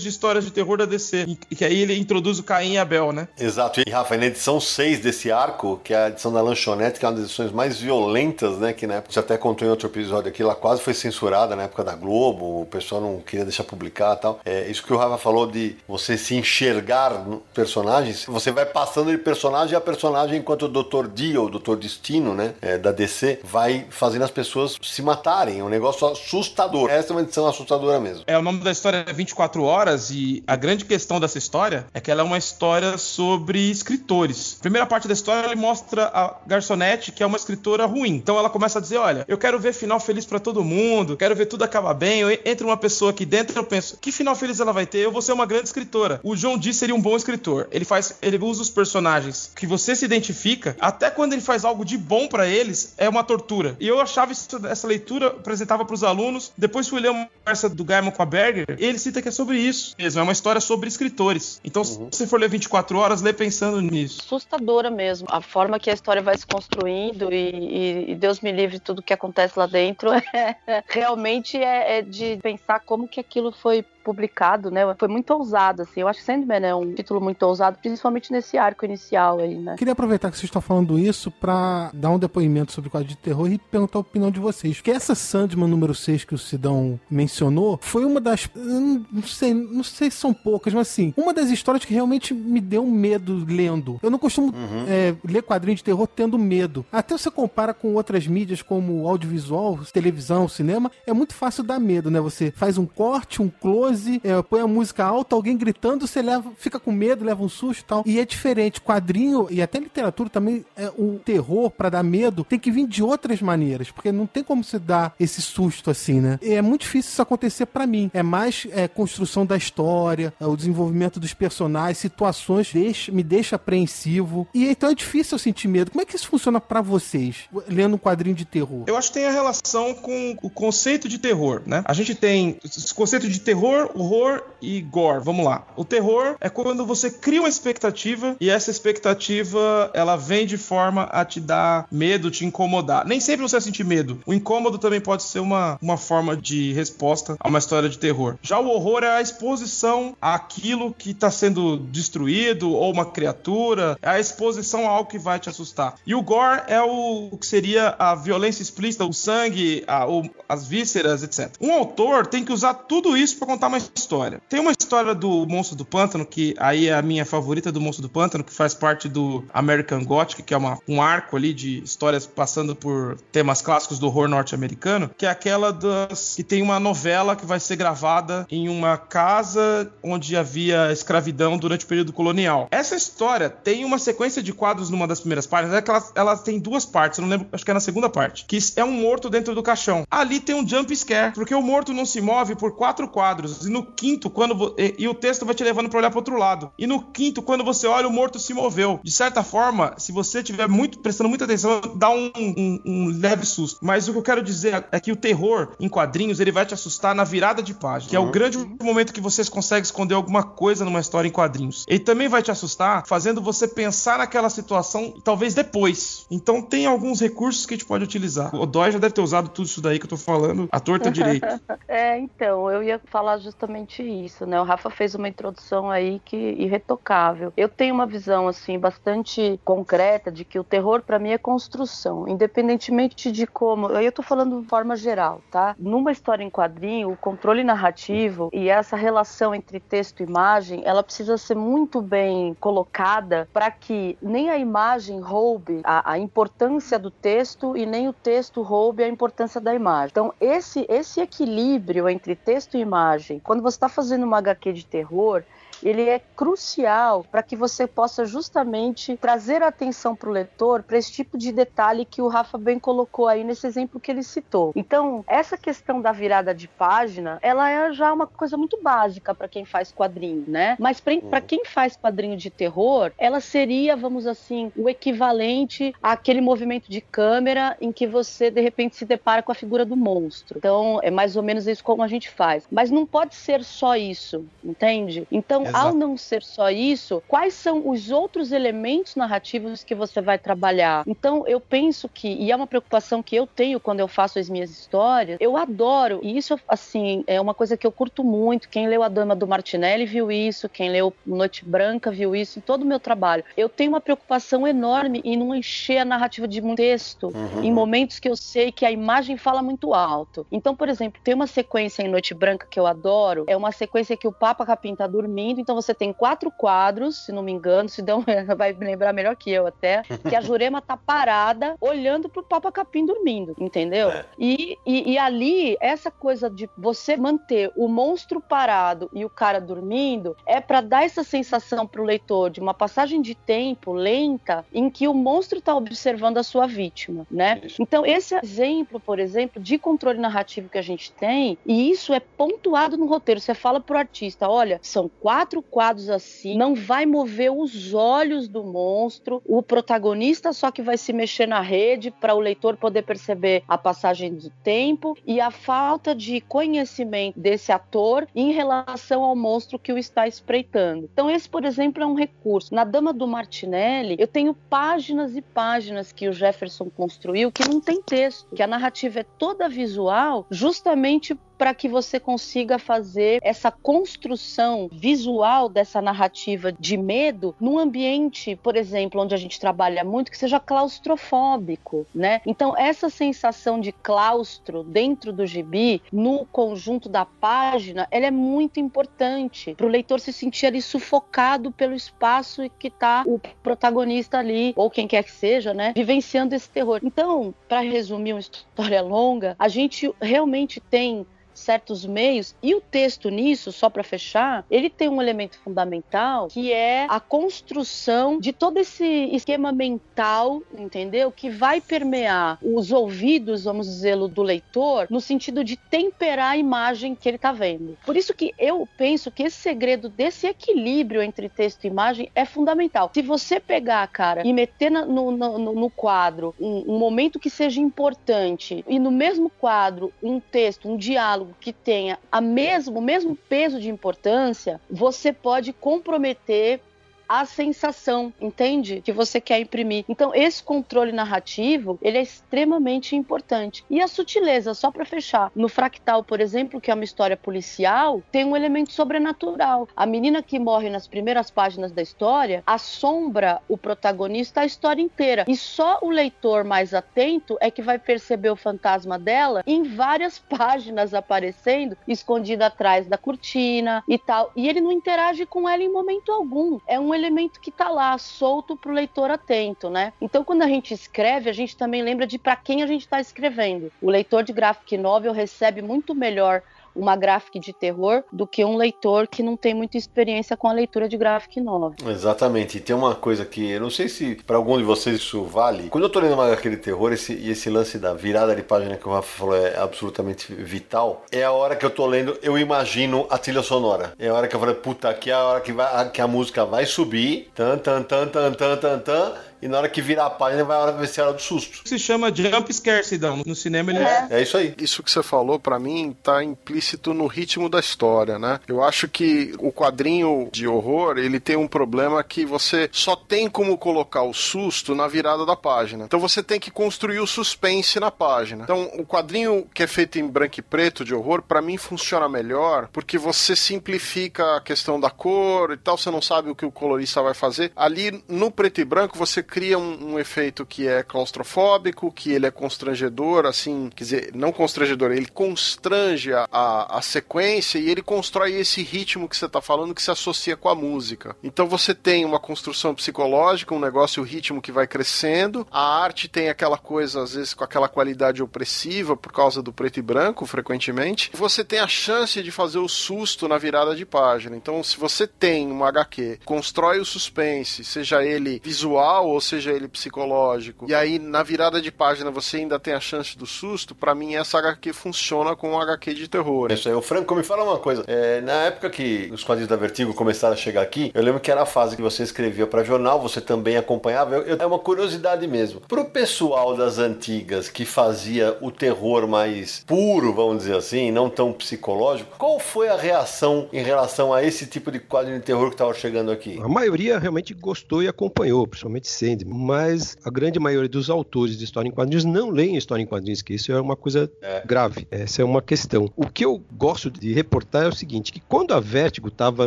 de 0.00 0.08
histórias 0.08 0.44
de 0.44 0.50
terror 0.50 0.78
da 0.78 0.84
DC. 0.84 1.26
E 1.50 1.56
que 1.56 1.64
aí 1.64 1.82
ele 1.82 1.98
introduz 1.98 2.38
o 2.38 2.42
Caim 2.42 2.72
e 2.72 2.78
Abel, 2.78 3.12
né? 3.12 3.28
Exato. 3.38 3.80
E 3.86 3.90
Rafa, 3.90 4.16
na 4.16 4.26
edição 4.26 4.60
6 4.60 5.00
desse 5.00 5.30
arco, 5.30 5.80
que 5.82 5.94
é 5.94 6.04
a 6.04 6.08
edição 6.08 6.32
da 6.32 6.40
Lanchonete, 6.40 6.98
que 6.98 7.04
é 7.04 7.08
uma 7.08 7.14
das 7.14 7.26
edições 7.26 7.52
mais 7.52 7.78
violentas, 7.78 8.58
né? 8.58 8.72
Que 8.72 8.86
na 8.86 8.94
época, 8.94 9.12
você 9.12 9.20
até 9.20 9.36
contou 9.36 9.66
em 9.66 9.70
outro 9.70 9.88
episódio 9.88 10.28
aqui, 10.28 10.42
ela 10.42 10.54
quase 10.54 10.82
foi 10.82 10.94
censurada 10.94 11.54
na 11.54 11.64
época 11.64 11.84
da 11.84 11.94
Globo, 11.94 12.62
o 12.62 12.66
pessoal 12.66 13.00
não 13.00 13.20
queria 13.20 13.44
deixar 13.44 13.64
publicar 13.64 14.16
e 14.16 14.20
tal. 14.20 14.40
É, 14.44 14.68
isso 14.68 14.82
que 14.82 14.92
o 14.92 14.96
Rafa 14.96 15.18
falou 15.18 15.46
de 15.46 15.76
você 15.86 16.18
se 16.18 16.34
enxergar 16.34 17.24
personagens, 17.54 18.24
você 18.26 18.50
vai 18.50 18.66
passando 18.66 19.10
de 19.10 19.18
personagem 19.18 19.76
a 19.76 19.80
personagem 19.80 20.38
enquanto 20.38 20.64
o 20.64 20.68
Dr. 20.68 21.08
Dio, 21.12 21.44
o 21.44 21.50
Dr. 21.58 21.76
Destino, 21.76 22.34
né? 22.34 22.54
É, 22.60 22.78
da 22.78 22.92
DC, 22.92 23.40
vai 23.44 23.86
fazendo 23.90 24.22
as 24.22 24.30
pessoas 24.30 24.76
se 24.82 25.02
matarem. 25.02 25.60
É 25.60 25.64
um 25.64 25.68
negócio 25.68 26.06
assustador. 26.06 26.90
Essa 26.90 27.12
é 27.12 27.16
uma 27.16 27.22
edição 27.22 27.46
assustadora 27.46 28.00
mesmo. 28.00 28.24
É, 28.26 28.36
o 28.38 28.42
nome 28.42 28.60
da 28.60 28.70
história 28.70 29.04
é 29.06 29.12
24 29.12 29.35
24 29.36 29.62
horas 29.62 30.10
e 30.10 30.42
a 30.46 30.56
grande 30.56 30.84
questão 30.86 31.20
dessa 31.20 31.36
história 31.36 31.86
é 31.92 32.00
que 32.00 32.10
ela 32.10 32.22
é 32.22 32.24
uma 32.24 32.38
história 32.38 32.96
sobre 32.96 33.70
escritores. 33.70 34.56
Primeira 34.62 34.86
parte 34.86 35.06
da 35.06 35.12
história 35.12 35.46
ele 35.46 35.60
mostra 35.60 36.04
a 36.06 36.36
garçonete 36.46 37.12
que 37.12 37.22
é 37.22 37.26
uma 37.26 37.36
escritora 37.36 37.84
ruim. 37.84 38.14
Então 38.14 38.38
ela 38.38 38.48
começa 38.48 38.78
a 38.78 38.82
dizer, 38.82 38.96
olha, 38.96 39.24
eu 39.28 39.36
quero 39.36 39.58
ver 39.60 39.74
final 39.74 40.00
feliz 40.00 40.24
para 40.24 40.40
todo 40.40 40.64
mundo, 40.64 41.16
quero 41.16 41.36
ver 41.36 41.46
tudo 41.46 41.64
acabar 41.64 41.92
bem. 41.92 42.20
Eu, 42.20 42.30
entre 42.44 42.64
uma 42.64 42.76
pessoa 42.76 43.10
aqui 43.10 43.26
dentro 43.26 43.58
eu 43.58 43.64
penso, 43.64 43.98
que 44.00 44.10
final 44.10 44.34
feliz 44.34 44.58
ela 44.58 44.72
vai 44.72 44.86
ter? 44.86 44.98
Eu 44.98 45.12
vou 45.12 45.20
ser 45.20 45.32
uma 45.32 45.44
grande 45.44 45.66
escritora. 45.66 46.18
O 46.22 46.34
John 46.34 46.56
Dee 46.56 46.72
seria 46.72 46.94
um 46.94 47.00
bom 47.00 47.16
escritor. 47.16 47.68
Ele 47.70 47.84
faz, 47.84 48.16
ele 48.22 48.38
usa 48.38 48.62
os 48.62 48.70
personagens 48.70 49.52
que 49.54 49.66
você 49.66 49.94
se 49.94 50.04
identifica, 50.04 50.76
até 50.80 51.10
quando 51.10 51.34
ele 51.34 51.42
faz 51.42 51.64
algo 51.64 51.84
de 51.84 51.98
bom 51.98 52.26
para 52.26 52.46
eles, 52.46 52.94
é 52.96 53.08
uma 53.08 53.22
tortura. 53.22 53.76
E 53.78 53.86
eu 53.86 54.00
achava 54.00 54.32
isso, 54.32 54.48
essa 54.66 54.86
leitura 54.86 55.28
apresentava 55.28 55.84
para 55.84 55.94
os 55.94 56.02
alunos. 56.02 56.52
Depois 56.56 56.88
fui 56.88 57.00
ler 57.00 57.10
uma 57.10 57.28
conversa 57.44 57.68
do 57.68 57.84
Gaiman 57.84 58.10
com 58.10 58.22
a 58.22 58.26
Berger, 58.26 58.66
ele 58.78 58.98
cita 58.98 59.25
que 59.26 59.30
é 59.30 59.32
sobre 59.32 59.58
isso 59.58 59.96
mesmo. 59.98 60.20
É 60.20 60.22
uma 60.22 60.32
história 60.32 60.60
sobre 60.60 60.88
escritores. 60.88 61.60
Então, 61.64 61.82
uhum. 61.82 62.08
se 62.12 62.18
você 62.18 62.26
for 62.28 62.38
ler 62.38 62.48
24 62.48 62.96
horas, 62.96 63.22
lê 63.22 63.32
pensando 63.32 63.80
nisso. 63.80 64.20
Assustadora 64.24 64.88
mesmo. 64.88 65.26
A 65.28 65.40
forma 65.40 65.80
que 65.80 65.90
a 65.90 65.92
história 65.92 66.22
vai 66.22 66.38
se 66.38 66.46
construindo 66.46 67.32
e, 67.32 67.50
e, 67.50 68.10
e 68.12 68.14
Deus 68.14 68.40
me 68.40 68.52
livre 68.52 68.78
tudo 68.78 69.02
que 69.02 69.12
acontece 69.12 69.58
lá 69.58 69.66
dentro 69.66 70.10
é, 70.32 70.56
realmente 70.86 71.56
é, 71.56 71.98
é 71.98 72.02
de 72.02 72.36
pensar 72.36 72.78
como 72.80 73.08
que 73.08 73.18
aquilo 73.18 73.50
foi 73.50 73.84
publicado, 74.06 74.70
né? 74.70 74.82
Foi 74.96 75.08
muito 75.08 75.34
ousado, 75.34 75.82
assim. 75.82 76.00
Eu 76.00 76.06
acho 76.06 76.20
que 76.20 76.24
Sandman 76.24 76.64
é 76.64 76.72
um 76.72 76.94
título 76.94 77.20
muito 77.20 77.42
ousado, 77.42 77.76
principalmente 77.82 78.30
nesse 78.30 78.56
arco 78.56 78.84
inicial 78.84 79.40
aí, 79.40 79.56
né? 79.56 79.74
Queria 79.76 79.94
aproveitar 79.94 80.30
que 80.30 80.36
vocês 80.36 80.44
estão 80.44 80.62
falando 80.62 80.96
isso 80.96 81.28
para 81.28 81.90
dar 81.92 82.10
um 82.10 82.18
depoimento 82.18 82.70
sobre 82.70 82.86
o 82.86 82.90
quadro 82.92 83.08
de 83.08 83.16
terror 83.16 83.50
e 83.50 83.58
perguntar 83.58 83.98
a 83.98 84.02
opinião 84.02 84.30
de 84.30 84.38
vocês. 84.38 84.80
Que 84.80 84.92
essa 84.92 85.16
Sandman 85.16 85.68
número 85.68 85.92
6 85.92 86.22
que 86.22 86.36
o 86.36 86.38
Sidão 86.38 87.00
mencionou 87.10 87.80
foi 87.82 88.04
uma 88.04 88.20
das. 88.20 88.48
Não 88.54 89.22
sei, 89.24 89.52
não 89.52 89.82
sei 89.82 90.08
se 90.08 90.18
são 90.18 90.32
poucas, 90.32 90.72
mas 90.72 90.88
assim, 90.88 91.12
uma 91.16 91.34
das 91.34 91.50
histórias 91.50 91.84
que 91.84 91.92
realmente 91.92 92.32
me 92.32 92.60
deu 92.60 92.86
medo 92.86 93.44
lendo. 93.48 93.98
Eu 94.00 94.10
não 94.10 94.20
costumo 94.20 94.54
uhum. 94.54 94.84
é, 94.86 95.16
ler 95.24 95.42
quadrinhos 95.42 95.80
de 95.80 95.84
terror 95.84 96.06
tendo 96.06 96.38
medo. 96.38 96.86
Até 96.92 97.18
você 97.18 97.28
compara 97.28 97.74
com 97.74 97.94
outras 97.94 98.24
mídias 98.28 98.62
como 98.62 99.08
audiovisual, 99.08 99.80
televisão, 99.92 100.46
cinema, 100.46 100.92
é 101.04 101.12
muito 101.12 101.34
fácil 101.34 101.64
dar 101.64 101.80
medo, 101.80 102.08
né? 102.08 102.20
Você 102.20 102.52
faz 102.52 102.78
um 102.78 102.86
corte, 102.86 103.42
um 103.42 103.48
close 103.48 103.95
é, 104.22 104.40
põe 104.42 104.60
a 104.60 104.66
música 104.66 105.04
alta, 105.04 105.34
alguém 105.34 105.56
gritando, 105.56 106.06
você 106.06 106.22
leva, 106.22 106.52
fica 106.58 106.78
com 106.78 106.92
medo, 106.92 107.24
leva 107.24 107.42
um 107.42 107.48
susto 107.48 107.80
e 107.80 107.84
tal. 107.84 108.02
E 108.06 108.18
é 108.18 108.24
diferente. 108.24 108.80
Quadrinho 108.80 109.46
e 109.50 109.62
até 109.62 109.78
literatura 109.78 110.28
também, 110.28 110.64
é, 110.76 110.90
o 110.96 111.18
terror, 111.24 111.70
para 111.70 111.88
dar 111.88 112.02
medo, 112.02 112.44
tem 112.44 112.58
que 112.58 112.70
vir 112.70 112.86
de 112.86 113.02
outras 113.02 113.40
maneiras, 113.40 113.90
porque 113.90 114.12
não 114.12 114.26
tem 114.26 114.42
como 114.42 114.62
se 114.62 114.78
dar 114.78 115.14
esse 115.18 115.40
susto 115.42 115.90
assim, 115.90 116.20
né? 116.20 116.38
E 116.42 116.52
é 116.52 116.62
muito 116.62 116.82
difícil 116.82 117.10
isso 117.10 117.22
acontecer 117.22 117.66
para 117.66 117.86
mim. 117.86 118.10
É 118.12 118.22
mais 118.22 118.66
é, 118.72 118.88
construção 118.88 119.44
da 119.44 119.56
história, 119.56 120.32
é, 120.40 120.46
o 120.46 120.56
desenvolvimento 120.56 121.18
dos 121.18 121.34
personagens, 121.34 121.98
situações 121.98 122.72
deixa, 122.72 123.12
me 123.12 123.22
deixa 123.22 123.56
apreensivo. 123.56 124.46
E 124.54 124.66
então 124.66 124.90
é 124.90 124.94
difícil 124.94 125.34
eu 125.34 125.38
sentir 125.38 125.68
medo. 125.68 125.90
Como 125.90 126.02
é 126.02 126.04
que 126.04 126.16
isso 126.16 126.28
funciona 126.28 126.60
para 126.60 126.80
vocês, 126.80 127.44
lendo 127.68 127.94
um 127.94 127.98
quadrinho 127.98 128.34
de 128.34 128.44
terror? 128.44 128.84
Eu 128.86 128.96
acho 128.96 129.08
que 129.08 129.14
tem 129.14 129.26
a 129.26 129.32
relação 129.32 129.94
com 129.94 130.36
o 130.42 130.50
conceito 130.50 131.08
de 131.08 131.18
terror, 131.18 131.62
né? 131.66 131.82
A 131.84 131.92
gente 131.92 132.14
tem 132.14 132.58
esse 132.64 132.94
conceito 132.94 133.28
de 133.28 133.40
terror 133.40 133.85
horror 133.94 134.42
e 134.60 134.80
gore. 134.80 135.22
Vamos 135.22 135.44
lá. 135.44 135.66
O 135.76 135.84
terror 135.84 136.36
é 136.40 136.48
quando 136.48 136.84
você 136.84 137.10
cria 137.10 137.40
uma 137.40 137.48
expectativa 137.48 138.36
e 138.40 138.50
essa 138.50 138.70
expectativa 138.70 139.90
ela 139.94 140.16
vem 140.16 140.46
de 140.46 140.56
forma 140.56 141.04
a 141.04 141.24
te 141.24 141.40
dar 141.40 141.86
medo, 141.90 142.30
te 142.30 142.44
incomodar. 142.44 143.06
Nem 143.06 143.20
sempre 143.20 143.42
você 143.42 143.56
vai 143.56 143.60
sentir 143.60 143.84
medo. 143.84 144.20
O 144.26 144.34
incômodo 144.34 144.78
também 144.78 145.00
pode 145.00 145.22
ser 145.22 145.40
uma, 145.40 145.78
uma 145.80 145.96
forma 145.96 146.36
de 146.36 146.72
resposta 146.72 147.36
a 147.38 147.48
uma 147.48 147.58
história 147.58 147.88
de 147.88 147.98
terror. 147.98 148.36
Já 148.42 148.58
o 148.58 148.68
horror 148.68 149.04
é 149.04 149.16
a 149.16 149.20
exposição 149.20 150.16
àquilo 150.20 150.92
que 150.92 151.10
está 151.10 151.30
sendo 151.30 151.76
destruído 151.76 152.70
ou 152.72 152.92
uma 152.92 153.04
criatura, 153.04 153.98
é 154.02 154.08
a 154.08 154.20
exposição 154.20 154.86
a 154.86 154.90
algo 154.90 155.10
que 155.10 155.18
vai 155.18 155.38
te 155.38 155.48
assustar. 155.48 155.94
E 156.06 156.14
o 156.14 156.22
gore 156.22 156.62
é 156.68 156.80
o, 156.80 157.28
o 157.32 157.38
que 157.38 157.46
seria 157.46 157.94
a 157.98 158.14
violência 158.14 158.62
explícita, 158.62 159.04
o 159.04 159.12
sangue, 159.12 159.84
a, 159.86 160.08
o, 160.08 160.28
as 160.48 160.66
vísceras, 160.66 161.22
etc. 161.22 161.54
Um 161.60 161.72
autor 161.72 162.26
tem 162.26 162.44
que 162.44 162.52
usar 162.52 162.74
tudo 162.74 163.16
isso 163.16 163.36
para 163.36 163.46
contar 163.46 163.68
uma 163.68 163.75
uma 163.76 163.92
história. 163.94 164.40
Tem 164.48 164.60
uma 164.60 164.72
história 164.72 165.14
do 165.14 165.46
Monstro 165.46 165.76
do 165.76 165.84
Pântano, 165.84 166.24
que 166.24 166.54
aí 166.58 166.88
é 166.88 166.94
a 166.94 167.02
minha 167.02 167.24
favorita 167.24 167.70
do 167.70 167.80
Monstro 167.80 168.02
do 168.02 168.08
Pântano, 168.08 168.42
que 168.42 168.52
faz 168.52 168.74
parte 168.74 169.08
do 169.08 169.44
American 169.52 170.04
Gothic, 170.04 170.42
que 170.42 170.54
é 170.54 170.56
uma, 170.56 170.78
um 170.88 171.02
arco 171.02 171.36
ali 171.36 171.52
de 171.52 171.82
histórias 171.82 172.26
passando 172.26 172.74
por 172.74 173.18
temas 173.30 173.60
clássicos 173.60 173.98
do 173.98 174.06
horror 174.06 174.28
norte-americano, 174.28 175.10
que 175.16 175.26
é 175.26 175.28
aquela 175.28 175.72
das 175.72 176.34
que 176.36 176.42
tem 176.42 176.62
uma 176.62 176.80
novela 176.80 177.36
que 177.36 177.44
vai 177.44 177.60
ser 177.60 177.76
gravada 177.76 178.46
em 178.50 178.68
uma 178.68 178.96
casa 178.96 179.92
onde 180.02 180.36
havia 180.36 180.92
escravidão 180.92 181.58
durante 181.58 181.84
o 181.84 181.88
período 181.88 182.12
colonial. 182.12 182.68
Essa 182.70 182.96
história 182.96 183.50
tem 183.50 183.84
uma 183.84 183.98
sequência 183.98 184.42
de 184.42 184.52
quadros 184.52 184.90
numa 184.90 185.06
das 185.06 185.20
primeiras 185.20 185.46
páginas, 185.46 185.76
é 185.76 185.82
que 185.82 185.90
ela, 185.90 186.04
ela 186.14 186.36
tem 186.36 186.58
duas 186.58 186.84
partes, 186.86 187.18
eu 187.18 187.22
não 187.22 187.30
lembro, 187.30 187.48
acho 187.52 187.64
que 187.64 187.70
é 187.70 187.74
na 187.74 187.80
segunda 187.80 188.08
parte, 188.08 188.44
que 188.46 188.58
é 188.76 188.84
um 188.84 188.92
morto 188.92 189.28
dentro 189.28 189.54
do 189.54 189.62
caixão. 189.62 190.04
Ali 190.10 190.40
tem 190.40 190.54
um 190.54 190.66
jump 190.66 190.94
scare, 190.96 191.32
porque 191.34 191.54
o 191.54 191.62
morto 191.62 191.92
não 191.92 192.06
se 192.06 192.20
move 192.20 192.54
por 192.56 192.72
quatro 192.72 193.08
quadros 193.08 193.55
e 193.64 193.70
no 193.70 193.84
quinto, 193.84 194.28
quando 194.28 194.74
e, 194.78 194.94
e, 194.98 195.08
o 195.08 195.14
texto 195.14 195.44
vai 195.44 195.54
te 195.54 195.64
levando 195.64 195.88
para 195.88 195.98
olhar 195.98 196.10
para 196.10 196.18
outro 196.18 196.36
lado. 196.36 196.72
E 196.78 196.86
no 196.86 197.00
quinto, 197.00 197.42
quando 197.42 197.64
você 197.64 197.86
olha, 197.86 198.08
o 198.08 198.12
morto 198.12 198.38
se 198.38 198.52
moveu. 198.52 199.00
De 199.02 199.10
certa 199.10 199.42
forma, 199.42 199.94
se 199.96 200.12
você 200.12 200.38
estiver 200.38 200.68
muito 200.68 200.98
prestando 200.98 201.28
muita 201.28 201.44
atenção, 201.44 201.80
dá 201.94 202.10
um, 202.10 202.30
um, 202.36 202.80
um, 202.84 203.20
leve 203.20 203.46
susto. 203.46 203.78
Mas 203.82 204.08
o 204.08 204.12
que 204.12 204.18
eu 204.18 204.22
quero 204.22 204.42
dizer 204.42 204.86
é 204.90 205.00
que 205.00 205.12
o 205.12 205.16
terror 205.16 205.74
em 205.78 205.88
quadrinhos 205.88 206.40
ele 206.40 206.52
vai 206.52 206.66
te 206.66 206.74
assustar 206.74 207.14
na 207.14 207.24
virada 207.24 207.62
de 207.62 207.74
página, 207.74 208.10
que 208.10 208.16
é 208.16 208.20
o 208.20 208.24
uhum. 208.24 208.30
grande 208.30 208.58
momento 208.82 209.12
que 209.12 209.20
vocês 209.20 209.48
conseguem 209.48 209.82
esconder 209.82 210.14
alguma 210.14 210.42
coisa 210.42 210.84
numa 210.84 211.00
história 211.00 211.28
em 211.28 211.32
quadrinhos. 211.32 211.84
Ele 211.88 212.00
também 212.00 212.28
vai 212.28 212.42
te 212.42 212.50
assustar, 212.50 213.06
fazendo 213.06 213.40
você 213.40 213.68
pensar 213.68 214.18
naquela 214.18 214.50
situação, 214.50 215.14
talvez 215.22 215.54
depois. 215.54 216.26
Então 216.30 216.62
tem 216.62 216.86
alguns 216.86 217.20
recursos 217.20 217.66
que 217.66 217.74
a 217.74 217.76
gente 217.76 217.86
pode 217.86 218.04
utilizar. 218.04 218.54
O 218.54 218.66
Dói 218.66 218.92
já 218.92 218.98
deve 218.98 219.14
ter 219.14 219.20
usado 219.20 219.48
tudo 219.48 219.66
isso 219.66 219.80
daí 219.80 219.98
que 219.98 220.04
eu 220.04 220.10
tô 220.10 220.16
falando, 220.16 220.68
a 220.70 220.80
torta 220.80 221.10
direita. 221.10 221.60
é, 221.86 222.18
então, 222.18 222.70
eu 222.70 222.82
ia 222.82 223.00
falar 223.06 223.38
justamente 223.46 224.02
isso, 224.02 224.44
né? 224.44 224.60
O 224.60 224.64
Rafa 224.64 224.90
fez 224.90 225.14
uma 225.14 225.28
introdução 225.28 225.88
aí 225.88 226.20
que 226.24 226.36
irretocável. 226.36 227.52
Eu 227.56 227.68
tenho 227.68 227.94
uma 227.94 228.04
visão 228.06 228.48
assim 228.48 228.78
bastante 228.78 229.58
concreta 229.64 230.30
de 230.32 230.44
que 230.44 230.58
o 230.58 230.64
terror 230.64 231.02
para 231.02 231.18
mim 231.18 231.30
é 231.30 231.38
construção, 231.38 232.28
independentemente 232.28 233.30
de 233.30 233.46
como. 233.46 233.88
Eu 233.90 234.10
tô 234.10 234.22
falando 234.22 234.60
de 234.60 234.68
forma 234.68 234.96
geral, 234.96 235.40
tá? 235.50 235.76
Numa 235.78 236.10
história 236.10 236.42
em 236.42 236.50
quadrinho, 236.50 237.12
o 237.12 237.16
controle 237.16 237.62
narrativo 237.62 238.50
e 238.52 238.68
essa 238.68 238.96
relação 238.96 239.54
entre 239.54 239.78
texto 239.78 240.20
e 240.20 240.24
imagem, 240.24 240.82
ela 240.84 241.02
precisa 241.02 241.38
ser 241.38 241.54
muito 241.54 242.02
bem 242.02 242.54
colocada 242.54 243.48
para 243.52 243.70
que 243.70 244.18
nem 244.20 244.50
a 244.50 244.58
imagem 244.58 245.20
roube 245.20 245.80
a, 245.84 246.12
a 246.12 246.18
importância 246.18 246.98
do 246.98 247.10
texto 247.10 247.76
e 247.76 247.86
nem 247.86 248.08
o 248.08 248.12
texto 248.12 248.60
roube 248.60 249.04
a 249.04 249.08
importância 249.08 249.60
da 249.60 249.72
imagem. 249.72 250.10
Então, 250.10 250.34
esse, 250.40 250.84
esse 250.88 251.20
equilíbrio 251.20 252.08
entre 252.08 252.34
texto 252.34 252.76
e 252.76 252.80
imagem, 252.80 253.35
quando 253.40 253.62
você 253.62 253.76
está 253.76 253.88
fazendo 253.88 254.24
uma 254.24 254.38
HQ 254.38 254.72
de 254.72 254.86
terror, 254.86 255.42
ele 255.82 256.02
é 256.02 256.20
crucial 256.34 257.24
para 257.30 257.42
que 257.42 257.56
você 257.56 257.86
possa 257.86 258.24
justamente 258.24 259.16
trazer 259.16 259.62
atenção 259.62 260.14
para 260.14 260.28
o 260.28 260.32
leitor 260.32 260.82
para 260.82 260.98
esse 260.98 261.12
tipo 261.12 261.38
de 261.38 261.52
detalhe 261.52 262.04
que 262.04 262.22
o 262.22 262.28
Rafa 262.28 262.58
bem 262.58 262.78
colocou 262.78 263.28
aí 263.28 263.44
nesse 263.44 263.66
exemplo 263.66 264.00
que 264.00 264.10
ele 264.10 264.22
citou. 264.22 264.72
Então, 264.74 265.24
essa 265.26 265.56
questão 265.56 266.00
da 266.00 266.12
virada 266.12 266.54
de 266.54 266.68
página, 266.68 267.38
ela 267.42 267.68
é 267.70 267.92
já 267.92 268.12
uma 268.12 268.26
coisa 268.26 268.56
muito 268.56 268.80
básica 268.82 269.34
para 269.34 269.48
quem 269.48 269.64
faz 269.64 269.92
quadrinho, 269.92 270.44
né? 270.46 270.76
Mas 270.78 271.00
para 271.00 271.14
uhum. 271.14 271.40
quem 271.46 271.64
faz 271.64 271.96
quadrinho 271.96 272.36
de 272.36 272.50
terror, 272.50 273.12
ela 273.18 273.40
seria, 273.40 273.96
vamos 273.96 274.26
assim, 274.26 274.72
o 274.76 274.88
equivalente 274.88 275.94
àquele 276.02 276.40
movimento 276.40 276.90
de 276.90 277.00
câmera 277.00 277.76
em 277.80 277.92
que 277.92 278.06
você 278.06 278.50
de 278.50 278.60
repente 278.60 278.96
se 278.96 279.04
depara 279.04 279.42
com 279.42 279.52
a 279.52 279.54
figura 279.54 279.84
do 279.84 279.96
monstro. 279.96 280.58
Então, 280.58 281.00
é 281.02 281.10
mais 281.10 281.36
ou 281.36 281.42
menos 281.42 281.66
isso 281.66 281.82
como 281.82 282.02
a 282.02 282.08
gente 282.08 282.30
faz. 282.30 282.66
Mas 282.70 282.90
não 282.90 283.06
pode 283.06 283.34
ser 283.34 283.62
só 283.64 283.96
isso, 283.96 284.44
entende? 284.64 285.26
Então, 285.30 285.65
Exato. 285.68 285.86
ao 285.86 285.94
não 285.94 286.16
ser 286.16 286.42
só 286.42 286.70
isso, 286.70 287.22
quais 287.28 287.54
são 287.54 287.88
os 287.88 288.10
outros 288.10 288.52
elementos 288.52 289.16
narrativos 289.16 289.84
que 289.84 289.94
você 289.94 290.20
vai 290.20 290.38
trabalhar? 290.38 291.04
Então, 291.06 291.46
eu 291.46 291.60
penso 291.60 292.08
que, 292.08 292.28
e 292.28 292.50
é 292.50 292.56
uma 292.56 292.66
preocupação 292.66 293.22
que 293.22 293.36
eu 293.36 293.46
tenho 293.46 293.80
quando 293.80 294.00
eu 294.00 294.08
faço 294.08 294.38
as 294.38 294.48
minhas 294.48 294.70
histórias, 294.70 295.38
eu 295.40 295.56
adoro, 295.56 296.20
e 296.22 296.36
isso, 296.36 296.58
assim, 296.68 297.24
é 297.26 297.40
uma 297.40 297.54
coisa 297.54 297.76
que 297.76 297.86
eu 297.86 297.92
curto 297.92 298.22
muito. 298.22 298.68
Quem 298.68 298.88
leu 298.88 299.02
A 299.02 299.08
Dama 299.08 299.34
do 299.34 299.46
Martinelli 299.46 300.06
viu 300.06 300.30
isso, 300.30 300.68
quem 300.68 300.90
leu 300.90 301.12
Noite 301.26 301.64
Branca 301.64 302.10
viu 302.10 302.34
isso 302.34 302.58
em 302.58 302.62
todo 302.62 302.82
o 302.82 302.86
meu 302.86 303.00
trabalho. 303.00 303.44
Eu 303.56 303.68
tenho 303.68 303.90
uma 303.90 304.00
preocupação 304.00 304.66
enorme 304.66 305.20
em 305.24 305.36
não 305.36 305.54
encher 305.54 305.98
a 305.98 306.04
narrativa 306.04 306.46
de 306.46 306.60
muito 306.60 306.76
texto 306.76 307.32
uhum. 307.34 307.64
em 307.64 307.72
momentos 307.72 308.18
que 308.18 308.28
eu 308.28 308.36
sei 308.36 308.70
que 308.70 308.84
a 308.84 308.90
imagem 308.90 309.36
fala 309.36 309.62
muito 309.62 309.94
alto. 309.94 310.46
Então, 310.52 310.74
por 310.74 310.88
exemplo, 310.88 311.20
tem 311.22 311.34
uma 311.34 311.46
sequência 311.46 312.02
em 312.02 312.08
Noite 312.08 312.34
Branca 312.34 312.66
que 312.70 312.78
eu 312.78 312.86
adoro, 312.86 313.44
é 313.46 313.56
uma 313.56 313.72
sequência 313.72 314.16
que 314.16 314.28
o 314.28 314.32
Papa 314.32 314.64
Capim 314.66 314.94
tá 314.94 315.06
dormindo 315.06 315.55
então 315.60 315.74
você 315.74 315.94
tem 315.94 316.12
quatro 316.12 316.50
quadros, 316.50 317.24
se 317.24 317.32
não 317.32 317.42
me 317.42 317.52
engano, 317.52 317.88
se 317.88 318.02
dão, 318.02 318.24
vai 318.56 318.72
lembrar 318.72 319.12
melhor 319.12 319.36
que 319.36 319.50
eu 319.50 319.66
até, 319.66 320.02
que 320.28 320.34
a 320.34 320.40
Jurema 320.40 320.80
tá 320.80 320.96
parada 320.96 321.76
olhando 321.80 322.28
pro 322.28 322.42
Papa 322.42 322.70
Capim 322.72 323.04
dormindo, 323.04 323.54
entendeu? 323.58 324.10
É. 324.10 324.24
E, 324.38 324.78
e, 324.84 325.12
e, 325.12 325.18
ali, 325.18 325.76
essa 325.80 326.10
coisa 326.10 326.50
de 326.50 326.68
você 326.76 327.16
manter 327.16 327.70
o 327.76 327.88
monstro 327.88 328.40
parado 328.40 329.10
e 329.12 329.24
o 329.24 329.30
cara 329.30 329.60
dormindo 329.60 330.36
é 330.46 330.60
para 330.60 330.80
dar 330.80 331.04
essa 331.04 331.22
sensação 331.22 331.86
pro 331.86 332.04
leitor 332.04 332.50
de 332.50 332.60
uma 332.60 332.74
passagem 332.74 333.20
de 333.20 333.34
tempo 333.34 333.92
lenta 333.92 334.64
em 334.72 334.90
que 334.90 335.08
o 335.08 335.14
monstro 335.14 335.60
tá 335.60 335.74
observando 335.74 336.38
a 336.38 336.42
sua 336.42 336.66
vítima, 336.66 337.26
né? 337.30 337.60
Isso. 337.64 337.82
Então, 337.82 338.04
esse 338.04 338.34
exemplo, 338.34 339.00
por 339.00 339.18
exemplo, 339.18 339.60
de 339.60 339.78
controle 339.78 340.18
narrativo 340.18 340.68
que 340.68 340.78
a 340.78 340.82
gente 340.82 341.12
tem, 341.12 341.58
e 341.64 341.90
isso 341.90 342.12
é 342.12 342.20
pontuado 342.20 342.96
no 342.96 343.06
roteiro. 343.06 343.40
Você 343.40 343.54
fala 343.54 343.80
pro 343.80 343.98
artista, 343.98 344.48
olha, 344.48 344.78
são 344.82 345.10
quatro 345.20 345.45
quatro 345.46 345.62
quadros 345.62 346.10
assim, 346.10 346.56
não 346.56 346.74
vai 346.74 347.06
mover 347.06 347.52
os 347.52 347.94
olhos 347.94 348.48
do 348.48 348.64
monstro, 348.64 349.40
o 349.44 349.62
protagonista 349.62 350.52
só 350.52 350.72
que 350.72 350.82
vai 350.82 350.96
se 350.96 351.12
mexer 351.12 351.46
na 351.46 351.60
rede 351.60 352.10
para 352.10 352.34
o 352.34 352.40
leitor 352.40 352.76
poder 352.76 353.02
perceber 353.02 353.62
a 353.68 353.78
passagem 353.78 354.34
do 354.34 354.50
tempo 354.64 355.16
e 355.24 355.40
a 355.40 355.52
falta 355.52 356.16
de 356.16 356.40
conhecimento 356.40 357.38
desse 357.38 357.70
ator 357.70 358.26
em 358.34 358.50
relação 358.50 359.22
ao 359.22 359.36
monstro 359.36 359.78
que 359.78 359.92
o 359.92 359.98
está 359.98 360.26
espreitando. 360.26 361.08
Então 361.12 361.30
esse, 361.30 361.48
por 361.48 361.64
exemplo, 361.64 362.02
é 362.02 362.06
um 362.06 362.14
recurso. 362.14 362.74
Na 362.74 362.82
Dama 362.82 363.12
do 363.12 363.28
Martinelli, 363.28 364.16
eu 364.18 364.26
tenho 364.26 364.52
páginas 364.52 365.36
e 365.36 365.42
páginas 365.42 366.10
que 366.10 366.28
o 366.28 366.32
Jefferson 366.32 366.90
construiu 366.90 367.52
que 367.52 367.68
não 367.68 367.80
tem 367.80 368.02
texto, 368.02 368.48
que 368.52 368.62
a 368.64 368.66
narrativa 368.66 369.20
é 369.20 369.26
toda 369.38 369.68
visual, 369.68 370.44
justamente 370.50 371.38
para 371.56 371.74
que 371.74 371.88
você 371.88 372.18
consiga 372.20 372.78
fazer 372.78 373.38
essa 373.42 373.70
construção 373.70 374.88
visual 374.92 375.68
dessa 375.68 376.00
narrativa 376.00 376.72
de 376.72 376.96
medo 376.96 377.54
num 377.60 377.78
ambiente, 377.78 378.56
por 378.56 378.76
exemplo, 378.76 379.20
onde 379.20 379.34
a 379.34 379.38
gente 379.38 379.58
trabalha 379.60 380.04
muito, 380.04 380.30
que 380.30 380.38
seja 380.38 380.60
claustrofóbico, 380.60 382.06
né? 382.14 382.40
Então, 382.46 382.76
essa 382.76 383.08
sensação 383.08 383.80
de 383.80 383.92
claustro 383.92 384.82
dentro 384.82 385.32
do 385.32 385.46
gibi, 385.46 386.02
no 386.12 386.46
conjunto 386.46 387.08
da 387.08 387.24
página, 387.24 388.06
ela 388.10 388.26
é 388.26 388.30
muito 388.30 388.80
importante 388.80 389.74
para 389.74 389.86
o 389.86 389.88
leitor 389.88 390.20
se 390.20 390.32
sentir 390.32 390.66
ali 390.66 390.82
sufocado 390.82 391.70
pelo 391.72 391.94
espaço 391.94 392.68
que 392.78 392.88
está 392.88 393.24
o 393.26 393.40
protagonista 393.62 394.38
ali, 394.38 394.72
ou 394.76 394.90
quem 394.90 395.06
quer 395.06 395.22
que 395.22 395.32
seja, 395.32 395.72
né? 395.72 395.92
Vivenciando 395.94 396.54
esse 396.54 396.68
terror. 396.68 397.00
Então, 397.02 397.54
para 397.68 397.80
resumir 397.80 398.32
uma 398.32 398.40
história 398.40 399.02
longa, 399.02 399.56
a 399.58 399.68
gente 399.68 400.12
realmente 400.20 400.80
tem 400.80 401.26
certos 401.58 402.04
meios. 402.04 402.54
E 402.62 402.74
o 402.74 402.80
texto 402.80 403.28
nisso, 403.28 403.72
só 403.72 403.88
para 403.88 404.02
fechar, 404.02 404.64
ele 404.70 404.90
tem 404.90 405.08
um 405.08 405.20
elemento 405.20 405.58
fundamental 405.58 406.48
que 406.48 406.72
é 406.72 407.06
a 407.08 407.20
construção 407.20 408.38
de 408.38 408.52
todo 408.52 408.78
esse 408.78 409.04
esquema 409.32 409.72
mental, 409.72 410.62
entendeu? 410.78 411.32
Que 411.32 411.50
vai 411.50 411.80
permear 411.80 412.58
os 412.62 412.92
ouvidos, 412.92 413.64
vamos 413.64 413.86
dizer, 413.86 414.16
do 414.16 414.42
leitor, 414.42 415.06
no 415.10 415.20
sentido 415.20 415.62
de 415.62 415.76
temperar 415.76 416.52
a 416.52 416.56
imagem 416.56 417.14
que 417.14 417.28
ele 417.28 417.36
está 417.36 417.52
vendo. 417.52 417.96
Por 418.04 418.16
isso 418.16 418.34
que 418.34 418.54
eu 418.58 418.88
penso 418.96 419.30
que 419.30 419.42
esse 419.42 419.56
segredo 419.56 420.08
desse 420.08 420.46
equilíbrio 420.46 421.22
entre 421.22 421.48
texto 421.48 421.84
e 421.84 421.88
imagem 421.88 422.30
é 422.34 422.44
fundamental. 422.44 423.10
Se 423.12 423.22
você 423.22 423.60
pegar, 423.60 424.06
cara, 424.08 424.46
e 424.46 424.52
meter 424.52 424.90
no, 424.90 425.30
no, 425.30 425.58
no, 425.58 425.90
quadro 425.90 426.54
um, 426.58 426.94
um 426.94 426.98
momento 426.98 427.38
que 427.38 427.50
seja 427.50 427.80
importante 427.80 428.84
e 428.88 428.98
no 428.98 429.10
mesmo 429.10 429.50
quadro 429.50 430.12
um 430.22 430.40
texto, 430.40 430.88
um 430.88 430.96
diálogo 430.96 431.45
algo 431.46 431.56
que 431.60 431.72
tenha 431.72 432.18
a 432.30 432.40
mesmo, 432.40 432.98
o 432.98 433.02
mesmo 433.02 433.36
peso 433.36 433.80
de 433.80 433.88
importância, 433.88 434.80
você 434.90 435.32
pode 435.32 435.72
comprometer 435.72 436.80
a 437.28 437.44
sensação, 437.44 438.32
entende? 438.40 439.00
Que 439.04 439.12
você 439.12 439.40
quer 439.40 439.60
imprimir. 439.60 440.04
Então, 440.08 440.34
esse 440.34 440.62
controle 440.62 441.12
narrativo, 441.12 441.98
ele 442.02 442.18
é 442.18 442.22
extremamente 442.22 443.16
importante. 443.16 443.84
E 443.90 444.00
a 444.00 444.08
sutileza, 444.08 444.74
só 444.74 444.90
para 444.90 445.04
fechar, 445.04 445.50
no 445.54 445.68
Fractal, 445.68 446.22
por 446.22 446.40
exemplo, 446.40 446.80
que 446.80 446.90
é 446.90 446.94
uma 446.94 447.04
história 447.04 447.36
policial, 447.36 448.22
tem 448.30 448.44
um 448.44 448.56
elemento 448.56 448.92
sobrenatural. 448.92 449.88
A 449.96 450.06
menina 450.06 450.42
que 450.42 450.58
morre 450.58 450.90
nas 450.90 451.06
primeiras 451.06 451.50
páginas 451.50 451.92
da 451.92 452.02
história 452.02 452.62
assombra 452.66 453.60
o 453.68 453.76
protagonista 453.76 454.60
a 454.60 454.66
história 454.66 455.02
inteira. 455.02 455.44
E 455.48 455.56
só 455.56 455.98
o 456.02 456.10
leitor 456.10 456.64
mais 456.64 456.94
atento 456.94 457.56
é 457.60 457.70
que 457.70 457.82
vai 457.82 457.98
perceber 457.98 458.50
o 458.50 458.56
fantasma 458.56 459.18
dela 459.18 459.62
em 459.66 459.82
várias 459.82 460.38
páginas 460.48 461.14
aparecendo, 461.14 461.96
escondida 462.06 462.66
atrás 462.66 463.06
da 463.06 463.18
cortina 463.18 464.02
e 464.08 464.18
tal. 464.18 464.52
E 464.56 464.68
ele 464.68 464.80
não 464.80 464.92
interage 464.92 465.46
com 465.46 465.68
ela 465.68 465.82
em 465.82 465.92
momento 465.92 466.32
algum. 466.32 466.78
É 466.86 466.98
um 466.98 467.14
elemento 467.16 467.60
que 467.60 467.70
está 467.70 467.88
lá 467.88 468.16
solto 468.18 468.76
para 468.76 468.90
o 468.90 468.94
leitor 468.94 469.30
atento, 469.30 469.90
né? 469.90 470.12
Então, 470.20 470.44
quando 470.44 470.62
a 470.62 470.68
gente 470.68 470.94
escreve, 470.94 471.50
a 471.50 471.52
gente 471.52 471.76
também 471.76 472.02
lembra 472.02 472.26
de 472.26 472.38
para 472.38 472.54
quem 472.54 472.82
a 472.82 472.86
gente 472.86 473.02
está 473.02 473.20
escrevendo. 473.20 473.90
O 474.00 474.10
leitor 474.10 474.42
de 474.42 474.52
graphic 474.52 474.96
novel 474.96 475.32
recebe 475.32 475.82
muito 475.82 476.14
melhor 476.14 476.62
uma 476.96 477.16
graphic 477.16 477.58
de 477.58 477.72
terror 477.72 478.24
do 478.32 478.46
que 478.46 478.64
um 478.64 478.76
leitor 478.76 479.26
que 479.26 479.42
não 479.42 479.56
tem 479.56 479.74
muita 479.74 479.96
experiência 479.96 480.56
com 480.56 480.68
a 480.68 480.72
leitura 480.72 481.08
de 481.08 481.16
graphic 481.16 481.60
novel. 481.60 481.94
Exatamente. 482.08 482.78
E 482.78 482.80
tem 482.80 482.96
uma 482.96 483.14
coisa 483.14 483.44
que 483.44 483.70
eu 483.70 483.80
não 483.80 483.90
sei 483.90 484.08
se 484.08 484.36
para 484.46 484.56
algum 484.56 484.78
de 484.78 484.84
vocês 484.84 485.16
isso 485.16 485.44
vale. 485.44 485.88
Quando 485.88 486.04
eu 486.04 486.10
tô 486.10 486.20
lendo 486.20 486.34
uma 486.34 486.46
HQ 486.46 486.70
de 486.70 486.76
terror, 486.78 487.12
esse, 487.12 487.34
e 487.34 487.50
esse 487.50 487.68
lance 487.70 487.98
da 487.98 488.14
virada 488.14 488.54
de 488.54 488.62
página 488.62 488.96
que 488.96 489.08
o 489.08 489.12
Rafa 489.12 489.38
falou 489.38 489.56
é 489.56 489.78
absolutamente 489.78 490.52
vital. 490.54 491.24
É 491.30 491.44
a 491.44 491.52
hora 491.52 491.76
que 491.76 491.84
eu 491.84 491.90
tô 491.90 492.06
lendo, 492.06 492.38
eu 492.42 492.58
imagino 492.58 493.26
a 493.30 493.38
trilha 493.38 493.62
sonora. 493.62 494.12
É 494.18 494.28
a 494.28 494.34
hora 494.34 494.48
que 494.48 494.56
eu 494.56 494.60
falei, 494.60 494.74
puta, 494.74 495.08
aqui 495.08 495.30
é 495.30 495.34
a 495.34 495.44
hora 495.44 495.60
que, 495.60 495.72
vai, 495.72 496.10
que 496.10 496.20
a 496.20 496.26
música 496.26 496.64
vai 496.64 496.86
subir, 496.86 497.50
tan, 497.54 497.78
tan, 497.78 498.02
tan, 498.02 498.28
tan, 498.28 498.52
tan, 498.52 498.76
tan, 498.76 498.98
tan 498.98 499.32
e 499.60 499.68
na 499.68 499.78
hora 499.78 499.88
que 499.88 500.00
virar 500.00 500.26
a 500.26 500.30
página 500.30 500.64
vai 500.64 500.76
a 500.76 500.80
hora 500.80 500.92
vai 500.92 501.06
ser 501.06 501.20
a 501.22 501.24
hora 501.24 501.32
do 501.34 501.42
susto. 501.42 501.88
Se 501.88 501.98
chama 501.98 502.34
jump 502.34 502.72
scare, 502.72 503.04
Sidão. 503.04 503.42
No 503.44 503.54
cinema 503.54 503.90
ele 503.90 504.00
é. 504.00 504.26
É 504.30 504.42
isso 504.42 504.56
aí. 504.56 504.74
Isso 504.78 505.02
que 505.02 505.10
você 505.10 505.22
falou, 505.22 505.58
para 505.58 505.78
mim, 505.78 506.16
tá 506.22 506.42
implícito 506.42 507.14
no 507.14 507.26
ritmo 507.26 507.68
da 507.68 507.80
história, 507.80 508.38
né? 508.38 508.60
Eu 508.66 508.82
acho 508.82 509.08
que 509.08 509.54
o 509.58 509.72
quadrinho 509.72 510.48
de 510.52 510.66
horror, 510.66 511.18
ele 511.18 511.40
tem 511.40 511.56
um 511.56 511.68
problema 511.68 512.22
que 512.22 512.44
você 512.44 512.88
só 512.92 513.16
tem 513.16 513.48
como 513.48 513.76
colocar 513.78 514.22
o 514.22 514.34
susto 514.34 514.94
na 514.94 515.06
virada 515.06 515.46
da 515.46 515.56
página. 515.56 516.04
Então 516.04 516.20
você 516.20 516.42
tem 516.42 516.60
que 516.60 516.70
construir 516.70 517.20
o 517.20 517.26
suspense 517.26 517.98
na 517.98 518.10
página. 518.10 518.64
Então, 518.64 518.90
o 518.94 519.04
quadrinho 519.04 519.66
que 519.72 519.82
é 519.82 519.86
feito 519.86 520.18
em 520.18 520.26
branco 520.26 520.58
e 520.58 520.62
preto 520.62 521.04
de 521.04 521.14
horror, 521.14 521.42
para 521.42 521.62
mim 521.62 521.76
funciona 521.76 522.28
melhor, 522.28 522.88
porque 522.92 523.18
você 523.18 523.54
simplifica 523.54 524.56
a 524.56 524.60
questão 524.60 524.98
da 524.98 525.10
cor 525.10 525.72
e 525.72 525.76
tal, 525.76 525.96
você 525.96 526.10
não 526.10 526.22
sabe 526.22 526.50
o 526.50 526.54
que 526.54 526.66
o 526.66 526.70
colorista 526.70 527.22
vai 527.22 527.34
fazer. 527.34 527.72
Ali 527.76 528.22
no 528.28 528.50
preto 528.50 528.80
e 528.80 528.84
branco 528.84 529.18
você 529.18 529.42
cria 529.46 529.78
um, 529.78 530.12
um, 530.12 530.18
efeito 530.18 530.66
que 530.66 530.86
é 530.86 531.02
claustrofóbico, 531.02 532.12
que 532.12 532.32
ele 532.32 532.46
é 532.46 532.50
constrangedor, 532.50 533.46
assim, 533.46 533.90
quer 533.94 534.04
dizer, 534.04 534.30
não 534.34 534.52
constrangedor, 534.52 535.12
ele 535.12 535.26
constrange 535.26 536.32
a, 536.34 536.46
a, 536.50 537.00
sequência 537.00 537.78
e 537.78 537.88
ele 537.88 538.02
constrói 538.02 538.54
esse 538.54 538.82
ritmo 538.82 539.28
que 539.28 539.36
você 539.36 539.46
está 539.46 539.60
falando 539.60 539.94
que 539.94 540.02
se 540.02 540.10
associa 540.10 540.56
com 540.56 540.68
a 540.68 540.74
música. 540.74 541.36
Então 541.42 541.66
você 541.66 541.94
tem 541.94 542.24
uma 542.24 542.40
construção 542.40 542.94
psicológica, 542.94 543.74
um 543.74 543.80
negócio, 543.80 544.22
o 544.22 544.26
ritmo 544.26 544.60
que 544.60 544.72
vai 544.72 544.86
crescendo, 544.86 545.66
a 545.70 546.02
arte 546.02 546.28
tem 546.28 546.48
aquela 546.48 546.76
coisa, 546.76 547.22
às 547.22 547.34
vezes, 547.34 547.54
com 547.54 547.64
aquela 547.64 547.88
qualidade 547.88 548.42
opressiva 548.42 549.16
por 549.16 549.32
causa 549.32 549.62
do 549.62 549.72
preto 549.72 549.98
e 549.98 550.02
branco, 550.02 550.44
frequentemente. 550.46 551.30
Você 551.32 551.64
tem 551.64 551.78
a 551.78 551.88
chance 551.88 552.42
de 552.42 552.50
fazer 552.50 552.78
o 552.78 552.88
susto 552.88 553.48
na 553.48 553.58
virada 553.58 553.94
de 553.94 554.04
página. 554.04 554.56
Então, 554.56 554.82
se 554.82 554.98
você 554.98 555.26
tem 555.26 555.70
um 555.70 555.84
HQ, 555.84 556.40
constrói 556.44 556.98
o 556.98 557.04
suspense, 557.04 557.84
seja 557.84 558.24
ele 558.24 558.60
visual 558.64 559.35
ou 559.36 559.40
seja 559.40 559.72
ele 559.72 559.86
psicológico, 559.86 560.86
e 560.88 560.94
aí 560.94 561.18
na 561.18 561.42
virada 561.42 561.80
de 561.80 561.92
página 561.92 562.30
você 562.30 562.58
ainda 562.58 562.78
tem 562.78 562.94
a 562.94 563.00
chance 563.00 563.36
do 563.36 563.46
susto, 563.46 563.94
para 563.94 564.14
mim 564.14 564.34
essa 564.34 564.58
HQ 564.58 564.92
funciona 564.92 565.54
como 565.54 565.74
um 565.74 565.80
HQ 565.80 566.14
de 566.14 566.28
terror. 566.28 566.72
Isso 566.72 566.88
aí, 566.88 566.94
o 566.94 567.02
Franco 567.02 567.34
me 567.34 567.42
fala 567.42 567.64
uma 567.64 567.78
coisa. 567.78 568.04
É, 568.06 568.40
na 568.40 568.64
época 568.64 568.90
que 568.90 569.30
os 569.32 569.44
quadrinhos 569.44 569.68
da 569.68 569.76
Vertigo 569.76 570.14
começaram 570.14 570.54
a 570.54 570.56
chegar 570.56 570.82
aqui, 570.82 571.10
eu 571.14 571.22
lembro 571.22 571.40
que 571.40 571.50
era 571.50 571.62
a 571.62 571.66
fase 571.66 571.96
que 571.96 572.02
você 572.02 572.22
escrevia 572.22 572.66
para 572.66 572.82
jornal, 572.82 573.20
você 573.20 573.40
também 573.40 573.76
acompanhava. 573.76 574.34
Eu, 574.36 574.42
eu, 574.42 574.56
é 574.58 574.66
uma 574.66 574.78
curiosidade 574.78 575.46
mesmo. 575.46 575.80
Pro 575.80 576.06
pessoal 576.06 576.76
das 576.76 576.98
antigas 576.98 577.68
que 577.68 577.84
fazia 577.84 578.56
o 578.60 578.70
terror 578.70 579.28
mais 579.28 579.84
puro, 579.86 580.32
vamos 580.32 580.58
dizer 580.58 580.76
assim, 580.76 581.10
não 581.10 581.28
tão 581.28 581.52
psicológico, 581.52 582.36
qual 582.38 582.58
foi 582.58 582.88
a 582.88 582.96
reação 582.96 583.68
em 583.72 583.82
relação 583.82 584.32
a 584.32 584.42
esse 584.42 584.66
tipo 584.66 584.90
de 584.90 584.98
quadrinho 584.98 585.38
de 585.38 585.44
terror 585.44 585.68
que 585.68 585.74
estava 585.74 585.92
chegando 585.94 586.30
aqui? 586.30 586.58
A 586.62 586.68
maioria 586.68 587.18
realmente 587.18 587.52
gostou 587.54 588.02
e 588.02 588.08
acompanhou, 588.08 588.66
principalmente 588.66 589.08
mas 589.46 590.16
a 590.24 590.30
grande 590.30 590.58
maioria 590.58 590.88
dos 590.88 591.10
autores 591.10 591.56
de 591.56 591.64
história 591.64 591.88
em 591.88 591.92
quadrinhos 591.92 592.24
não 592.24 592.50
leem 592.50 592.76
história 592.76 593.02
em 593.02 593.06
quadrinhos, 593.06 593.42
que 593.42 593.54
isso 593.54 593.72
é 593.72 593.80
uma 593.80 593.96
coisa 593.96 594.30
é. 594.42 594.62
grave. 594.64 595.06
Essa 595.10 595.42
é 595.42 595.44
uma 595.44 595.62
questão. 595.62 596.10
O 596.16 596.26
que 596.26 596.44
eu 596.44 596.62
gosto 596.72 597.10
de 597.10 597.32
reportar 597.32 597.84
é 597.84 597.88
o 597.88 597.94
seguinte, 597.94 598.32
que 598.32 598.40
quando 598.40 598.72
a 598.72 598.80
Vertigo 598.80 599.28
estava 599.28 599.66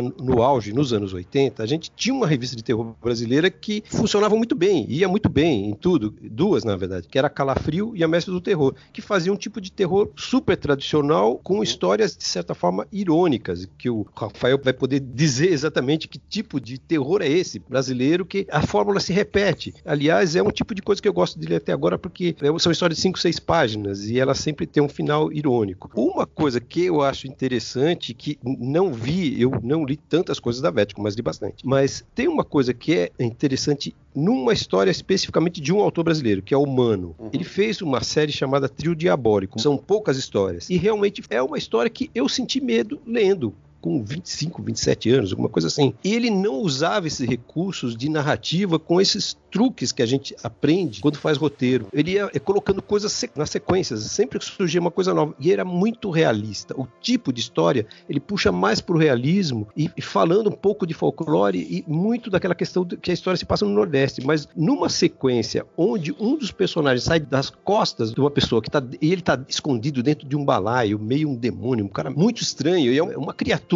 no 0.00 0.42
auge, 0.42 0.72
nos 0.72 0.92
anos 0.92 1.12
80, 1.12 1.62
a 1.62 1.66
gente 1.66 1.90
tinha 1.94 2.14
uma 2.14 2.26
revista 2.26 2.56
de 2.56 2.64
terror 2.64 2.94
brasileira 3.02 3.50
que 3.50 3.82
funcionava 3.86 4.36
muito 4.36 4.54
bem, 4.54 4.86
ia 4.88 5.08
muito 5.08 5.28
bem 5.28 5.70
em 5.70 5.74
tudo, 5.74 6.14
duas 6.22 6.64
na 6.64 6.76
verdade, 6.76 7.08
que 7.08 7.18
era 7.18 7.26
a 7.26 7.30
Calafrio 7.30 7.92
e 7.94 8.04
a 8.04 8.08
Mestre 8.08 8.32
do 8.32 8.40
Terror, 8.40 8.74
que 8.92 9.02
fazia 9.02 9.32
um 9.32 9.36
tipo 9.36 9.60
de 9.60 9.72
terror 9.72 10.10
super 10.16 10.56
tradicional 10.56 11.38
com 11.42 11.62
histórias 11.62 12.16
de 12.16 12.24
certa 12.24 12.54
forma 12.54 12.86
irônicas, 12.92 13.68
que 13.78 13.90
o 13.90 14.06
Rafael 14.14 14.60
vai 14.62 14.72
poder 14.72 15.00
dizer 15.00 15.52
exatamente 15.52 16.08
que 16.08 16.18
tipo 16.18 16.60
de 16.60 16.78
terror 16.78 17.22
é 17.22 17.28
esse 17.28 17.58
brasileiro 17.58 18.24
que 18.24 18.46
a 18.50 18.62
fórmula 18.62 19.00
se 19.00 19.12
repete 19.12 19.49
repete. 19.50 19.74
Aliás, 19.84 20.36
é 20.36 20.42
um 20.42 20.50
tipo 20.50 20.74
de 20.74 20.82
coisa 20.82 21.00
que 21.00 21.08
eu 21.08 21.12
gosto 21.12 21.38
de 21.38 21.46
ler 21.46 21.56
até 21.56 21.72
agora 21.72 21.98
porque 21.98 22.34
é, 22.40 22.58
são 22.58 22.72
histórias 22.72 22.96
de 22.96 23.02
5, 23.02 23.18
6 23.18 23.40
páginas 23.40 24.04
e 24.08 24.18
ela 24.18 24.34
sempre 24.34 24.66
tem 24.66 24.82
um 24.82 24.88
final 24.88 25.32
irônico. 25.32 25.90
Uma 25.94 26.26
coisa 26.26 26.60
que 26.60 26.84
eu 26.86 27.02
acho 27.02 27.26
interessante, 27.26 28.14
que 28.14 28.38
não 28.42 28.92
vi, 28.92 29.40
eu 29.40 29.52
não 29.62 29.84
li 29.84 29.96
tantas 29.96 30.38
coisas 30.38 30.62
da 30.62 30.70
Vético, 30.70 31.02
mas 31.02 31.14
li 31.14 31.22
bastante. 31.22 31.66
Mas 31.66 32.04
tem 32.14 32.28
uma 32.28 32.44
coisa 32.44 32.72
que 32.72 32.94
é 32.94 33.10
interessante 33.18 33.94
numa 34.14 34.52
história 34.52 34.90
especificamente 34.90 35.60
de 35.60 35.72
um 35.72 35.80
autor 35.80 36.04
brasileiro, 36.04 36.42
que 36.42 36.54
é 36.54 36.56
o 36.56 36.66
Mano. 36.66 37.14
Uhum. 37.18 37.30
Ele 37.32 37.44
fez 37.44 37.80
uma 37.80 38.02
série 38.02 38.32
chamada 38.32 38.68
Trio 38.68 38.94
Diabólico. 38.94 39.60
São 39.60 39.76
poucas 39.76 40.16
histórias. 40.16 40.68
E 40.68 40.76
realmente 40.76 41.22
é 41.30 41.42
uma 41.42 41.58
história 41.58 41.90
que 41.90 42.10
eu 42.14 42.28
senti 42.28 42.60
medo 42.60 43.00
lendo 43.06 43.54
com 43.80 44.02
25, 44.04 44.62
27 44.62 45.10
anos, 45.10 45.32
alguma 45.32 45.48
coisa 45.48 45.68
assim. 45.68 45.94
E 46.04 46.14
ele 46.14 46.30
não 46.30 46.56
usava 46.56 47.06
esses 47.06 47.26
recursos 47.26 47.96
de 47.96 48.08
narrativa 48.08 48.78
com 48.78 49.00
esses 49.00 49.36
truques 49.50 49.90
que 49.90 50.02
a 50.02 50.06
gente 50.06 50.34
aprende 50.42 51.00
quando 51.00 51.18
faz 51.18 51.36
roteiro. 51.36 51.88
Ele 51.92 52.12
ia 52.12 52.28
colocando 52.40 52.80
coisas 52.80 53.24
nas 53.34 53.50
sequências, 53.50 54.02
sempre 54.04 54.38
que 54.38 54.44
surgia 54.44 54.80
uma 54.80 54.90
coisa 54.90 55.12
nova. 55.12 55.34
E 55.40 55.52
era 55.52 55.64
muito 55.64 56.10
realista. 56.10 56.78
O 56.78 56.86
tipo 57.00 57.32
de 57.32 57.40
história, 57.40 57.86
ele 58.08 58.20
puxa 58.20 58.52
mais 58.52 58.80
pro 58.80 58.98
realismo 58.98 59.66
e, 59.76 59.90
e 59.96 60.02
falando 60.02 60.48
um 60.48 60.52
pouco 60.52 60.86
de 60.86 60.94
folclore 60.94 61.58
e 61.58 61.84
muito 61.90 62.30
daquela 62.30 62.54
questão 62.54 62.84
de 62.84 62.96
que 62.96 63.10
a 63.10 63.14
história 63.14 63.36
se 63.36 63.44
passa 63.44 63.64
no 63.64 63.72
Nordeste. 63.72 64.24
Mas 64.24 64.48
numa 64.56 64.88
sequência 64.88 65.66
onde 65.76 66.14
um 66.18 66.36
dos 66.36 66.52
personagens 66.52 67.04
sai 67.04 67.20
das 67.20 67.50
costas 67.50 68.12
de 68.12 68.20
uma 68.20 68.30
pessoa 68.30 68.62
que 68.62 68.70
tá. 68.70 68.82
E 69.00 69.12
ele 69.12 69.22
tá 69.22 69.40
escondido 69.48 70.02
dentro 70.02 70.28
de 70.28 70.36
um 70.36 70.44
balaio, 70.44 70.98
meio 70.98 71.28
um 71.28 71.34
demônio, 71.34 71.84
um 71.84 71.88
cara 71.88 72.10
muito 72.10 72.42
estranho. 72.42 72.92
E 72.92 72.98
é 72.98 73.02
uma 73.02 73.34
criatura 73.34 73.69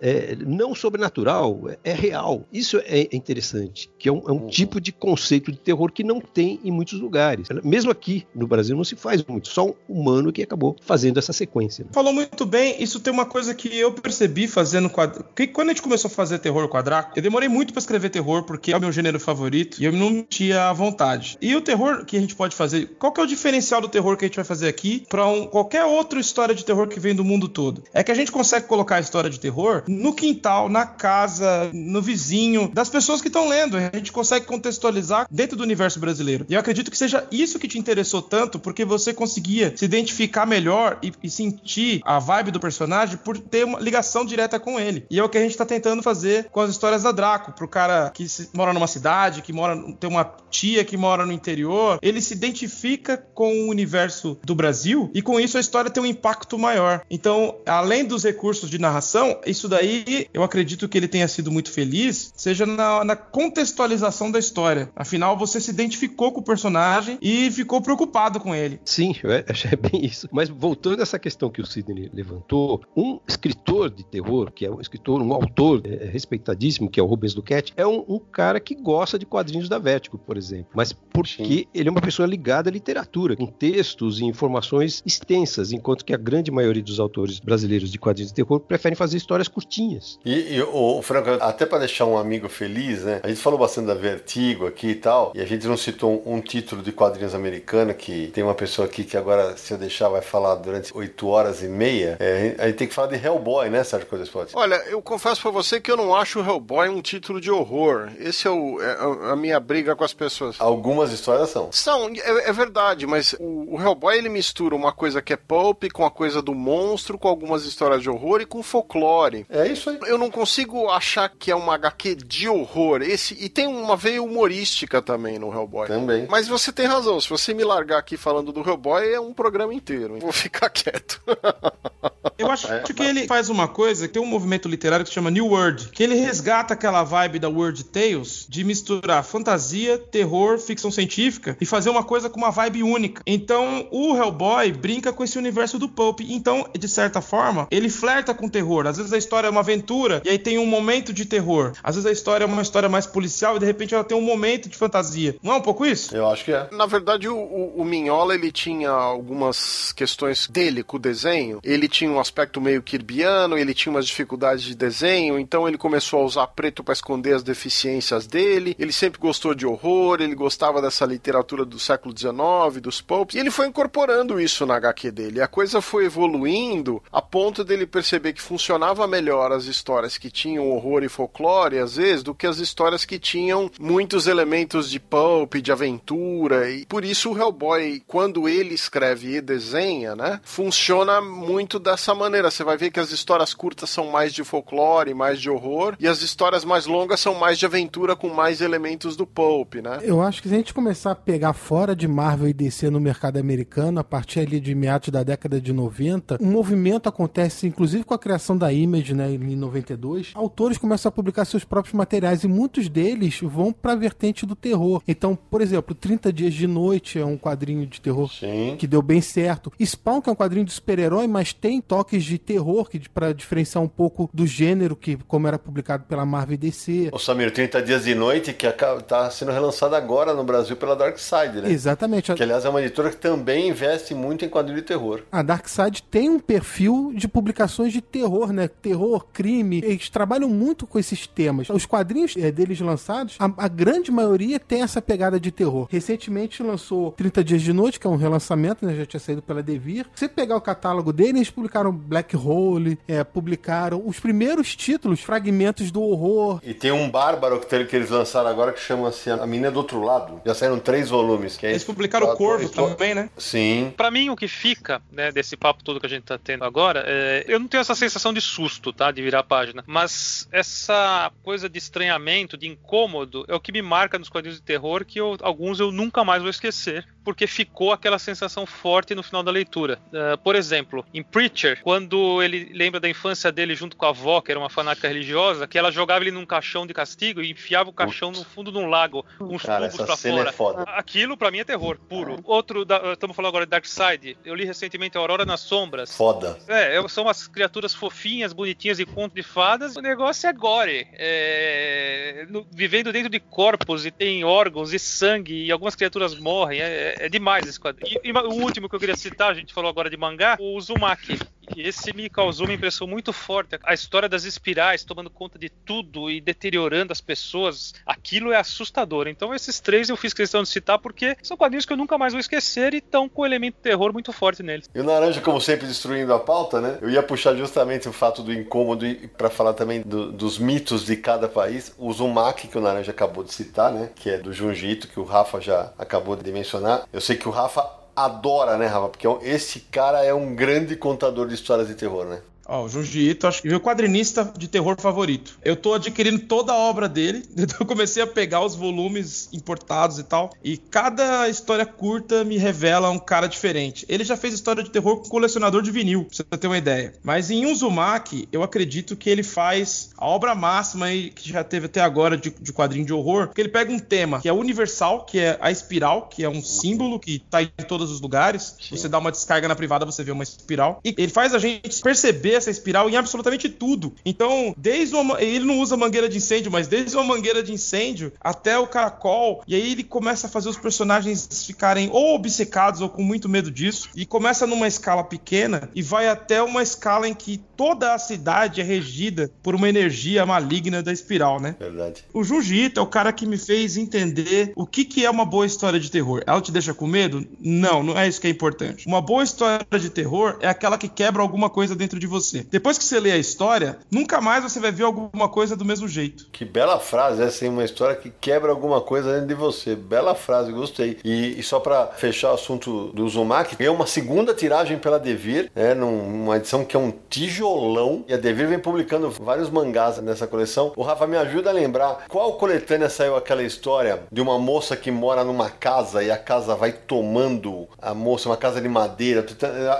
é, 0.00 0.36
não 0.46 0.74
sobrenatural, 0.74 1.68
é, 1.68 1.90
é 1.90 1.92
real. 1.92 2.46
Isso 2.52 2.80
é 2.84 3.08
interessante, 3.12 3.90
que 3.98 4.08
é 4.08 4.12
um, 4.12 4.22
é 4.28 4.32
um 4.32 4.46
tipo 4.46 4.80
de 4.80 4.92
conceito 4.92 5.50
de 5.50 5.58
terror 5.58 5.90
que 5.92 6.04
não 6.04 6.20
tem 6.20 6.60
em 6.64 6.70
muitos 6.70 7.00
lugares. 7.00 7.48
Mesmo 7.62 7.90
aqui 7.90 8.26
no 8.34 8.46
Brasil 8.46 8.76
não 8.76 8.84
se 8.84 8.96
faz 8.96 9.24
muito, 9.24 9.48
só 9.48 9.66
um 9.66 9.74
humano 9.88 10.32
que 10.32 10.42
acabou 10.42 10.76
fazendo 10.80 11.18
essa 11.18 11.32
sequência. 11.32 11.86
Falou 11.92 12.12
muito 12.12 12.44
bem, 12.46 12.82
isso 12.82 13.00
tem 13.00 13.12
uma 13.12 13.26
coisa 13.26 13.54
que 13.54 13.76
eu 13.76 13.92
percebi 13.92 14.46
fazendo 14.46 14.90
quadro. 14.90 15.24
Que 15.34 15.46
quando 15.46 15.68
a 15.68 15.72
gente 15.72 15.82
começou 15.82 16.08
a 16.08 16.12
fazer 16.12 16.38
terror 16.38 16.68
quadrado, 16.68 17.08
eu 17.16 17.22
demorei 17.22 17.48
muito 17.48 17.72
para 17.72 17.80
escrever 17.80 18.10
terror 18.10 18.44
porque 18.44 18.72
é 18.72 18.76
o 18.76 18.80
meu 18.80 18.92
gênero 18.92 19.18
favorito 19.20 19.80
e 19.80 19.84
eu 19.84 19.92
não 19.92 20.22
tinha 20.22 20.72
vontade. 20.72 21.36
E 21.40 21.54
o 21.54 21.60
terror 21.60 22.04
que 22.04 22.16
a 22.16 22.20
gente 22.20 22.34
pode 22.34 22.54
fazer, 22.54 22.94
qual 22.98 23.12
que 23.12 23.20
é 23.20 23.24
o 23.24 23.26
diferencial 23.26 23.80
do 23.80 23.88
terror 23.88 24.16
que 24.16 24.24
a 24.24 24.28
gente 24.28 24.36
vai 24.36 24.44
fazer 24.44 24.68
aqui 24.68 25.04
para 25.08 25.26
um, 25.26 25.46
qualquer 25.46 25.84
outra 25.84 26.20
história 26.20 26.54
de 26.54 26.64
terror 26.64 26.88
que 26.88 27.00
vem 27.00 27.14
do 27.14 27.24
mundo 27.24 27.48
todo? 27.48 27.82
É 27.92 28.02
que 28.02 28.12
a 28.12 28.14
gente 28.14 28.32
consegue 28.32 28.66
colocar 28.66 28.96
a 28.96 29.00
história 29.00 29.30
de 29.30 29.33
terror 29.40 29.82
no 29.88 30.14
quintal, 30.14 30.68
na 30.68 30.86
casa, 30.86 31.70
no 31.72 32.00
vizinho, 32.00 32.70
das 32.72 32.88
pessoas 32.88 33.20
que 33.20 33.28
estão 33.28 33.48
lendo. 33.48 33.76
A 33.76 33.96
gente 33.96 34.12
consegue 34.12 34.46
contextualizar 34.46 35.26
dentro 35.30 35.56
do 35.56 35.62
universo 35.62 35.98
brasileiro. 35.98 36.46
E 36.48 36.54
eu 36.54 36.60
acredito 36.60 36.90
que 36.90 36.98
seja 36.98 37.26
isso 37.30 37.58
que 37.58 37.68
te 37.68 37.78
interessou 37.78 38.22
tanto, 38.22 38.58
porque 38.58 38.84
você 38.84 39.12
conseguia 39.12 39.74
se 39.76 39.84
identificar 39.84 40.46
melhor 40.46 40.98
e, 41.02 41.12
e 41.22 41.30
sentir 41.30 42.00
a 42.04 42.18
vibe 42.18 42.50
do 42.50 42.60
personagem 42.60 43.16
por 43.16 43.38
ter 43.38 43.64
uma 43.64 43.80
ligação 43.80 44.24
direta 44.24 44.58
com 44.58 44.78
ele. 44.78 45.06
E 45.10 45.18
é 45.18 45.24
o 45.24 45.28
que 45.28 45.38
a 45.38 45.40
gente 45.40 45.56
tá 45.56 45.64
tentando 45.64 46.02
fazer 46.02 46.48
com 46.50 46.60
as 46.60 46.70
histórias 46.70 47.02
da 47.02 47.12
Draco, 47.12 47.52
pro 47.52 47.68
cara 47.68 48.10
que 48.10 48.28
se, 48.28 48.48
mora 48.54 48.72
numa 48.72 48.86
cidade, 48.86 49.42
que 49.42 49.52
mora 49.52 49.76
tem 49.98 50.10
uma 50.10 50.24
tia 50.50 50.84
que 50.84 50.96
mora 50.96 51.26
no 51.26 51.32
interior, 51.32 51.98
ele 52.02 52.20
se 52.20 52.34
identifica 52.34 53.16
com 53.34 53.52
o 53.52 53.68
universo 53.68 54.38
do 54.42 54.54
Brasil 54.54 55.10
e 55.14 55.22
com 55.22 55.38
isso 55.40 55.56
a 55.56 55.60
história 55.60 55.90
tem 55.90 56.02
um 56.02 56.06
impacto 56.06 56.58
maior. 56.58 57.02
Então, 57.10 57.56
além 57.66 58.04
dos 58.04 58.24
recursos 58.24 58.70
de 58.70 58.78
narração, 58.78 59.23
isso 59.46 59.68
daí 59.68 60.26
eu 60.32 60.42
acredito 60.42 60.88
que 60.88 60.98
ele 60.98 61.08
tenha 61.08 61.28
sido 61.28 61.50
muito 61.50 61.70
feliz, 61.70 62.32
seja 62.36 62.66
na, 62.66 63.04
na 63.04 63.16
contextualização 63.16 64.30
da 64.30 64.38
história. 64.38 64.90
Afinal, 64.94 65.36
você 65.36 65.60
se 65.60 65.70
identificou 65.70 66.32
com 66.32 66.40
o 66.40 66.44
personagem 66.44 67.18
e 67.20 67.50
ficou 67.50 67.80
preocupado 67.80 68.40
com 68.40 68.54
ele. 68.54 68.80
Sim, 68.84 69.14
acho 69.48 69.68
é 69.72 69.76
bem 69.76 70.04
isso. 70.04 70.28
Mas 70.32 70.48
voltando 70.48 71.00
a 71.00 71.02
essa 71.02 71.18
questão 71.18 71.50
que 71.50 71.60
o 71.60 71.66
Sidney 71.66 72.10
levantou, 72.12 72.82
um 72.96 73.18
escritor 73.26 73.90
de 73.90 74.04
terror, 74.04 74.50
que 74.52 74.66
é 74.66 74.70
um 74.70 74.80
escritor, 74.80 75.20
um 75.20 75.32
autor 75.32 75.82
é, 75.84 76.06
respeitadíssimo, 76.06 76.90
que 76.90 76.98
é 76.98 77.02
o 77.02 77.06
Rubens 77.06 77.34
Duquette, 77.34 77.72
é 77.76 77.86
um, 77.86 78.04
um, 78.08 78.18
cara 78.18 78.58
que 78.60 78.74
gosta 78.74 79.18
de 79.18 79.26
quadrinhos 79.26 79.68
da 79.68 79.78
Vertigo, 79.78 80.18
por 80.18 80.36
exemplo. 80.36 80.68
Mas 80.74 80.92
porque 80.92 81.44
Sim. 81.44 81.66
ele 81.74 81.88
é 81.88 81.92
uma 81.92 82.00
pessoa 82.00 82.26
ligada 82.26 82.70
à 82.70 82.72
literatura, 82.72 83.36
com 83.36 83.46
textos 83.46 84.20
e 84.20 84.24
informações 84.24 85.02
extensas, 85.06 85.72
enquanto 85.72 86.04
que 86.04 86.14
a 86.14 86.16
grande 86.16 86.50
maioria 86.50 86.82
dos 86.82 86.98
autores 86.98 87.38
brasileiros 87.38 87.90
de 87.90 87.98
quadrinhos 87.98 88.30
de 88.30 88.34
terror 88.34 88.60
preferem 88.60 88.96
fazer 88.96 89.13
histórias 89.14 89.48
curtinhas. 89.48 90.18
E, 90.24 90.56
e 90.56 90.62
o 90.62 91.00
Franco, 91.02 91.30
até 91.40 91.64
para 91.64 91.78
deixar 91.78 92.06
um 92.06 92.18
amigo 92.18 92.48
feliz, 92.48 93.02
né? 93.02 93.20
A 93.22 93.28
gente 93.28 93.40
falou 93.40 93.58
bastante 93.58 93.86
da 93.86 93.94
Vertigo 93.94 94.66
aqui 94.66 94.88
e 94.88 94.94
tal, 94.94 95.32
e 95.34 95.40
a 95.40 95.46
gente 95.46 95.66
não 95.66 95.76
citou 95.76 96.22
um, 96.26 96.34
um 96.34 96.40
título 96.40 96.82
de 96.82 96.92
quadrinhos 96.92 97.34
americano 97.34 97.94
que 97.94 98.28
tem 98.28 98.44
uma 98.44 98.54
pessoa 98.54 98.86
aqui 98.86 99.04
que 99.04 99.16
agora, 99.16 99.56
se 99.56 99.72
eu 99.72 99.78
deixar, 99.78 100.08
vai 100.08 100.22
falar 100.22 100.56
durante 100.56 100.96
oito 100.96 101.28
horas 101.28 101.62
e 101.62 101.68
meia. 101.68 102.16
É, 102.20 102.54
a 102.58 102.66
gente 102.66 102.76
tem 102.76 102.88
que 102.88 102.94
falar 102.94 103.08
de 103.08 103.24
Hellboy, 103.24 103.70
né, 103.70 103.84
Sérgio 103.84 104.08
Codespot? 104.08 104.50
Olha, 104.54 104.76
eu 104.88 105.00
confesso 105.00 105.42
para 105.42 105.50
você 105.50 105.80
que 105.80 105.90
eu 105.90 105.96
não 105.96 106.14
acho 106.14 106.40
o 106.40 106.44
Hellboy 106.44 106.88
um 106.88 107.00
título 107.00 107.40
de 107.40 107.50
horror. 107.50 108.10
Esse 108.18 108.46
é, 108.46 108.50
o, 108.50 108.80
é 108.80 109.32
a 109.32 109.36
minha 109.36 109.58
briga 109.60 109.94
com 109.94 110.04
as 110.04 110.14
pessoas. 110.14 110.56
Algumas 110.58 111.12
histórias 111.12 111.50
são. 111.50 111.70
São, 111.72 112.08
é, 112.08 112.48
é 112.48 112.52
verdade, 112.52 113.06
mas 113.06 113.34
o, 113.38 113.74
o, 113.74 113.80
Hellboy 113.80 114.16
ele 114.16 114.28
mistura 114.28 114.74
uma 114.74 114.92
coisa 114.92 115.22
que 115.22 115.32
é 115.32 115.36
pulp 115.36 115.84
com 115.92 116.04
a 116.04 116.10
coisa 116.10 116.40
do 116.40 116.54
monstro, 116.54 117.18
com 117.18 117.28
algumas 117.28 117.64
histórias 117.64 118.02
de 118.02 118.10
horror 118.10 118.40
e 118.40 118.46
com 118.46 118.62
folclore. 118.62 119.03
É 119.48 119.66
isso 119.66 119.90
aí. 119.90 119.98
Eu 120.06 120.18
não 120.18 120.30
consigo 120.30 120.88
achar 120.88 121.28
que 121.28 121.50
é 121.50 121.56
uma 121.56 121.74
HQ 121.74 122.16
de 122.16 122.48
horror. 122.48 123.02
Esse 123.02 123.34
E 123.34 123.48
tem 123.48 123.66
uma 123.66 123.96
veia 123.96 124.22
humorística 124.22 125.02
também 125.02 125.38
no 125.38 125.52
Hellboy. 125.52 125.86
Também. 125.86 126.26
Mas 126.28 126.48
você 126.48 126.72
tem 126.72 126.86
razão, 126.86 127.20
se 127.20 127.28
você 127.28 127.54
me 127.54 127.64
largar 127.64 127.98
aqui 127.98 128.16
falando 128.16 128.52
do 128.52 128.60
Hellboy, 128.60 129.12
é 129.12 129.20
um 129.20 129.32
programa 129.32 129.74
inteiro. 129.74 130.18
Vou 130.18 130.32
ficar 130.32 130.68
quieto. 130.70 131.20
Eu 132.36 132.50
acho 132.50 132.72
é, 132.72 132.80
que 132.80 133.02
ele 133.02 133.26
faz 133.26 133.48
uma 133.48 133.68
coisa, 133.68 134.08
tem 134.08 134.20
um 134.20 134.26
movimento 134.26 134.68
literário 134.68 135.04
que 135.04 135.08
se 135.08 135.14
chama 135.14 135.30
New 135.30 135.46
World, 135.46 135.90
que 135.90 136.02
ele 136.02 136.14
resgata 136.16 136.74
aquela 136.74 137.04
vibe 137.04 137.38
da 137.38 137.48
World 137.48 137.84
Tales 137.84 138.46
de 138.48 138.64
misturar 138.64 139.22
fantasia, 139.24 139.98
terror, 139.98 140.58
ficção 140.58 140.90
científica 140.90 141.56
e 141.60 141.66
fazer 141.66 141.90
uma 141.90 142.02
coisa 142.02 142.28
com 142.28 142.38
uma 142.38 142.50
vibe 142.50 142.82
única. 142.82 143.22
Então, 143.26 143.86
o 143.90 144.16
Hellboy 144.16 144.72
brinca 144.72 145.12
com 145.12 145.22
esse 145.22 145.38
universo 145.38 145.78
do 145.78 145.88
pulp. 145.88 146.20
Então, 146.22 146.68
de 146.76 146.88
certa 146.88 147.20
forma, 147.20 147.68
ele 147.70 147.88
flerta 147.88 148.34
com 148.34 148.48
terror. 148.48 148.86
Às 148.94 148.98
vezes 148.98 149.12
a 149.12 149.18
história 149.18 149.48
é 149.48 149.50
uma 149.50 149.58
aventura 149.58 150.22
e 150.24 150.30
aí 150.30 150.38
tem 150.38 150.56
um 150.56 150.66
momento 150.66 151.12
de 151.12 151.24
terror. 151.24 151.72
Às 151.82 151.96
vezes 151.96 152.08
a 152.08 152.12
história 152.12 152.44
é 152.44 152.46
uma 152.46 152.62
história 152.62 152.88
mais 152.88 153.06
policial 153.06 153.56
e 153.56 153.58
de 153.58 153.66
repente 153.66 153.92
ela 153.92 154.04
tem 154.04 154.16
um 154.16 154.20
momento 154.20 154.68
de 154.68 154.76
fantasia. 154.76 155.34
Não 155.42 155.54
é 155.54 155.56
um 155.56 155.60
pouco 155.60 155.84
isso? 155.84 156.14
Eu 156.14 156.28
acho 156.28 156.44
que 156.44 156.52
é. 156.52 156.68
Na 156.70 156.86
verdade, 156.86 157.28
o, 157.28 157.36
o, 157.36 157.80
o 157.80 157.84
Minhola 157.84 158.36
ele 158.36 158.52
tinha 158.52 158.90
algumas 158.90 159.92
questões 159.94 160.46
dele 160.46 160.84
com 160.84 160.96
o 160.96 161.00
desenho. 161.00 161.58
Ele 161.64 161.88
tinha 161.88 162.08
um 162.08 162.20
aspecto 162.20 162.60
meio 162.60 162.80
kirbiano, 162.82 163.58
ele 163.58 163.74
tinha 163.74 163.92
umas 163.92 164.06
dificuldades 164.06 164.62
de 164.62 164.76
desenho, 164.76 165.40
então 165.40 165.66
ele 165.66 165.76
começou 165.76 166.20
a 166.20 166.24
usar 166.24 166.46
preto 166.46 166.84
para 166.84 166.92
esconder 166.92 167.34
as 167.34 167.42
deficiências 167.42 168.28
dele. 168.28 168.76
Ele 168.78 168.92
sempre 168.92 169.18
gostou 169.18 169.56
de 169.56 169.66
horror, 169.66 170.18
ele 170.20 170.36
gostava 170.36 170.80
dessa 170.80 171.04
literatura 171.04 171.64
do 171.64 171.80
século 171.80 172.16
XIX, 172.16 172.80
dos 172.80 173.00
pulps, 173.00 173.34
e 173.34 173.40
ele 173.40 173.50
foi 173.50 173.66
incorporando 173.66 174.40
isso 174.40 174.64
na 174.64 174.76
HQ 174.76 175.10
dele. 175.10 175.42
A 175.42 175.48
coisa 175.48 175.80
foi 175.80 176.04
evoluindo 176.04 177.02
a 177.10 177.20
ponto 177.20 177.64
dele 177.64 177.86
perceber 177.86 178.32
que 178.34 178.40
funcionava 178.40 178.73
melhor 179.06 179.52
as 179.52 179.64
histórias 179.64 180.18
que 180.18 180.30
tinham 180.30 180.70
horror 180.70 181.02
e 181.02 181.08
folclore, 181.08 181.78
às 181.78 181.96
vezes, 181.96 182.22
do 182.22 182.34
que 182.34 182.46
as 182.46 182.58
histórias 182.58 183.04
que 183.04 183.18
tinham 183.18 183.70
muitos 183.78 184.26
elementos 184.26 184.90
de 184.90 184.98
pulp, 184.98 185.54
de 185.56 185.72
aventura, 185.72 186.70
e 186.70 186.86
por 186.86 187.04
isso 187.04 187.32
o 187.32 187.38
Hellboy, 187.38 188.02
quando 188.06 188.48
ele 188.48 188.74
escreve 188.74 189.36
e 189.36 189.40
desenha, 189.40 190.14
né, 190.16 190.40
funciona 190.44 191.20
muito 191.20 191.78
dessa 191.78 192.14
maneira. 192.14 192.50
Você 192.50 192.64
vai 192.64 192.76
ver 192.76 192.90
que 192.90 193.00
as 193.00 193.10
histórias 193.10 193.54
curtas 193.54 193.90
são 193.90 194.10
mais 194.10 194.32
de 194.32 194.44
folclore, 194.44 195.14
mais 195.14 195.40
de 195.40 195.50
horror, 195.50 195.96
e 195.98 196.06
as 196.06 196.22
histórias 196.22 196.64
mais 196.64 196.86
longas 196.86 197.20
são 197.20 197.34
mais 197.34 197.58
de 197.58 197.66
aventura 197.66 198.16
com 198.16 198.28
mais 198.28 198.60
elementos 198.60 199.16
do 199.16 199.26
pulp, 199.26 199.76
né? 199.76 200.00
Eu 200.02 200.20
acho 200.20 200.42
que 200.42 200.48
se 200.48 200.54
a 200.54 200.58
gente 200.58 200.74
começar 200.74 201.12
a 201.12 201.16
pegar 201.16 201.52
fora 201.52 201.94
de 201.94 202.08
Marvel 202.08 202.48
e 202.48 202.52
DC 202.52 202.90
no 202.90 203.00
mercado 203.00 203.38
americano, 203.38 204.00
a 204.00 204.04
partir 204.04 204.40
ali 204.40 204.60
de 204.60 204.74
meados 204.74 205.08
da 205.08 205.22
década 205.22 205.60
de 205.60 205.72
90, 205.72 206.38
um 206.40 206.50
movimento 206.50 207.08
acontece, 207.08 207.66
inclusive 207.66 208.04
com 208.04 208.14
a 208.14 208.18
criação 208.18 208.56
da 208.56 208.63
Image, 208.72 209.14
né, 209.14 209.30
em 209.32 209.56
92. 209.56 210.32
Autores 210.34 210.78
começam 210.78 211.08
a 211.08 211.12
publicar 211.12 211.44
seus 211.44 211.64
próprios 211.64 211.94
materiais 211.94 212.44
e 212.44 212.48
muitos 212.48 212.88
deles 212.88 213.40
vão 213.42 213.72
para 213.72 213.92
a 213.92 213.96
vertente 213.96 214.46
do 214.46 214.54
terror. 214.54 215.02
Então, 215.06 215.36
por 215.36 215.60
exemplo, 215.60 215.94
30 215.94 216.32
Dias 216.32 216.54
de 216.54 216.66
Noite 216.66 217.18
é 217.18 217.24
um 217.24 217.36
quadrinho 217.36 217.86
de 217.86 218.00
terror 218.00 218.32
Sim. 218.32 218.76
que 218.78 218.86
deu 218.86 219.02
bem 219.02 219.20
certo. 219.20 219.72
Spawn, 219.80 220.20
que 220.20 220.28
é 220.28 220.32
um 220.32 220.36
quadrinho 220.36 220.64
de 220.64 220.72
super-herói, 220.72 221.26
mas 221.26 221.52
tem 221.52 221.80
toques 221.80 222.24
de 222.24 222.38
terror, 222.38 222.88
que 222.88 223.08
para 223.08 223.32
diferenciar 223.32 223.82
um 223.82 223.88
pouco 223.88 224.30
do 224.32 224.46
gênero 224.46 224.96
que 224.96 225.16
como 225.28 225.46
era 225.46 225.58
publicado 225.58 226.04
pela 226.04 226.24
Marvel 226.24 226.54
e 226.54 226.58
DC. 226.58 227.10
O 227.12 227.18
Samir, 227.18 227.52
30 227.52 227.82
Dias 227.82 228.04
de 228.04 228.14
Noite, 228.14 228.52
que 228.52 228.66
está 228.66 229.30
sendo 229.30 229.52
relançado 229.52 229.94
agora 229.94 230.34
no 230.34 230.44
Brasil 230.44 230.76
pela 230.76 230.96
Dark 230.96 231.18
Side, 231.18 231.60
né? 231.60 231.70
Exatamente. 231.70 232.32
Que, 232.32 232.42
aliás, 232.42 232.64
é 232.64 232.68
uma 232.68 232.80
editora 232.80 233.10
que 233.10 233.16
também 233.16 233.68
investe 233.68 234.14
muito 234.14 234.44
em 234.44 234.48
quadrinho 234.48 234.80
de 234.80 234.86
terror. 234.86 235.22
A 235.30 235.42
Dark 235.42 235.68
Side 235.68 236.02
tem 236.02 236.28
um 236.28 236.38
perfil 236.38 237.12
de 237.14 237.28
publicações 237.28 237.92
de 237.92 238.00
terror, 238.00 238.52
né? 238.54 238.68
Terror, 238.68 239.26
crime. 239.32 239.82
Eles 239.84 240.08
trabalham 240.08 240.48
muito 240.48 240.86
com 240.86 240.98
esses 240.98 241.26
temas. 241.26 241.68
Os 241.70 241.86
quadrinhos 241.86 242.36
é, 242.36 242.50
deles 242.50 242.80
lançados, 242.80 243.36
a, 243.38 243.44
a, 243.44 243.68
grande 243.68 244.10
maioria 244.10 244.58
tem 244.58 244.82
essa 244.82 245.02
pegada 245.02 245.38
de 245.38 245.50
terror. 245.50 245.88
Recentemente 245.90 246.62
lançou 246.62 247.12
30 247.12 247.44
Dias 247.44 247.62
de 247.62 247.72
Noite, 247.72 248.00
que 248.00 248.06
é 248.06 248.10
um 248.10 248.16
relançamento, 248.16 248.86
né? 248.86 248.94
Já 248.94 249.06
tinha 249.06 249.20
saído 249.20 249.42
pela 249.42 249.62
Devir. 249.62 250.06
Se 250.14 250.20
você 250.20 250.28
pegar 250.28 250.56
o 250.56 250.60
catálogo 250.60 251.12
deles, 251.12 251.36
eles 251.36 251.50
publicaram 251.50 251.92
Black 251.92 252.36
Hole, 252.36 252.98
é, 253.06 253.22
publicaram 253.24 254.02
os 254.06 254.20
primeiros 254.20 254.74
títulos, 254.74 255.20
fragmentos 255.20 255.90
do 255.90 256.02
horror. 256.02 256.60
E 256.62 256.72
tem 256.72 256.92
um 256.92 257.10
bárbaro 257.10 257.60
que, 257.60 257.84
que 257.84 257.96
eles 257.96 258.10
lançaram 258.10 258.48
agora 258.48 258.72
que 258.72 258.80
chama-se 258.80 259.30
A 259.30 259.46
Menina 259.46 259.70
do 259.70 259.78
Outro 259.78 260.02
Lado. 260.02 260.40
Já 260.44 260.54
saíram 260.54 260.78
três 260.78 261.10
volumes. 261.10 261.56
Que 261.56 261.66
é 261.66 261.70
Eles 261.70 261.84
publicaram 261.84 262.28
o 262.28 262.36
Corvo 262.36 262.68
também, 262.68 263.14
né? 263.14 263.28
Sim. 263.36 263.92
Pra 263.96 264.10
mim, 264.10 264.30
o 264.30 264.36
que 264.36 264.48
fica, 264.48 265.02
né, 265.10 265.32
desse 265.32 265.56
papo 265.56 265.82
todo 265.82 266.00
que 266.00 266.06
a 266.06 266.08
gente 266.08 266.24
tá 266.24 266.38
tendo 266.38 266.64
agora, 266.64 267.04
é, 267.06 267.44
eu 267.48 267.58
não 267.58 267.68
tenho 267.68 267.80
essa 267.80 267.94
sensação 267.94 268.32
de 268.32 268.40
susto, 268.44 268.92
tá, 268.92 269.10
de 269.10 269.22
virar 269.22 269.40
a 269.40 269.44
página, 269.44 269.82
mas 269.86 270.48
essa 270.52 271.30
coisa 271.42 271.68
de 271.68 271.78
estranhamento, 271.78 272.56
de 272.56 272.66
incômodo, 272.68 273.44
é 273.48 273.54
o 273.54 273.60
que 273.60 273.72
me 273.72 273.82
marca 273.82 274.18
nos 274.18 274.28
quadrinhos 274.28 274.58
de 274.58 274.64
terror, 274.64 275.04
que 275.04 275.20
eu- 275.20 275.36
alguns 275.42 275.80
eu 275.80 275.90
nunca 275.90 276.22
mais 276.24 276.42
vou 276.42 276.50
esquecer, 276.50 277.06
porque 277.24 277.46
ficou 277.46 277.90
aquela 277.92 278.18
sensação 278.18 278.66
forte 278.66 279.14
no 279.14 279.22
final 279.22 279.42
da 279.42 279.50
leitura. 279.50 279.98
Uh, 280.12 280.36
por 280.38 280.54
exemplo, 280.54 281.04
em 281.14 281.22
Preacher, 281.22 281.80
quando 281.82 282.42
ele 282.42 282.70
lembra 282.74 283.00
da 283.00 283.08
infância 283.08 283.50
dele 283.50 283.74
junto 283.74 283.96
com 283.96 284.04
a 284.04 284.10
avó, 284.10 284.40
que 284.42 284.50
era 284.50 284.60
uma 284.60 284.68
fanática 284.68 285.08
religiosa, 285.08 285.66
que 285.66 285.78
ela 285.78 285.90
jogava 285.90 286.22
ele 286.22 286.30
num 286.30 286.44
caixão 286.44 286.86
de 286.86 286.92
castigo 286.92 287.40
e 287.40 287.50
enfiava 287.50 287.88
o 287.88 287.92
caixão 287.94 288.30
no 288.30 288.44
fundo 288.44 288.70
de 288.70 288.76
um 288.76 288.86
lago, 288.86 289.24
uns 289.40 289.62
Cara, 289.62 289.88
tubos 289.88 290.04
pra 290.04 290.16
cena 290.16 290.36
fora. 290.36 290.50
é 290.50 290.52
foda. 290.52 290.82
Aquilo 290.92 291.36
pra 291.36 291.50
mim 291.50 291.58
é 291.60 291.64
terror 291.64 291.98
puro. 292.08 292.38
Outro, 292.44 292.84
estamos 293.12 293.34
falando 293.34 293.48
agora 293.48 293.64
de 293.64 293.70
Dark 293.70 293.86
Side. 293.86 294.36
Eu 294.44 294.54
li 294.54 294.64
recentemente 294.66 295.16
Aurora 295.16 295.46
nas 295.46 295.60
Sombras. 295.60 296.14
Foda. 296.14 296.58
É, 296.68 296.96
é- 296.98 297.08
são 297.08 297.24
umas 297.24 297.48
criaturas 297.48 297.94
fofinhas, 297.94 298.24
bonitinhas 298.52 298.96
de 298.98 299.06
conto 299.06 299.34
de 299.34 299.42
fadas. 299.42 299.96
O 299.96 300.00
negócio 300.00 300.48
é 300.48 300.52
gore. 300.52 301.06
É, 301.12 302.46
no- 302.48 302.66
vivendo 302.72 303.12
dentro 303.12 303.28
de 303.30 303.38
corpos 303.40 304.04
e 304.06 304.10
tem 304.10 304.44
órgãos 304.44 304.92
e 304.92 304.98
sangue 304.98 305.64
e 305.64 305.70
algumas 305.70 305.94
criaturas 305.94 306.34
morrem. 306.38 306.80
É, 306.80 307.14
é- 307.20 307.28
demais 307.28 307.66
esse 307.66 307.78
quadrinho. 307.78 308.20
E, 308.22 308.28
e 308.28 308.32
o 308.32 308.52
último 308.62 308.88
que 308.88 308.94
eu 308.94 309.00
queria 309.00 309.16
citar, 309.16 309.50
a 309.50 309.54
gente 309.54 309.72
falou 309.74 309.90
agora 309.90 310.08
de 310.10 310.16
mangá, 310.16 310.56
o 310.60 310.76
Uzumaki. 310.76 311.38
E 311.74 311.80
esse 311.80 312.14
me 312.14 312.28
causou 312.28 312.66
uma 312.66 312.74
impressão 312.74 313.06
muito 313.06 313.32
forte. 313.32 313.78
A 313.84 313.94
história 313.94 314.28
das 314.28 314.44
espirais 314.44 315.02
tomando 315.02 315.30
conta 315.30 315.58
de 315.58 315.70
tudo 315.70 316.30
e 316.30 316.38
deteriorando 316.38 317.10
as 317.10 317.22
pessoas, 317.22 317.94
aquilo 318.04 318.52
é 318.52 318.56
assustador. 318.58 319.26
Então 319.28 319.54
esses 319.54 319.80
três 319.80 320.10
eu 320.10 320.16
fiz 320.16 320.34
questão 320.34 320.62
de 320.62 320.68
citar 320.68 320.98
porque 320.98 321.34
são 321.42 321.56
quadrinhos 321.56 321.86
que 321.86 321.92
eu 321.92 321.96
nunca 321.96 322.18
mais 322.18 322.34
vou 322.34 322.40
esquecer 322.40 322.92
e 322.92 322.98
estão 322.98 323.28
com 323.30 323.42
o 323.42 323.46
elemento 323.46 323.76
terror 323.80 324.12
muito 324.12 324.30
forte 324.30 324.62
neles. 324.62 324.90
E 324.94 325.00
o 325.00 325.04
Naranja, 325.04 325.40
como 325.40 325.58
sempre, 325.58 325.86
destruindo 325.86 326.34
a 326.34 326.38
pauta, 326.38 326.80
né? 326.82 326.98
Eu 327.00 327.08
ia 327.08 327.22
puxar 327.22 327.54
justamente 327.56 328.08
o 328.10 328.12
fato 328.24 328.42
do 328.42 328.52
incômodo 328.54 329.04
e 329.06 329.28
para 329.28 329.50
falar 329.50 329.74
também 329.74 330.00
do- 330.00 330.32
dos 330.32 330.58
mitos 330.58 331.04
de 331.04 331.14
cada 331.14 331.46
país. 331.46 331.92
O 331.98 332.08
Uzumaki, 332.08 332.68
que 332.68 332.78
o 332.78 332.80
Naranja 332.80 333.10
acabou 333.10 333.44
de 333.44 333.52
citar, 333.52 333.92
né? 333.92 334.08
Que 334.14 334.30
é 334.30 334.38
do 334.38 334.50
Junji 334.50 334.86
Ito, 334.92 335.08
que 335.08 335.20
o 335.20 335.24
Rafa 335.24 335.60
já 335.60 335.92
acabou 335.98 336.34
de 336.34 336.50
mencionar. 336.50 337.02
Eu 337.12 337.20
sei 337.20 337.36
que 337.36 337.46
o 337.46 337.50
Rafa 337.52 337.86
adora, 338.16 338.78
né, 338.78 338.86
Rafa? 338.86 339.08
Porque 339.10 339.28
esse 339.42 339.80
cara 339.80 340.24
é 340.24 340.32
um 340.32 340.54
grande 340.54 340.96
contador 340.96 341.48
de 341.48 341.54
histórias 341.54 341.88
de 341.88 341.94
terror, 341.94 342.24
né? 342.24 342.40
Ó, 342.66 342.84
o 342.84 342.88
Junji 342.88 343.30
Ito, 343.30 343.46
acho 343.46 343.62
que 343.62 343.68
meu 343.68 343.80
quadrinista 343.80 344.52
de 344.56 344.68
terror 344.68 344.96
favorito. 345.00 345.58
Eu 345.64 345.76
tô 345.76 345.94
adquirindo 345.94 346.40
toda 346.40 346.72
a 346.72 346.76
obra 346.76 347.08
dele, 347.08 347.42
então 347.56 347.78
eu 347.80 347.86
comecei 347.86 348.22
a 348.22 348.26
pegar 348.26 348.64
os 348.64 348.74
volumes 348.74 349.48
importados 349.52 350.18
e 350.18 350.24
tal, 350.24 350.50
e 350.62 350.76
cada 350.76 351.48
história 351.48 351.84
curta 351.84 352.44
me 352.44 352.56
revela 352.56 353.10
um 353.10 353.18
cara 353.18 353.46
diferente. 353.46 354.04
Ele 354.08 354.24
já 354.24 354.36
fez 354.36 354.54
história 354.54 354.82
de 354.82 354.90
terror 354.90 355.18
com 355.18 355.28
colecionador 355.28 355.82
de 355.82 355.90
vinil, 355.90 356.24
pra 356.24 356.36
você 356.36 356.42
ter 356.42 356.66
uma 356.66 356.78
ideia. 356.78 357.14
Mas 357.22 357.50
em 357.50 357.66
Uzumaki, 357.66 358.48
eu 358.50 358.62
acredito 358.62 359.16
que 359.16 359.28
ele 359.28 359.42
faz 359.42 360.10
a 360.16 360.26
obra 360.26 360.54
máxima 360.54 361.06
aí, 361.06 361.30
que 361.30 361.48
já 361.48 361.62
teve 361.62 361.86
até 361.86 362.00
agora 362.00 362.36
de, 362.36 362.50
de 362.50 362.72
quadrinho 362.72 363.04
de 363.04 363.12
horror, 363.12 363.50
que 363.54 363.60
ele 363.60 363.68
pega 363.68 363.92
um 363.92 363.98
tema 363.98 364.40
que 364.40 364.48
é 364.48 364.52
universal, 364.52 365.24
que 365.24 365.38
é 365.38 365.58
a 365.60 365.70
espiral, 365.70 366.28
que 366.28 366.44
é 366.44 366.48
um 366.48 366.62
símbolo 366.62 367.18
que 367.18 367.38
tá 367.38 367.62
em 367.62 367.68
todos 367.86 368.10
os 368.10 368.20
lugares. 368.20 368.76
Você 368.90 369.08
dá 369.08 369.18
uma 369.18 369.30
descarga 369.30 369.68
na 369.68 369.74
privada, 369.74 370.04
você 370.06 370.22
vê 370.22 370.32
uma 370.32 370.42
espiral. 370.42 371.00
E 371.04 371.14
ele 371.16 371.32
faz 371.32 371.54
a 371.54 371.58
gente 371.58 372.00
perceber 372.00 372.53
essa 372.54 372.70
espiral 372.70 373.08
em 373.08 373.16
absolutamente 373.16 373.68
tudo. 373.68 374.12
Então, 374.24 374.74
desde 374.76 375.14
uma, 375.14 375.42
ele 375.42 375.64
não 375.64 375.80
usa 375.80 375.96
mangueira 375.96 376.28
de 376.28 376.36
incêndio, 376.36 376.70
mas 376.70 376.88
desde 376.88 377.16
uma 377.16 377.24
mangueira 377.24 377.62
de 377.62 377.72
incêndio 377.72 378.32
até 378.40 378.78
o 378.78 378.86
caracol. 378.86 379.62
E 379.66 379.74
aí 379.74 379.92
ele 379.92 380.04
começa 380.04 380.46
a 380.46 380.50
fazer 380.50 380.68
os 380.68 380.76
personagens 380.76 381.64
ficarem 381.66 382.08
ou 382.12 382.34
obcecados 382.34 383.00
ou 383.00 383.08
com 383.08 383.22
muito 383.22 383.48
medo 383.48 383.70
disso. 383.70 384.08
E 384.14 384.26
começa 384.26 384.66
numa 384.66 384.86
escala 384.86 385.24
pequena 385.24 385.88
e 385.94 386.02
vai 386.02 386.28
até 386.28 386.62
uma 386.62 386.82
escala 386.82 387.28
em 387.28 387.34
que 387.34 387.58
toda 387.76 388.14
a 388.14 388.18
cidade 388.18 388.80
é 388.80 388.84
regida 388.84 389.50
por 389.62 389.74
uma 389.74 389.88
energia 389.88 390.46
maligna 390.46 391.02
da 391.02 391.12
espiral, 391.12 391.60
né? 391.60 391.74
Verdade. 391.78 392.24
O 392.32 392.44
Jiu-Jitsu 392.44 393.00
é 393.00 393.02
o 393.02 393.06
cara 393.06 393.32
que 393.32 393.46
me 393.46 393.58
fez 393.58 393.96
entender 393.96 394.72
o 394.76 394.86
que, 394.86 395.04
que 395.04 395.24
é 395.24 395.30
uma 395.30 395.44
boa 395.44 395.66
história 395.66 395.98
de 395.98 396.10
terror. 396.10 396.42
Ela 396.46 396.60
te 396.60 396.72
deixa 396.72 396.94
com 396.94 397.06
medo? 397.06 397.46
Não, 397.60 398.02
não 398.02 398.18
é 398.18 398.28
isso 398.28 398.40
que 398.40 398.46
é 398.46 398.50
importante. 398.50 399.06
Uma 399.06 399.20
boa 399.20 399.42
história 399.42 399.84
de 399.98 400.10
terror 400.10 400.58
é 400.60 400.68
aquela 400.68 400.98
que 400.98 401.08
quebra 401.08 401.42
alguma 401.42 401.68
coisa 401.68 401.94
dentro 401.94 402.18
de 402.18 402.26
você. 402.26 402.43
Depois 402.52 402.98
que 402.98 403.04
você 403.04 403.20
lê 403.20 403.32
a 403.32 403.36
história, 403.36 403.98
nunca 404.10 404.40
mais 404.40 404.62
você 404.62 404.80
vai 404.80 404.92
ver 404.92 405.04
alguma 405.04 405.48
coisa 405.48 405.76
do 405.76 405.84
mesmo 405.84 406.08
jeito. 406.08 406.46
Que 406.52 406.64
bela 406.64 406.98
frase, 406.98 407.42
essa 407.42 407.64
é 407.64 407.68
uma 407.68 407.84
história 407.84 408.16
que 408.16 408.30
quebra 408.30 408.70
alguma 408.70 409.00
coisa 409.00 409.32
dentro 409.32 409.48
de 409.48 409.54
você. 409.54 409.94
Bela 409.94 410.34
frase, 410.34 410.72
gostei. 410.72 411.18
E, 411.24 411.58
e 411.58 411.62
só 411.62 411.80
pra 411.80 412.08
fechar 412.08 412.50
o 412.50 412.54
assunto 412.54 413.08
do 413.12 413.24
Uzumaki, 413.24 413.76
é 413.82 413.90
uma 413.90 414.06
segunda 414.06 414.54
tiragem 414.54 414.98
pela 414.98 415.18
Devir, 415.18 415.70
né, 415.74 415.94
numa 415.94 416.56
edição 416.56 416.84
que 416.84 416.96
é 416.96 416.98
um 416.98 417.12
tijolão. 417.28 418.24
E 418.28 418.34
a 418.34 418.36
Devir 418.36 418.68
vem 418.68 418.78
publicando 418.78 419.30
vários 419.30 419.70
mangás 419.70 420.18
nessa 420.18 420.46
coleção. 420.46 420.92
O 420.96 421.02
Rafa 421.02 421.26
me 421.26 421.36
ajuda 421.36 421.70
a 421.70 421.72
lembrar 421.72 422.26
qual 422.28 422.54
coletânea 422.54 423.08
saiu 423.08 423.36
aquela 423.36 423.62
história 423.62 424.22
de 424.30 424.40
uma 424.40 424.58
moça 424.58 424.96
que 424.96 425.10
mora 425.10 425.44
numa 425.44 425.70
casa 425.70 426.22
e 426.22 426.30
a 426.30 426.38
casa 426.38 426.74
vai 426.74 426.92
tomando 426.92 427.88
a 428.00 428.14
moça, 428.14 428.48
uma 428.48 428.56
casa 428.56 428.80
de 428.80 428.88
madeira. 428.88 429.44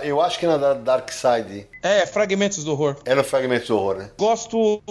Eu 0.03 0.21
acho 0.21 0.39
que 0.39 0.47
é 0.47 0.57
na 0.57 0.75
Dark 0.75 1.11
Side. 1.11 1.67
É, 1.85 2.07
Fragmentos 2.07 2.65
do 2.65 2.73
Horror. 2.73 2.97
É 3.05 3.15
no 3.15 3.23
Fragmentos 3.23 3.69
do 3.69 3.77
Horror, 3.77 3.97
né? 3.99 4.11
Gosto 4.17 4.83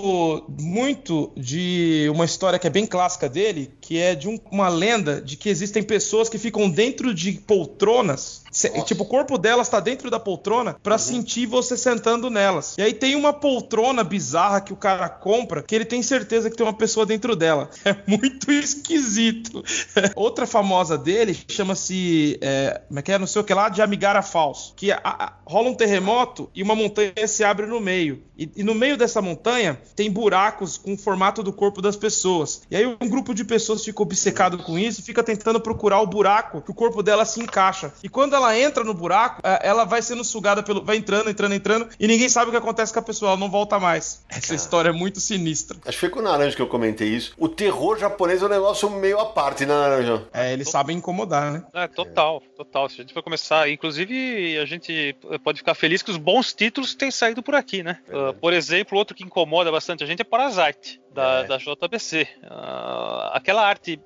muito 0.60 1.32
de 1.36 2.08
uma 2.14 2.24
história 2.24 2.60
que 2.60 2.68
é 2.68 2.70
bem 2.70 2.86
clássica 2.86 3.28
dele, 3.28 3.74
que 3.86 4.00
é 4.00 4.16
de 4.16 4.30
um- 4.30 4.40
uma 4.50 4.70
lenda 4.70 5.22
de 5.22 5.36
que 5.36 5.50
existem 5.50 5.84
pessoas 5.84 6.30
que 6.30 6.38
ficam 6.38 6.70
dentro 6.70 7.14
de 7.14 7.34
poltronas. 7.34 8.42
Se- 8.50 8.70
tipo, 8.84 9.04
o 9.04 9.06
corpo 9.08 9.38
delas 9.38 9.68
tá 9.68 9.80
dentro 9.80 10.10
da 10.12 10.20
poltrona 10.20 10.76
pra 10.82 10.98
sentir 10.98 11.48
você 11.48 11.76
sentando 11.76 12.30
nelas. 12.30 12.76
E 12.78 12.82
aí 12.84 12.94
tem 12.94 13.16
uma 13.16 13.34
poltrona 13.34 14.04
bizarra 14.04 14.62
que 14.62 14.72
o 14.72 14.76
cara 14.76 15.10
compra 15.10 15.64
que 15.64 15.74
ele 15.76 15.86
tem 15.86 16.02
certeza 16.04 16.50
que 16.50 16.56
tem 16.56 16.66
uma 16.66 16.72
pessoa 16.74 17.06
dentro 17.06 17.36
dela. 17.36 17.70
É 17.84 17.96
muito 18.08 18.50
esquisito. 18.52 19.64
Outra 20.16 20.46
famosa 20.48 20.98
dele 20.98 21.38
chama-se. 21.50 22.38
É, 22.42 22.82
como 22.88 23.00
é 23.00 23.02
que 23.02 23.12
é? 23.12 23.20
Não 23.20 23.28
sei 23.28 23.42
o 23.42 23.46
que 23.46 23.54
lá, 23.54 23.70
de 23.70 23.82
Amigara 23.82 24.22
Falls. 24.22 24.74
Que 24.76 24.92
a- 24.92 25.02
a- 25.04 25.34
rola 25.46 25.70
um 25.70 25.74
terremoto 25.76 26.50
e 26.56 26.64
uma 26.64 26.76
montanha 26.76 27.12
se 27.28 27.44
abre 27.44 27.66
no 27.66 27.80
meio. 27.80 28.24
E, 28.38 28.50
e 28.58 28.64
no 28.64 28.74
meio 28.74 28.98
dessa 28.98 29.22
montanha 29.22 29.80
tem 29.96 30.10
buracos 30.10 30.78
com 30.78 30.94
o 30.94 30.98
formato 30.98 31.44
do 31.44 31.52
corpo 31.54 31.82
das 31.82 31.96
pessoas. 31.96 32.62
E 32.70 32.76
aí 32.76 32.86
um 32.86 33.10
grupo 33.10 33.34
de 33.34 33.44
pessoas 33.44 33.73
fica 33.82 34.02
obcecado 34.02 34.58
com 34.58 34.78
isso 34.78 35.00
e 35.00 35.04
fica 35.04 35.24
tentando 35.24 35.60
procurar 35.60 36.02
o 36.02 36.08
buraco 36.08 36.62
que 36.62 36.72
o 36.72 36.74
corpo 36.74 37.02
dela 37.02 37.24
se 37.26 37.40
encaixa. 37.40 37.94
E 38.04 38.10
quando 38.10 38.36
ela 38.36 38.58
entra 38.58 38.84
no 38.84 38.94
buraco, 38.94 39.42
é, 39.44 39.60
ela 39.68 39.86
vai 39.86 40.02
sendo 40.02 40.24
sugada 40.24 40.62
pelo. 40.62 40.84
vai 40.84 40.98
entrando, 40.98 41.30
entrando, 41.30 41.54
entrando. 41.54 41.90
E 42.00 42.08
ninguém 42.08 42.28
sabe 42.28 42.50
o 42.50 42.52
que 42.52 42.58
acontece 42.58 42.92
com 42.92 43.00
a 43.00 43.04
pessoa, 43.04 43.32
ela 43.32 43.40
não 43.40 43.50
volta 43.50 43.80
mais. 43.80 44.24
Essa 44.30 44.54
história 44.56 44.90
é 44.90 44.94
muito 44.94 45.20
sinistra. 45.20 45.78
Acho 45.86 45.92
que 45.98 46.00
foi 46.00 46.10
com 46.10 46.20
o 46.20 46.24
Naranja 46.24 46.56
que 46.56 46.62
eu 46.62 46.68
comentei 46.68 47.08
isso. 47.10 47.34
O 47.38 47.48
terror 47.48 47.98
japonês 47.98 48.42
é 48.42 48.46
um 48.46 48.50
negócio 48.50 48.90
meio 48.90 49.20
à 49.20 49.26
parte, 49.26 49.66
né, 49.66 49.74
Naranja? 49.74 50.28
É, 50.34 50.52
eles 50.54 50.70
sabem 50.70 50.98
incomodar, 50.98 51.52
né? 51.52 51.64
É, 51.74 51.88
total, 51.88 52.42
total. 52.56 52.90
Se 52.90 52.96
a 52.96 53.04
gente 53.04 53.14
for 53.14 53.24
começar, 53.24 53.70
inclusive 53.70 54.58
a 54.60 54.66
gente 54.66 55.16
pode 55.44 55.60
ficar 55.60 55.74
feliz 55.76 56.02
que 56.02 56.12
os 56.12 56.18
bons 56.18 56.54
títulos 56.54 56.94
têm 56.96 57.12
saído 57.12 57.42
por 57.44 57.56
aqui, 57.56 57.84
né? 57.84 58.00
Uh, 58.10 58.34
por 58.34 58.54
exemplo, 58.54 58.98
outro 58.98 59.16
que 59.16 59.24
incomoda 59.24 59.72
bastante 59.72 60.04
a 60.04 60.08
gente 60.08 60.22
é 60.22 60.24
Parasite, 60.26 61.00
da, 61.14 61.42
É. 61.42 61.44
da 61.46 61.58
JBC. 61.58 62.28
Uh, 62.44 63.30
aquela 63.34 63.63
arte, 63.64 64.00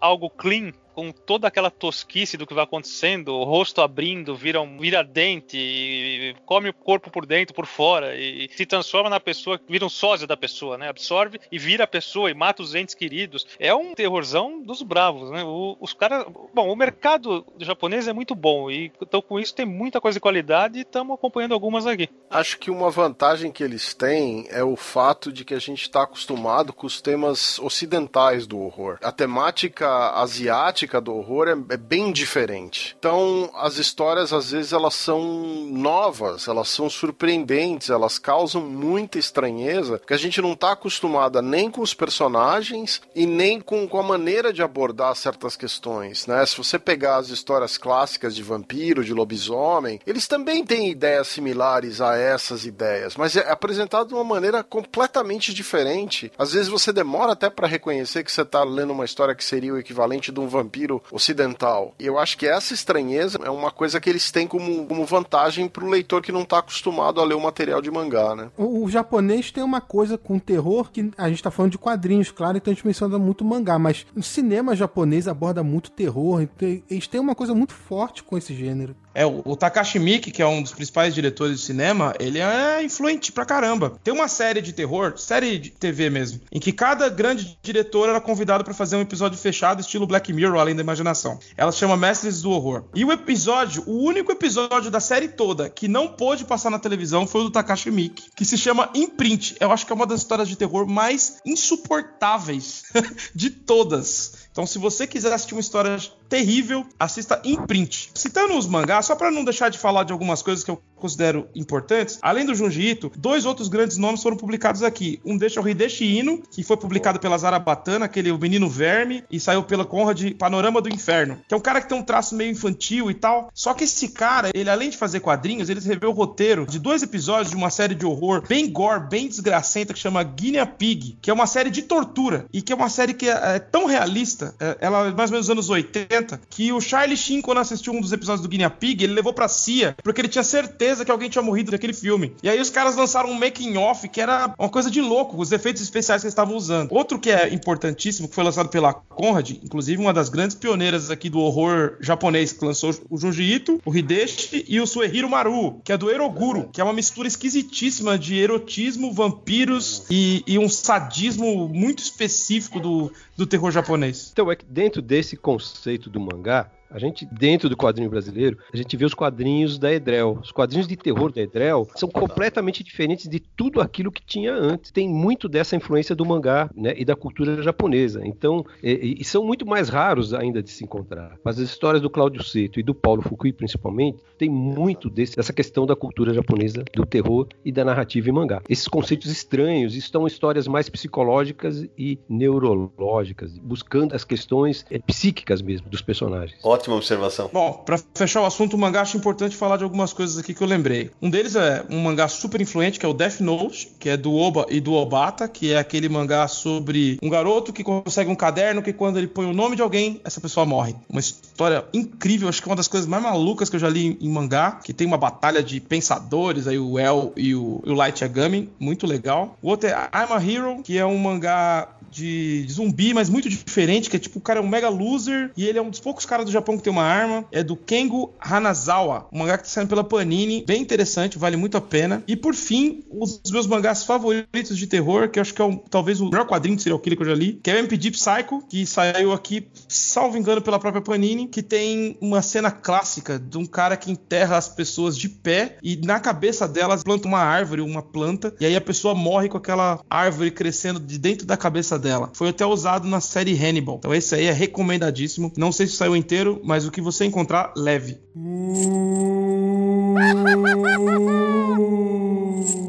algo 0.00 0.30
clean, 0.30 0.74
com 0.94 1.10
toda 1.12 1.48
aquela 1.48 1.70
tosquice 1.70 2.36
do 2.36 2.46
que 2.46 2.54
vai 2.54 2.64
acontecendo, 2.64 3.28
o 3.34 3.44
rosto 3.44 3.80
abrindo, 3.80 4.34
vira, 4.36 4.60
um, 4.60 4.78
vira 4.78 5.02
dente, 5.02 6.34
come 6.46 6.68
o 6.68 6.74
corpo 6.74 7.10
por 7.10 7.26
dentro, 7.26 7.54
por 7.54 7.66
fora, 7.66 8.16
e 8.16 8.48
se 8.54 8.66
transforma 8.66 9.08
na 9.10 9.20
pessoa, 9.20 9.60
vira 9.68 9.84
um 9.84 9.88
sósia 9.88 10.26
da 10.26 10.36
pessoa, 10.36 10.76
né? 10.78 10.88
Absorve 10.88 11.40
e 11.50 11.58
vira 11.58 11.84
a 11.84 11.86
pessoa 11.86 12.30
e 12.30 12.34
mata 12.34 12.62
os 12.62 12.74
entes 12.74 12.94
queridos. 12.94 13.46
É 13.58 13.74
um 13.74 13.94
terrorzão 13.94 14.62
dos 14.62 14.82
bravos, 14.82 15.30
né? 15.30 15.42
O- 15.44 15.76
os 15.80 15.92
caras. 15.92 16.24
Bom, 16.54 16.70
o 16.70 16.76
mercado 16.76 17.44
japonês 17.58 18.06
é 18.08 18.12
muito 18.12 18.34
bom, 18.34 18.70
e 18.70 18.92
então 19.00 19.22
com 19.22 19.38
isso 19.38 19.54
tem 19.54 19.66
muita 19.66 20.00
coisa 20.00 20.16
de 20.16 20.20
qualidade 20.20 20.78
e 20.78 20.82
estamos 20.82 21.14
acompanhando 21.14 21.52
algumas 21.54 21.86
aqui. 21.86 22.08
Acho 22.30 22.58
que 22.58 22.70
uma 22.70 22.90
vantagem 22.90 23.50
que 23.50 23.62
eles 23.62 23.94
têm 23.94 24.46
é 24.50 24.62
o 24.64 24.76
fato 24.76 25.32
de 25.32 25.44
que 25.44 25.54
a 25.54 25.58
gente 25.58 25.82
está 25.82 26.02
acostumado 26.02 26.72
com 26.72 26.86
os 26.86 27.00
temas 27.00 27.58
ocidentais 27.58 28.46
do 28.46 28.58
horror. 28.60 28.98
A 29.02 29.12
temática 29.12 29.88
asiática 30.12 30.81
do 31.00 31.14
horror 31.14 31.48
é, 31.48 31.52
é, 31.74 31.76
bem 31.76 32.12
diferente. 32.12 32.96
Então, 32.98 33.50
as 33.54 33.78
histórias, 33.78 34.32
às 34.32 34.50
vezes, 34.50 34.72
elas 34.72 34.94
são 34.94 35.22
novas, 35.70 36.48
elas 36.48 36.68
são 36.68 36.88
surpreendentes, 36.90 37.90
elas 37.90 38.18
causam 38.18 38.62
muita 38.62 39.18
estranheza, 39.18 39.98
porque 39.98 40.14
a 40.14 40.18
gente 40.18 40.40
não 40.40 40.52
está 40.52 40.72
acostumada 40.72 41.40
nem 41.40 41.70
com 41.70 41.80
os 41.80 41.94
personagens 41.94 43.00
e 43.14 43.26
nem 43.26 43.60
com, 43.60 43.86
com 43.88 43.98
a 43.98 44.02
maneira 44.02 44.52
de 44.52 44.62
abordar 44.62 45.14
certas 45.14 45.56
questões, 45.56 46.26
né? 46.26 46.44
Se 46.46 46.56
você 46.56 46.78
pegar 46.78 47.16
as 47.16 47.28
histórias 47.28 47.78
clássicas 47.78 48.34
de 48.34 48.42
vampiro, 48.42 49.04
de 49.04 49.14
lobisomem, 49.14 50.00
eles 50.06 50.26
também 50.26 50.64
têm 50.64 50.90
ideias 50.90 51.28
similares 51.28 52.00
a 52.00 52.16
essas 52.16 52.66
ideias, 52.66 53.16
mas 53.16 53.36
é 53.36 53.50
apresentado 53.50 54.08
de 54.08 54.14
uma 54.14 54.24
maneira 54.24 54.62
completamente 54.62 55.54
diferente. 55.54 56.32
Às 56.38 56.52
vezes 56.52 56.68
você 56.68 56.92
demora 56.92 57.32
até 57.32 57.48
para 57.48 57.66
reconhecer 57.66 58.24
que 58.24 58.32
você 58.32 58.42
está 58.42 58.64
lendo 58.64 58.92
uma 58.92 59.04
história 59.04 59.34
que 59.34 59.44
seria 59.44 59.72
o 59.72 59.78
equivalente 59.78 60.32
de 60.32 60.40
um 60.40 60.48
vampiro 60.48 60.71
ocidental. 61.10 61.94
E 61.98 62.06
eu 62.06 62.18
acho 62.18 62.36
que 62.36 62.46
essa 62.46 62.74
estranheza 62.74 63.38
é 63.44 63.50
uma 63.50 63.70
coisa 63.70 64.00
que 64.00 64.08
eles 64.08 64.30
têm 64.30 64.46
como, 64.46 64.86
como 64.86 65.04
vantagem 65.04 65.68
para 65.68 65.84
o 65.84 65.88
leitor 65.88 66.22
que 66.22 66.32
não 66.32 66.42
está 66.42 66.58
acostumado 66.58 67.20
a 67.20 67.24
ler 67.24 67.34
o 67.34 67.40
material 67.40 67.80
de 67.82 67.90
mangá, 67.90 68.34
né? 68.34 68.50
O, 68.56 68.84
o, 68.84 68.90
japonês 68.90 69.50
tem 69.50 69.62
uma 69.62 69.80
coisa 69.80 70.16
com 70.16 70.38
terror 70.38 70.90
que 70.90 71.10
a 71.16 71.28
gente 71.28 71.38
está 71.38 71.50
falando 71.50 71.72
de 71.72 71.78
quadrinhos, 71.78 72.30
claro, 72.30 72.56
então 72.56 72.70
a 72.70 72.74
gente 72.74 72.86
menciona 72.86 73.18
muito 73.18 73.44
mangá, 73.44 73.78
mas 73.78 74.06
o 74.16 74.22
cinema 74.22 74.76
japonês 74.76 75.28
aborda 75.28 75.62
muito 75.62 75.90
terror, 75.90 76.46
eles 76.90 77.06
têm 77.06 77.20
uma 77.20 77.34
coisa 77.34 77.54
muito 77.54 77.74
forte 77.74 78.22
com 78.22 78.36
esse 78.36 78.54
gênero. 78.54 78.96
É, 79.14 79.26
o, 79.26 79.56
Takashi 79.56 79.98
Miike, 79.98 80.30
que 80.30 80.42
é 80.42 80.46
um 80.46 80.62
dos 80.62 80.72
principais 80.72 81.14
diretores 81.14 81.60
de 81.60 81.66
cinema, 81.66 82.14
ele 82.18 82.38
é 82.38 82.82
influente 82.82 83.30
pra 83.32 83.44
caramba. 83.44 83.98
Tem 84.02 84.12
uma 84.12 84.28
série 84.28 84.60
de 84.60 84.72
terror, 84.72 85.18
série 85.18 85.58
de 85.58 85.70
TV 85.70 86.10
mesmo, 86.10 86.40
em 86.50 86.58
que 86.58 86.72
cada 86.72 87.08
grande 87.08 87.58
diretor 87.62 88.08
era 88.08 88.20
convidado 88.20 88.64
para 88.64 88.74
fazer 88.74 88.96
um 88.96 89.00
episódio 89.00 89.38
fechado, 89.38 89.80
estilo 89.80 90.06
Black 90.06 90.32
Mirror, 90.32 90.58
além 90.58 90.74
da 90.74 90.82
imaginação. 90.82 91.38
Ela 91.56 91.72
se 91.72 91.78
chama 91.78 91.96
Mestres 91.96 92.42
do 92.42 92.50
Horror. 92.50 92.84
E 92.94 93.04
o 93.04 93.12
episódio, 93.12 93.84
o 93.86 94.02
único 94.02 94.32
episódio 94.32 94.90
da 94.90 95.00
série 95.00 95.28
toda 95.28 95.68
que 95.68 95.88
não 95.88 96.08
pôde 96.08 96.44
passar 96.44 96.70
na 96.70 96.78
televisão 96.78 97.26
foi 97.26 97.42
o 97.42 97.44
do 97.44 97.50
Takashi 97.50 97.90
Miike, 97.90 98.30
que 98.34 98.44
se 98.44 98.56
chama 98.56 98.90
Imprint. 98.94 99.56
Eu 99.60 99.70
acho 99.72 99.86
que 99.86 99.92
é 99.92 99.94
uma 99.94 100.06
das 100.06 100.20
histórias 100.20 100.48
de 100.48 100.56
terror 100.56 100.86
mais 100.86 101.38
insuportáveis 101.44 102.84
de 103.34 103.50
todas. 103.50 104.42
Então, 104.52 104.66
se 104.66 104.78
você 104.78 105.06
quiser 105.06 105.32
assistir 105.32 105.54
uma 105.54 105.60
história 105.60 105.96
terrível, 106.32 106.86
assista 106.98 107.42
Imprint. 107.44 108.10
Citando 108.14 108.56
os 108.56 108.66
mangás, 108.66 109.04
só 109.04 109.14
para 109.14 109.30
não 109.30 109.44
deixar 109.44 109.68
de 109.68 109.76
falar 109.76 110.04
de 110.04 110.14
algumas 110.14 110.40
coisas 110.40 110.64
que 110.64 110.70
eu 110.70 110.80
considero 110.96 111.48
importantes, 111.54 112.18
além 112.22 112.46
do 112.46 112.54
Junji 112.54 112.90
Ito, 112.90 113.12
dois 113.18 113.44
outros 113.44 113.68
grandes 113.68 113.96
nomes 113.96 114.22
foram 114.22 114.36
publicados 114.36 114.84
aqui. 114.84 115.20
Um 115.26 115.36
deles 115.36 115.56
é 115.56 115.60
o 115.60 115.68
Hideshi 115.68 116.04
Ino, 116.04 116.40
que 116.50 116.62
foi 116.62 116.76
publicado 116.76 117.18
pela 117.18 117.36
Zarabatana, 117.36 118.04
aquele 118.04 118.30
o 118.30 118.38
Menino 118.38 118.70
Verme, 118.70 119.24
e 119.30 119.40
saiu 119.40 119.64
pela 119.64 119.84
Conrad 119.84 120.32
Panorama 120.38 120.80
do 120.80 120.88
Inferno, 120.88 121.40
que 121.46 121.52
é 121.52 121.56
um 121.56 121.60
cara 121.60 121.80
que 121.80 121.88
tem 121.88 121.98
um 121.98 122.02
traço 122.02 122.36
meio 122.36 122.52
infantil 122.52 123.10
e 123.10 123.14
tal. 123.14 123.50
Só 123.52 123.74
que 123.74 123.82
esse 123.82 124.08
cara, 124.10 124.50
ele 124.54 124.70
além 124.70 124.88
de 124.88 124.96
fazer 124.96 125.18
quadrinhos, 125.20 125.68
ele 125.68 125.80
escreveu 125.80 126.10
o 126.10 126.14
roteiro 126.14 126.64
de 126.66 126.78
dois 126.78 127.02
episódios 127.02 127.50
de 127.50 127.56
uma 127.56 127.68
série 127.68 127.96
de 127.96 128.06
horror 128.06 128.46
bem 128.48 128.70
gore, 128.70 129.08
bem 129.10 129.28
desgracenta, 129.28 129.92
que 129.92 129.98
chama 129.98 130.22
Guinea 130.22 130.64
Pig, 130.64 131.18
que 131.20 131.30
é 131.30 131.34
uma 131.34 131.48
série 131.48 131.68
de 131.68 131.82
tortura 131.82 132.46
e 132.52 132.62
que 132.62 132.72
é 132.72 132.76
uma 132.76 132.88
série 132.88 133.12
que 133.12 133.28
é, 133.28 133.56
é 133.56 133.58
tão 133.58 133.86
realista, 133.86 134.54
é, 134.60 134.78
ela 134.80 135.08
é 135.08 135.10
mais 135.10 135.30
ou 135.30 135.34
menos 135.34 135.46
dos 135.46 135.50
anos 135.50 135.68
80, 135.68 136.21
que 136.50 136.72
o 136.72 136.80
Charlie 136.80 137.16
Sheen, 137.16 137.40
quando 137.40 137.58
assistiu 137.58 137.92
um 137.92 138.00
dos 138.00 138.12
episódios 138.12 138.42
do 138.42 138.48
Guinea 138.48 138.70
Pig, 138.70 139.04
ele 139.04 139.14
levou 139.14 139.32
pra 139.32 139.48
CIA, 139.48 139.96
porque 140.02 140.20
ele 140.20 140.28
tinha 140.28 140.44
certeza 140.44 141.04
que 141.04 141.10
alguém 141.10 141.28
tinha 141.28 141.42
morrido 141.42 141.72
naquele 141.72 141.92
filme. 141.92 142.34
E 142.42 142.48
aí 142.48 142.60
os 142.60 142.70
caras 142.70 142.96
lançaram 142.96 143.30
um 143.30 143.34
making 143.38 143.76
off 143.76 144.08
que 144.08 144.20
era 144.20 144.54
uma 144.58 144.68
coisa 144.68 144.90
de 144.90 145.00
louco, 145.00 145.40
os 145.40 145.52
efeitos 145.52 145.82
especiais 145.82 146.22
que 146.22 146.26
eles 146.26 146.32
estavam 146.32 146.56
usando. 146.56 146.92
Outro 146.92 147.18
que 147.18 147.30
é 147.30 147.52
importantíssimo, 147.52 148.28
que 148.28 148.34
foi 148.34 148.44
lançado 148.44 148.68
pela 148.68 148.92
Conrad, 148.92 149.50
inclusive 149.50 150.00
uma 150.00 150.12
das 150.12 150.28
grandes 150.28 150.56
pioneiras 150.56 151.10
aqui 151.10 151.28
do 151.28 151.40
horror 151.40 151.96
japonês, 152.00 152.52
que 152.52 152.64
lançou 152.64 152.94
o 153.10 153.18
Junji 153.18 153.42
Ito, 153.42 153.80
o 153.84 153.94
Hideshi 153.94 154.64
e 154.68 154.80
o 154.80 154.86
Suehiro 154.86 155.28
Maru, 155.28 155.80
que 155.84 155.92
é 155.92 155.96
do 155.96 156.10
Eroguro, 156.10 156.68
que 156.72 156.80
é 156.80 156.84
uma 156.84 156.92
mistura 156.92 157.28
esquisitíssima 157.28 158.18
de 158.18 158.36
erotismo, 158.36 159.12
vampiros 159.12 160.04
e, 160.10 160.42
e 160.46 160.58
um 160.58 160.68
sadismo 160.68 161.68
muito 161.68 162.02
específico 162.02 162.80
do, 162.80 163.12
do 163.36 163.46
terror 163.46 163.70
japonês. 163.70 164.30
Então 164.32 164.50
é 164.50 164.56
que 164.56 164.64
dentro 164.64 165.00
desse 165.00 165.36
conceito 165.36 166.10
do 166.12 166.20
mangá, 166.20 166.70
a 166.92 166.98
gente, 166.98 167.26
dentro 167.26 167.68
do 167.68 167.76
quadrinho 167.76 168.10
brasileiro, 168.10 168.58
a 168.72 168.76
gente 168.76 168.96
vê 168.96 169.04
os 169.04 169.14
quadrinhos 169.14 169.78
da 169.78 169.92
Edrel. 169.92 170.38
Os 170.42 170.52
quadrinhos 170.52 170.86
de 170.86 170.96
terror 170.96 171.32
da 171.32 171.40
Edrel 171.40 171.88
são 171.94 172.08
completamente 172.08 172.84
diferentes 172.84 173.28
de 173.28 173.40
tudo 173.40 173.80
aquilo 173.80 174.12
que 174.12 174.22
tinha 174.24 174.52
antes. 174.52 174.90
Tem 174.90 175.08
muito 175.08 175.48
dessa 175.48 175.74
influência 175.74 176.14
do 176.14 176.24
mangá 176.24 176.70
né, 176.76 176.94
e 176.96 177.04
da 177.04 177.16
cultura 177.16 177.62
japonesa. 177.62 178.20
Então, 178.24 178.64
e, 178.82 179.16
e, 179.20 179.24
são 179.24 179.44
muito 179.44 179.66
mais 179.66 179.88
raros 179.88 180.34
ainda 180.34 180.62
de 180.62 180.70
se 180.70 180.84
encontrar. 180.84 181.36
Mas 181.42 181.58
as 181.58 181.70
histórias 181.70 182.02
do 182.02 182.10
Cláudio 182.10 182.42
Seto 182.42 182.78
e 182.78 182.82
do 182.82 182.94
Paulo 182.94 183.22
Fukui, 183.22 183.52
principalmente, 183.52 184.18
tem 184.36 184.50
muito 184.50 185.08
desse, 185.08 185.36
dessa 185.36 185.52
questão 185.52 185.86
da 185.86 185.96
cultura 185.96 186.34
japonesa, 186.34 186.84
do 186.92 187.06
terror 187.06 187.48
e 187.64 187.72
da 187.72 187.84
narrativa 187.84 188.28
em 188.28 188.32
mangá. 188.32 188.60
Esses 188.68 188.88
conceitos 188.88 189.30
estranhos 189.30 189.94
estão 189.94 190.26
histórias 190.26 190.68
mais 190.68 190.88
psicológicas 190.88 191.86
e 191.96 192.18
neurológicas, 192.28 193.56
buscando 193.58 194.14
as 194.14 194.24
questões 194.24 194.84
é, 194.90 194.98
psíquicas 194.98 195.62
mesmo 195.62 195.88
dos 195.88 196.02
personagens. 196.02 196.58
Ótimo 196.62 196.81
ótima 196.82 196.96
observação. 196.96 197.48
Bom, 197.52 197.72
para 197.72 197.98
fechar 198.14 198.42
o 198.42 198.46
assunto, 198.46 198.74
o 198.74 198.78
mangá 198.78 199.02
acho 199.02 199.16
importante 199.16 199.56
falar 199.56 199.76
de 199.76 199.84
algumas 199.84 200.12
coisas 200.12 200.36
aqui 200.36 200.52
que 200.52 200.62
eu 200.62 200.66
lembrei. 200.66 201.10
Um 201.22 201.30
deles 201.30 201.54
é 201.54 201.84
um 201.88 202.00
mangá 202.00 202.26
super 202.26 202.60
influente, 202.60 202.98
que 202.98 203.06
é 203.06 203.08
o 203.08 203.14
Death 203.14 203.40
Note, 203.40 203.88
que 203.98 204.08
é 204.08 204.16
do 204.16 204.34
Oba 204.34 204.66
e 204.68 204.80
do 204.80 204.92
Obata, 204.92 205.46
que 205.46 205.72
é 205.72 205.78
aquele 205.78 206.08
mangá 206.08 206.48
sobre 206.48 207.18
um 207.22 207.28
garoto 207.28 207.72
que 207.72 207.84
consegue 207.84 208.30
um 208.30 208.34
caderno 208.34 208.82
que 208.82 208.92
quando 208.92 209.18
ele 209.18 209.28
põe 209.28 209.46
o 209.46 209.52
nome 209.52 209.76
de 209.76 209.82
alguém, 209.82 210.20
essa 210.24 210.40
pessoa 210.40 210.66
morre. 210.66 210.94
Uma 211.08 211.20
história 211.20 211.84
incrível, 211.92 212.48
acho 212.48 212.60
que 212.60 212.68
é 212.68 212.70
uma 212.70 212.76
das 212.76 212.88
coisas 212.88 213.08
mais 213.08 213.22
malucas 213.22 213.70
que 213.70 213.76
eu 213.76 213.80
já 213.80 213.88
li 213.88 214.18
em 214.20 214.28
mangá, 214.28 214.80
que 214.84 214.92
tem 214.92 215.06
uma 215.06 215.18
batalha 215.18 215.62
de 215.62 215.80
pensadores, 215.80 216.66
aí 216.66 216.78
o 216.78 216.98
El 216.98 217.32
e 217.36 217.54
o, 217.54 217.80
o 217.84 217.94
Light 217.94 218.22
Yagami, 218.22 218.68
muito 218.78 219.06
legal. 219.06 219.56
O 219.62 219.68
outro 219.68 219.88
é 219.88 219.92
I'm 219.92 220.32
a 220.32 220.42
Hero, 220.42 220.82
que 220.82 220.98
é 220.98 221.06
um 221.06 221.18
mangá 221.18 221.88
de, 222.12 222.64
de, 222.66 222.72
zumbi, 222.72 223.14
mas 223.14 223.28
muito 223.28 223.48
diferente, 223.48 224.10
que 224.10 224.16
é 224.16 224.18
tipo, 224.18 224.38
o 224.38 224.42
cara 224.42 224.60
é 224.60 224.62
um 224.62 224.68
mega 224.68 224.88
loser 224.88 225.50
e 225.56 225.66
ele 225.66 225.78
é 225.78 225.82
um 225.82 225.90
dos 225.90 226.00
poucos 226.00 226.26
caras 226.26 226.44
do 226.44 226.52
Japão 226.52 226.76
que 226.76 226.82
tem 226.82 226.92
uma 226.92 227.02
arma. 227.02 227.44
É 227.50 227.62
do 227.62 227.76
Kengo 227.76 228.34
Hanazawa, 228.38 229.26
um 229.32 229.38
mangá 229.38 229.56
que 229.56 229.64
tá 229.64 229.70
saindo 229.70 229.88
pela 229.88 230.04
Panini, 230.04 230.64
bem 230.66 230.80
interessante, 230.80 231.38
vale 231.38 231.56
muito 231.56 231.76
a 231.76 231.80
pena. 231.80 232.22
E 232.26 232.36
por 232.36 232.54
fim, 232.54 233.02
os 233.10 233.40
meus 233.50 233.66
mangás 233.66 234.04
favoritos 234.04 234.76
de 234.76 234.86
terror, 234.86 235.28
que 235.28 235.38
eu 235.38 235.40
acho 235.40 235.54
que 235.54 235.62
é 235.62 235.64
um, 235.64 235.76
talvez 235.76 236.20
o 236.20 236.28
melhor 236.28 236.46
quadrinho 236.46 236.76
de 236.76 236.82
serial 236.82 236.98
killer 236.98 237.16
que 237.16 237.22
eu 237.22 237.28
já 237.28 237.34
li, 237.34 237.58
que 237.62 237.70
é 237.70 237.74
o 237.74 237.78
MPG 237.78 238.10
Psycho, 238.10 238.62
que 238.68 238.84
saiu 238.86 239.32
aqui, 239.32 239.66
salvo 239.88 240.36
engano, 240.36 240.60
pela 240.60 240.78
própria 240.78 241.02
Panini, 241.02 241.48
que 241.48 241.62
tem 241.62 242.16
uma 242.20 242.42
cena 242.42 242.70
clássica 242.70 243.38
de 243.38 243.56
um 243.56 243.64
cara 243.64 243.96
que 243.96 244.10
enterra 244.10 244.56
as 244.56 244.68
pessoas 244.68 245.16
de 245.16 245.28
pé 245.28 245.78
e 245.82 245.96
na 245.96 246.20
cabeça 246.20 246.68
delas 246.68 247.02
planta 247.02 247.26
uma 247.26 247.40
árvore, 247.40 247.80
uma 247.80 248.02
planta, 248.02 248.54
e 248.60 248.66
aí 248.66 248.76
a 248.76 248.80
pessoa 248.80 249.14
morre 249.14 249.48
com 249.48 249.56
aquela 249.56 250.00
árvore 250.08 250.50
crescendo 250.50 251.00
de 251.00 251.18
dentro 251.18 251.46
da 251.46 251.56
cabeça 251.56 251.98
dela. 252.02 252.30
Foi 252.34 252.50
até 252.50 252.66
usado 252.66 253.08
na 253.08 253.20
série 253.20 253.56
Hannibal. 253.56 253.96
Então 253.96 254.14
esse 254.14 254.34
aí 254.34 254.46
é 254.46 254.52
recomendadíssimo. 254.52 255.50
Não 255.56 255.72
sei 255.72 255.86
se 255.86 255.96
saiu 255.96 256.14
inteiro, 256.14 256.60
mas 256.62 256.86
o 256.86 256.90
que 256.90 257.00
você 257.00 257.24
encontrar, 257.24 257.72
leve. 257.76 258.18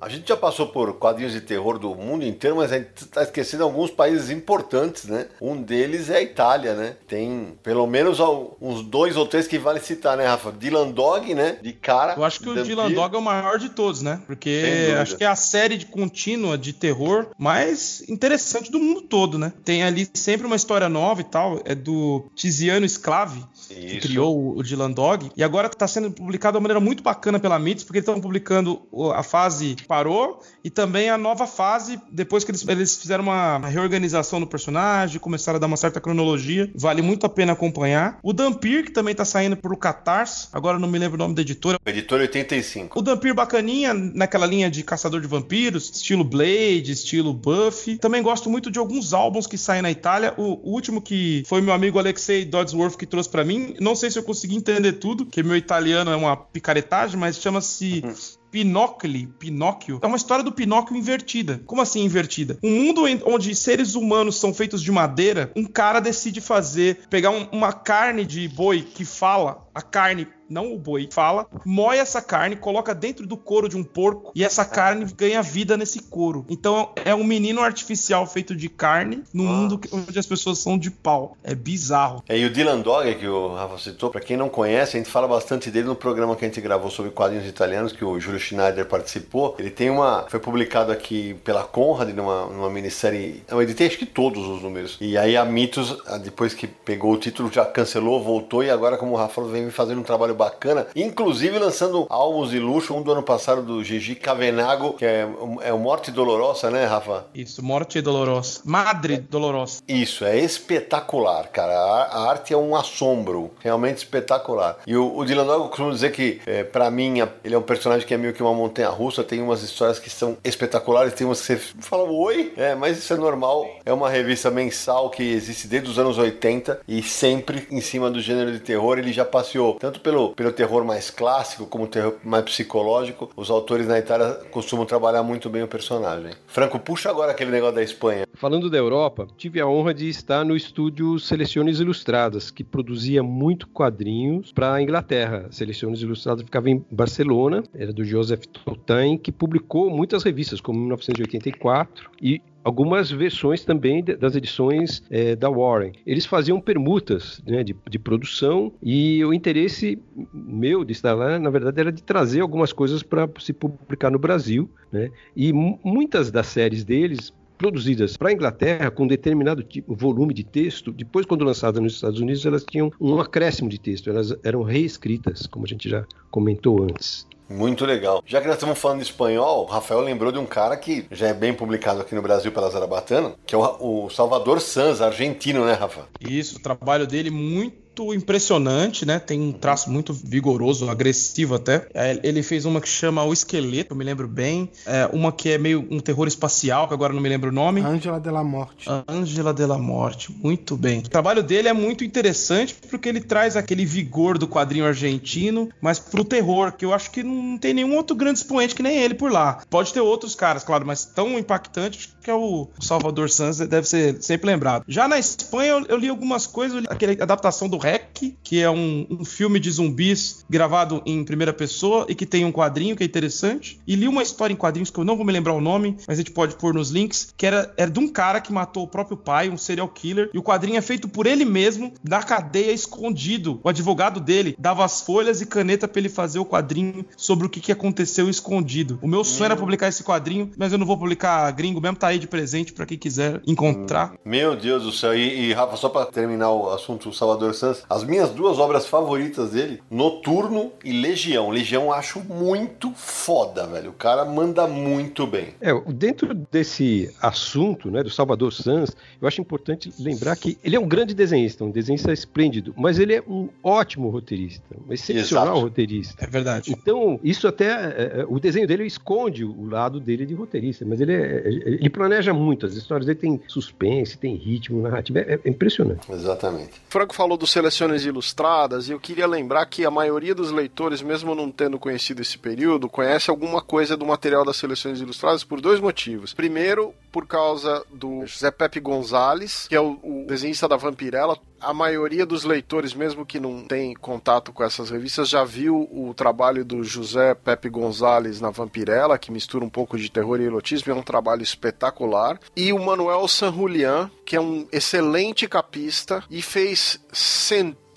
A 0.00 0.08
gente 0.08 0.28
já 0.28 0.36
passou 0.36 0.68
por 0.68 0.94
quadrinhos 0.94 1.32
de 1.32 1.40
terror 1.40 1.78
do 1.78 1.94
mundo 1.94 2.24
inteiro, 2.24 2.56
mas 2.56 2.72
a 2.72 2.78
gente 2.78 2.90
está 3.02 3.22
esquecendo 3.22 3.64
alguns 3.64 3.90
países 3.90 4.30
importantes, 4.30 5.06
né? 5.06 5.26
Um 5.40 5.60
deles 5.60 6.08
é 6.08 6.18
a 6.18 6.22
Itália, 6.22 6.74
né? 6.74 6.96
Tem 7.08 7.58
pelo 7.62 7.86
menos 7.86 8.18
uns 8.60 8.82
dois 8.82 9.16
ou 9.16 9.26
três 9.26 9.48
que 9.48 9.58
vale 9.58 9.80
citar, 9.80 10.16
né, 10.16 10.24
Rafa? 10.24 10.52
Dylan 10.52 10.90
Dog, 10.90 11.34
né? 11.34 11.58
De 11.60 11.72
cara. 11.72 12.14
Eu 12.16 12.24
acho 12.24 12.38
que 12.40 12.48
o 12.48 12.62
Dylan 12.62 12.92
Dog 12.92 13.14
é 13.14 13.18
o 13.18 13.22
maior 13.22 13.58
de 13.58 13.70
todos, 13.70 14.00
né? 14.00 14.22
Porque 14.26 14.94
acho 15.00 15.16
que 15.16 15.24
é 15.24 15.26
a 15.26 15.34
série 15.34 15.76
de 15.76 15.86
contínua 15.86 16.56
de 16.56 16.72
terror 16.72 17.28
mais 17.36 18.08
interessante 18.08 18.70
do 18.70 18.78
mundo 18.78 19.02
todo, 19.02 19.36
né? 19.36 19.52
Tem 19.64 19.82
ali 19.82 20.08
sempre 20.14 20.46
uma 20.46 20.56
história 20.56 20.88
nova 20.88 21.20
e 21.20 21.24
tal. 21.24 21.60
É 21.64 21.74
do 21.74 22.30
Tiziano 22.36 22.86
Sclave, 22.86 23.44
que 23.74 24.00
criou 24.00 24.56
o 24.56 24.62
Dylan 24.62 24.90
Dog. 24.90 25.30
E 25.36 25.42
agora 25.42 25.68
está 25.68 25.86
sendo 25.86 26.10
publicado 26.10 26.52
de 26.52 26.56
uma 26.58 26.62
maneira 26.62 26.80
muito 26.80 27.02
bacana 27.02 27.38
pela 27.38 27.58
Mitos, 27.58 27.84
porque 27.84 27.98
eles 27.98 28.08
estão 28.08 28.20
publicando 28.20 28.82
a 29.14 29.22
fase 29.22 29.76
parou 29.86 30.42
e 30.64 30.70
também 30.70 31.10
a 31.10 31.18
nova 31.18 31.46
fase, 31.46 32.00
depois 32.10 32.44
que 32.44 32.50
eles, 32.50 32.66
eles 32.66 32.96
fizeram 32.96 33.24
uma 33.24 33.58
reorganização 33.58 34.40
no 34.40 34.46
personagem, 34.46 35.20
começaram 35.20 35.56
a 35.56 35.60
dar 35.60 35.66
uma 35.66 35.76
certa 35.76 36.00
cronologia, 36.00 36.70
vale 36.74 37.02
muito 37.02 37.26
a 37.26 37.28
pena 37.28 37.52
acompanhar. 37.52 38.18
O 38.22 38.32
Dampir, 38.32 38.84
que 38.84 38.90
também 38.90 39.14
tá 39.14 39.24
saindo 39.24 39.56
pro 39.56 39.76
Catarse, 39.76 40.48
agora 40.52 40.78
não 40.78 40.88
me 40.88 40.98
lembro 40.98 41.16
o 41.16 41.18
nome 41.18 41.34
da 41.34 41.42
editora. 41.42 41.78
Editora 41.86 42.22
85. 42.22 42.98
O 42.98 43.02
Dampir 43.02 43.34
bacaninha, 43.34 43.94
naquela 43.94 44.46
linha 44.46 44.70
de 44.70 44.82
caçador 44.82 45.20
de 45.20 45.26
vampiros, 45.26 45.90
estilo 45.90 46.24
Blade, 46.24 46.92
estilo 46.92 47.32
Buffy. 47.32 47.98
Também 47.98 48.22
gosto 48.22 48.50
muito 48.50 48.70
de 48.70 48.78
alguns 48.78 49.12
álbuns 49.12 49.46
que 49.46 49.58
saem 49.58 49.82
na 49.82 49.90
Itália. 49.90 50.34
O, 50.36 50.70
o 50.70 50.72
último 50.72 51.00
que 51.00 51.42
foi 51.46 51.60
meu 51.60 51.74
amigo 51.74 51.98
Alexei 51.98 52.44
Dodsworth 52.44 52.96
que 52.96 53.06
trouxe 53.06 53.28
para 53.28 53.44
mim, 53.44 53.57
não 53.80 53.94
sei 53.94 54.10
se 54.10 54.18
eu 54.18 54.22
consegui 54.22 54.56
entender 54.56 54.94
tudo, 54.94 55.26
que 55.26 55.42
meu 55.42 55.56
italiano 55.56 56.10
é 56.10 56.16
uma 56.16 56.36
picaretagem, 56.36 57.18
mas 57.18 57.40
chama-se 57.40 58.02
uhum. 58.04 58.14
Pinóquio, 58.50 59.28
Pinóquio, 59.38 59.98
é 60.02 60.06
uma 60.06 60.16
história 60.16 60.42
do 60.42 60.52
Pinóquio 60.52 60.96
invertida. 60.96 61.60
Como 61.66 61.82
assim 61.82 62.02
invertida? 62.02 62.58
Um 62.62 62.70
mundo 62.70 63.02
onde 63.26 63.54
seres 63.54 63.94
humanos 63.94 64.38
são 64.38 64.54
feitos 64.54 64.82
de 64.82 64.90
madeira, 64.90 65.52
um 65.54 65.64
cara 65.64 66.00
decide 66.00 66.40
fazer, 66.40 67.00
pegar 67.10 67.30
um, 67.30 67.46
uma 67.52 67.72
carne 67.72 68.24
de 68.24 68.48
boi 68.48 68.82
que 68.82 69.04
fala, 69.04 69.66
a 69.74 69.82
carne 69.82 70.26
não 70.48 70.72
o 70.72 70.78
boi, 70.78 71.08
fala, 71.12 71.46
moe 71.64 71.96
essa 71.96 72.22
carne, 72.22 72.56
coloca 72.56 72.94
dentro 72.94 73.26
do 73.26 73.36
couro 73.36 73.68
de 73.68 73.76
um 73.76 73.84
porco 73.84 74.32
e 74.34 74.44
essa 74.44 74.64
carne 74.64 75.06
ganha 75.16 75.42
vida 75.42 75.76
nesse 75.76 76.02
couro. 76.02 76.44
Então 76.48 76.92
é 77.04 77.14
um 77.14 77.24
menino 77.24 77.60
artificial 77.60 78.26
feito 78.26 78.54
de 78.54 78.68
carne 78.68 79.22
no 79.32 79.44
Nossa. 79.44 79.56
mundo 79.56 79.80
onde 79.92 80.18
as 80.18 80.26
pessoas 80.26 80.58
são 80.58 80.78
de 80.78 80.90
pau. 80.90 81.36
É 81.42 81.54
bizarro. 81.54 82.22
É, 82.28 82.38
e 82.38 82.44
o 82.44 82.50
Dylan 82.50 82.80
Dog, 82.80 83.14
que 83.16 83.26
o 83.26 83.54
Rafa 83.54 83.78
citou, 83.78 84.10
pra 84.10 84.20
quem 84.20 84.36
não 84.36 84.48
conhece, 84.48 84.96
a 84.96 85.00
gente 85.00 85.10
fala 85.10 85.28
bastante 85.28 85.70
dele 85.70 85.86
no 85.86 85.96
programa 85.96 86.36
que 86.36 86.44
a 86.44 86.48
gente 86.48 86.60
gravou 86.60 86.90
sobre 86.90 87.10
quadrinhos 87.10 87.46
italianos, 87.46 87.92
que 87.92 88.04
o 88.04 88.18
Júlio 88.18 88.40
Schneider 88.40 88.86
participou. 88.86 89.56
Ele 89.58 89.70
tem 89.70 89.90
uma. 89.90 90.26
Foi 90.28 90.40
publicado 90.40 90.92
aqui 90.92 91.34
pela 91.44 91.64
Conrad, 91.64 92.10
numa, 92.10 92.46
numa 92.46 92.70
minissérie. 92.70 93.42
Eu 93.48 93.60
editei 93.62 93.86
acho 93.86 93.98
que 93.98 94.06
todos 94.06 94.46
os 94.46 94.62
números. 94.62 94.96
E 95.00 95.16
aí 95.16 95.36
a 95.36 95.44
Mitos, 95.44 95.96
depois 96.22 96.54
que 96.54 96.66
pegou 96.66 97.12
o 97.12 97.16
título, 97.16 97.50
já 97.52 97.64
cancelou, 97.64 98.22
voltou, 98.22 98.62
e 98.62 98.70
agora, 98.70 98.96
como 98.96 99.12
o 99.12 99.16
Rafa 99.16 99.42
vem 99.42 99.70
fazendo 99.70 100.00
um 100.00 100.04
trabalho 100.04 100.34
bacana, 100.38 100.86
inclusive 100.94 101.58
lançando 101.58 102.06
álbuns 102.08 102.50
de 102.50 102.60
luxo, 102.60 102.94
um 102.94 103.02
do 103.02 103.12
ano 103.12 103.22
passado 103.22 103.62
do 103.62 103.82
Gigi 103.82 104.14
Cavenago, 104.14 104.94
que 104.94 105.04
é, 105.04 105.28
é 105.62 105.72
o 105.72 105.78
Morte 105.78 106.10
Dolorosa, 106.10 106.70
né, 106.70 106.84
Rafa? 106.84 107.26
Isso, 107.34 107.62
Morte 107.62 108.00
Dolorosa. 108.00 108.60
Madre 108.64 109.18
Dolorosa. 109.18 109.82
Isso, 109.88 110.24
é 110.24 110.38
espetacular, 110.38 111.48
cara. 111.48 111.72
A, 111.72 112.02
a 112.04 112.30
arte 112.30 112.54
é 112.54 112.56
um 112.56 112.76
assombro, 112.76 113.50
realmente 113.60 113.98
espetacular. 113.98 114.78
E 114.86 114.96
o, 114.96 115.16
o 115.16 115.24
Dylan 115.24 115.44
Dog, 115.44 115.64
eu 115.64 115.68
costumo 115.68 115.90
dizer 115.90 116.12
que, 116.12 116.40
é, 116.46 116.62
para 116.62 116.90
mim, 116.90 117.20
ele 117.44 117.54
é 117.54 117.58
um 117.58 117.62
personagem 117.62 118.06
que 118.06 118.14
é 118.14 118.16
meio 118.16 118.32
que 118.32 118.42
uma 118.42 118.54
montanha 118.54 118.88
russa. 118.88 119.24
Tem 119.24 119.42
umas 119.42 119.62
histórias 119.62 119.98
que 119.98 120.08
são 120.08 120.36
espetaculares, 120.44 121.14
tem 121.14 121.26
umas 121.26 121.40
que 121.40 121.46
você 121.46 121.56
fala, 121.80 122.04
oi, 122.04 122.52
é, 122.56 122.74
mas 122.74 122.98
isso 122.98 123.12
é 123.12 123.16
normal. 123.16 123.68
É 123.84 123.92
uma 123.92 124.08
revista 124.08 124.50
mensal 124.50 125.10
que 125.10 125.22
existe 125.22 125.66
desde 125.66 125.90
os 125.90 125.98
anos 125.98 126.18
80 126.18 126.80
e 126.86 127.02
sempre 127.02 127.66
em 127.70 127.80
cima 127.80 128.10
do 128.10 128.20
gênero 128.20 128.52
de 128.52 128.60
terror. 128.60 128.98
Ele 128.98 129.12
já 129.12 129.24
passeou 129.24 129.74
tanto 129.74 130.00
pelo, 130.00 130.27
pelo 130.34 130.52
terror 130.52 130.84
mais 130.84 131.10
clássico 131.10 131.66
como 131.66 131.86
terror 131.86 132.16
mais 132.24 132.44
psicológico. 132.44 133.30
Os 133.36 133.50
autores 133.50 133.86
na 133.86 133.98
Itália 133.98 134.34
costumam 134.50 134.86
trabalhar 134.86 135.22
muito 135.22 135.48
bem 135.48 135.62
o 135.62 135.68
personagem. 135.68 136.32
Franco, 136.46 136.78
puxa 136.78 137.10
agora 137.10 137.32
aquele 137.32 137.50
negócio 137.50 137.74
da 137.74 137.82
Espanha. 137.82 138.26
Falando 138.34 138.70
da 138.70 138.78
Europa, 138.78 139.26
tive 139.36 139.60
a 139.60 139.66
honra 139.66 139.92
de 139.92 140.08
estar 140.08 140.44
no 140.44 140.56
estúdio 140.56 141.18
Seleções 141.18 141.80
Ilustradas, 141.80 142.50
que 142.50 142.62
produzia 142.62 143.22
muito 143.22 143.66
quadrinhos 143.68 144.52
para 144.52 144.74
a 144.74 144.82
Inglaterra. 144.82 145.48
Seleções 145.50 146.00
Ilustradas 146.00 146.44
ficava 146.44 146.70
em 146.70 146.84
Barcelona, 146.90 147.62
era 147.74 147.92
do 147.92 148.04
Joseph 148.04 148.44
Totain, 148.46 149.18
que 149.18 149.32
publicou 149.32 149.90
muitas 149.90 150.22
revistas, 150.22 150.60
como 150.60 150.78
1984 150.78 152.10
e 152.22 152.40
algumas 152.68 153.10
versões 153.10 153.64
também 153.64 154.04
das 154.04 154.36
edições 154.36 155.02
eh, 155.10 155.34
da 155.34 155.48
Warren. 155.48 155.92
Eles 156.06 156.26
faziam 156.26 156.60
permutas 156.60 157.42
né, 157.46 157.64
de, 157.64 157.74
de 157.88 157.98
produção 157.98 158.72
e 158.82 159.24
o 159.24 159.32
interesse 159.32 159.98
meu 160.32 160.84
de 160.84 160.92
estar 160.92 161.14
lá, 161.14 161.38
na 161.38 161.50
verdade, 161.50 161.80
era 161.80 161.90
de 161.90 162.02
trazer 162.02 162.40
algumas 162.40 162.72
coisas 162.72 163.02
para 163.02 163.28
se 163.38 163.52
publicar 163.52 164.10
no 164.10 164.18
Brasil. 164.18 164.68
Né? 164.92 165.10
E 165.34 165.52
mu- 165.52 165.78
muitas 165.82 166.30
das 166.30 166.46
séries 166.46 166.84
deles 166.84 167.32
produzidas 167.58 168.16
para 168.16 168.30
a 168.30 168.32
Inglaterra 168.32 168.90
com 168.90 169.06
determinado 169.06 169.62
tipo, 169.62 169.94
volume 169.94 170.32
de 170.32 170.44
texto, 170.44 170.92
depois 170.92 171.26
quando 171.26 171.44
lançadas 171.44 171.82
nos 171.82 171.94
Estados 171.94 172.20
Unidos 172.20 172.46
elas 172.46 172.64
tinham 172.64 172.90
um 173.00 173.20
acréscimo 173.20 173.68
de 173.68 173.78
texto, 173.78 174.08
elas 174.08 174.34
eram 174.44 174.62
reescritas, 174.62 175.46
como 175.46 175.66
a 175.66 175.68
gente 175.68 175.88
já 175.88 176.06
comentou 176.30 176.82
antes. 176.82 177.26
Muito 177.48 177.86
legal. 177.86 178.22
Já 178.26 178.40
que 178.40 178.46
nós 178.46 178.56
estamos 178.56 178.78
falando 178.78 178.98
de 178.98 179.06
espanhol, 179.06 179.62
o 179.62 179.66
Rafael 179.66 180.00
lembrou 180.00 180.30
de 180.30 180.38
um 180.38 180.44
cara 180.44 180.76
que 180.76 181.06
já 181.10 181.28
é 181.28 181.34
bem 181.34 181.54
publicado 181.54 182.00
aqui 182.00 182.14
no 182.14 182.20
Brasil 182.20 182.52
pela 182.52 182.68
Zarabatana, 182.68 183.34
que 183.46 183.54
é 183.54 183.58
o, 183.58 184.04
o 184.04 184.10
Salvador 184.10 184.60
Sanz, 184.60 185.00
argentino, 185.00 185.64
né, 185.64 185.72
Rafa? 185.72 186.06
Isso, 186.20 186.58
o 186.58 186.62
trabalho 186.62 187.06
dele 187.06 187.30
muito 187.30 187.87
impressionante, 188.14 189.04
né? 189.04 189.18
Tem 189.18 189.40
um 189.40 189.52
traço 189.52 189.90
muito 189.90 190.12
vigoroso, 190.12 190.88
agressivo 190.88 191.54
até. 191.54 191.86
É, 191.94 192.18
Ele 192.22 192.42
fez 192.42 192.64
uma 192.64 192.80
que 192.80 192.88
chama 192.88 193.24
O 193.24 193.32
Esqueleto, 193.32 193.92
eu 193.92 193.96
me 193.96 194.04
lembro 194.04 194.28
bem. 194.28 194.70
É, 194.86 195.08
uma 195.12 195.32
que 195.32 195.50
é 195.50 195.58
meio 195.58 195.86
um 195.90 196.00
terror 196.00 196.26
espacial, 196.26 196.88
que 196.88 196.94
agora 196.94 197.12
não 197.12 197.20
me 197.20 197.28
lembro 197.28 197.50
o 197.50 197.52
nome. 197.52 197.80
Ângela 197.80 198.20
de 198.20 198.30
la 198.30 198.44
Morte. 198.44 198.88
Ângela 199.08 199.52
de 199.52 199.66
la 199.66 199.78
Morte, 199.78 200.32
muito 200.32 200.76
bem. 200.76 201.00
O 201.00 201.08
trabalho 201.08 201.42
dele 201.42 201.68
é 201.68 201.72
muito 201.72 202.04
interessante 202.04 202.74
porque 202.88 203.08
ele 203.08 203.20
traz 203.20 203.56
aquele 203.56 203.84
vigor 203.84 204.38
do 204.38 204.48
quadrinho 204.48 204.86
argentino, 204.86 205.68
mas 205.80 205.98
pro 205.98 206.24
terror, 206.24 206.72
que 206.72 206.84
eu 206.84 206.92
acho 206.92 207.10
que 207.10 207.22
não 207.22 207.58
tem 207.58 207.74
nenhum 207.74 207.96
outro 207.96 208.16
grande 208.16 208.38
expoente 208.38 208.74
que 208.74 208.82
nem 208.82 208.98
ele 208.98 209.14
por 209.14 209.30
lá. 209.30 209.62
Pode 209.68 209.92
ter 209.92 210.00
outros 210.00 210.34
caras, 210.34 210.64
claro, 210.64 210.86
mas 210.86 211.04
tão 211.04 211.38
impactante 211.38 212.10
que 212.28 212.32
é 212.32 212.34
o 212.34 212.68
Salvador 212.78 213.30
Sanz, 213.30 213.56
deve 213.56 213.88
ser 213.88 214.22
sempre 214.22 214.48
lembrado. 214.48 214.84
Já 214.86 215.08
na 215.08 215.18
Espanha 215.18 215.70
eu, 215.70 215.86
eu 215.86 215.96
li 215.96 216.10
algumas 216.10 216.46
coisas, 216.46 216.82
li 216.82 216.86
aquela 216.86 217.12
adaptação 217.14 217.70
do 217.70 217.78
REC, 217.78 218.36
que 218.42 218.60
é 218.60 218.70
um, 218.70 219.06
um 219.08 219.24
filme 219.24 219.58
de 219.58 219.70
zumbis 219.70 220.44
gravado 220.48 221.02
em 221.06 221.24
primeira 221.24 221.54
pessoa 221.54 222.04
e 222.06 222.14
que 222.14 222.26
tem 222.26 222.44
um 222.44 222.52
quadrinho 222.52 222.94
que 222.94 223.02
é 223.02 223.06
interessante. 223.06 223.80
E 223.86 223.94
li 223.94 224.06
uma 224.06 224.22
história 224.22 224.52
em 224.52 224.56
quadrinhos 224.56 224.90
que 224.90 224.98
eu 224.98 225.06
não 225.06 225.16
vou 225.16 225.24
me 225.24 225.32
lembrar 225.32 225.54
o 225.54 225.60
nome, 225.60 225.96
mas 226.06 226.18
a 226.18 226.20
gente 226.20 226.30
pode 226.30 226.56
pôr 226.56 226.74
nos 226.74 226.90
links, 226.90 227.32
que 227.34 227.46
era, 227.46 227.72
era 227.78 227.90
de 227.90 227.98
um 227.98 228.08
cara 228.08 228.42
que 228.42 228.52
matou 228.52 228.82
o 228.82 228.88
próprio 228.88 229.16
pai, 229.16 229.48
um 229.48 229.56
serial 229.56 229.88
killer, 229.88 230.28
e 230.34 230.38
o 230.38 230.42
quadrinho 230.42 230.76
é 230.76 230.82
feito 230.82 231.08
por 231.08 231.26
ele 231.26 231.46
mesmo, 231.46 231.94
na 232.06 232.22
cadeia, 232.22 232.72
escondido. 232.72 233.58
O 233.64 233.70
advogado 233.70 234.20
dele 234.20 234.54
dava 234.58 234.84
as 234.84 235.00
folhas 235.00 235.40
e 235.40 235.46
caneta 235.46 235.88
pra 235.88 235.98
ele 235.98 236.10
fazer 236.10 236.38
o 236.38 236.44
quadrinho 236.44 237.06
sobre 237.16 237.46
o 237.46 237.48
que, 237.48 237.60
que 237.60 237.72
aconteceu 237.72 238.28
escondido. 238.28 238.98
O 239.00 239.08
meu 239.08 239.24
sonho 239.24 239.46
era 239.46 239.56
publicar 239.56 239.88
esse 239.88 240.04
quadrinho, 240.04 240.50
mas 240.58 240.72
eu 240.72 240.78
não 240.78 240.86
vou 240.86 240.98
publicar 240.98 241.50
gringo 241.52 241.80
mesmo, 241.80 241.96
tá 241.96 242.08
aí 242.08 242.17
de 242.18 242.26
presente 242.28 242.72
pra 242.72 242.86
quem 242.86 242.98
quiser 242.98 243.40
encontrar. 243.46 244.14
Meu 244.24 244.56
Deus 244.56 244.82
do 244.82 244.92
céu. 244.92 245.14
E, 245.16 245.48
e, 245.48 245.52
Rafa, 245.52 245.76
só 245.76 245.88
pra 245.88 246.06
terminar 246.06 246.50
o 246.52 246.70
assunto 246.70 247.12
Salvador 247.12 247.54
Sanz, 247.54 247.82
as 247.88 248.04
minhas 248.04 248.30
duas 248.30 248.58
obras 248.58 248.86
favoritas 248.86 249.50
dele, 249.50 249.80
Noturno 249.90 250.72
e 250.84 250.92
Legião. 250.92 251.50
Legião 251.50 251.84
eu 251.84 251.92
acho 251.92 252.20
muito 252.20 252.92
foda, 252.94 253.66
velho. 253.66 253.90
O 253.90 253.94
cara 253.94 254.24
manda 254.24 254.66
muito 254.66 255.26
bem. 255.26 255.48
É, 255.60 255.72
dentro 255.92 256.34
desse 256.50 257.10
assunto, 257.20 257.90
né, 257.90 258.02
do 258.02 258.10
Salvador 258.10 258.52
Sanz, 258.52 258.96
eu 259.20 259.28
acho 259.28 259.40
importante 259.40 259.92
lembrar 259.98 260.36
que 260.36 260.58
ele 260.64 260.76
é 260.76 260.80
um 260.80 260.88
grande 260.88 261.14
desenhista, 261.14 261.64
um 261.64 261.70
desenhista 261.70 262.12
esplêndido, 262.12 262.74
mas 262.76 262.98
ele 262.98 263.14
é 263.14 263.22
um 263.26 263.48
ótimo 263.62 264.08
roteirista, 264.10 264.64
um 264.88 264.92
excepcional 264.92 265.46
Exato. 265.54 265.60
roteirista. 265.60 266.24
É 266.24 266.26
verdade. 266.26 266.70
Então, 266.72 267.18
isso 267.22 267.46
até. 267.46 267.66
é, 267.68 268.20
é, 268.20 268.26
o 268.28 268.38
desenho 268.38 268.66
dele 268.66 268.84
esconde 268.86 269.44
o 269.44 269.68
lado 269.68 270.00
dele 270.00 270.24
de 270.26 270.34
roteirista, 270.34 270.84
mas 270.86 271.00
ele, 271.00 271.12
é- 271.14 271.42
ele 271.46 271.90
planeja 272.08 272.32
muito. 272.32 272.64
As 272.64 272.74
histórias 272.74 273.06
dele 273.06 273.18
têm 273.18 273.40
suspense, 273.46 274.16
tem 274.16 274.34
ritmo, 274.34 274.80
narrativa. 274.80 275.20
É, 275.20 275.38
é 275.44 275.48
impressionante. 275.48 276.10
Exatamente. 276.10 276.72
O 276.88 276.90
Franco 276.90 277.14
falou 277.14 277.36
dos 277.36 277.50
Seleções 277.50 278.04
Ilustradas 278.04 278.88
e 278.88 278.92
eu 278.92 278.98
queria 278.98 279.26
lembrar 279.26 279.66
que 279.66 279.84
a 279.84 279.90
maioria 279.90 280.34
dos 280.34 280.50
leitores, 280.50 281.02
mesmo 281.02 281.34
não 281.34 281.50
tendo 281.50 281.78
conhecido 281.78 282.22
esse 282.22 282.38
período, 282.38 282.88
conhece 282.88 283.30
alguma 283.30 283.60
coisa 283.60 283.96
do 283.96 284.06
material 284.06 284.44
das 284.44 284.56
Seleções 284.56 285.00
Ilustradas 285.00 285.44
por 285.44 285.60
dois 285.60 285.78
motivos. 285.80 286.32
Primeiro, 286.32 286.94
por 287.10 287.26
causa 287.26 287.84
do 287.92 288.26
José 288.26 288.50
Pepe 288.50 288.80
Gonzalez, 288.80 289.66
que 289.68 289.74
é 289.74 289.80
o, 289.80 289.98
o 290.02 290.24
desenhista 290.26 290.68
da 290.68 290.76
Vampirella. 290.76 291.38
A 291.60 291.74
maioria 291.74 292.24
dos 292.24 292.44
leitores, 292.44 292.94
mesmo 292.94 293.26
que 293.26 293.40
não 293.40 293.64
tem 293.64 293.92
contato 293.94 294.52
com 294.52 294.62
essas 294.62 294.90
revistas, 294.90 295.28
já 295.28 295.42
viu 295.42 295.88
o 295.90 296.14
trabalho 296.14 296.64
do 296.64 296.84
José 296.84 297.34
Pepe 297.34 297.68
Gonzalez 297.68 298.40
na 298.40 298.50
Vampirella, 298.50 299.18
que 299.18 299.32
mistura 299.32 299.64
um 299.64 299.70
pouco 299.70 299.98
de 299.98 300.08
terror 300.08 300.40
e 300.40 300.44
erotismo, 300.44 300.92
é 300.92 300.94
um 300.94 301.02
trabalho 301.02 301.42
espetacular. 301.42 302.38
E 302.56 302.72
o 302.72 302.78
Manuel 302.78 303.26
San 303.26 303.52
Julián, 303.52 304.08
que 304.24 304.36
é 304.36 304.40
um 304.40 304.68
excelente 304.70 305.48
capista 305.48 306.22
e 306.30 306.40
fez 306.40 307.00
centenas 307.12 307.87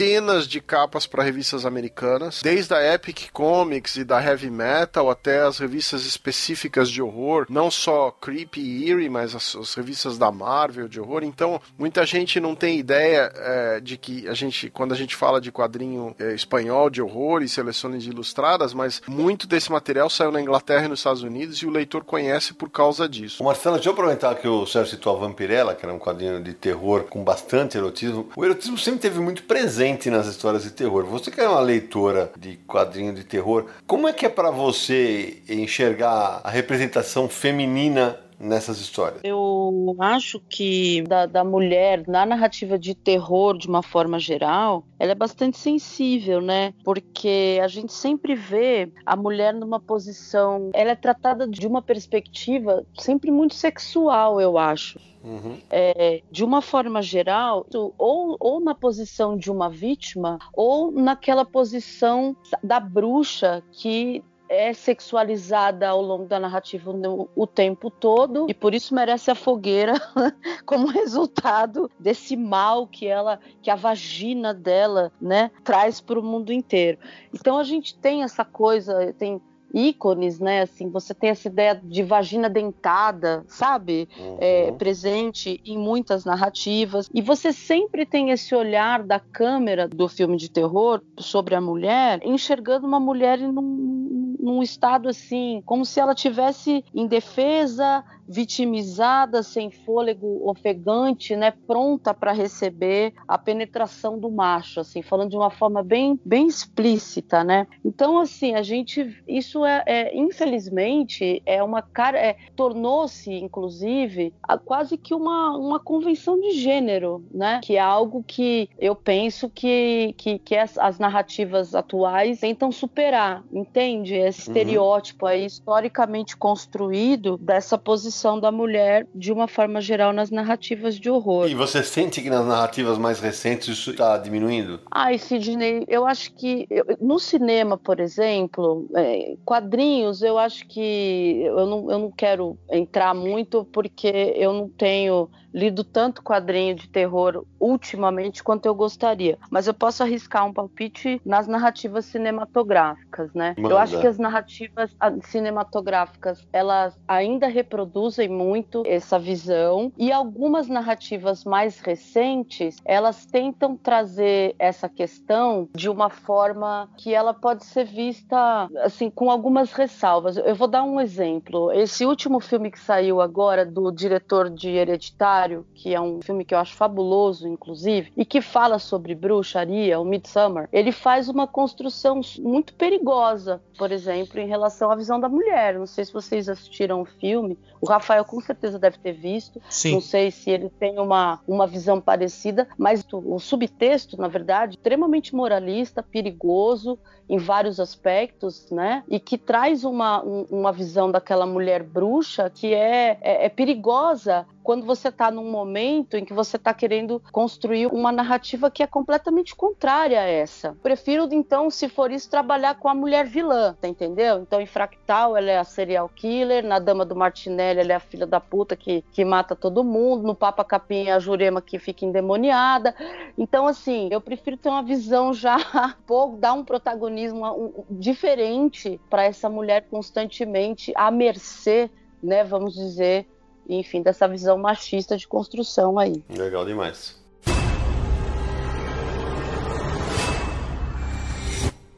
de 0.47 0.59
capas 0.59 1.05
para 1.05 1.21
revistas 1.21 1.63
americanas, 1.63 2.41
desde 2.41 2.73
a 2.73 2.93
Epic 2.95 3.29
Comics 3.31 3.97
e 3.97 4.03
da 4.03 4.19
Heavy 4.19 4.49
Metal 4.49 5.07
até 5.11 5.41
as 5.41 5.59
revistas 5.59 6.07
específicas 6.07 6.89
de 6.89 7.03
horror, 7.03 7.45
não 7.47 7.69
só 7.69 8.09
Creepy 8.09 8.59
e 8.59 8.89
Eerie, 8.89 9.09
mas 9.09 9.35
as, 9.35 9.55
as 9.55 9.75
revistas 9.75 10.17
da 10.17 10.31
Marvel 10.31 10.87
de 10.87 10.99
horror. 10.99 11.23
Então, 11.23 11.61
muita 11.77 12.03
gente 12.03 12.39
não 12.39 12.55
tem 12.55 12.79
ideia 12.79 13.31
é, 13.35 13.79
de 13.79 13.95
que 13.95 14.27
a 14.27 14.33
gente, 14.33 14.71
quando 14.71 14.91
a 14.91 14.97
gente 14.97 15.15
fala 15.15 15.39
de 15.39 15.51
quadrinho 15.51 16.15
é, 16.17 16.33
espanhol 16.33 16.89
de 16.89 16.99
horror 16.99 17.43
e 17.43 17.47
seleções 17.47 18.03
ilustradas, 18.07 18.73
mas 18.73 19.03
muito 19.07 19.45
desse 19.45 19.71
material 19.71 20.09
saiu 20.09 20.31
na 20.31 20.41
Inglaterra 20.41 20.85
e 20.85 20.87
nos 20.87 20.99
Estados 20.99 21.21
Unidos 21.21 21.59
e 21.59 21.67
o 21.67 21.69
leitor 21.69 22.03
conhece 22.03 22.55
por 22.55 22.71
causa 22.71 23.07
disso. 23.07 23.43
Marcelo, 23.43 23.75
deixa 23.75 23.89
eu 23.89 23.93
aproveitar 23.93 24.33
que 24.33 24.47
o 24.47 24.65
Sérgio 24.65 24.95
citou 24.95 25.15
a 25.15 25.19
Vampirella, 25.19 25.75
que 25.75 25.85
era 25.85 25.93
um 25.93 25.99
quadrinho 25.99 26.41
de 26.41 26.55
terror 26.55 27.03
com 27.03 27.23
bastante 27.23 27.77
erotismo. 27.77 28.29
O 28.35 28.43
erotismo 28.43 28.79
sempre 28.79 29.01
teve 29.01 29.19
muito 29.19 29.43
presente 29.43 29.90
nas 30.09 30.27
histórias 30.27 30.63
de 30.63 30.71
terror. 30.71 31.05
Você 31.05 31.31
que 31.31 31.41
é 31.41 31.47
uma 31.47 31.59
leitora 31.59 32.31
de 32.37 32.57
quadrinho 32.67 33.13
de 33.13 33.23
terror, 33.23 33.65
como 33.85 34.07
é 34.07 34.13
que 34.13 34.25
é 34.25 34.29
pra 34.29 34.51
você 34.51 35.37
enxergar 35.47 36.41
a 36.43 36.49
representação 36.49 37.27
feminina 37.29 38.17
nessas 38.41 38.79
histórias? 38.79 39.21
Eu 39.23 39.95
acho 39.99 40.39
que 40.49 41.03
da, 41.03 41.25
da 41.25 41.43
mulher, 41.43 42.03
na 42.07 42.25
narrativa 42.25 42.77
de 42.77 42.95
terror, 42.95 43.57
de 43.57 43.67
uma 43.67 43.83
forma 43.83 44.19
geral, 44.19 44.83
ela 44.99 45.11
é 45.11 45.15
bastante 45.15 45.57
sensível, 45.57 46.41
né? 46.41 46.73
Porque 46.83 47.59
a 47.63 47.67
gente 47.67 47.93
sempre 47.93 48.35
vê 48.35 48.91
a 49.05 49.15
mulher 49.15 49.53
numa 49.53 49.79
posição. 49.79 50.69
Ela 50.73 50.91
é 50.91 50.95
tratada 50.95 51.47
de 51.47 51.67
uma 51.67 51.81
perspectiva 51.81 52.85
sempre 52.97 53.31
muito 53.31 53.53
sexual, 53.55 54.41
eu 54.41 54.57
acho. 54.57 54.99
Uhum. 55.23 55.57
É, 55.69 56.21
de 56.31 56.43
uma 56.43 56.61
forma 56.61 57.01
geral, 57.01 57.65
ou, 57.97 58.35
ou 58.39 58.59
na 58.59 58.73
posição 58.73 59.37
de 59.37 59.51
uma 59.51 59.69
vítima, 59.69 60.39
ou 60.53 60.91
naquela 60.91 61.45
posição 61.45 62.35
da 62.63 62.79
bruxa 62.79 63.63
que 63.71 64.23
é 64.51 64.73
sexualizada 64.73 65.87
ao 65.87 66.01
longo 66.01 66.25
da 66.25 66.37
narrativa 66.37 66.91
o 67.33 67.47
tempo 67.47 67.89
todo 67.89 68.47
e 68.49 68.53
por 68.53 68.75
isso 68.75 68.93
merece 68.93 69.31
a 69.31 69.35
fogueira 69.35 69.93
como 70.67 70.87
resultado 70.87 71.89
desse 71.97 72.35
mal 72.35 72.85
que 72.85 73.07
ela, 73.07 73.39
que 73.61 73.71
a 73.71 73.75
vagina 73.75 74.53
dela, 74.53 75.09
né, 75.21 75.51
traz 75.63 76.01
para 76.01 76.19
o 76.19 76.23
mundo 76.23 76.51
inteiro. 76.51 76.97
Então 77.33 77.57
a 77.57 77.63
gente 77.63 77.97
tem 77.97 78.23
essa 78.23 78.43
coisa, 78.43 79.13
tem 79.17 79.41
ícones, 79.73 80.39
né? 80.39 80.61
Assim, 80.61 80.89
você 80.89 81.13
tem 81.13 81.29
essa 81.29 81.47
ideia 81.47 81.79
de 81.81 82.03
vagina 82.03 82.49
dentada, 82.49 83.43
sabe? 83.47 84.07
Uhum. 84.17 84.37
É, 84.39 84.71
presente 84.73 85.61
em 85.65 85.77
muitas 85.77 86.25
narrativas. 86.25 87.09
E 87.13 87.21
você 87.21 87.53
sempre 87.53 88.05
tem 88.05 88.31
esse 88.31 88.53
olhar 88.53 89.03
da 89.03 89.19
câmera 89.19 89.87
do 89.87 90.07
filme 90.07 90.37
de 90.37 90.49
terror 90.49 91.01
sobre 91.17 91.55
a 91.55 91.61
mulher, 91.61 92.19
enxergando 92.23 92.85
uma 92.85 92.99
mulher 92.99 93.37
num, 93.39 94.35
num 94.39 94.63
estado 94.63 95.09
assim, 95.09 95.61
como 95.65 95.85
se 95.85 95.99
ela 95.99 96.15
tivesse 96.15 96.83
indefesa, 96.93 98.03
vitimizada, 98.31 99.43
sem 99.43 99.69
fôlego, 99.71 100.49
ofegante, 100.49 101.35
né, 101.35 101.53
pronta 101.67 102.13
para 102.13 102.31
receber 102.31 103.13
a 103.27 103.37
penetração 103.37 104.17
do 104.19 104.29
macho, 104.29 104.79
assim, 104.79 105.01
falando 105.01 105.29
de 105.31 105.37
uma 105.37 105.49
forma 105.49 105.83
bem, 105.83 106.19
bem 106.23 106.47
explícita, 106.47 107.43
né? 107.43 107.67
Então, 107.83 108.19
assim, 108.19 108.53
a 108.55 108.61
gente, 108.61 109.15
isso 109.27 109.65
é, 109.65 109.83
é 109.85 110.17
infelizmente, 110.17 111.41
é 111.45 111.61
uma 111.63 111.81
cara, 111.81 112.17
é, 112.19 112.35
tornou-se, 112.55 113.31
inclusive, 113.33 114.33
a, 114.43 114.57
quase 114.57 114.97
que 114.97 115.13
uma, 115.13 115.57
uma 115.57 115.79
convenção 115.79 116.39
de 116.39 116.51
gênero, 116.51 117.23
né? 117.33 117.59
Que 117.63 117.75
é 117.75 117.79
algo 117.79 118.23
que 118.23 118.69
eu 118.77 118.95
penso 118.95 119.49
que, 119.49 120.13
que, 120.17 120.39
que 120.39 120.55
as, 120.55 120.77
as 120.77 120.99
narrativas 120.99 121.73
atuais 121.75 122.39
tentam 122.39 122.71
superar, 122.71 123.43
entende? 123.51 124.15
Esse 124.15 124.41
Uhum. 124.41 124.43
estereótipo 124.51 125.25
aí 125.25 125.45
historicamente 125.45 126.35
construído 126.35 127.37
dessa 127.37 127.77
posição 127.77 128.20
da 128.39 128.51
mulher 128.51 129.07
de 129.15 129.31
uma 129.31 129.47
forma 129.47 129.81
geral 129.81 130.13
nas 130.13 130.29
narrativas 130.29 130.99
de 130.99 131.09
horror. 131.09 131.47
E 131.49 131.55
você 131.55 131.83
sente 131.83 132.21
que 132.21 132.29
nas 132.29 132.45
narrativas 132.45 132.97
mais 132.97 133.19
recentes 133.19 133.67
isso 133.69 133.91
está 133.91 134.17
diminuindo? 134.17 134.79
Ai, 134.91 135.17
Sidney, 135.17 135.85
eu 135.87 136.05
acho 136.05 136.33
que 136.33 136.67
eu- 136.69 136.85
no 136.99 137.17
cinema, 137.19 137.77
por 137.77 137.99
exemplo, 137.99 138.87
é, 138.95 139.35
quadrinhos, 139.45 140.21
eu 140.21 140.37
acho 140.37 140.67
que 140.67 141.41
eu 141.43 141.65
não, 141.65 141.91
eu 141.91 141.99
não 141.99 142.11
quero 142.11 142.57
entrar 142.71 143.13
muito 143.13 143.65
porque 143.65 144.33
eu 144.35 144.53
não 144.53 144.69
tenho 144.69 145.29
lido 145.53 145.83
tanto 145.83 146.23
quadrinho 146.23 146.75
de 146.75 146.87
terror 146.87 147.45
ultimamente 147.59 148.43
quanto 148.43 148.65
eu 148.65 148.75
gostaria. 148.75 149.37
Mas 149.49 149.67
eu 149.67 149.73
posso 149.73 150.03
arriscar 150.03 150.45
um 150.45 150.53
palpite 150.53 151.21
nas 151.25 151.47
narrativas 151.47 152.05
cinematográficas, 152.05 153.33
né? 153.33 153.55
Manda. 153.57 153.73
Eu 153.73 153.77
acho 153.77 153.99
que 153.99 154.07
as 154.07 154.17
narrativas 154.17 154.95
ah, 154.99 155.11
cinematográficas, 155.23 156.45
elas 156.51 156.97
ainda 157.07 157.47
reproduzem 157.47 158.27
muito 158.27 158.83
essa 158.85 159.19
visão 159.19 159.91
e 159.97 160.11
algumas 160.11 160.67
narrativas 160.67 161.43
mais 161.43 161.79
recentes, 161.79 162.77
elas 162.85 163.25
tentam 163.25 163.75
trazer 163.75 164.55
essa 164.57 164.89
questão 164.89 165.69
de 165.75 165.89
uma 165.89 166.09
forma 166.09 166.89
que 166.97 167.13
ela 167.13 167.33
pode 167.33 167.65
ser 167.65 167.85
vista 167.85 168.69
assim 168.83 169.09
com 169.09 169.29
algumas 169.29 169.73
ressalvas. 169.73 170.37
Eu 170.37 170.55
vou 170.55 170.67
dar 170.67 170.83
um 170.83 170.99
exemplo. 170.99 171.71
Esse 171.71 172.05
último 172.05 172.39
filme 172.39 172.71
que 172.71 172.79
saiu 172.79 173.21
agora 173.21 173.65
do 173.65 173.91
diretor 173.91 174.49
de 174.49 174.69
Hereditário, 174.69 175.40
que 175.73 175.93
é 175.93 175.99
um 176.01 176.21
filme 176.21 176.43
que 176.45 176.53
eu 176.53 176.59
acho 176.59 176.75
fabuloso, 176.75 177.47
inclusive, 177.47 178.11
e 178.15 178.25
que 178.25 178.41
fala 178.41 178.79
sobre 178.79 179.15
bruxaria, 179.15 179.99
o 179.99 180.05
Midsummer, 180.05 180.67
ele 180.71 180.91
faz 180.91 181.27
uma 181.29 181.47
construção 181.47 182.21
muito 182.39 182.73
perigosa, 182.73 183.61
por 183.77 183.91
exemplo, 183.91 184.39
em 184.39 184.47
relação 184.47 184.91
à 184.91 184.95
visão 184.95 185.19
da 185.19 185.27
mulher. 185.29 185.77
Não 185.77 185.85
sei 185.85 186.05
se 186.05 186.13
vocês 186.13 186.47
assistiram 186.49 187.01
o 187.01 187.05
filme. 187.05 187.57
O 187.81 187.87
Rafael 187.87 188.23
com 188.23 188.39
certeza 188.39 188.77
deve 188.77 188.97
ter 188.99 189.13
visto. 189.13 189.61
Sim. 189.69 189.93
Não 189.93 190.01
sei 190.01 190.29
se 190.31 190.49
ele 190.49 190.69
tem 190.69 190.99
uma, 190.99 191.39
uma 191.47 191.65
visão 191.65 191.99
parecida, 191.99 192.67
mas 192.77 193.03
o, 193.11 193.35
o 193.35 193.39
subtexto, 193.39 194.17
na 194.19 194.27
verdade, 194.27 194.75
extremamente 194.75 195.33
moralista, 195.35 196.03
perigoso 196.03 196.99
em 197.29 197.37
vários 197.37 197.79
aspectos, 197.79 198.69
né? 198.69 199.03
E 199.07 199.19
que 199.19 199.37
traz 199.37 199.83
uma, 199.85 200.21
um- 200.23 200.45
uma 200.51 200.71
visão 200.71 201.09
daquela 201.09 201.45
mulher 201.45 201.81
bruxa 201.81 202.49
que 202.49 202.73
é, 202.73 203.17
é, 203.21 203.45
é 203.45 203.49
perigosa 203.49 204.45
quando 204.63 204.85
você 204.85 205.09
está 205.09 205.31
num 205.31 205.49
momento 205.49 206.15
em 206.15 206.25
que 206.25 206.33
você 206.33 206.57
está 206.57 206.73
querendo 206.73 207.21
construir 207.31 207.87
uma 207.87 208.11
narrativa 208.11 208.71
que 208.71 208.83
é 208.83 208.87
completamente 208.87 209.55
contrária 209.55 210.19
a 210.19 210.25
essa. 210.25 210.75
Prefiro, 210.81 211.27
então, 211.31 211.69
se 211.69 211.89
for 211.89 212.11
isso, 212.11 212.29
trabalhar 212.29 212.75
com 212.75 212.87
a 212.87 212.95
mulher 212.95 213.25
vilã, 213.25 213.75
tá 213.79 213.87
entendeu? 213.87 214.39
Então, 214.39 214.61
em 214.61 214.65
Fractal, 214.65 215.35
ela 215.35 215.51
é 215.51 215.57
a 215.57 215.63
serial 215.63 216.09
killer, 216.09 216.65
na 216.65 216.79
Dama 216.79 217.05
do 217.05 217.15
Martinelli, 217.15 217.79
ela 217.79 217.93
é 217.93 217.95
a 217.95 217.99
filha 217.99 218.25
da 218.25 218.39
puta 218.39 218.75
que, 218.75 219.03
que 219.11 219.25
mata 219.25 219.55
todo 219.55 219.83
mundo, 219.83 220.23
no 220.23 220.35
Papa 220.35 220.63
Capim, 220.63 221.09
a 221.09 221.19
Jurema 221.19 221.61
que 221.61 221.79
fica 221.79 222.05
endemoniada. 222.05 222.95
Então, 223.37 223.67
assim, 223.67 224.09
eu 224.11 224.21
prefiro 224.21 224.57
ter 224.57 224.69
uma 224.69 224.83
visão 224.83 225.33
já, 225.33 225.57
pô, 226.05 226.35
dar 226.37 226.53
um 226.53 226.63
protagonismo 226.63 227.85
diferente 227.89 228.99
para 229.09 229.23
essa 229.23 229.49
mulher 229.49 229.85
constantemente 229.89 230.91
à 230.95 231.09
mercê, 231.11 231.89
né, 232.21 232.43
vamos 232.43 232.73
dizer, 232.75 233.27
enfim, 233.67 234.01
dessa 234.01 234.27
visão 234.27 234.57
machista 234.57 235.17
de 235.17 235.27
construção 235.27 235.97
aí. 235.97 236.23
Legal 236.29 236.65
demais. 236.65 237.19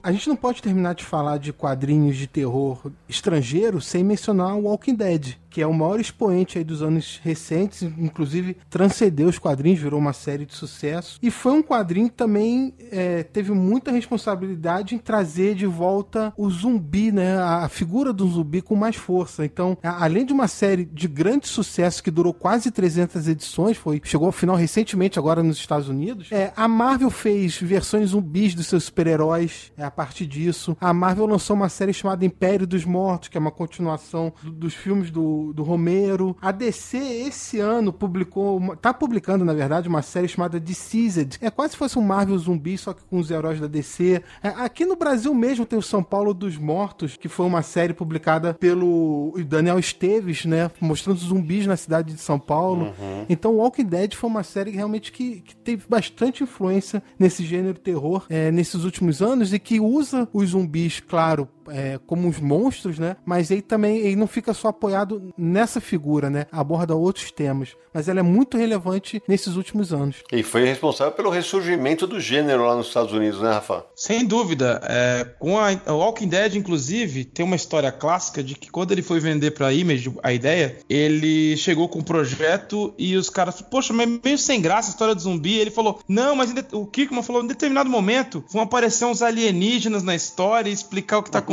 A 0.01 0.11
gente 0.11 0.27
não 0.27 0.35
pode 0.35 0.61
terminar 0.61 0.95
de 0.95 1.05
falar 1.05 1.37
de 1.37 1.53
quadrinhos 1.53 2.17
de 2.17 2.27
terror 2.27 2.91
estrangeiro 3.07 3.79
sem 3.79 4.03
mencionar 4.03 4.57
o 4.57 4.63
Walking 4.63 4.95
Dead, 4.95 5.37
que 5.53 5.61
é 5.61 5.67
o 5.67 5.73
maior 5.73 5.99
expoente 5.99 6.57
aí 6.57 6.63
dos 6.63 6.81
anos 6.81 7.19
recentes, 7.23 7.83
inclusive 7.83 8.57
transcendeu 8.71 9.29
os 9.29 9.37
quadrinhos, 9.37 9.79
virou 9.79 9.99
uma 9.99 10.11
série 10.13 10.47
de 10.47 10.55
sucesso. 10.55 11.19
E 11.21 11.29
foi 11.29 11.51
um 11.51 11.61
quadrinho 11.61 12.09
que 12.09 12.15
também 12.15 12.73
é, 12.91 13.21
teve 13.21 13.51
muita 13.51 13.91
responsabilidade 13.91 14.95
em 14.95 14.97
trazer 14.97 15.53
de 15.53 15.65
volta 15.67 16.33
o 16.35 16.49
zumbi, 16.49 17.11
né? 17.11 17.37
A 17.37 17.69
figura 17.69 18.11
do 18.11 18.27
zumbi 18.27 18.61
com 18.63 18.75
mais 18.75 18.95
força. 18.95 19.45
Então, 19.45 19.77
além 19.83 20.25
de 20.25 20.33
uma 20.33 20.47
série 20.47 20.85
de 20.85 21.07
grande 21.07 21.47
sucesso 21.47 22.01
que 22.01 22.09
durou 22.09 22.33
quase 22.33 22.71
300 22.71 23.27
edições, 23.27 23.77
foi 23.77 24.01
chegou 24.03 24.25
ao 24.25 24.31
final 24.31 24.55
recentemente 24.55 25.19
agora 25.19 25.43
nos 25.43 25.57
Estados 25.57 25.87
Unidos, 25.87 26.31
é, 26.31 26.51
a 26.55 26.67
Marvel 26.67 27.09
fez 27.11 27.57
versões 27.61 28.09
zumbis 28.09 28.55
dos 28.55 28.65
seus 28.67 28.85
super-heróis 28.85 29.71
é, 29.77 29.83
a 29.83 29.91
partir 29.91 30.25
disso. 30.25 30.75
A 30.81 30.93
Marvel 30.93 31.27
lançou 31.27 31.55
uma 31.55 31.69
série 31.69 31.93
chamada 31.93 32.25
Império 32.25 32.65
dos 32.65 32.85
Mortos, 32.85 33.29
que 33.29 33.37
é 33.37 33.39
uma 33.39 33.51
continuação 33.51 34.33
do- 34.41 34.51
dos 34.51 34.73
filmes 34.73 35.11
do, 35.11 35.42
do 35.51 35.63
Romero. 35.63 36.37
A 36.41 36.51
DC 36.51 36.97
esse 36.97 37.59
ano 37.59 37.91
publicou, 37.91 38.57
uma, 38.57 38.75
tá 38.75 38.93
publicando 38.93 39.43
na 39.43 39.53
verdade 39.53 39.89
uma 39.89 40.01
série 40.01 40.27
chamada 40.27 40.59
Deceased. 40.59 41.37
É 41.41 41.49
quase 41.49 41.71
se 41.71 41.77
fosse 41.77 41.97
um 41.97 42.01
Marvel 42.01 42.37
zumbi, 42.37 42.77
só 42.77 42.93
que 42.93 43.01
com 43.03 43.19
os 43.19 43.31
heróis 43.31 43.59
da 43.59 43.67
DC. 43.67 44.21
É, 44.41 44.49
aqui 44.49 44.85
no 44.85 44.95
Brasil 44.95 45.33
mesmo 45.33 45.65
tem 45.65 45.77
o 45.77 45.81
São 45.81 46.03
Paulo 46.03 46.33
dos 46.33 46.57
Mortos, 46.57 47.17
que 47.17 47.27
foi 47.27 47.45
uma 47.45 47.61
série 47.61 47.93
publicada 47.93 48.53
pelo 48.53 49.33
Daniel 49.47 49.79
Esteves, 49.79 50.45
né, 50.45 50.69
mostrando 50.79 51.19
zumbis 51.19 51.65
na 51.65 51.75
cidade 51.75 52.13
de 52.13 52.19
São 52.19 52.39
Paulo. 52.39 52.93
Então, 53.27 53.55
Walking 53.55 53.85
Dead 53.85 54.13
foi 54.13 54.29
uma 54.29 54.43
série 54.43 54.71
realmente 54.71 55.11
que, 55.11 55.41
que 55.41 55.55
teve 55.55 55.83
bastante 55.87 56.43
influência 56.43 57.01
nesse 57.17 57.43
gênero 57.43 57.79
terror 57.79 58.25
é, 58.29 58.51
nesses 58.51 58.83
últimos 58.83 59.21
anos 59.21 59.53
e 59.53 59.59
que 59.59 59.79
usa 59.79 60.27
os 60.33 60.49
zumbis, 60.49 60.99
claro, 60.99 61.47
é, 61.69 61.99
como 62.05 62.27
os 62.27 62.39
monstros, 62.39 62.99
né? 62.99 63.15
Mas 63.25 63.51
ele 63.51 63.61
também 63.61 63.97
ele 63.97 64.15
não 64.15 64.27
fica 64.27 64.53
só 64.53 64.69
apoiado 64.69 65.33
nessa 65.37 65.79
figura, 65.81 66.29
né? 66.29 66.45
Aborda 66.51 66.95
outros 66.95 67.31
temas. 67.31 67.75
Mas 67.93 68.09
ela 68.09 68.19
é 68.19 68.23
muito 68.23 68.57
relevante 68.57 69.21
nesses 69.27 69.55
últimos 69.55 69.93
anos. 69.93 70.17
E 70.31 70.41
foi 70.41 70.65
responsável 70.65 71.13
pelo 71.13 71.29
ressurgimento 71.29 72.07
do 72.07 72.19
gênero 72.19 72.65
lá 72.65 72.75
nos 72.75 72.87
Estados 72.87 73.13
Unidos, 73.13 73.39
né, 73.39 73.51
Rafa? 73.51 73.85
Sem 73.95 74.25
dúvida. 74.25 74.81
É, 74.83 75.27
com 75.37 75.59
a, 75.59 75.71
o 75.87 75.97
Walking 75.97 76.27
Dead, 76.27 76.55
inclusive, 76.55 77.23
tem 77.23 77.45
uma 77.45 77.55
história 77.55 77.91
clássica 77.91 78.43
de 78.43 78.55
que 78.55 78.71
quando 78.71 78.91
ele 78.91 79.03
foi 79.03 79.19
vender 79.19 79.51
pra 79.51 79.71
Image 79.71 80.11
a 80.23 80.33
ideia, 80.33 80.77
ele 80.89 81.55
chegou 81.55 81.87
com 81.87 81.99
um 81.99 82.03
projeto 82.03 82.93
e 82.97 83.15
os 83.15 83.29
caras, 83.29 83.61
poxa, 83.61 83.93
mas 83.93 84.09
meio 84.23 84.37
sem 84.37 84.59
graça 84.59 84.89
a 84.89 84.91
história 84.91 85.13
do 85.13 85.21
zumbi. 85.21 85.59
Ele 85.59 85.71
falou, 85.71 85.99
não, 86.07 86.35
mas 86.35 86.51
o 86.71 86.87
Kirkman 86.87 87.21
falou, 87.21 87.43
em 87.43 87.47
determinado 87.47 87.89
momento 87.89 88.43
vão 88.49 88.63
aparecer 88.63 89.05
uns 89.05 89.21
alienígenas 89.21 90.01
na 90.01 90.15
história 90.15 90.69
e 90.69 90.73
explicar 90.73 91.19
o 91.19 91.23
que 91.23 91.29
tá 91.29 91.39
acontecendo 91.39 91.52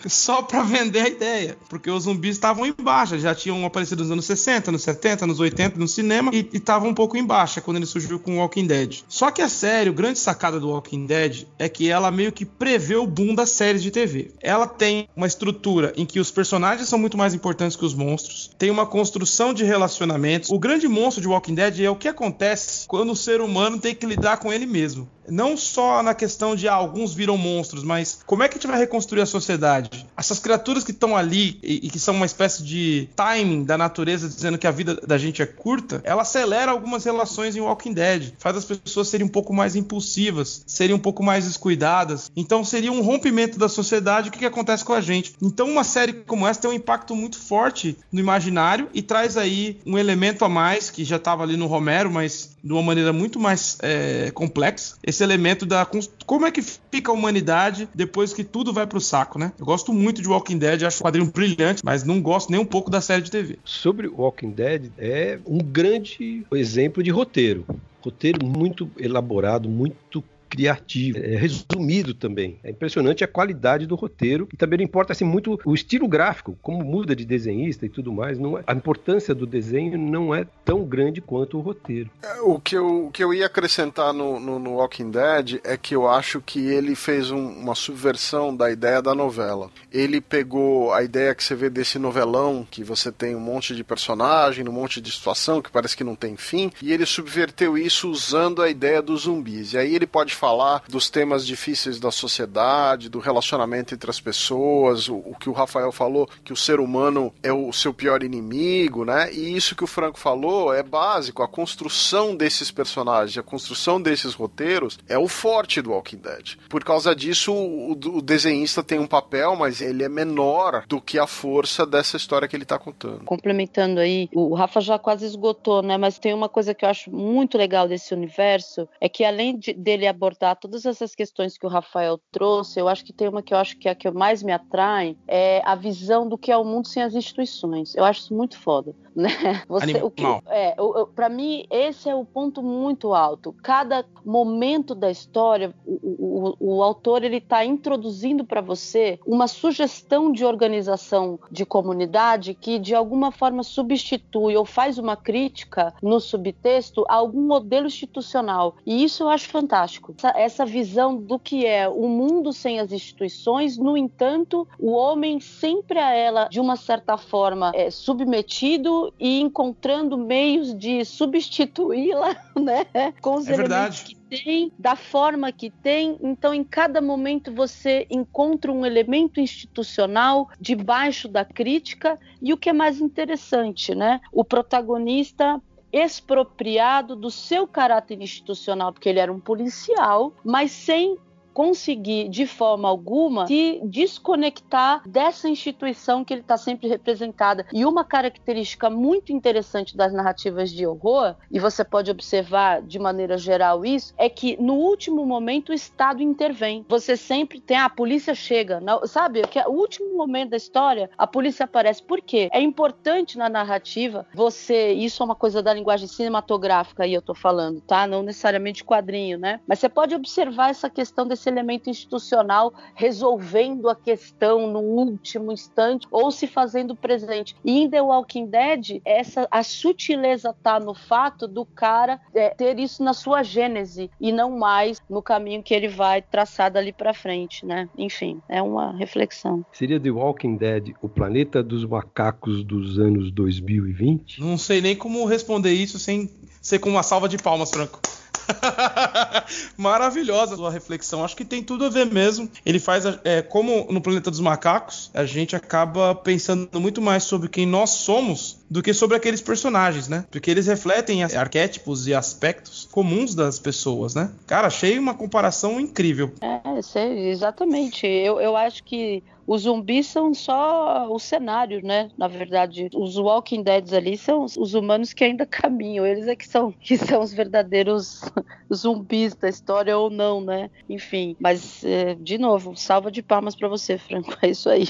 só 0.08 0.42
para 0.42 0.62
vender 0.62 1.00
a 1.00 1.08
ideia. 1.08 1.56
Porque 1.68 1.90
os 1.90 2.04
zumbis 2.04 2.36
estavam 2.36 2.66
em 2.66 2.72
baixa, 2.72 3.18
já 3.18 3.34
tinham 3.34 3.64
aparecido 3.64 4.02
nos 4.02 4.10
anos 4.10 4.24
60, 4.24 4.72
nos 4.72 4.82
70, 4.82 5.26
nos 5.26 5.40
80 5.40 5.78
no 5.78 5.88
cinema 5.88 6.30
e 6.34 6.48
estavam 6.52 6.90
um 6.90 6.94
pouco 6.94 7.16
em 7.16 7.24
baixa 7.24 7.60
quando 7.60 7.76
ele 7.76 7.86
surgiu 7.86 8.18
com 8.18 8.38
Walking 8.38 8.66
Dead. 8.66 9.00
Só 9.08 9.30
que 9.30 9.42
a 9.42 9.48
série, 9.48 9.90
o 9.90 9.94
grande 9.94 10.18
sacada 10.18 10.58
do 10.58 10.68
Walking 10.68 11.06
Dead 11.06 11.46
é 11.58 11.68
que 11.68 11.88
ela 11.88 12.10
meio 12.10 12.32
que 12.32 12.44
prevê 12.44 12.96
o 12.96 13.06
boom 13.06 13.34
das 13.34 13.50
séries 13.50 13.82
de 13.82 13.90
TV. 13.90 14.32
Ela 14.40 14.66
tem 14.66 15.08
uma 15.16 15.26
estrutura 15.26 15.92
em 15.96 16.06
que 16.06 16.20
os 16.20 16.30
personagens 16.30 16.88
são 16.88 16.98
muito 16.98 17.16
mais 17.16 17.34
importantes 17.34 17.76
que 17.76 17.84
os 17.84 17.94
monstros, 17.94 18.50
tem 18.58 18.70
uma 18.70 18.86
construção 18.86 19.52
de 19.52 19.64
relacionamentos. 19.64 20.50
O 20.50 20.58
grande 20.58 20.88
monstro 20.88 21.22
de 21.22 21.28
Walking 21.28 21.54
Dead 21.54 21.80
é 21.80 21.90
o 21.90 21.96
que 21.96 22.08
acontece 22.08 22.86
quando 22.86 23.12
o 23.12 23.16
ser 23.16 23.40
humano 23.40 23.78
tem 23.78 23.94
que 23.94 24.06
lidar 24.06 24.38
com 24.38 24.52
ele 24.52 24.66
mesmo. 24.66 25.08
Não 25.28 25.56
só 25.56 26.02
na 26.02 26.14
questão 26.14 26.56
de 26.56 26.68
ah, 26.68 26.74
alguns 26.74 27.14
viram 27.14 27.36
monstros, 27.36 27.82
mas 27.82 28.20
como 28.26 28.42
é 28.42 28.48
que 28.48 28.56
a 28.56 28.60
gente 28.60 28.70
vai 28.70 28.78
reconstruir 28.78 29.22
a 29.22 29.26
sociedade? 29.26 30.06
Essas 30.16 30.38
criaturas 30.38 30.84
que 30.84 30.90
estão 30.90 31.16
ali 31.16 31.58
e, 31.62 31.86
e, 31.86 31.90
que 31.90 31.98
são 31.98 32.14
uma 32.14 32.26
espécie 32.26 32.62
de 32.62 33.08
timing 33.14 33.64
da 33.64 33.78
natureza 33.78 34.28
dizendo 34.28 34.58
que 34.58 34.66
a 34.66 34.70
vida 34.70 34.96
da 35.06 35.18
gente 35.18 35.42
é 35.42 35.46
curta, 35.46 36.00
ela 36.04 36.22
acelera 36.22 36.70
algumas 36.70 37.04
relações 37.04 37.56
em 37.56 37.60
Walking 37.60 37.92
Dead, 37.92 38.32
faz 38.38 38.56
as 38.56 38.64
pessoas 38.64 39.08
serem 39.08 39.26
um 39.26 39.30
pouco 39.30 39.52
mais 39.52 39.76
impulsivas, 39.76 40.62
serem 40.66 40.94
um 40.94 40.98
pouco 40.98 41.22
mais 41.22 41.44
descuidadas. 41.44 42.30
Então 42.36 42.64
seria 42.64 42.92
um 42.92 43.02
rompimento 43.02 43.58
da 43.58 43.68
sociedade 43.68 44.28
o 44.28 44.32
que, 44.32 44.38
que 44.38 44.46
acontece 44.46 44.84
com 44.84 44.92
a 44.92 45.00
gente. 45.00 45.34
Então 45.40 45.68
uma 45.68 45.84
série 45.84 46.12
como 46.12 46.46
essa 46.46 46.60
tem 46.60 46.70
um 46.70 46.74
impacto 46.74 47.14
muito 47.14 47.38
forte 47.38 47.96
no 48.10 48.20
imaginário 48.20 48.88
e 48.92 49.02
traz 49.02 49.36
aí 49.36 49.78
um 49.86 49.98
elemento 49.98 50.44
a 50.44 50.48
mais 50.48 50.90
que 50.90 51.04
já 51.04 51.16
estava 51.16 51.42
ali 51.42 51.56
no 51.56 51.66
Romero, 51.66 52.10
mas 52.10 52.56
de 52.62 52.72
uma 52.72 52.82
maneira 52.82 53.12
muito 53.12 53.40
mais 53.40 53.76
é, 53.82 54.30
complexa 54.32 54.96
esse 55.12 55.22
elemento 55.22 55.64
da 55.64 55.86
como 56.26 56.46
é 56.46 56.50
que 56.50 56.62
fica 56.62 57.10
a 57.10 57.14
humanidade 57.14 57.88
depois 57.94 58.32
que 58.32 58.42
tudo 58.42 58.72
vai 58.72 58.86
pro 58.86 59.00
saco, 59.00 59.38
né? 59.38 59.52
Eu 59.58 59.66
gosto 59.66 59.92
muito 59.92 60.20
de 60.20 60.28
Walking 60.28 60.58
Dead, 60.58 60.82
acho 60.82 61.00
o 61.00 61.04
quadrinho 61.04 61.30
brilhante, 61.30 61.82
mas 61.84 62.02
não 62.02 62.20
gosto 62.20 62.50
nem 62.50 62.60
um 62.60 62.64
pouco 62.64 62.90
da 62.90 63.00
série 63.00 63.22
de 63.22 63.30
TV. 63.30 63.58
Sobre 63.64 64.08
Walking 64.08 64.50
Dead, 64.50 64.90
é 64.98 65.38
um 65.46 65.58
grande 65.58 66.44
exemplo 66.52 67.02
de 67.02 67.10
roteiro. 67.10 67.64
Roteiro 68.00 68.44
muito 68.44 68.90
elaborado, 68.98 69.68
muito 69.68 70.24
criativo, 70.52 71.18
é 71.18 71.34
resumido 71.34 72.12
também. 72.12 72.58
É 72.62 72.70
impressionante 72.70 73.24
a 73.24 73.28
qualidade 73.28 73.86
do 73.86 73.94
roteiro 73.94 74.46
e 74.52 74.56
também 74.56 74.76
não 74.76 74.84
importa 74.84 75.14
assim 75.14 75.24
muito 75.24 75.58
o 75.64 75.74
estilo 75.74 76.06
gráfico, 76.06 76.58
como 76.60 76.84
muda 76.84 77.16
de 77.16 77.24
desenhista 77.24 77.86
e 77.86 77.88
tudo 77.88 78.12
mais. 78.12 78.38
Não 78.38 78.58
é, 78.58 78.62
a 78.66 78.74
importância 78.74 79.34
do 79.34 79.46
desenho 79.46 79.96
não 79.96 80.34
é 80.34 80.46
tão 80.62 80.84
grande 80.84 81.22
quanto 81.22 81.56
o 81.56 81.62
roteiro. 81.62 82.10
É, 82.22 82.42
o 82.42 82.60
que 82.60 82.76
eu, 82.76 83.06
o 83.06 83.10
que 83.10 83.24
eu 83.24 83.32
ia 83.32 83.46
acrescentar 83.46 84.12
no, 84.12 84.38
no, 84.38 84.58
no 84.58 84.74
Walking 84.74 85.10
Dead 85.10 85.58
é 85.64 85.74
que 85.78 85.94
eu 85.94 86.06
acho 86.06 86.42
que 86.42 86.60
ele 86.60 86.94
fez 86.94 87.30
um, 87.30 87.38
uma 87.38 87.74
subversão 87.74 88.54
da 88.54 88.70
ideia 88.70 89.00
da 89.00 89.14
novela. 89.14 89.70
Ele 89.90 90.20
pegou 90.20 90.92
a 90.92 91.02
ideia 91.02 91.34
que 91.34 91.42
você 91.42 91.54
vê 91.54 91.70
desse 91.70 91.98
novelão, 91.98 92.66
que 92.70 92.84
você 92.84 93.10
tem 93.10 93.34
um 93.34 93.40
monte 93.40 93.74
de 93.74 93.82
personagem, 93.82 94.68
um 94.68 94.72
monte 94.72 95.00
de 95.00 95.10
situação 95.10 95.62
que 95.62 95.70
parece 95.70 95.96
que 95.96 96.04
não 96.04 96.14
tem 96.14 96.36
fim, 96.36 96.70
e 96.82 96.92
ele 96.92 97.06
subverteu 97.06 97.78
isso 97.78 98.10
usando 98.10 98.60
a 98.60 98.68
ideia 98.68 99.00
dos 99.00 99.22
zumbis. 99.22 99.72
E 99.72 99.78
aí 99.78 99.94
ele 99.94 100.06
pode 100.06 100.34
falar 100.42 100.82
dos 100.88 101.08
temas 101.08 101.46
difíceis 101.46 102.00
da 102.00 102.10
sociedade, 102.10 103.08
do 103.08 103.20
relacionamento 103.20 103.94
entre 103.94 104.10
as 104.10 104.18
pessoas, 104.18 105.08
o, 105.08 105.14
o, 105.18 105.36
que 105.38 105.48
o 105.48 105.52
Rafael 105.52 105.92
falou, 105.92 106.28
que 106.44 106.52
o 106.52 106.56
ser 106.56 106.80
humano 106.80 107.32
é 107.44 107.52
o 107.52 107.72
seu 107.72 107.94
pior 107.94 108.24
inimigo, 108.24 109.04
né? 109.04 109.32
E 109.32 109.56
isso 109.56 109.76
que 109.76 109.84
o 109.84 109.86
Franco 109.86 110.18
falou 110.18 110.74
é 110.74 110.82
básico. 110.82 111.44
A 111.44 111.48
construção 111.48 112.34
desses 112.34 112.72
personagens, 112.72 113.38
a 113.38 113.42
construção 113.44 114.02
desses 114.02 114.34
roteiros 114.34 114.98
é 115.08 115.16
o 115.16 115.28
forte 115.28 115.80
do 115.80 115.92
Walking 115.92 116.16
Dead. 116.16 116.56
Por 116.68 116.82
causa 116.82 117.14
disso, 117.14 117.52
o, 117.52 117.92
o 117.92 118.20
desenhista 118.20 118.82
tem 118.82 118.98
um 118.98 119.06
papel, 119.06 119.54
mas 119.54 119.80
ele 119.80 120.02
é 120.02 120.08
menor 120.08 120.84
do 120.88 121.00
que 121.00 121.20
a 121.20 121.26
força 121.28 121.86
dessa 121.86 122.16
história 122.16 122.48
que 122.48 122.56
ele 122.56 122.64
está 122.64 122.80
contando. 122.80 123.22
Complementando 123.26 124.00
aí, 124.00 124.28
o 124.34 124.54
Rafa 124.54 124.80
já 124.80 124.98
quase 124.98 125.24
esgotou, 125.24 125.82
né? 125.82 125.96
Mas 125.96 126.18
tem 126.18 126.34
uma 126.34 126.48
coisa 126.48 126.74
que 126.74 126.84
eu 126.84 126.88
acho 126.88 127.12
muito 127.12 127.56
legal 127.56 127.86
desse 127.86 128.12
universo, 128.12 128.88
é 129.00 129.08
que 129.08 129.24
além 129.24 129.56
de, 129.56 129.72
dele 129.72 130.08
abordar 130.08 130.31
abordar 130.32 130.56
todas 130.56 130.84
essas 130.86 131.14
questões 131.14 131.58
que 131.58 131.66
o 131.66 131.68
Rafael 131.68 132.18
trouxe, 132.30 132.80
eu 132.80 132.88
acho 132.88 133.04
que 133.04 133.12
tem 133.12 133.28
uma 133.28 133.42
que 133.42 133.52
eu 133.52 133.58
acho 133.58 133.78
que 133.78 133.88
é 133.88 133.92
a 133.92 133.94
que 133.94 134.10
mais 134.10 134.42
me 134.42 134.52
atrai, 134.52 135.16
é 135.28 135.62
a 135.64 135.74
visão 135.74 136.28
do 136.28 136.38
que 136.38 136.50
é 136.50 136.56
o 136.56 136.64
mundo 136.64 136.88
sem 136.88 137.02
as 137.02 137.14
instituições. 137.14 137.94
Eu 137.94 138.04
acho 138.04 138.20
isso 138.20 138.34
muito 138.34 138.58
foda, 138.58 138.94
né? 139.14 139.62
Você, 139.68 140.02
o 140.02 140.10
que, 140.10 140.24
é, 140.48 140.74
para 141.14 141.28
mim 141.28 141.66
esse 141.70 142.08
é 142.08 142.14
o 142.14 142.24
ponto 142.24 142.62
muito 142.62 143.14
alto. 143.14 143.54
Cada 143.62 144.04
momento 144.24 144.94
da 144.94 145.10
história, 145.10 145.74
o, 145.86 146.54
o, 146.60 146.76
o 146.76 146.82
autor 146.82 147.24
ele 147.24 147.36
está 147.36 147.64
introduzindo 147.64 148.44
para 148.44 148.60
você 148.60 149.18
uma 149.26 149.46
sugestão 149.46 150.32
de 150.32 150.44
organização 150.44 151.38
de 151.50 151.64
comunidade 151.64 152.54
que 152.54 152.78
de 152.78 152.94
alguma 152.94 153.30
forma 153.30 153.62
substitui 153.62 154.56
ou 154.56 154.64
faz 154.64 154.98
uma 154.98 155.16
crítica 155.16 155.94
no 156.02 156.20
subtexto 156.20 157.04
a 157.08 157.14
algum 157.16 157.42
modelo 157.42 157.86
institucional. 157.86 158.76
E 158.86 159.04
isso 159.04 159.24
eu 159.24 159.28
acho 159.28 159.48
fantástico 159.48 160.14
essa, 160.16 160.32
essa 160.36 160.66
visão 160.66 161.16
do 161.16 161.38
que 161.38 161.66
é 161.66 161.88
o 161.88 162.08
mundo 162.08 162.52
sem 162.52 162.78
as 162.78 162.92
instituições, 162.92 163.76
no 163.76 163.96
entanto, 163.96 164.66
o 164.78 164.92
homem 164.92 165.40
sempre 165.40 165.98
a 165.98 166.12
ela, 166.12 166.48
de 166.48 166.60
uma 166.60 166.76
certa 166.76 167.16
forma, 167.16 167.72
é 167.74 167.90
submetido 167.90 169.01
e 169.18 169.40
encontrando 169.40 170.18
meios 170.18 170.76
de 170.76 171.04
substituí-la, 171.04 172.36
né, 172.60 173.12
com 173.20 173.36
os 173.36 173.48
é 173.48 173.54
elementos 173.54 174.00
verdade. 174.00 174.04
que 174.04 174.44
tem, 174.44 174.72
da 174.78 174.96
forma 174.96 175.50
que 175.52 175.70
tem. 175.70 176.18
Então, 176.22 176.52
em 176.52 176.64
cada 176.64 177.00
momento 177.00 177.52
você 177.52 178.06
encontra 178.10 178.72
um 178.72 178.84
elemento 178.84 179.40
institucional 179.40 180.48
debaixo 180.60 181.28
da 181.28 181.44
crítica 181.44 182.18
e 182.40 182.52
o 182.52 182.56
que 182.56 182.68
é 182.68 182.72
mais 182.72 183.00
interessante, 183.00 183.94
né? 183.94 184.20
O 184.32 184.44
protagonista 184.44 185.60
expropriado 185.92 187.14
do 187.14 187.30
seu 187.30 187.66
caráter 187.66 188.20
institucional, 188.20 188.92
porque 188.92 189.08
ele 189.08 189.18
era 189.18 189.30
um 189.30 189.38
policial, 189.38 190.32
mas 190.42 190.70
sem 190.70 191.18
conseguir, 191.52 192.28
de 192.28 192.46
forma 192.46 192.88
alguma, 192.88 193.46
se 193.46 193.80
desconectar 193.84 195.02
dessa 195.08 195.48
instituição 195.48 196.24
que 196.24 196.34
ele 196.34 196.40
está 196.40 196.56
sempre 196.56 196.88
representada. 196.88 197.66
E 197.72 197.84
uma 197.84 198.04
característica 198.04 198.88
muito 198.90 199.32
interessante 199.32 199.96
das 199.96 200.12
narrativas 200.12 200.70
de 200.70 200.86
horror, 200.86 201.34
e 201.50 201.58
você 201.58 201.84
pode 201.84 202.10
observar 202.10 202.82
de 202.82 202.98
maneira 202.98 203.36
geral 203.36 203.84
isso, 203.84 204.14
é 204.16 204.28
que 204.28 204.60
no 204.60 204.74
último 204.74 205.24
momento 205.26 205.70
o 205.70 205.74
Estado 205.74 206.22
intervém. 206.22 206.84
Você 206.88 207.16
sempre 207.16 207.60
tem, 207.60 207.76
ah, 207.76 207.86
a 207.86 207.90
polícia 207.90 208.34
chega, 208.34 208.80
sabe? 209.06 209.42
Que 209.42 209.58
é 209.58 209.66
o 209.66 209.72
último 209.72 210.16
momento 210.16 210.50
da 210.50 210.56
história, 210.56 211.10
a 211.16 211.26
polícia 211.26 211.64
aparece. 211.64 212.02
Por 212.02 212.20
quê? 212.20 212.48
É 212.52 212.60
importante 212.60 213.36
na 213.36 213.48
narrativa 213.48 214.26
você, 214.34 214.92
isso 214.92 215.22
é 215.22 215.26
uma 215.26 215.34
coisa 215.34 215.62
da 215.62 215.72
linguagem 215.72 216.08
cinematográfica 216.08 217.04
aí 217.04 217.14
eu 217.14 217.22
tô 217.22 217.34
falando, 217.34 217.80
tá? 217.80 218.06
Não 218.06 218.22
necessariamente 218.22 218.84
quadrinho, 218.84 219.38
né? 219.38 219.60
Mas 219.66 219.78
você 219.78 219.88
pode 219.88 220.14
observar 220.14 220.70
essa 220.70 220.88
questão 220.88 221.26
desse 221.26 221.41
esse 221.42 221.48
elemento 221.48 221.90
institucional 221.90 222.72
resolvendo 222.94 223.88
a 223.88 223.96
questão 223.96 224.70
no 224.70 224.80
último 224.80 225.50
instante 225.50 226.06
ou 226.10 226.30
se 226.30 226.46
fazendo 226.46 226.94
presente. 226.94 227.56
E 227.64 227.80
em 227.80 227.90
The 227.90 228.00
Walking 228.00 228.46
Dead, 228.46 229.00
essa, 229.04 229.48
a 229.50 229.62
sutileza 229.62 230.54
tá 230.62 230.78
no 230.78 230.94
fato 230.94 231.48
do 231.48 231.64
cara 231.64 232.20
é, 232.34 232.50
ter 232.50 232.78
isso 232.78 233.02
na 233.02 233.12
sua 233.12 233.42
gênese 233.42 234.10
e 234.20 234.30
não 234.30 234.58
mais 234.58 235.00
no 235.10 235.20
caminho 235.20 235.62
que 235.62 235.74
ele 235.74 235.88
vai 235.88 236.22
traçar 236.22 236.70
dali 236.70 236.92
para 236.92 237.12
frente, 237.12 237.66
né? 237.66 237.88
Enfim, 237.98 238.40
é 238.48 238.62
uma 238.62 238.92
reflexão. 238.92 239.64
Seria 239.72 239.98
The 239.98 240.10
Walking 240.10 240.56
Dead 240.56 240.92
o 241.00 241.08
planeta 241.08 241.62
dos 241.62 241.84
macacos 241.84 242.62
dos 242.62 242.98
anos 242.98 243.32
2020? 243.32 244.40
Não 244.40 244.56
sei 244.56 244.80
nem 244.80 244.94
como 244.94 245.24
responder 245.24 245.72
isso 245.72 245.98
sem 245.98 246.30
ser 246.60 246.78
com 246.78 246.90
uma 246.90 247.02
salva 247.02 247.28
de 247.28 247.38
palmas, 247.38 247.70
Franco. 247.70 248.00
Maravilhosa 249.76 250.54
a 250.54 250.56
sua 250.56 250.70
reflexão. 250.70 251.24
Acho 251.24 251.36
que 251.36 251.44
tem 251.44 251.62
tudo 251.62 251.84
a 251.84 251.88
ver 251.88 252.06
mesmo. 252.06 252.48
Ele 252.64 252.78
faz, 252.78 253.04
é, 253.24 253.42
como 253.42 253.86
no 253.90 254.00
Planeta 254.00 254.30
dos 254.30 254.40
Macacos, 254.40 255.10
a 255.14 255.24
gente 255.24 255.54
acaba 255.56 256.14
pensando 256.14 256.80
muito 256.80 257.00
mais 257.00 257.24
sobre 257.24 257.48
quem 257.48 257.66
nós 257.66 257.90
somos 257.90 258.62
do 258.70 258.82
que 258.82 258.94
sobre 258.94 259.16
aqueles 259.16 259.42
personagens, 259.42 260.08
né? 260.08 260.24
Porque 260.30 260.50
eles 260.50 260.66
refletem 260.66 261.22
arquétipos 261.22 262.06
e 262.06 262.14
aspectos 262.14 262.88
comuns 262.90 263.34
das 263.34 263.58
pessoas, 263.58 264.14
né? 264.14 264.30
Cara, 264.46 264.68
achei 264.68 264.98
uma 264.98 265.12
comparação 265.12 265.78
incrível. 265.78 266.32
É, 266.40 266.80
sei, 266.80 267.28
exatamente. 267.28 268.06
Eu, 268.06 268.40
eu 268.40 268.56
acho 268.56 268.82
que 268.82 269.22
os 269.46 269.62
zumbis 269.62 270.06
são 270.06 270.32
só 270.34 271.10
o 271.10 271.18
cenário, 271.18 271.84
né? 271.84 272.10
Na 272.16 272.28
verdade, 272.28 272.88
os 272.94 273.16
Walking 273.16 273.62
Dead 273.62 273.92
ali 273.92 274.16
são 274.16 274.44
os 274.44 274.74
humanos 274.74 275.12
que 275.12 275.24
ainda 275.24 275.44
caminham. 275.46 276.06
Eles 276.06 276.26
é 276.26 276.36
que 276.36 276.46
são, 276.46 276.72
que 276.80 276.96
são 276.96 277.20
os 277.22 277.32
verdadeiros 277.32 278.20
zumbis 278.72 279.34
da 279.34 279.48
história 279.48 279.96
ou 279.96 280.10
não, 280.10 280.40
né? 280.40 280.70
Enfim, 280.88 281.36
mas 281.38 281.84
é, 281.84 282.14
de 282.14 282.38
novo, 282.38 282.76
salva 282.76 283.10
de 283.10 283.22
palmas 283.22 283.56
para 283.56 283.68
você, 283.68 283.98
Franco. 283.98 284.36
É 284.42 284.48
isso 284.48 284.68
aí. 284.68 284.84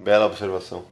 Bela 0.00 0.26
observação. 0.26 0.84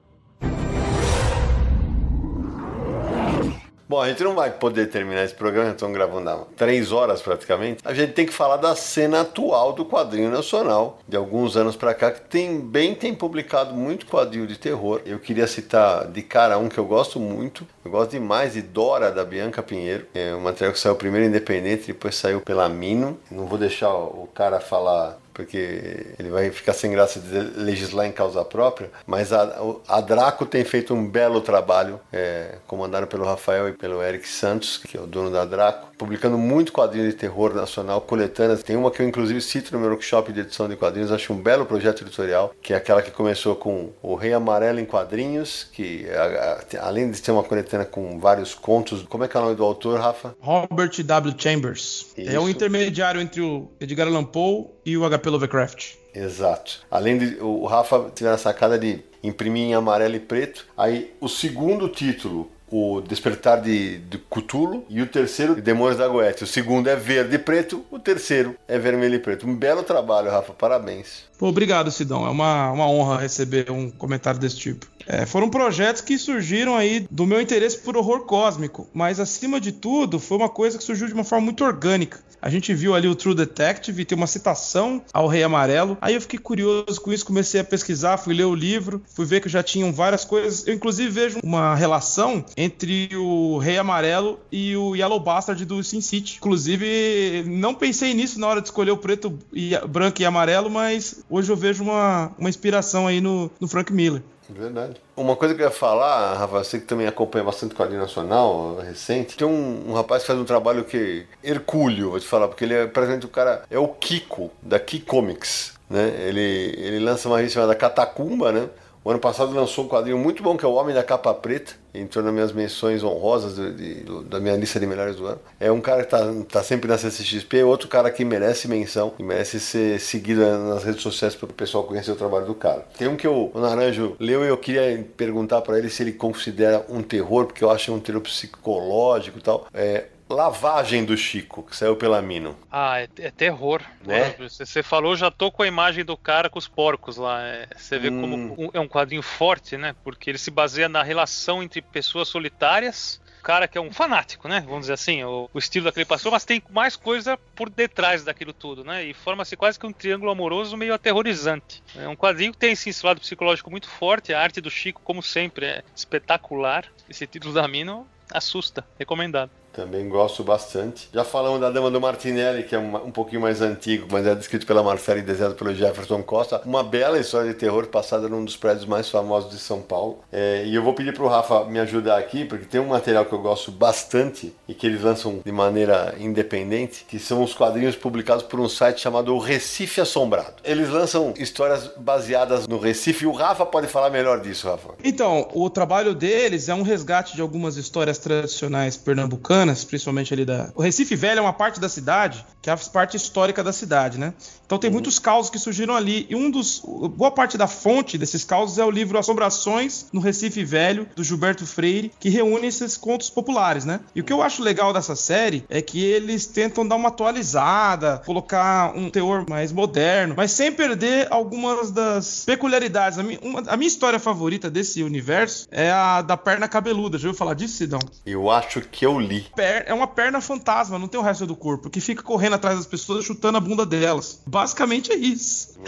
Bom, 3.90 4.00
a 4.00 4.08
gente 4.08 4.22
não 4.22 4.36
vai 4.36 4.52
poder 4.52 4.88
terminar 4.88 5.24
esse 5.24 5.34
programa, 5.34 5.72
estamos 5.72 5.96
gravando 5.96 6.30
há 6.30 6.44
três 6.56 6.92
horas 6.92 7.20
praticamente. 7.20 7.82
A 7.84 7.92
gente 7.92 8.12
tem 8.12 8.24
que 8.24 8.32
falar 8.32 8.56
da 8.56 8.76
cena 8.76 9.22
atual 9.22 9.72
do 9.72 9.84
quadrinho 9.84 10.30
nacional, 10.30 11.00
de 11.08 11.16
alguns 11.16 11.56
anos 11.56 11.74
para 11.74 11.92
cá, 11.92 12.12
que 12.12 12.20
tem 12.20 12.60
bem 12.60 12.94
tem 12.94 13.12
publicado 13.12 13.74
muito 13.74 14.06
quadrinho 14.06 14.46
de 14.46 14.56
terror. 14.56 15.00
Eu 15.04 15.18
queria 15.18 15.48
citar 15.48 16.06
de 16.06 16.22
cara 16.22 16.56
um 16.56 16.68
que 16.68 16.78
eu 16.78 16.84
gosto 16.84 17.18
muito, 17.18 17.66
eu 17.84 17.90
gosto 17.90 18.12
demais 18.12 18.52
de 18.52 18.62
Dora, 18.62 19.10
da 19.10 19.24
Bianca 19.24 19.60
Pinheiro. 19.60 20.06
É 20.14 20.36
um 20.36 20.40
material 20.40 20.72
que 20.72 20.78
saiu 20.78 20.94
primeiro 20.94 21.26
independente, 21.26 21.88
depois 21.88 22.14
saiu 22.14 22.40
pela 22.40 22.68
Mino. 22.68 23.18
Não 23.28 23.46
vou 23.46 23.58
deixar 23.58 23.92
o 23.92 24.28
cara 24.32 24.60
falar 24.60 25.19
porque 25.32 26.14
ele 26.18 26.30
vai 26.30 26.50
ficar 26.50 26.72
sem 26.72 26.90
graça 26.90 27.20
de 27.20 27.38
legislar 27.60 28.06
em 28.06 28.12
causa 28.12 28.44
própria, 28.44 28.90
mas 29.06 29.32
a, 29.32 29.56
a 29.88 30.00
Draco 30.00 30.46
tem 30.46 30.64
feito 30.64 30.94
um 30.94 31.06
belo 31.06 31.40
trabalho, 31.40 32.00
é, 32.12 32.56
comandado 32.66 33.06
pelo 33.06 33.24
Rafael 33.24 33.68
e 33.68 33.72
pelo 33.72 34.02
Eric 34.02 34.28
Santos, 34.28 34.76
que 34.78 34.96
é 34.96 35.00
o 35.00 35.06
dono 35.06 35.30
da 35.30 35.44
Draco, 35.44 35.89
publicando 36.00 36.38
muito 36.38 36.72
quadrinho 36.72 37.06
de 37.06 37.12
terror 37.12 37.52
nacional, 37.52 38.00
coletâneas. 38.00 38.62
Tem 38.62 38.74
uma 38.74 38.90
que 38.90 39.02
eu 39.02 39.06
inclusive 39.06 39.38
cito 39.42 39.70
no 39.74 39.78
meu 39.78 39.90
workshop 39.90 40.32
de 40.32 40.40
edição 40.40 40.66
de 40.66 40.74
quadrinhos, 40.74 41.12
acho 41.12 41.30
um 41.30 41.36
belo 41.36 41.66
projeto 41.66 42.02
editorial, 42.02 42.54
que 42.62 42.72
é 42.72 42.76
aquela 42.76 43.02
que 43.02 43.10
começou 43.10 43.54
com 43.54 43.90
O 44.02 44.14
Rei 44.14 44.32
Amarelo 44.32 44.80
em 44.80 44.86
Quadrinhos, 44.86 45.68
que 45.70 46.06
a, 46.08 46.86
além 46.86 47.10
de 47.10 47.18
ser 47.18 47.32
uma 47.32 47.42
coletânea 47.42 47.84
com 47.84 48.18
vários 48.18 48.54
contos, 48.54 49.02
como 49.02 49.24
é 49.24 49.28
que 49.28 49.36
é 49.36 49.40
o 49.40 49.42
nome 49.42 49.56
do 49.56 49.62
autor, 49.62 50.00
Rafa? 50.00 50.34
Robert 50.40 51.02
W. 51.04 51.34
Chambers. 51.36 52.06
Isso. 52.16 52.30
É 52.30 52.40
o 52.40 52.48
intermediário 52.48 53.20
entre 53.20 53.42
o 53.42 53.70
Edgar 53.78 54.08
Allan 54.08 54.24
Poe 54.24 54.68
e 54.86 54.96
o 54.96 55.06
HP 55.06 55.28
Lovecraft. 55.28 55.96
Exato. 56.14 56.80
Além 56.90 57.18
de 57.18 57.36
o 57.42 57.66
Rafa 57.66 58.10
tiver 58.14 58.32
a 58.32 58.38
sacada 58.38 58.78
de 58.78 59.04
imprimir 59.22 59.64
em 59.64 59.74
amarelo 59.74 60.16
e 60.16 60.20
preto. 60.20 60.66
Aí 60.76 61.12
o 61.20 61.28
segundo 61.28 61.88
título, 61.88 62.50
o 62.70 63.00
Despertar 63.00 63.60
de, 63.60 63.98
de 63.98 64.18
Cthulhu, 64.18 64.84
e 64.88 65.02
o 65.02 65.06
terceiro, 65.06 65.54
Demônios 65.60 65.98
da 65.98 66.06
Goethe. 66.06 66.44
O 66.44 66.46
segundo 66.46 66.88
é 66.88 66.96
verde 66.96 67.36
e 67.36 67.38
preto, 67.38 67.84
o 67.90 67.98
terceiro 67.98 68.56
é 68.68 68.78
vermelho 68.78 69.14
e 69.14 69.18
preto. 69.18 69.46
Um 69.46 69.54
belo 69.56 69.82
trabalho, 69.82 70.30
Rafa, 70.30 70.52
parabéns. 70.52 71.29
Pô, 71.40 71.48
obrigado, 71.48 71.90
Sidão. 71.90 72.26
É 72.26 72.28
uma, 72.28 72.70
uma 72.70 72.86
honra 72.86 73.16
receber 73.16 73.70
um 73.70 73.90
comentário 73.90 74.38
desse 74.38 74.58
tipo. 74.58 74.86
É, 75.06 75.24
foram 75.24 75.48
projetos 75.48 76.02
que 76.02 76.18
surgiram 76.18 76.76
aí 76.76 77.06
do 77.10 77.24
meu 77.24 77.40
interesse 77.40 77.78
por 77.78 77.96
horror 77.96 78.26
cósmico, 78.26 78.86
mas 78.92 79.18
acima 79.18 79.58
de 79.58 79.72
tudo 79.72 80.20
foi 80.20 80.36
uma 80.36 80.50
coisa 80.50 80.76
que 80.76 80.84
surgiu 80.84 81.06
de 81.06 81.14
uma 81.14 81.24
forma 81.24 81.46
muito 81.46 81.64
orgânica. 81.64 82.20
A 82.42 82.48
gente 82.48 82.72
viu 82.72 82.94
ali 82.94 83.06
o 83.06 83.14
True 83.14 83.34
Detective, 83.34 84.04
tem 84.04 84.16
uma 84.16 84.26
citação 84.26 85.02
ao 85.12 85.26
Rei 85.26 85.42
Amarelo. 85.42 85.98
Aí 86.00 86.14
eu 86.14 86.20
fiquei 86.20 86.38
curioso 86.38 87.00
com 87.00 87.12
isso, 87.12 87.26
comecei 87.26 87.60
a 87.60 87.64
pesquisar, 87.64 88.16
fui 88.16 88.34
ler 88.34 88.44
o 88.44 88.54
livro, 88.54 89.02
fui 89.14 89.26
ver 89.26 89.40
que 89.40 89.48
já 89.48 89.62
tinham 89.62 89.92
várias 89.92 90.24
coisas. 90.24 90.66
Eu 90.66 90.74
inclusive 90.74 91.10
vejo 91.10 91.38
uma 91.42 91.74
relação 91.74 92.44
entre 92.56 93.10
o 93.14 93.58
Rei 93.58 93.76
Amarelo 93.76 94.40
e 94.50 94.74
o 94.74 94.96
Yellow 94.96 95.20
Bastard 95.20 95.64
do 95.66 95.82
Sin 95.84 96.00
City. 96.00 96.36
Inclusive, 96.38 97.44
não 97.46 97.74
pensei 97.74 98.14
nisso 98.14 98.40
na 98.40 98.46
hora 98.46 98.60
de 98.62 98.68
escolher 98.68 98.92
o 98.92 98.96
preto, 98.96 99.38
e, 99.52 99.76
branco 99.86 100.22
e 100.22 100.24
amarelo, 100.24 100.70
mas 100.70 101.22
hoje 101.30 101.50
eu 101.50 101.56
vejo 101.56 101.82
uma, 101.84 102.32
uma 102.36 102.48
inspiração 102.50 103.06
aí 103.06 103.20
no, 103.20 103.50
no 103.60 103.68
Frank 103.68 103.92
Miller. 103.92 104.22
Verdade. 104.48 105.00
Uma 105.16 105.36
coisa 105.36 105.54
que 105.54 105.62
eu 105.62 105.66
ia 105.66 105.70
falar, 105.70 106.34
Rafa, 106.36 106.64
você 106.64 106.80
que 106.80 106.86
também 106.86 107.06
acompanha 107.06 107.44
bastante 107.44 107.74
quadrinho 107.74 108.00
nacional 108.00 108.78
recente, 108.78 109.36
tem 109.36 109.46
um, 109.46 109.90
um, 109.90 109.92
rapaz 109.92 110.22
que 110.22 110.26
faz 110.26 110.38
um 110.38 110.44
trabalho 110.44 110.84
que. 110.84 111.24
Hercúleo, 111.42 112.10
vou 112.10 112.20
te 112.20 112.26
falar, 112.26 112.48
porque 112.48 112.64
ele 112.64 112.74
é 112.74 112.86
presente 112.86 113.24
o 113.24 113.28
cara. 113.28 113.62
É 113.70 113.78
o 113.78 113.86
Kiko, 113.88 114.50
da 114.60 114.80
Key 114.80 115.00
Comics. 115.00 115.74
Né? 115.88 116.12
Ele, 116.26 116.74
ele 116.76 116.98
lança 116.98 117.28
uma 117.28 117.36
revista 117.36 117.60
chamada 117.60 117.76
Catacumba, 117.76 118.50
né? 118.50 118.68
O 119.02 119.10
ano 119.10 119.18
passado 119.18 119.54
lançou 119.54 119.86
um 119.86 119.88
quadrinho 119.88 120.18
muito 120.18 120.42
bom 120.42 120.58
que 120.58 120.64
é 120.64 120.68
O 120.68 120.74
Homem 120.74 120.94
da 120.94 121.02
Capa 121.02 121.32
Preta, 121.32 121.72
entrou 121.94 122.22
nas 122.22 122.34
minhas 122.34 122.52
menções 122.52 123.02
honrosas 123.02 123.56
de, 123.56 124.02
de, 124.02 124.24
da 124.24 124.38
minha 124.38 124.54
lista 124.56 124.78
de 124.78 124.86
melhores 124.86 125.16
do 125.16 125.26
ano. 125.26 125.40
É 125.58 125.72
um 125.72 125.80
cara 125.80 126.04
que 126.04 126.10
tá, 126.10 126.20
tá 126.50 126.62
sempre 126.62 126.86
na 126.86 126.98
CCXP, 126.98 127.62
outro 127.62 127.88
cara 127.88 128.10
que 128.10 128.22
merece 128.26 128.68
menção 128.68 129.14
e 129.18 129.22
merece 129.22 129.58
ser 129.58 129.98
seguido 129.98 130.42
nas 130.42 130.84
redes 130.84 131.00
sociais 131.00 131.34
para 131.34 131.46
o 131.46 131.52
pessoal 131.52 131.84
conhecer 131.84 132.10
o 132.10 132.16
trabalho 132.16 132.44
do 132.44 132.54
cara. 132.54 132.86
Tem 132.98 133.08
um 133.08 133.16
que 133.16 133.26
o, 133.26 133.50
o 133.54 133.58
Naranjo 133.58 134.16
leu 134.20 134.44
e 134.44 134.48
eu 134.48 134.58
queria 134.58 135.02
perguntar 135.16 135.62
para 135.62 135.78
ele 135.78 135.88
se 135.88 136.02
ele 136.02 136.12
considera 136.12 136.84
um 136.86 137.02
terror, 137.02 137.46
porque 137.46 137.64
eu 137.64 137.70
acho 137.70 137.94
um 137.94 138.00
terror 138.00 138.20
psicológico 138.20 139.38
e 139.38 139.42
tal. 139.42 139.66
É, 139.72 140.08
Lavagem 140.30 141.04
do 141.04 141.16
Chico, 141.16 141.62
que 141.64 141.76
saiu 141.76 141.96
pela 141.96 142.22
Mino. 142.22 142.56
Ah, 142.70 143.00
é, 143.00 143.08
é 143.18 143.30
terror. 143.30 143.82
Né? 144.04 144.34
Você 144.38 144.82
falou, 144.82 145.16
já 145.16 145.30
tô 145.30 145.50
com 145.50 145.62
a 145.62 145.66
imagem 145.66 146.04
do 146.04 146.16
cara 146.16 146.48
com 146.48 146.58
os 146.58 146.68
porcos 146.68 147.16
lá. 147.16 147.42
É, 147.42 147.66
você 147.76 147.98
vê 147.98 148.10
hum. 148.10 148.20
como 148.20 148.36
um, 148.36 148.70
é 148.72 148.80
um 148.80 148.88
quadrinho 148.88 149.22
forte, 149.22 149.76
né? 149.76 149.94
Porque 150.04 150.30
ele 150.30 150.38
se 150.38 150.50
baseia 150.50 150.88
na 150.88 151.02
relação 151.02 151.62
entre 151.62 151.82
pessoas 151.82 152.28
solitárias 152.28 153.20
o 153.40 153.42
cara 153.42 153.66
que 153.66 153.78
é 153.78 153.80
um 153.80 153.90
fanático, 153.90 154.46
né? 154.46 154.60
Vamos 154.60 154.82
dizer 154.82 154.92
assim, 154.92 155.24
o, 155.24 155.48
o, 155.52 155.58
estilo 155.58 155.86
daquele 155.86 156.04
pastor, 156.04 156.30
mas 156.30 156.44
tem 156.44 156.62
mais 156.70 156.94
coisa 156.94 157.38
por 157.54 157.70
detrás 157.70 158.22
daquilo 158.22 158.52
tudo, 158.52 158.84
né? 158.84 159.02
E 159.04 159.14
forma-se 159.14 159.56
quase 159.56 159.78
que 159.78 159.86
um 159.86 159.92
triângulo 159.92 160.30
amoroso 160.30 160.76
meio 160.76 160.92
aterrorizante. 160.92 161.82
É 161.96 162.06
um 162.06 162.14
quadrinho 162.14 162.52
que 162.52 162.58
tem 162.58 162.72
esse 162.72 163.04
lado 163.04 163.18
psicológico 163.18 163.70
muito 163.70 163.88
forte. 163.88 164.34
A 164.34 164.40
arte 164.40 164.60
do 164.60 164.70
Chico, 164.70 165.00
como 165.02 165.22
sempre, 165.22 165.66
é 165.66 165.82
espetacular. 165.96 166.84
Esse 167.08 167.26
título 167.26 167.54
da 167.54 167.66
Mino 167.66 168.06
assusta. 168.30 168.86
Recomendado. 168.98 169.50
Também 169.72 170.08
gosto 170.08 170.42
bastante. 170.42 171.08
Já 171.12 171.24
falamos 171.24 171.60
da 171.60 171.70
Dama 171.70 171.90
do 171.90 172.00
Martinelli, 172.00 172.64
que 172.64 172.74
é 172.74 172.78
um, 172.78 172.96
um 172.96 173.10
pouquinho 173.10 173.40
mais 173.40 173.62
antigo, 173.62 174.06
mas 174.10 174.26
é 174.26 174.34
descrito 174.34 174.66
pela 174.66 174.82
Marcela 174.82 175.20
e 175.20 175.22
desenhado 175.22 175.54
pelo 175.54 175.74
Jefferson 175.74 176.22
Costa. 176.22 176.60
Uma 176.66 176.82
bela 176.82 177.18
história 177.18 177.52
de 177.52 177.54
terror 177.54 177.86
passada 177.86 178.28
num 178.28 178.44
dos 178.44 178.56
prédios 178.56 178.84
mais 178.84 179.08
famosos 179.08 179.50
de 179.50 179.58
São 179.58 179.80
Paulo. 179.80 180.18
É, 180.32 180.64
e 180.66 180.74
eu 180.74 180.82
vou 180.82 180.92
pedir 180.92 181.14
para 181.14 181.22
o 181.22 181.28
Rafa 181.28 181.64
me 181.64 181.78
ajudar 181.78 182.18
aqui, 182.18 182.44
porque 182.44 182.64
tem 182.64 182.80
um 182.80 182.88
material 182.88 183.24
que 183.24 183.32
eu 183.32 183.40
gosto 183.40 183.70
bastante 183.70 184.52
e 184.66 184.74
que 184.74 184.86
eles 184.86 185.02
lançam 185.02 185.40
de 185.44 185.52
maneira 185.52 186.14
independente, 186.18 187.04
que 187.08 187.18
são 187.18 187.42
os 187.42 187.54
quadrinhos 187.54 187.96
publicados 187.96 188.42
por 188.42 188.58
um 188.58 188.68
site 188.68 189.00
chamado 189.00 189.36
Recife 189.38 190.00
Assombrado. 190.00 190.54
Eles 190.64 190.88
lançam 190.88 191.32
histórias 191.38 191.90
baseadas 191.96 192.66
no 192.66 192.78
Recife 192.78 193.20
o 193.26 193.32
Rafa 193.32 193.64
pode 193.64 193.86
falar 193.86 194.10
melhor 194.10 194.40
disso, 194.40 194.68
Rafa. 194.68 194.90
Então, 195.04 195.48
o 195.54 195.70
trabalho 195.70 196.14
deles 196.14 196.68
é 196.68 196.74
um 196.74 196.82
resgate 196.82 197.34
de 197.34 197.40
algumas 197.40 197.76
histórias 197.76 198.18
tradicionais 198.18 198.96
pernambucanas 198.96 199.59
principalmente 199.86 200.32
ali 200.32 200.44
da. 200.44 200.70
O 200.74 200.82
Recife 200.82 201.16
Velho 201.16 201.38
é 201.38 201.42
uma 201.42 201.52
parte 201.52 201.80
da 201.80 201.88
cidade, 201.88 202.44
que 202.62 202.70
é 202.70 202.72
a 202.72 202.76
parte 202.76 203.16
histórica 203.16 203.62
da 203.62 203.72
cidade, 203.72 204.18
né? 204.18 204.34
Então 204.66 204.78
tem 204.78 204.88
uhum. 204.88 204.94
muitos 204.94 205.18
causos 205.18 205.50
que 205.50 205.58
surgiram 205.58 205.96
ali. 205.96 206.26
E 206.28 206.34
um 206.34 206.50
dos. 206.50 206.80
Boa 207.16 207.30
parte 207.30 207.58
da 207.58 207.66
fonte 207.66 208.16
desses 208.16 208.44
causos 208.44 208.78
é 208.78 208.84
o 208.84 208.90
livro 208.90 209.18
Assombrações 209.18 210.06
no 210.12 210.20
Recife 210.20 210.64
Velho, 210.64 211.08
do 211.16 211.24
Gilberto 211.24 211.66
Freire, 211.66 212.12
que 212.20 212.28
reúne 212.28 212.68
esses 212.68 212.96
contos 212.96 213.28
populares, 213.28 213.84
né? 213.84 214.00
E 214.14 214.20
o 214.20 214.24
que 214.24 214.32
eu 214.32 214.42
acho 214.42 214.62
legal 214.62 214.92
dessa 214.92 215.16
série 215.16 215.64
é 215.68 215.82
que 215.82 216.02
eles 216.02 216.46
tentam 216.46 216.86
dar 216.86 216.96
uma 216.96 217.08
atualizada, 217.08 218.22
colocar 218.24 218.96
um 218.96 219.10
teor 219.10 219.44
mais 219.48 219.72
moderno, 219.72 220.34
mas 220.36 220.52
sem 220.52 220.70
perder 220.70 221.26
algumas 221.30 221.90
das 221.90 222.44
peculiaridades. 222.44 223.18
A 223.18 223.22
minha, 223.22 223.38
uma, 223.40 223.62
a 223.66 223.76
minha 223.76 223.88
história 223.88 224.18
favorita 224.18 224.70
desse 224.70 225.02
universo 225.02 225.66
é 225.70 225.90
a 225.90 226.22
da 226.22 226.36
perna 226.36 226.68
cabeluda. 226.68 227.18
Já 227.18 227.28
ouviu 227.28 227.38
falar 227.38 227.54
disso, 227.54 227.76
Sidão? 227.76 228.00
Eu 228.24 228.50
acho 228.50 228.80
que 228.82 229.04
eu 229.04 229.18
li 229.18 229.46
é 229.56 229.94
uma 229.94 230.06
perna 230.06 230.40
fantasma, 230.40 230.98
não 230.98 231.08
tem 231.08 231.20
o 231.20 231.22
resto 231.22 231.46
do 231.46 231.56
corpo, 231.56 231.90
que 231.90 232.00
fica 232.00 232.22
correndo 232.22 232.54
atrás 232.54 232.76
das 232.76 232.86
pessoas, 232.86 233.24
chutando 233.24 233.58
a 233.58 233.60
bunda 233.60 233.84
delas. 233.84 234.42
Basicamente 234.46 235.12
é 235.12 235.16
isso. 235.16 235.78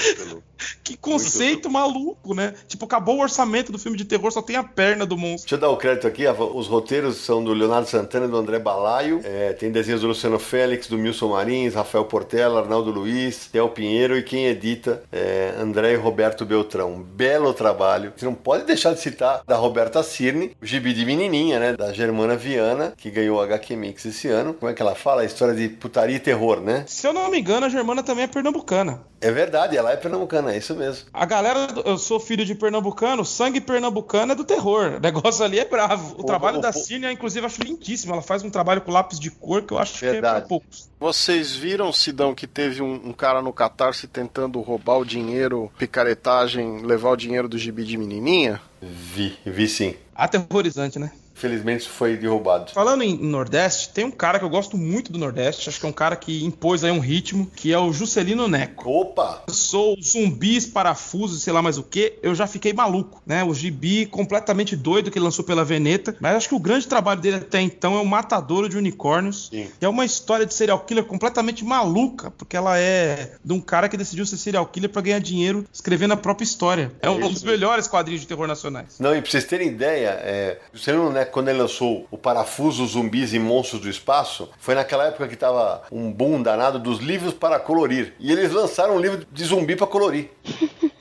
Que 0.83 0.97
conceito 0.97 1.71
maluco, 1.71 2.35
né? 2.35 2.55
Tipo, 2.67 2.85
acabou 2.85 3.17
o 3.17 3.23
orçamento 3.23 3.73
do 3.73 3.79
filme 3.79 3.97
de 3.97 4.05
terror, 4.05 4.31
só 4.31 4.43
tem 4.43 4.57
a 4.57 4.65
perna 4.65 5.07
do 5.07 5.17
monstro. 5.17 5.43
Deixa 5.43 5.55
eu 5.57 5.59
dar 5.59 5.71
o 5.71 5.77
crédito 5.77 6.07
aqui, 6.07 6.25
os 6.27 6.67
roteiros 6.67 7.17
são 7.17 7.43
do 7.43 7.53
Leonardo 7.53 7.89
Santana 7.89 8.27
e 8.27 8.29
do 8.29 8.37
André 8.37 8.59
Balaio, 8.59 9.21
é, 9.25 9.53
tem 9.53 9.71
desenhos 9.71 10.01
do 10.01 10.09
Luciano 10.09 10.39
Félix, 10.39 10.87
do 10.87 10.99
Milson 10.99 11.29
Marins, 11.29 11.75
Rafael 11.75 12.05
Portela, 12.05 12.61
Arnaldo 12.61 12.91
Luiz, 12.91 13.49
Theo 13.51 13.69
Pinheiro 13.69 14.17
e 14.17 14.23
quem 14.23 14.47
edita 14.47 15.03
é 15.13 15.55
André 15.59 15.93
e 15.93 15.97
Roberto 15.97 16.45
Beltrão. 16.45 16.93
Um 16.93 17.03
belo 17.03 17.53
trabalho. 17.55 18.13
Você 18.17 18.25
não 18.25 18.35
pode 18.35 18.65
deixar 18.65 18.93
de 18.93 19.01
citar 19.01 19.43
da 19.47 19.57
Roberta 19.57 20.03
Cirne, 20.03 20.57
o 20.61 20.67
gibi 20.67 20.93
de 20.93 21.05
menininha, 21.05 21.59
né? 21.59 21.77
Da 21.77 21.93
Germana 21.93 22.37
Viana, 22.37 22.93
que 22.97 23.11
ganhou 23.11 23.39
o 23.39 23.41
HQ 23.41 23.77
Mix 23.77 24.05
esse 24.05 24.29
ano. 24.29 24.55
Como 24.55 24.71
é 24.71 24.75
que 24.75 24.83
ela 24.83 24.95
fala? 24.95 25.23
A 25.23 25.25
história 25.25 25.55
de 25.55 25.69
putaria 25.69 26.17
e 26.17 26.21
terror, 26.21 26.61
né? 26.61 26.85
Se 26.87 27.07
eu 27.07 27.13
não 27.13 27.31
me 27.31 27.39
engano, 27.39 27.67
a 27.67 27.69
Germana 27.69 28.03
também 28.03 28.25
é 28.25 28.27
pernambucana. 28.29 29.01
É 29.21 29.31
verdade, 29.31 29.77
ela 29.77 29.93
é 29.93 29.97
pernambucana, 29.97 30.52
é 30.53 30.59
isso 30.59 30.75
mesmo. 30.75 31.07
A 31.13 31.25
galera, 31.25 31.69
eu 31.85 31.99
sou 31.99 32.21
filho 32.21 32.45
de 32.45 32.55
pernambucano, 32.55 33.25
sangue 33.25 33.61
pernambucano 33.61 34.33
é 34.33 34.35
do 34.35 34.45
terror. 34.45 34.95
O 34.97 35.01
negócio 35.01 35.45
ali 35.45 35.59
é 35.59 35.65
bravo. 35.65 36.17
O, 36.17 36.21
o 36.23 36.25
trabalho 36.25 36.59
o, 36.59 36.61
da 36.61 36.73
Cine, 36.73 37.11
inclusive, 37.11 37.45
eu 37.45 37.47
acho 37.47 37.63
lindíssimo. 37.63 38.13
Ela 38.13 38.23
faz 38.23 38.43
um 38.43 38.51
trabalho 38.51 38.81
com 38.81 38.93
lápis 38.93 39.19
de 39.19 39.31
cor 39.31 39.63
que 39.63 39.73
eu 39.73 39.79
acho 39.79 39.99
verdade. 39.99 40.21
que 40.21 40.27
é 40.27 40.41
pra 40.41 40.49
poucos. 40.49 40.91
Vocês 41.01 41.55
viram, 41.55 41.93
Sidão, 41.93 42.35
que 42.35 42.47
teve 42.47 42.83
um, 42.83 42.95
um, 43.09 43.13
cara 43.13 43.43
no 43.43 43.53
Catarse 43.53 44.07
tentando 44.07 44.61
roubar 44.61 44.99
o 44.99 45.05
dinheiro, 45.05 45.71
picaretagem, 45.79 46.83
levar 46.83 47.11
o 47.11 47.17
dinheiro 47.17 47.49
do 47.49 47.59
gibi 47.59 47.85
de 47.85 47.97
menininha? 47.97 48.61
Vi, 48.81 49.37
vi 49.45 49.69
sim. 49.69 49.95
Aterrorizante, 50.15 50.99
né? 50.99 51.11
Felizmente 51.43 51.83
isso 51.83 51.91
foi 51.91 52.17
derrubado. 52.17 52.71
Falando 52.71 53.03
em 53.03 53.19
Nordeste, 53.19 53.89
tem 53.89 54.05
um 54.05 54.13
cara 54.13 54.39
que 54.39 54.45
eu 54.45 54.49
gosto 54.49 54.79
muito 54.79 55.11
do 55.11 55.19
Nordeste, 55.19 55.69
acho 55.69 55.81
que 55.81 55.85
é 55.85 55.89
um 55.89 55.93
cara 55.93 56.15
que 56.15 56.45
impôs 56.45 56.85
aí 56.85 56.93
um 56.93 57.01
ritmo, 57.01 57.51
que 57.57 57.73
é 57.73 57.79
o 57.79 57.93
Juscelino 57.93 58.47
Neco. 58.47 58.89
Opa! 58.89 59.43
Sou 59.49 59.97
zumbis, 60.01 60.67
parafusos, 60.67 61.43
sei 61.43 61.53
lá 61.53 61.61
mais 61.61 61.79
o 61.79 61.83
que, 61.83 62.17
eu 62.23 62.33
já 62.33 62.47
fiquei 62.47 62.73
maluco, 62.73 63.21
né? 63.27 63.43
O 63.43 63.53
gibi 63.53 64.07
completamente 64.07 64.77
doido 64.77 65.11
que 65.11 65.19
ele 65.19 65.25
lançou 65.25 65.45
pela 65.45 65.65
Veneta, 65.65 66.15
mas 66.21 66.37
acho 66.37 66.49
que 66.49 66.55
o 66.55 66.61
grande 66.61 66.87
trabalho 66.87 67.21
dele 67.21 67.39
até 67.39 67.61
então 67.61 67.97
é 67.97 68.01
o 68.01 68.07
Matadouro 68.07 68.69
de 68.69 68.79
Unicórnios, 68.79 69.49
Sim. 69.51 69.67
que 69.81 69.85
é 69.85 69.89
uma 69.89 70.05
história 70.05 70.47
de 70.47 70.55
serial 70.55 70.79
killer 70.79 71.05
completamente 71.05 71.65
maluca, 71.65 72.31
porque 72.31 72.57
ela 72.57 72.79
é 72.79 73.33
de 73.45 73.53
um 73.53 73.61
cara 73.61 73.89
que 73.89 73.97
decidiu 73.97 74.25
ser 74.25 74.37
serial 74.37 74.65
killer 74.67 74.91
pra 74.91 75.03
ganhar 75.03 75.19
dinheiro 75.19 75.67
escrevendo 75.73 76.13
a 76.13 76.17
própria 76.17 76.45
história. 76.45 76.93
É 77.03 77.11
um 77.11 77.19
isso 77.19 77.29
dos 77.31 77.43
mesmo. 77.43 77.51
melhores 77.51 77.89
quadrinhos 77.89 78.21
de 78.21 78.29
terror 78.29 78.47
nacionais. 78.47 79.01
Não, 79.01 79.17
e 79.17 79.21
pra 79.21 79.29
vocês 79.29 79.43
terem 79.45 79.67
ideia, 79.67 80.11
é, 80.23 80.61
o 80.73 80.79
Celino, 80.79 81.11
né, 81.11 81.25
quando 81.33 81.49
ele 81.49 81.59
lançou 81.59 82.07
o 82.11 82.19
Parafuso, 82.19 82.87
Zumbis 82.87 83.33
e 83.33 83.39
Monstros 83.39 83.81
do 83.81 83.89
Espaço, 83.89 84.51
foi 84.59 84.75
naquela 84.75 85.07
época 85.07 85.27
que 85.27 85.35
tava 85.35 85.83
um 85.91 86.13
boom 86.13 86.43
danado 86.43 86.79
dos 86.79 87.01
livros 87.01 87.33
para 87.33 87.59
colorir. 87.59 88.15
E 88.21 88.31
eles 88.31 88.53
lançaram 88.53 88.97
um 88.97 89.01
livro 89.01 89.27
de 89.33 89.45
zumbi 89.45 89.75
para 89.75 89.87
colorir. 89.87 90.31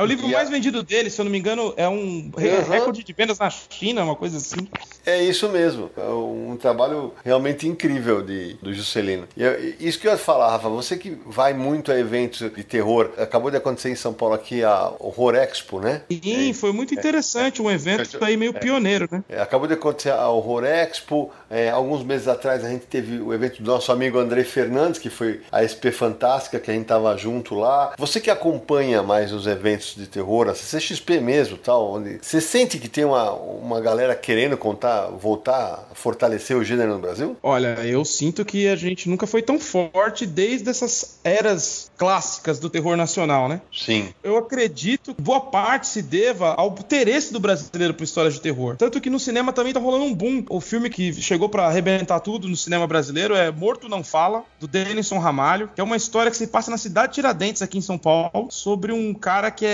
É 0.00 0.02
o 0.02 0.06
livro 0.06 0.26
E 0.26 0.34
a- 0.34 0.38
mais 0.38 0.48
vendido 0.48 0.82
dele, 0.82 1.10
se 1.10 1.20
eu 1.20 1.24
não 1.26 1.30
me 1.32 1.38
engano, 1.38 1.74
é 1.76 1.86
um 1.86 2.30
Uhum. 2.34 2.62
recorde 2.70 3.04
de 3.04 3.12
vendas 3.12 3.38
na 3.38 3.50
China, 3.50 4.02
uma 4.02 4.16
coisa 4.16 4.38
assim. 4.38 4.66
É 5.04 5.22
isso 5.22 5.46
mesmo. 5.50 5.90
É 5.96 6.08
um 6.08 6.56
trabalho 6.56 7.12
realmente 7.22 7.68
incrível 7.68 8.22
de, 8.22 8.54
do 8.62 8.72
Juscelino. 8.72 9.28
E 9.36 9.42
eu- 9.42 9.74
isso 9.78 9.98
que 10.00 10.06
eu 10.08 10.12
ia 10.12 10.16
falar, 10.18 10.50
Rafa, 10.52 10.70
você 10.70 10.96
que 10.96 11.18
vai 11.26 11.52
muito 11.52 11.92
a 11.92 11.98
eventos 11.98 12.38
de 12.50 12.64
terror, 12.64 13.10
acabou 13.18 13.50
de 13.50 13.58
acontecer 13.58 13.90
em 13.90 13.94
São 13.94 14.12
Paulo 14.14 14.34
aqui 14.34 14.64
a 14.64 14.90
Horror 14.98 15.34
Expo, 15.34 15.80
né? 15.80 16.00
Sim, 16.10 16.52
foi 16.54 16.72
muito 16.72 16.94
interessante, 16.94 17.60
um 17.60 17.70
evento 17.70 18.22
aí 18.24 18.36
meio 18.38 18.54
pioneiro, 18.54 19.06
né? 19.10 19.22
É, 19.28 19.40
acabou 19.42 19.66
de 19.66 19.74
acontecer 19.74 20.10
a 20.12 20.28
Horror 20.30 20.64
Expo. 20.64 21.30
É, 21.50 21.68
alguns 21.68 22.02
meses 22.02 22.26
atrás 22.26 22.64
a 22.64 22.68
gente 22.70 22.86
teve 22.86 23.18
o 23.20 23.34
evento 23.34 23.62
do 23.62 23.70
nosso 23.70 23.92
amigo 23.92 24.18
André 24.18 24.44
Fernandes, 24.44 24.98
que 24.98 25.10
foi 25.10 25.42
a 25.52 25.62
SP 25.62 25.90
Fantástica, 25.92 26.58
que 26.58 26.70
a 26.70 26.74
gente 26.74 26.86
tava 26.86 27.14
junto 27.18 27.54
lá. 27.54 27.92
Você 27.98 28.18
que 28.20 28.30
acompanha 28.30 29.02
mais 29.02 29.30
os 29.32 29.46
eventos 29.46 29.89
de 29.98 30.06
terror, 30.06 30.48
a 30.48 30.54
CCXP 30.54 31.20
mesmo, 31.20 31.56
tal, 31.56 31.92
onde 31.92 32.18
você 32.20 32.40
sente 32.40 32.78
que 32.78 32.88
tem 32.88 33.04
uma, 33.04 33.32
uma 33.32 33.80
galera 33.80 34.14
querendo 34.14 34.56
contar, 34.56 35.06
voltar 35.08 35.88
a 35.90 35.94
fortalecer 35.94 36.56
o 36.56 36.64
gênero 36.64 36.94
no 36.94 36.98
Brasil? 36.98 37.36
Olha, 37.42 37.78
eu 37.84 38.04
sinto 38.04 38.44
que 38.44 38.68
a 38.68 38.76
gente 38.76 39.08
nunca 39.08 39.26
foi 39.26 39.42
tão 39.42 39.58
forte 39.58 40.26
desde 40.26 40.68
essas 40.68 41.18
eras 41.24 41.90
clássicas 41.96 42.58
do 42.58 42.70
terror 42.70 42.96
nacional, 42.96 43.48
né? 43.48 43.60
Sim. 43.72 44.08
Eu 44.22 44.36
acredito 44.36 45.14
que 45.14 45.22
boa 45.22 45.40
parte 45.40 45.86
se 45.86 46.02
deva 46.02 46.54
ao 46.54 46.68
interesse 46.68 47.32
do 47.32 47.40
brasileiro 47.40 47.94
por 47.94 48.04
histórias 48.04 48.34
de 48.34 48.40
terror. 48.40 48.76
Tanto 48.76 49.00
que 49.00 49.10
no 49.10 49.20
cinema 49.20 49.52
também 49.52 49.72
tá 49.72 49.80
rolando 49.80 50.04
um 50.04 50.14
boom. 50.14 50.44
O 50.48 50.60
filme 50.60 50.88
que 50.88 51.12
chegou 51.12 51.48
pra 51.48 51.66
arrebentar 51.66 52.20
tudo 52.20 52.48
no 52.48 52.56
cinema 52.56 52.86
brasileiro 52.86 53.34
é 53.34 53.50
Morto 53.50 53.88
Não 53.88 54.02
Fala, 54.02 54.44
do 54.58 54.66
Denison 54.66 55.18
Ramalho, 55.18 55.70
que 55.74 55.80
é 55.80 55.84
uma 55.84 55.96
história 55.96 56.30
que 56.30 56.36
se 56.36 56.46
passa 56.46 56.70
na 56.70 56.78
cidade 56.78 57.08
de 57.08 57.14
Tiradentes, 57.16 57.62
aqui 57.62 57.78
em 57.78 57.82
São 57.82 57.98
Paulo, 57.98 58.48
sobre 58.50 58.92
um 58.92 59.12
cara 59.12 59.50
que 59.50 59.66
é. 59.66 59.69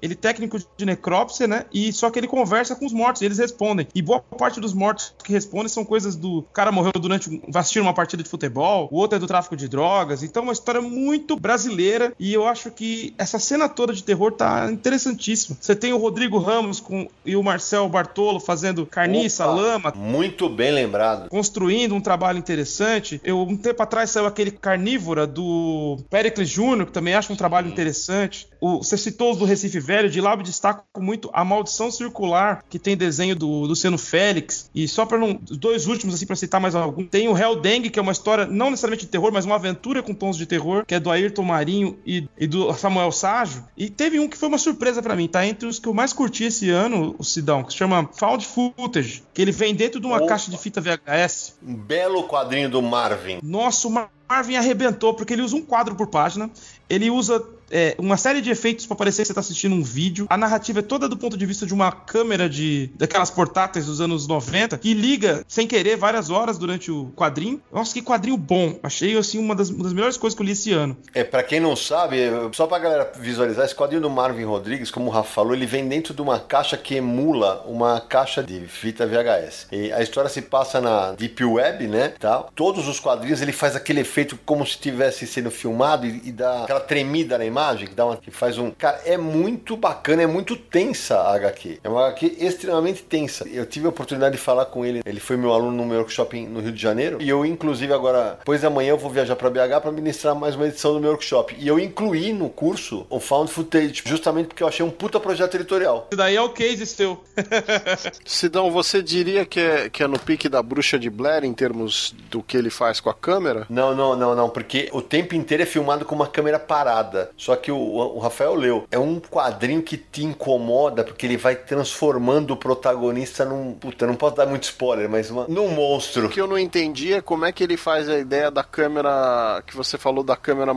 Ele 0.00 0.14
é 0.14 0.16
técnico 0.16 0.58
de 0.76 0.84
necrópsia, 0.86 1.46
né? 1.46 1.64
E 1.72 1.92
só 1.92 2.10
que 2.10 2.18
ele 2.18 2.26
conversa 2.28 2.74
com 2.76 2.86
os 2.86 2.92
mortos 2.92 3.22
e 3.22 3.24
eles 3.24 3.38
respondem. 3.38 3.86
E 3.94 4.02
boa 4.02 4.20
parte 4.20 4.60
dos 4.60 4.72
mortos 4.72 5.14
que 5.24 5.32
respondem 5.32 5.68
são 5.68 5.84
coisas 5.84 6.16
do. 6.16 6.38
O 6.38 6.42
cara 6.42 6.70
morreu 6.72 6.92
durante. 6.92 7.30
um- 7.30 7.40
assistir 7.54 7.80
uma 7.80 7.94
partida 7.94 8.22
de 8.22 8.28
futebol, 8.28 8.88
o 8.90 8.96
outro 8.98 9.16
é 9.16 9.18
do 9.18 9.26
tráfico 9.26 9.56
de 9.56 9.68
drogas. 9.68 10.22
Então 10.22 10.42
é 10.42 10.46
uma 10.46 10.52
história 10.52 10.80
muito 10.80 11.36
brasileira 11.36 12.12
e 12.18 12.32
eu 12.32 12.46
acho 12.46 12.70
que 12.70 13.14
essa 13.18 13.38
cena 13.38 13.68
toda 13.68 13.92
de 13.92 14.02
terror 14.02 14.32
tá 14.32 14.68
interessantíssima. 14.70 15.56
Você 15.60 15.74
tem 15.76 15.92
o 15.92 15.98
Rodrigo 15.98 16.38
Ramos 16.38 16.80
com, 16.80 17.08
e 17.24 17.36
o 17.36 17.42
Marcel 17.42 17.88
Bartolo 17.88 18.40
fazendo 18.40 18.84
carniça, 18.86 19.44
Opa, 19.46 19.54
lama, 19.54 19.92
Muito 19.96 20.48
bem 20.48 20.72
lembrado. 20.72 21.28
construindo 21.28 21.94
um 21.94 22.00
trabalho 22.00 22.38
interessante. 22.38 23.20
Eu, 23.24 23.40
um 23.42 23.56
tempo 23.56 23.82
atrás 23.82 24.10
saiu 24.10 24.26
aquele 24.26 24.50
Carnívora 24.50 25.26
do 25.26 25.98
Pericles 26.10 26.48
Júnior, 26.48 26.86
que 26.86 26.92
também 26.92 27.14
acho 27.14 27.32
um 27.32 27.36
trabalho 27.36 27.68
interessante. 27.68 28.48
O, 28.62 28.80
você 28.80 28.96
citou 28.96 29.32
os 29.32 29.38
do 29.38 29.44
Recife 29.44 29.80
Velho, 29.80 30.08
de 30.08 30.20
lá 30.20 30.34
eu 30.34 30.42
destaco 30.42 30.84
muito 31.00 31.28
A 31.32 31.44
Maldição 31.44 31.90
Circular, 31.90 32.62
que 32.70 32.78
tem 32.78 32.96
desenho 32.96 33.34
do 33.34 33.48
Luciano 33.48 33.98
Félix. 33.98 34.70
E 34.72 34.86
só 34.86 35.04
para 35.04 35.18
não. 35.18 35.40
Os 35.50 35.56
dois 35.56 35.88
últimos, 35.88 36.14
assim, 36.14 36.26
para 36.26 36.36
citar 36.36 36.60
mais 36.60 36.76
algum. 36.76 37.04
Tem 37.04 37.28
o 37.28 37.36
Hell 37.36 37.56
Dengue, 37.56 37.90
que 37.90 37.98
é 37.98 38.02
uma 38.02 38.12
história 38.12 38.46
não 38.46 38.70
necessariamente 38.70 39.06
de 39.06 39.10
terror, 39.10 39.32
mas 39.32 39.44
uma 39.44 39.56
aventura 39.56 40.00
com 40.00 40.14
tons 40.14 40.36
de 40.36 40.46
terror, 40.46 40.86
que 40.86 40.94
é 40.94 41.00
do 41.00 41.10
Ayrton 41.10 41.42
Marinho 41.42 41.98
e, 42.06 42.28
e 42.38 42.46
do 42.46 42.72
Samuel 42.74 43.10
Ságio. 43.10 43.64
E 43.76 43.90
teve 43.90 44.20
um 44.20 44.28
que 44.28 44.36
foi 44.36 44.48
uma 44.48 44.58
surpresa 44.58 45.02
para 45.02 45.16
mim, 45.16 45.26
tá? 45.26 45.44
Entre 45.44 45.66
os 45.66 45.80
que 45.80 45.88
eu 45.88 45.94
mais 45.94 46.12
curti 46.12 46.44
esse 46.44 46.70
ano, 46.70 47.16
o 47.18 47.24
Sidão, 47.24 47.64
que 47.64 47.72
se 47.72 47.78
chama 47.78 48.08
Found 48.12 48.46
Footage, 48.46 49.24
que 49.34 49.42
ele 49.42 49.50
vem 49.50 49.74
dentro 49.74 49.98
de 49.98 50.06
uma 50.06 50.18
Opa. 50.18 50.26
caixa 50.26 50.52
de 50.52 50.56
fita 50.56 50.80
VHS. 50.80 51.56
Um 51.66 51.74
belo 51.74 52.28
quadrinho 52.28 52.70
do 52.70 52.80
Marvin. 52.80 53.40
Nossa, 53.42 53.88
o 53.88 53.90
Marvin 53.90 54.54
arrebentou, 54.54 55.14
porque 55.14 55.32
ele 55.32 55.42
usa 55.42 55.56
um 55.56 55.62
quadro 55.62 55.96
por 55.96 56.06
página, 56.06 56.48
ele 56.88 57.10
usa 57.10 57.44
é, 57.72 57.94
uma 57.98 58.16
série 58.16 58.40
de 58.40 58.50
efeitos 58.50 58.86
para 58.86 58.96
parecer 58.96 59.22
que 59.22 59.28
você 59.28 59.34
tá 59.34 59.40
assistindo 59.40 59.74
um 59.74 59.82
vídeo. 59.82 60.26
A 60.28 60.36
narrativa 60.36 60.80
é 60.80 60.82
toda 60.82 61.08
do 61.08 61.16
ponto 61.16 61.36
de 61.36 61.46
vista 61.46 61.66
de 61.66 61.72
uma 61.72 61.90
câmera 61.90 62.48
de 62.48 62.90
daquelas 62.96 63.30
portáteis 63.30 63.86
dos 63.86 64.00
anos 64.00 64.26
90, 64.26 64.78
que 64.78 64.94
liga 64.94 65.44
sem 65.48 65.66
querer 65.66 65.96
várias 65.96 66.30
horas 66.30 66.58
durante 66.58 66.90
o 66.90 67.10
quadrinho. 67.16 67.60
Nossa, 67.72 67.94
que 67.94 68.02
quadrinho 68.02 68.36
bom. 68.36 68.78
Achei 68.82 69.16
assim 69.16 69.38
uma 69.38 69.54
das, 69.54 69.70
uma 69.70 69.84
das 69.84 69.92
melhores 69.92 70.16
coisas 70.16 70.36
que 70.36 70.42
eu 70.42 70.46
li 70.46 70.52
esse 70.52 70.72
ano. 70.72 70.96
É, 71.14 71.24
pra 71.24 71.42
quem 71.42 71.60
não 71.60 71.74
sabe, 71.74 72.18
só 72.52 72.66
pra 72.66 72.78
galera 72.78 73.10
visualizar, 73.18 73.64
esse 73.64 73.74
quadrinho 73.74 74.02
do 74.02 74.10
Marvin 74.10 74.44
Rodrigues, 74.44 74.90
como 74.90 75.06
o 75.06 75.10
Rafa 75.10 75.30
falou, 75.30 75.54
ele 75.54 75.66
vem 75.66 75.88
dentro 75.88 76.12
de 76.12 76.20
uma 76.20 76.38
caixa 76.38 76.76
que 76.76 76.96
emula 76.96 77.64
uma 77.66 78.00
caixa 78.00 78.42
de 78.42 78.60
fita 78.66 79.06
VHS. 79.06 79.68
E 79.72 79.92
a 79.92 80.02
história 80.02 80.28
se 80.28 80.42
passa 80.42 80.80
na 80.80 81.12
Deep 81.12 81.42
Web, 81.44 81.86
né, 81.86 82.14
tal. 82.18 82.50
Todos 82.54 82.86
os 82.86 83.00
quadrinhos 83.00 83.40
ele 83.40 83.52
faz 83.52 83.74
aquele 83.74 84.00
efeito 84.00 84.38
como 84.44 84.64
se 84.66 84.72
estivesse 84.72 85.26
sendo 85.26 85.50
filmado 85.50 86.06
e, 86.06 86.22
e 86.24 86.32
dá 86.32 86.64
aquela 86.64 86.80
tremida 86.80 87.38
na 87.38 87.44
imagem, 87.44 87.61
que 87.88 87.94
dá 87.94 88.06
uma, 88.06 88.16
que 88.16 88.30
faz 88.30 88.58
um... 88.58 88.70
Cara, 88.70 89.00
é 89.04 89.16
muito 89.16 89.76
bacana, 89.76 90.22
é 90.22 90.26
muito 90.26 90.56
tensa 90.56 91.18
a 91.18 91.34
HQ. 91.34 91.80
É 91.84 91.88
uma 91.88 92.06
HQ 92.06 92.36
extremamente 92.40 93.02
tensa. 93.02 93.48
Eu 93.48 93.64
tive 93.64 93.86
a 93.86 93.90
oportunidade 93.90 94.36
de 94.36 94.40
falar 94.40 94.66
com 94.66 94.84
ele, 94.84 95.00
ele 95.04 95.20
foi 95.20 95.36
meu 95.36 95.52
aluno 95.52 95.76
no 95.76 95.86
meu 95.86 95.98
workshop 95.98 96.40
no 96.46 96.60
Rio 96.60 96.72
de 96.72 96.80
Janeiro, 96.80 97.18
e 97.20 97.28
eu 97.28 97.44
inclusive 97.46 97.92
agora, 97.92 98.36
depois 98.38 98.62
da 98.62 98.70
manhã 98.70 98.90
eu 98.90 98.98
vou 98.98 99.10
viajar 99.10 99.36
pra 99.36 99.50
BH 99.50 99.80
para 99.80 99.92
ministrar 99.92 100.34
mais 100.34 100.56
uma 100.56 100.66
edição 100.66 100.92
do 100.92 101.00
meu 101.00 101.10
workshop. 101.10 101.54
E 101.58 101.68
eu 101.68 101.78
incluí 101.78 102.32
no 102.32 102.48
curso 102.48 103.06
o 103.08 103.20
Found 103.20 103.50
Footage, 103.50 104.02
justamente 104.04 104.48
porque 104.48 104.62
eu 104.62 104.68
achei 104.68 104.84
um 104.84 104.90
puta 104.90 105.20
projeto 105.20 105.54
editorial. 105.54 106.08
E 106.12 106.16
daí 106.16 106.36
é 106.36 106.42
o 106.42 106.50
case 106.50 106.86
seu. 106.86 107.22
Sidão, 108.24 108.70
você 108.70 109.02
diria 109.02 109.44
que 109.44 109.60
é, 109.60 109.88
que 109.88 110.02
é 110.02 110.06
no 110.06 110.18
pique 110.18 110.48
da 110.48 110.62
bruxa 110.62 110.98
de 110.98 111.10
Blair 111.10 111.44
em 111.44 111.52
termos 111.52 112.14
do 112.30 112.42
que 112.42 112.56
ele 112.56 112.70
faz 112.70 113.00
com 113.00 113.10
a 113.10 113.14
câmera? 113.14 113.66
Não, 113.68 113.94
não, 113.94 114.16
não, 114.16 114.34
não, 114.34 114.48
porque 114.48 114.88
o 114.92 115.02
tempo 115.02 115.34
inteiro 115.34 115.62
é 115.62 115.66
filmado 115.66 116.04
com 116.04 116.14
uma 116.14 116.26
câmera 116.26 116.58
parada. 116.58 117.30
Só 117.36 117.51
que 117.56 117.70
o, 117.70 117.78
o 117.78 118.18
Rafael 118.18 118.54
leu. 118.54 118.84
É 118.90 118.98
um 118.98 119.20
quadrinho 119.20 119.82
que 119.82 119.96
te 119.96 120.24
incomoda 120.24 121.04
porque 121.04 121.26
ele 121.26 121.36
vai 121.36 121.54
transformando 121.56 122.52
o 122.52 122.56
protagonista 122.56 123.44
num. 123.44 123.74
Puta, 123.74 124.06
não 124.06 124.14
posso 124.14 124.36
dar 124.36 124.46
muito 124.46 124.64
spoiler, 124.64 125.08
mas 125.08 125.30
uma, 125.30 125.46
num 125.48 125.68
monstro. 125.68 126.26
O 126.26 126.30
que 126.30 126.40
eu 126.40 126.46
não 126.46 126.58
entendi 126.58 127.12
é 127.12 127.20
como 127.20 127.44
é 127.44 127.52
que 127.52 127.62
ele 127.62 127.76
faz 127.76 128.08
a 128.08 128.18
ideia 128.18 128.50
da 128.50 128.64
câmera 128.64 129.62
que 129.66 129.76
você 129.76 129.98
falou 129.98 130.22
da 130.22 130.36
câmera 130.36 130.72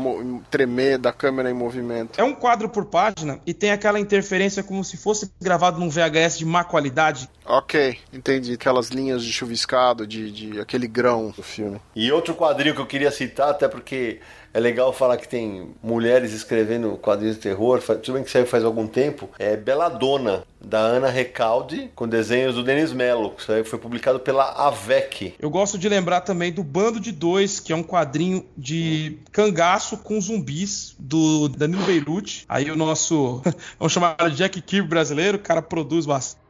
tremer, 0.50 0.98
da 0.98 1.12
câmera 1.12 1.50
em 1.50 1.54
movimento. 1.54 2.20
É 2.20 2.24
um 2.24 2.34
quadro 2.34 2.70
por 2.70 2.86
página 2.86 3.40
e 3.46 3.54
tem 3.54 3.72
aquela 3.72 4.00
interferência 4.00 4.64
como 4.64 4.84
se 4.84 4.98
fosse 4.98 5.32
gravado 5.42 5.80
num 5.80 5.90
VHS 5.90 6.38
de 6.38 6.46
má 6.46 6.64
qualidade. 6.64 7.30
Ok, 7.46 7.98
entendi. 8.12 8.54
Aquelas 8.54 8.90
linhas 8.90 9.24
de 9.24 9.32
chuviscado, 9.32 10.06
de, 10.08 10.32
de 10.32 10.60
aquele 10.60 10.88
grão 10.88 11.32
do 11.36 11.44
filme. 11.44 11.80
E 11.96 12.12
outro 12.12 12.34
quadrinho 12.34 12.74
que 12.74 12.82
eu 12.82 12.86
queria 12.88 13.12
citar, 13.12 13.50
até 13.50 13.68
porque 13.68 14.20
é 14.54 14.60
legal 14.60 14.92
falar 14.94 15.18
que 15.18 15.28
tem 15.28 15.70
mulheres 15.84 16.32
escrevendo 16.32 16.98
quadrinhos 16.98 17.36
de 17.36 17.42
terror, 17.44 17.82
tudo 17.82 18.14
bem 18.14 18.24
que 18.24 18.32
saiu 18.32 18.48
faz 18.48 18.64
algum 18.64 18.88
tempo, 18.88 19.30
é 19.38 19.56
Belladonna, 19.56 20.44
da 20.60 20.80
Ana 20.80 21.10
Recalde, 21.10 21.92
com 21.94 22.08
desenhos 22.08 22.56
do 22.56 22.64
Denis 22.64 22.92
Mello, 22.92 23.32
que 23.32 23.44
saiu- 23.44 23.66
foi 23.66 23.78
publicado 23.78 24.20
pela 24.20 24.52
AVEC. 24.68 25.36
Eu 25.38 25.50
gosto 25.50 25.78
de 25.78 25.88
lembrar 25.88 26.22
também 26.22 26.52
do 26.52 26.64
Bando 26.64 27.00
de 27.00 27.12
Dois, 27.12 27.60
que 27.60 27.72
é 27.72 27.76
um 27.76 27.84
quadrinho 27.84 28.44
de 28.58 29.20
cangaço 29.32 29.98
com 29.98 30.20
zumbis 30.20 30.96
do 30.98 31.48
Danilo 31.50 31.84
Beirute. 31.84 32.46
Aí 32.50 32.72
o 32.72 32.76
nosso, 32.76 33.42
vamos 33.78 33.94
chamar 33.94 34.16
de 34.32 34.38
Jack 34.38 34.60
Kirby 34.62 34.88
brasileiro, 34.90 35.38
o 35.38 35.42
cara 35.42 35.62
produz 35.62 36.06
bastante. 36.08 36.45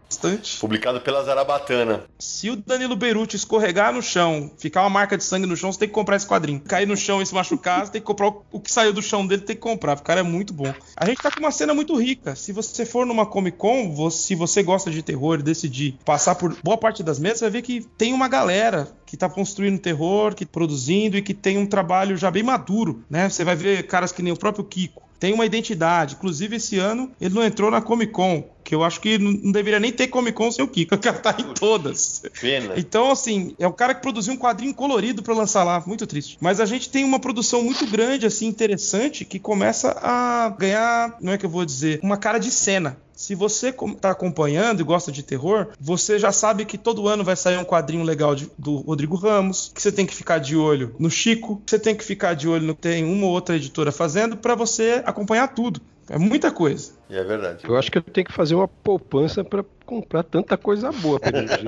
Publicado 0.59 1.01
pela 1.01 1.23
Zarabatana. 1.23 2.03
Se 2.19 2.49
o 2.49 2.55
Danilo 2.55 2.95
Beirute 2.95 3.35
escorregar 3.35 3.93
no 3.93 4.01
chão, 4.01 4.51
ficar 4.57 4.81
uma 4.81 4.89
marca 4.89 5.17
de 5.17 5.23
sangue 5.23 5.45
no 5.45 5.55
chão, 5.57 5.71
você 5.71 5.79
tem 5.79 5.87
que 5.87 5.93
comprar 5.93 6.15
esse 6.15 6.27
quadrinho. 6.27 6.59
Cair 6.59 6.87
no 6.87 6.95
chão 6.95 7.21
e 7.21 7.25
se 7.25 7.33
machucar, 7.33 7.85
você 7.85 7.91
tem 7.93 8.01
que 8.01 8.07
comprar 8.07 8.27
o- 8.51 8.59
que 8.59 8.71
saiu 8.71 8.93
do 8.93 9.01
chão 9.01 9.25
dele, 9.25 9.41
tem 9.41 9.55
que 9.55 9.61
comprar. 9.61 9.97
O 9.97 10.01
cara 10.03 10.19
é 10.21 10.23
muito 10.23 10.53
bom. 10.53 10.73
A 10.95 11.05
gente 11.05 11.21
tá 11.21 11.29
com 11.31 11.39
uma 11.39 11.51
cena 11.51 11.73
muito 11.73 11.95
rica. 11.95 12.35
Se 12.35 12.51
você 12.51 12.85
for 12.85 13.05
numa 13.05 13.25
Comic 13.25 13.57
Con, 13.57 14.09
se 14.09 14.35
você 14.35 14.63
gosta 14.63 14.89
de 14.91 15.01
terror 15.01 15.39
e 15.39 15.43
decidir 15.43 15.97
passar 16.05 16.35
por 16.35 16.55
boa 16.63 16.77
parte 16.77 17.03
das 17.03 17.19
mesas, 17.19 17.39
você 17.39 17.45
vai 17.45 17.51
ver 17.51 17.61
que 17.61 17.81
tem 17.97 18.13
uma 18.13 18.27
galera 18.27 18.87
que 19.05 19.17
tá 19.17 19.29
construindo 19.29 19.79
terror, 19.79 20.33
que 20.35 20.45
produzindo 20.45 21.17
e 21.17 21.21
que 21.21 21.33
tem 21.33 21.57
um 21.57 21.65
trabalho 21.65 22.15
já 22.17 22.29
bem 22.31 22.43
maduro, 22.43 23.03
né? 23.09 23.29
Você 23.29 23.43
vai 23.43 23.55
ver 23.55 23.85
caras 23.87 24.11
que 24.11 24.21
nem 24.23 24.31
o 24.33 24.37
próprio 24.37 24.63
Kiko. 24.63 25.03
Tem 25.19 25.33
uma 25.33 25.45
identidade. 25.45 26.15
Inclusive, 26.15 26.57
esse 26.57 26.77
ano 26.77 27.11
ele 27.21 27.33
não 27.33 27.43
entrou 27.43 27.71
na 27.71 27.81
Comic 27.81 28.11
Con. 28.11 28.43
Que 28.65 28.73
eu 28.73 28.83
acho 28.83 28.99
que 28.99 29.19
não, 29.19 29.51
deveria 29.51 29.79
nem 29.79 29.91
ter 29.91 30.07
Comic 30.07 30.35
Con 30.35 30.51
sem 30.51 30.65
o 30.65 30.67
o 30.67 30.97
cara 30.97 31.17
tá 31.21 31.35
em 31.39 31.53
todas. 31.53 32.23
Pena. 32.41 32.73
Então, 32.75 33.11
assim, 33.11 33.55
é 33.59 33.67
o 33.67 33.71
cara 33.71 33.93
que 33.93 34.01
produziu 34.01 34.33
um 34.33 34.37
quadrinho 34.37 34.73
colorido 34.73 35.21
pra 35.21 35.35
lançar 35.35 35.63
lá, 35.63 35.81
muito 35.85 36.07
triste. 36.07 36.37
Mas 36.41 36.59
a 36.59 36.65
gente 36.65 36.89
tem 36.89 37.05
uma 37.05 37.19
produção 37.19 37.61
muito 37.63 37.85
grande, 37.85 38.25
assim, 38.25 38.47
interessante, 38.47 39.23
que 39.23 39.37
começa 39.39 39.91
a 40.01 40.49
ganhar, 40.49 41.15
não 41.21 41.31
é 41.33 41.37
que 41.37 41.45
eu 41.45 41.49
vou 41.49 41.63
dizer, 41.63 41.99
uma 42.01 42.17
cara 42.17 42.39
de 42.39 42.49
cena. 42.49 42.97
Se 43.13 43.33
você 43.33 43.69
está 43.69 44.11
acompanhando 44.11 44.81
e 44.81 44.83
gosta 44.83 45.09
de 45.09 45.23
terror, 45.23 45.67
você 45.79 46.19
já 46.19 46.33
sabe 46.33 46.65
que 46.65 46.77
todo 46.77 47.07
ano 47.07 47.23
vai 47.23 47.35
sair 47.37 47.57
um 47.57 47.63
quadrinho 47.63 48.03
legal 48.03 48.35
de- 48.35 48.49
do 48.57 48.77
Rodrigo 48.77 49.15
Ramos, 49.15 49.71
que 49.73 49.81
você 49.81 49.89
tem 49.91 50.05
que 50.05 50.13
ficar 50.13 50.39
de 50.39 50.57
olho 50.57 50.93
no 50.99 51.09
Chico, 51.09 51.61
que 51.63 51.71
você 51.71 51.79
tem 51.79 51.95
que 51.95 52.03
ficar 52.03 52.33
de 52.33 52.49
olho 52.49 52.65
no 52.67 52.75
que 52.75 52.81
tem 52.81 53.05
uma 53.05 53.27
ou 53.27 53.31
outra 53.31 53.55
editora 53.55 53.89
fazendo 53.91 54.35
para 54.35 54.53
você 54.53 55.01
acompanhar 55.05 55.47
tudo. 55.47 55.79
É 56.09 56.17
muita 56.17 56.51
coisa. 56.51 56.93
E 57.09 57.17
é 57.17 57.23
verdade. 57.23 57.63
Eu 57.67 57.75
acho 57.77 57.91
que 57.91 57.97
eu 57.97 58.01
tenho 58.01 58.25
que 58.25 58.33
fazer 58.33 58.55
uma 58.55 58.67
poupança 58.67 59.43
para 59.43 59.63
comprar 59.85 60.23
tanta 60.23 60.57
coisa 60.57 60.91
boa 60.91 61.19
pelo 61.19 61.39
jeito. 61.47 61.65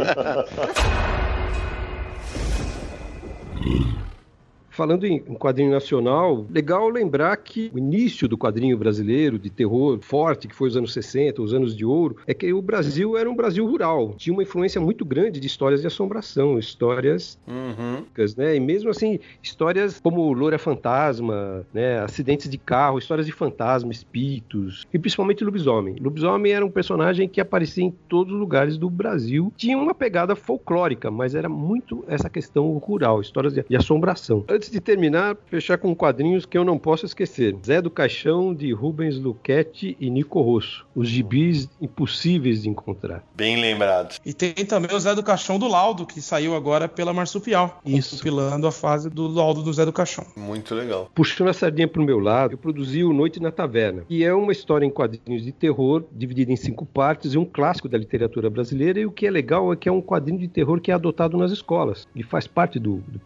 Falando 4.78 5.08
em 5.08 5.18
quadrinho 5.18 5.72
nacional, 5.72 6.46
legal 6.52 6.88
lembrar 6.88 7.36
que 7.38 7.72
o 7.74 7.80
início 7.80 8.28
do 8.28 8.38
quadrinho 8.38 8.78
brasileiro 8.78 9.40
de 9.40 9.50
terror 9.50 9.98
forte, 10.04 10.48
que 10.48 10.54
foi 10.54 10.68
os 10.68 10.78
anos 10.78 10.94
60, 10.94 11.42
os 11.42 11.52
anos 11.52 11.76
de 11.76 11.84
ouro, 11.84 12.18
é 12.28 12.34
que 12.34 12.54
o 12.54 12.62
Brasil 12.62 13.18
era 13.18 13.28
um 13.28 13.36
Brasil 13.36 13.66
rural. 13.66 14.14
Tinha 14.16 14.32
uma 14.32 14.44
influência 14.44 14.80
muito 14.80 15.04
grande 15.04 15.40
de 15.40 15.48
histórias 15.48 15.82
de 15.82 15.88
assombração, 15.88 16.60
histórias 16.60 17.40
Uhum. 17.48 18.04
né? 18.38 18.56
E 18.56 18.60
mesmo 18.60 18.92
assim, 18.92 19.20
histórias 19.42 20.00
como 20.00 20.32
Loura 20.32 20.60
Fantasma, 20.60 21.66
né? 21.74 21.98
Acidentes 22.02 22.48
de 22.48 22.60
carro, 22.60 23.00
histórias 23.00 23.26
de 23.26 23.32
fantasma, 23.32 23.92
espíritos, 23.92 24.86
e 24.94 25.00
principalmente 25.00 25.44
lobisomem. 25.44 25.96
Lobisomem 26.00 26.52
era 26.52 26.64
um 26.64 26.70
personagem 26.70 27.28
que 27.28 27.42
aparecia 27.42 27.84
em 27.84 27.92
todos 28.08 28.32
os 28.32 28.40
lugares 28.40 28.78
do 28.78 28.92
Brasil. 28.92 29.52
Tinha 29.58 29.76
uma 29.76 29.96
pegada 29.96 30.36
folclórica, 30.36 31.10
mas 31.10 31.34
era 31.34 31.50
muito 31.50 32.06
essa 32.08 32.30
questão 32.30 32.78
rural, 32.78 33.22
histórias 33.22 33.56
de, 33.56 33.66
de 33.68 33.76
assombração. 33.76 34.46
Antes 34.48 34.67
de 34.72 34.80
terminar, 34.80 35.38
fechar 35.48 35.78
com 35.78 35.96
quadrinhos 35.96 36.46
que 36.46 36.58
eu 36.58 36.66
não 36.66 36.78
posso 36.78 37.06
esquecer. 37.06 37.56
Zé 37.66 37.82
do 37.82 37.90
Caixão, 37.90 38.54
de 38.54 38.72
Rubens 38.72 39.18
Luchetti 39.18 39.96
e 40.00 40.10
Nico 40.10 40.42
Rosso. 40.42 40.86
Os 40.96 41.08
gibis 41.08 41.70
impossíveis 41.82 42.64
de 42.64 42.70
encontrar. 42.70 43.24
Bem 43.36 43.60
lembrado. 43.62 44.16
E 44.26 44.34
tem 44.34 44.54
também 44.54 44.96
o 44.96 45.00
Zé 45.00 45.14
do 45.16 45.24
Caixão 45.24 45.60
do 45.60 45.68
Laudo, 45.68 46.06
que 46.06 46.22
saiu 46.22 46.56
agora 46.56 46.88
pela 46.88 47.14
Marsupial. 47.14 47.82
Isso. 47.86 48.18
Compilando 48.18 48.68
a 48.68 48.72
fase 48.72 49.10
do 49.10 49.28
Laudo 49.28 49.62
do 49.62 49.72
Zé 49.72 49.86
do 49.86 49.94
Caixão. 49.94 50.26
Muito 50.36 50.74
legal. 50.76 51.10
Puxando 51.14 51.50
a 51.50 51.54
sardinha 51.54 51.88
pro 51.88 52.04
meu 52.04 52.20
lado, 52.20 52.54
eu 52.54 52.58
produzi 52.58 53.04
o 53.04 53.14
Noite 53.14 53.40
na 53.40 53.52
Taverna, 53.52 54.04
que 54.08 54.24
é 54.24 54.34
uma 54.34 54.52
história 54.52 54.86
em 54.86 54.90
quadrinhos 54.90 55.44
de 55.44 55.52
terror, 55.52 56.04
dividida 56.12 56.52
em 56.52 56.56
cinco 56.56 56.86
partes, 56.86 57.34
e 57.34 57.38
um 57.38 57.46
clássico 57.46 57.88
da 57.88 57.98
literatura 57.98 58.50
brasileira. 58.50 59.00
E 59.00 59.06
o 59.06 59.12
que 59.12 59.28
é 59.28 59.32
legal 59.32 59.72
é 59.72 59.76
que 59.76 59.88
é 59.88 59.92
um 59.92 60.02
quadrinho 60.02 60.40
de 60.40 60.48
terror 60.48 60.82
que 60.82 60.92
é 60.92 60.94
adotado 60.94 61.38
nas 61.38 61.52
escolas, 61.52 62.08
e 62.16 62.24
faz 62.24 62.48
parte 62.48 62.80
do, 62.80 62.98
do. 63.08 63.22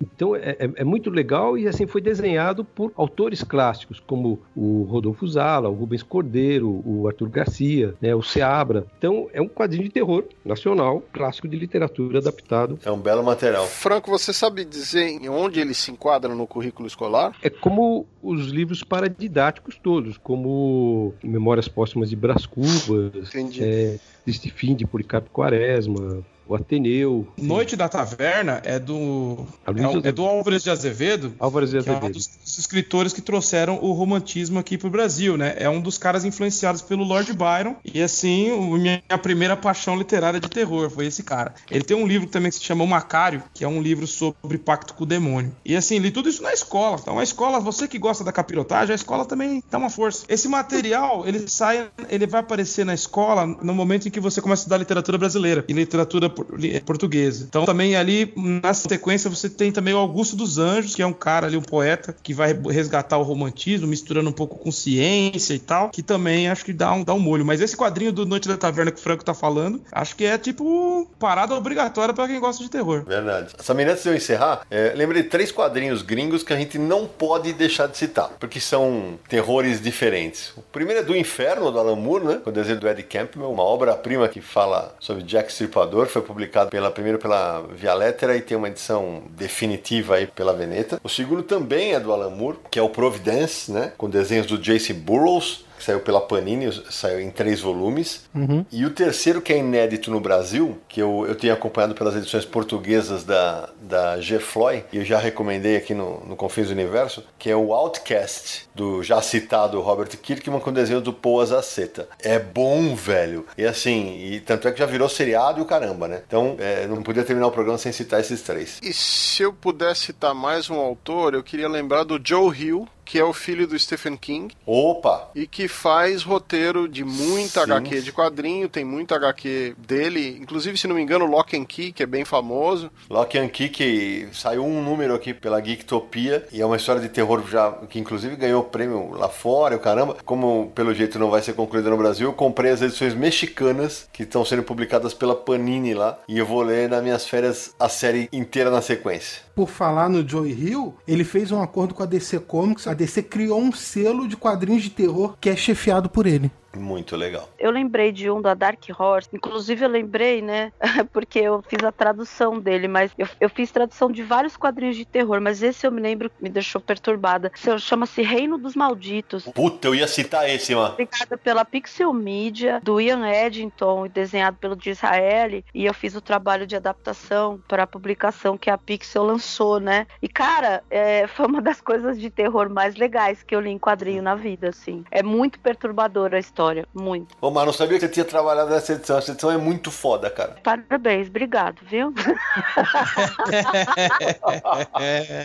Então 0.00 0.34
é, 0.34 0.56
é- 0.64 0.82
é 0.82 0.84
muito 0.84 1.10
legal 1.10 1.56
e 1.58 1.66
assim 1.68 1.86
foi 1.86 2.00
desenhado 2.00 2.64
por 2.64 2.92
autores 2.96 3.42
clássicos, 3.42 4.00
como 4.00 4.40
o 4.56 4.82
Rodolfo 4.84 5.26
Zala, 5.26 5.68
o 5.68 5.74
Rubens 5.74 6.02
Cordeiro, 6.02 6.82
o 6.84 7.06
Arthur 7.06 7.28
Garcia, 7.28 7.94
né, 8.00 8.14
o 8.14 8.22
Seabra. 8.22 8.86
Então 8.98 9.28
é 9.32 9.40
um 9.40 9.48
quadrinho 9.48 9.84
de 9.84 9.90
terror 9.90 10.24
nacional, 10.44 11.02
clássico 11.12 11.48
de 11.48 11.56
literatura 11.56 12.18
adaptado 12.18 12.78
É 12.84 12.90
um 12.90 12.98
belo 12.98 13.22
material. 13.22 13.66
Franco, 13.66 14.10
você 14.10 14.32
sabe 14.32 14.64
dizer 14.64 15.06
em 15.08 15.28
onde 15.28 15.60
ele 15.60 15.74
se 15.74 15.90
enquadra 15.90 16.34
no 16.34 16.46
currículo 16.46 16.86
escolar? 16.88 17.36
É 17.42 17.50
como 17.50 18.06
os 18.22 18.46
livros 18.48 18.82
paradidáticos 18.82 19.78
todos, 19.82 20.16
como 20.18 21.14
Memórias 21.22 21.68
Póstumas 21.68 22.10
de 22.10 22.16
Brás 22.16 22.46
Cubas, 22.46 23.28
Entendi. 23.28 23.62
é, 23.62 23.98
Triste 24.24 24.50
Fim 24.50 24.74
de 24.74 24.86
Policarpo 24.86 25.30
Quaresma, 25.30 26.24
o 26.46 26.54
Ateneu, 26.54 27.26
Noite 27.36 27.76
da 27.76 27.88
Taverna 27.88 28.60
é 28.64 28.78
do. 28.78 29.46
É, 29.66 30.08
é 30.08 30.12
do 30.12 30.24
Álvares 30.24 30.62
de 30.62 30.70
Azevedo. 30.70 31.34
Álvares 31.38 31.70
de 31.70 31.82
Que 31.82 31.88
é 31.88 31.92
um 31.92 31.96
Azevedo. 31.96 32.14
dos, 32.14 32.58
escritores 32.58 33.12
que 33.12 33.20
trouxeram 33.20 33.78
o 33.82 33.92
romantismo 33.92 34.58
aqui 34.58 34.76
pro 34.76 34.90
Brasil, 34.90 35.36
né? 35.36 35.54
É 35.56 35.68
um 35.68 35.80
dos 35.80 35.98
caras 35.98 36.24
influenciados 36.24 36.82
pelo 36.82 37.04
Lord 37.04 37.32
Byron. 37.32 37.76
E 37.84 38.02
assim, 38.02 38.50
minha 38.78 39.18
primeira 39.22 39.56
paixão 39.56 39.96
literária 39.96 40.38
de 40.38 40.48
terror 40.48 40.90
foi 40.90 41.06
esse 41.06 41.22
cara. 41.22 41.54
Ele 41.70 41.84
tem 41.84 41.96
um 41.96 42.06
livro 42.06 42.28
também 42.28 42.50
que 42.50 42.56
se 42.56 42.64
chama 42.64 42.84
O 42.84 42.86
Macário, 42.86 43.42
que 43.52 43.64
é 43.64 43.68
um 43.68 43.80
livro 43.80 44.06
sobre 44.06 44.58
pacto 44.58 44.94
com 44.94 45.04
o 45.04 45.06
demônio. 45.06 45.54
E 45.64 45.74
assim, 45.74 45.98
li 45.98 46.10
tudo 46.10 46.28
isso 46.28 46.42
na 46.42 46.52
escola. 46.52 46.98
Então 47.00 47.18
a 47.18 47.22
escola, 47.22 47.58
você 47.60 47.88
que 47.88 47.98
gosta 47.98 48.22
da 48.22 48.32
capirotagem, 48.32 48.92
a 48.92 48.96
escola 48.96 49.24
também 49.24 49.62
dá 49.70 49.78
uma 49.78 49.90
força. 49.90 50.24
Esse 50.28 50.48
material, 50.48 51.26
ele 51.26 51.48
sai, 51.48 51.88
ele 52.08 52.26
vai 52.26 52.40
aparecer 52.40 52.84
na 52.84 52.94
escola 52.94 53.46
no 53.46 53.74
momento 53.74 54.08
em 54.08 54.10
que 54.10 54.20
você 54.20 54.40
começa 54.40 54.60
a 54.60 54.64
estudar 54.64 54.78
literatura 54.78 55.18
brasileira 55.18 55.64
e 55.68 55.72
literatura 55.72 56.28
portuguesa. 56.34 57.46
Então 57.48 57.64
também 57.64 57.96
ali, 57.96 58.32
na 58.36 58.74
sequência, 58.74 59.30
você 59.30 59.48
tem 59.48 59.72
também 59.72 59.94
o 59.94 59.98
Augusto 59.98 60.36
dos 60.36 60.58
Anjos, 60.58 60.94
que 60.94 61.02
é 61.02 61.06
um 61.06 61.12
cara 61.12 61.46
ali, 61.46 61.56
um 61.56 61.62
poeta, 61.62 62.14
que 62.22 62.34
vai 62.34 62.52
resgatar 62.70 63.18
o 63.18 63.22
romantismo, 63.22 63.86
misturando 63.86 64.28
um 64.30 64.32
pouco 64.32 64.58
com 64.58 64.70
ciência 64.70 65.54
e 65.54 65.58
tal, 65.58 65.90
que 65.90 66.02
também 66.02 66.48
acho 66.48 66.64
que 66.64 66.72
dá 66.72 66.92
um, 66.92 67.04
dá 67.04 67.14
um 67.14 67.20
molho. 67.20 67.44
Mas 67.44 67.60
esse 67.60 67.76
quadrinho 67.76 68.12
do 68.12 68.26
Noite 68.26 68.48
da 68.48 68.56
Taverna 68.56 68.90
que 68.90 68.98
o 68.98 69.02
Franco 69.02 69.24
tá 69.24 69.34
falando, 69.34 69.80
acho 69.92 70.16
que 70.16 70.24
é 70.24 70.36
tipo 70.38 71.10
parada 71.18 71.54
obrigatória 71.54 72.14
pra 72.14 72.26
quem 72.26 72.40
gosta 72.40 72.62
de 72.62 72.70
terror. 72.70 73.04
Verdade. 73.04 73.52
Samir, 73.58 73.88
antes 73.88 74.02
de 74.02 74.08
eu 74.08 74.14
encerrar, 74.14 74.66
é, 74.70 74.92
lembrei 74.94 75.22
três 75.22 75.50
quadrinhos 75.50 76.02
gringos 76.02 76.42
que 76.42 76.52
a 76.52 76.56
gente 76.56 76.78
não 76.78 77.06
pode 77.06 77.52
deixar 77.52 77.86
de 77.86 77.96
citar, 77.96 78.30
porque 78.38 78.60
são 78.60 79.18
terrores 79.28 79.80
diferentes. 79.80 80.52
O 80.56 80.62
primeiro 80.62 81.00
é 81.00 81.04
do 81.04 81.16
Inferno, 81.16 81.70
do 81.70 81.78
Alan 81.78 81.96
Moore, 81.96 82.24
né? 82.24 82.40
Com 82.42 82.50
o 82.50 82.52
desenho 82.52 82.80
do 82.80 82.88
Eddie 82.88 83.04
Campbell, 83.04 83.50
uma 83.50 83.62
obra-prima 83.62 84.28
que 84.28 84.40
fala 84.40 84.94
sobre 84.98 85.22
Jack 85.22 85.50
Stripador, 85.50 86.06
foi 86.06 86.22
publicado 86.24 86.70
pela, 86.70 86.90
primeiro 86.90 87.18
pela 87.18 87.62
Via 87.70 87.94
Lettera 87.94 88.36
e 88.36 88.40
tem 88.40 88.56
uma 88.56 88.68
edição 88.68 89.22
definitiva 89.30 90.16
aí 90.16 90.26
pela 90.26 90.52
Veneta. 90.52 91.00
O 91.02 91.08
segundo 91.08 91.42
também 91.42 91.92
é 91.92 92.00
do 92.00 92.12
Alan 92.12 92.30
Moore, 92.30 92.58
que 92.70 92.78
é 92.78 92.82
o 92.82 92.88
Providence, 92.88 93.70
né? 93.70 93.92
Com 93.96 94.08
desenhos 94.08 94.46
do 94.46 94.58
Jace 94.58 94.92
Burroughs, 94.92 95.64
que 95.76 95.84
saiu 95.84 96.00
pela 96.00 96.20
Panini, 96.20 96.70
saiu 96.90 97.20
em 97.20 97.30
três 97.30 97.60
volumes. 97.60 98.24
E 98.70 98.84
o 98.84 98.90
terceiro, 98.90 99.40
que 99.40 99.52
é 99.52 99.58
inédito 99.58 100.10
no 100.10 100.20
Brasil, 100.20 100.78
que 100.88 101.00
eu, 101.00 101.24
eu 101.26 101.34
tenho 101.34 101.52
acompanhado 101.52 101.94
pelas 101.94 102.16
edições 102.16 102.44
portuguesas 102.44 103.24
da, 103.24 103.68
da 103.80 104.20
G. 104.20 104.38
Floyd, 104.38 104.84
e 104.92 104.98
eu 104.98 105.04
já 105.04 105.18
recomendei 105.18 105.76
aqui 105.76 105.94
no, 105.94 106.20
no 106.26 106.36
Confins 106.36 106.68
do 106.68 106.72
Universo, 106.72 107.24
que 107.38 107.50
é 107.50 107.56
o 107.56 107.72
Outcast, 107.72 108.68
do 108.74 109.02
já 109.02 109.20
citado 109.22 109.80
Robert 109.80 110.08
Kirkman, 110.08 110.60
com 110.60 110.72
desenho 110.72 111.00
do 111.00 111.12
Paul 111.12 111.40
Azaceta. 111.40 112.08
É 112.20 112.38
bom, 112.38 112.94
velho. 112.94 113.46
E 113.56 113.64
assim, 113.64 114.18
e 114.18 114.40
tanto 114.40 114.68
é 114.68 114.72
que 114.72 114.78
já 114.78 114.86
virou 114.86 115.08
seriado 115.08 115.58
e 115.58 115.62
o 115.62 115.66
caramba, 115.66 116.08
né? 116.08 116.22
Então, 116.26 116.56
é, 116.58 116.86
não 116.86 117.02
podia 117.02 117.24
terminar 117.24 117.48
o 117.48 117.52
programa 117.52 117.78
sem 117.78 117.92
citar 117.92 118.20
esses 118.20 118.42
três. 118.42 118.78
E 118.82 118.92
se 118.92 119.42
eu 119.42 119.52
pudesse 119.52 120.06
citar 120.06 120.34
mais 120.34 120.70
um 120.70 120.76
autor, 120.76 121.34
eu 121.34 121.42
queria 121.42 121.68
lembrar 121.68 122.04
do 122.04 122.20
Joe 122.22 122.56
Hill, 122.56 122.88
que 123.04 123.18
é 123.18 123.24
o 123.24 123.32
filho 123.32 123.66
do 123.66 123.78
Stephen 123.78 124.16
King 124.16 124.54
Opa! 124.66 125.30
e 125.34 125.46
que 125.46 125.68
faz 125.68 126.22
roteiro 126.22 126.88
de 126.88 127.04
muita 127.04 127.64
Sim. 127.64 127.72
HQ 127.72 128.00
de 128.00 128.12
quadrinho, 128.12 128.68
tem 128.68 128.84
muita 128.84 129.16
HQ 129.16 129.76
dele, 129.78 130.38
inclusive, 130.40 130.78
se 130.78 130.86
não 130.86 130.96
me 130.96 131.02
engano, 131.02 131.26
Lock 131.26 131.56
and 131.56 131.64
Key, 131.64 131.92
que 131.92 132.02
é 132.02 132.06
bem 132.06 132.24
famoso. 132.24 132.90
Lock 133.08 133.38
and 133.38 133.48
Key, 133.48 133.68
que 133.68 134.28
saiu 134.32 134.64
um 134.64 134.82
número 134.82 135.14
aqui 135.14 135.34
pela 135.34 135.62
Geektopia, 135.62 136.46
e 136.52 136.60
é 136.60 136.66
uma 136.66 136.76
história 136.76 137.00
de 137.00 137.08
terror 137.08 137.42
já 137.48 137.72
que 137.88 137.98
inclusive 137.98 138.36
ganhou 138.36 138.62
prêmio 138.62 139.10
lá 139.10 139.28
fora, 139.28 139.76
o 139.76 139.80
caramba. 139.80 140.16
Como 140.24 140.72
pelo 140.74 140.94
jeito 140.94 141.18
não 141.18 141.30
vai 141.30 141.42
ser 141.42 141.54
concluída 141.54 141.90
no 141.90 141.96
Brasil, 141.96 142.28
eu 142.28 142.32
comprei 142.32 142.70
as 142.70 142.82
edições 142.82 143.14
mexicanas 143.14 144.08
que 144.12 144.22
estão 144.22 144.44
sendo 144.44 144.62
publicadas 144.62 145.14
pela 145.14 145.34
Panini 145.34 145.94
lá, 145.94 146.18
e 146.28 146.38
eu 146.38 146.46
vou 146.46 146.62
ler 146.62 146.88
nas 146.88 147.02
minhas 147.02 147.26
férias 147.26 147.74
a 147.78 147.88
série 147.88 148.28
inteira 148.32 148.70
na 148.70 148.80
sequência. 148.80 149.42
Por 149.54 149.68
falar 149.68 150.08
no 150.08 150.26
Joey 150.26 150.52
Hill, 150.52 150.94
ele 151.06 151.24
fez 151.24 151.52
um 151.52 151.62
acordo 151.62 151.94
com 151.94 152.02
a 152.02 152.06
DC 152.06 152.40
Comics. 152.40 152.86
A 152.94 152.96
DC 152.96 153.24
criou 153.24 153.60
um 153.60 153.72
selo 153.72 154.28
de 154.28 154.36
quadrinhos 154.36 154.84
de 154.84 154.90
terror 154.90 155.36
que 155.40 155.50
é 155.50 155.56
chefiado 155.56 156.08
por 156.08 156.28
ele. 156.28 156.48
Muito 156.76 157.16
legal. 157.16 157.48
Eu 157.58 157.70
lembrei 157.70 158.12
de 158.12 158.30
um 158.30 158.40
da 158.40 158.54
Dark 158.54 158.82
Horse. 158.98 159.28
Inclusive, 159.32 159.84
eu 159.84 159.88
lembrei, 159.88 160.42
né? 160.42 160.72
Porque 161.12 161.38
eu 161.38 161.62
fiz 161.62 161.82
a 161.84 161.92
tradução 161.92 162.58
dele, 162.58 162.88
mas 162.88 163.10
eu, 163.16 163.28
eu 163.40 163.48
fiz 163.48 163.70
tradução 163.70 164.10
de 164.10 164.22
vários 164.22 164.56
quadrinhos 164.56 164.96
de 164.96 165.04
terror, 165.04 165.40
mas 165.40 165.62
esse 165.62 165.86
eu 165.86 165.92
me 165.92 166.00
lembro 166.00 166.30
que 166.30 166.42
me 166.42 166.48
deixou 166.48 166.80
perturbada. 166.80 167.50
Chama-se 167.78 168.22
Reino 168.22 168.58
dos 168.58 168.74
Malditos. 168.74 169.44
Puta, 169.54 169.88
eu 169.88 169.94
ia 169.94 170.08
citar 170.08 170.48
esse, 170.48 170.74
mano. 170.74 170.90
Publicada 170.90 171.36
pela 171.36 171.64
Pixel 171.64 172.12
Media, 172.12 172.80
do 172.82 173.00
Ian 173.00 173.26
Eddington 173.26 174.06
e 174.06 174.08
desenhado 174.08 174.56
pelo 174.56 174.76
Disraeli. 174.76 175.64
E 175.74 175.86
eu 175.86 175.94
fiz 175.94 176.14
o 176.14 176.20
trabalho 176.20 176.66
de 176.66 176.76
adaptação 176.76 177.60
para 177.68 177.84
a 177.84 177.86
publicação 177.86 178.58
que 178.58 178.70
a 178.70 178.78
Pixel 178.78 179.24
lançou, 179.24 179.80
né? 179.80 180.06
E, 180.20 180.28
cara, 180.28 180.82
é, 180.90 181.26
foi 181.26 181.46
uma 181.46 181.62
das 181.62 181.80
coisas 181.80 182.20
de 182.20 182.30
terror 182.30 182.68
mais 182.68 182.96
legais 182.96 183.42
que 183.42 183.54
eu 183.54 183.60
li 183.60 183.70
em 183.70 183.78
quadrinho 183.78 184.22
na 184.22 184.34
vida, 184.34 184.68
assim. 184.68 185.04
É 185.10 185.22
muito 185.22 185.58
perturbadora 185.60 186.36
a 186.36 186.40
história. 186.40 186.63
História, 186.64 186.88
muito. 186.94 187.36
Ô, 187.40 187.50
mas 187.50 187.66
não 187.66 187.72
sabia 187.72 187.98
que 187.98 188.06
você 188.06 188.12
tinha 188.12 188.24
trabalhado 188.24 188.70
nessa 188.70 188.92
edição. 188.94 189.18
Essa 189.18 189.32
edição 189.32 189.50
é 189.50 189.56
muito 189.56 189.90
foda, 189.90 190.30
cara. 190.30 190.56
Parabéns, 190.62 191.28
obrigado, 191.28 191.80
viu? 191.82 192.14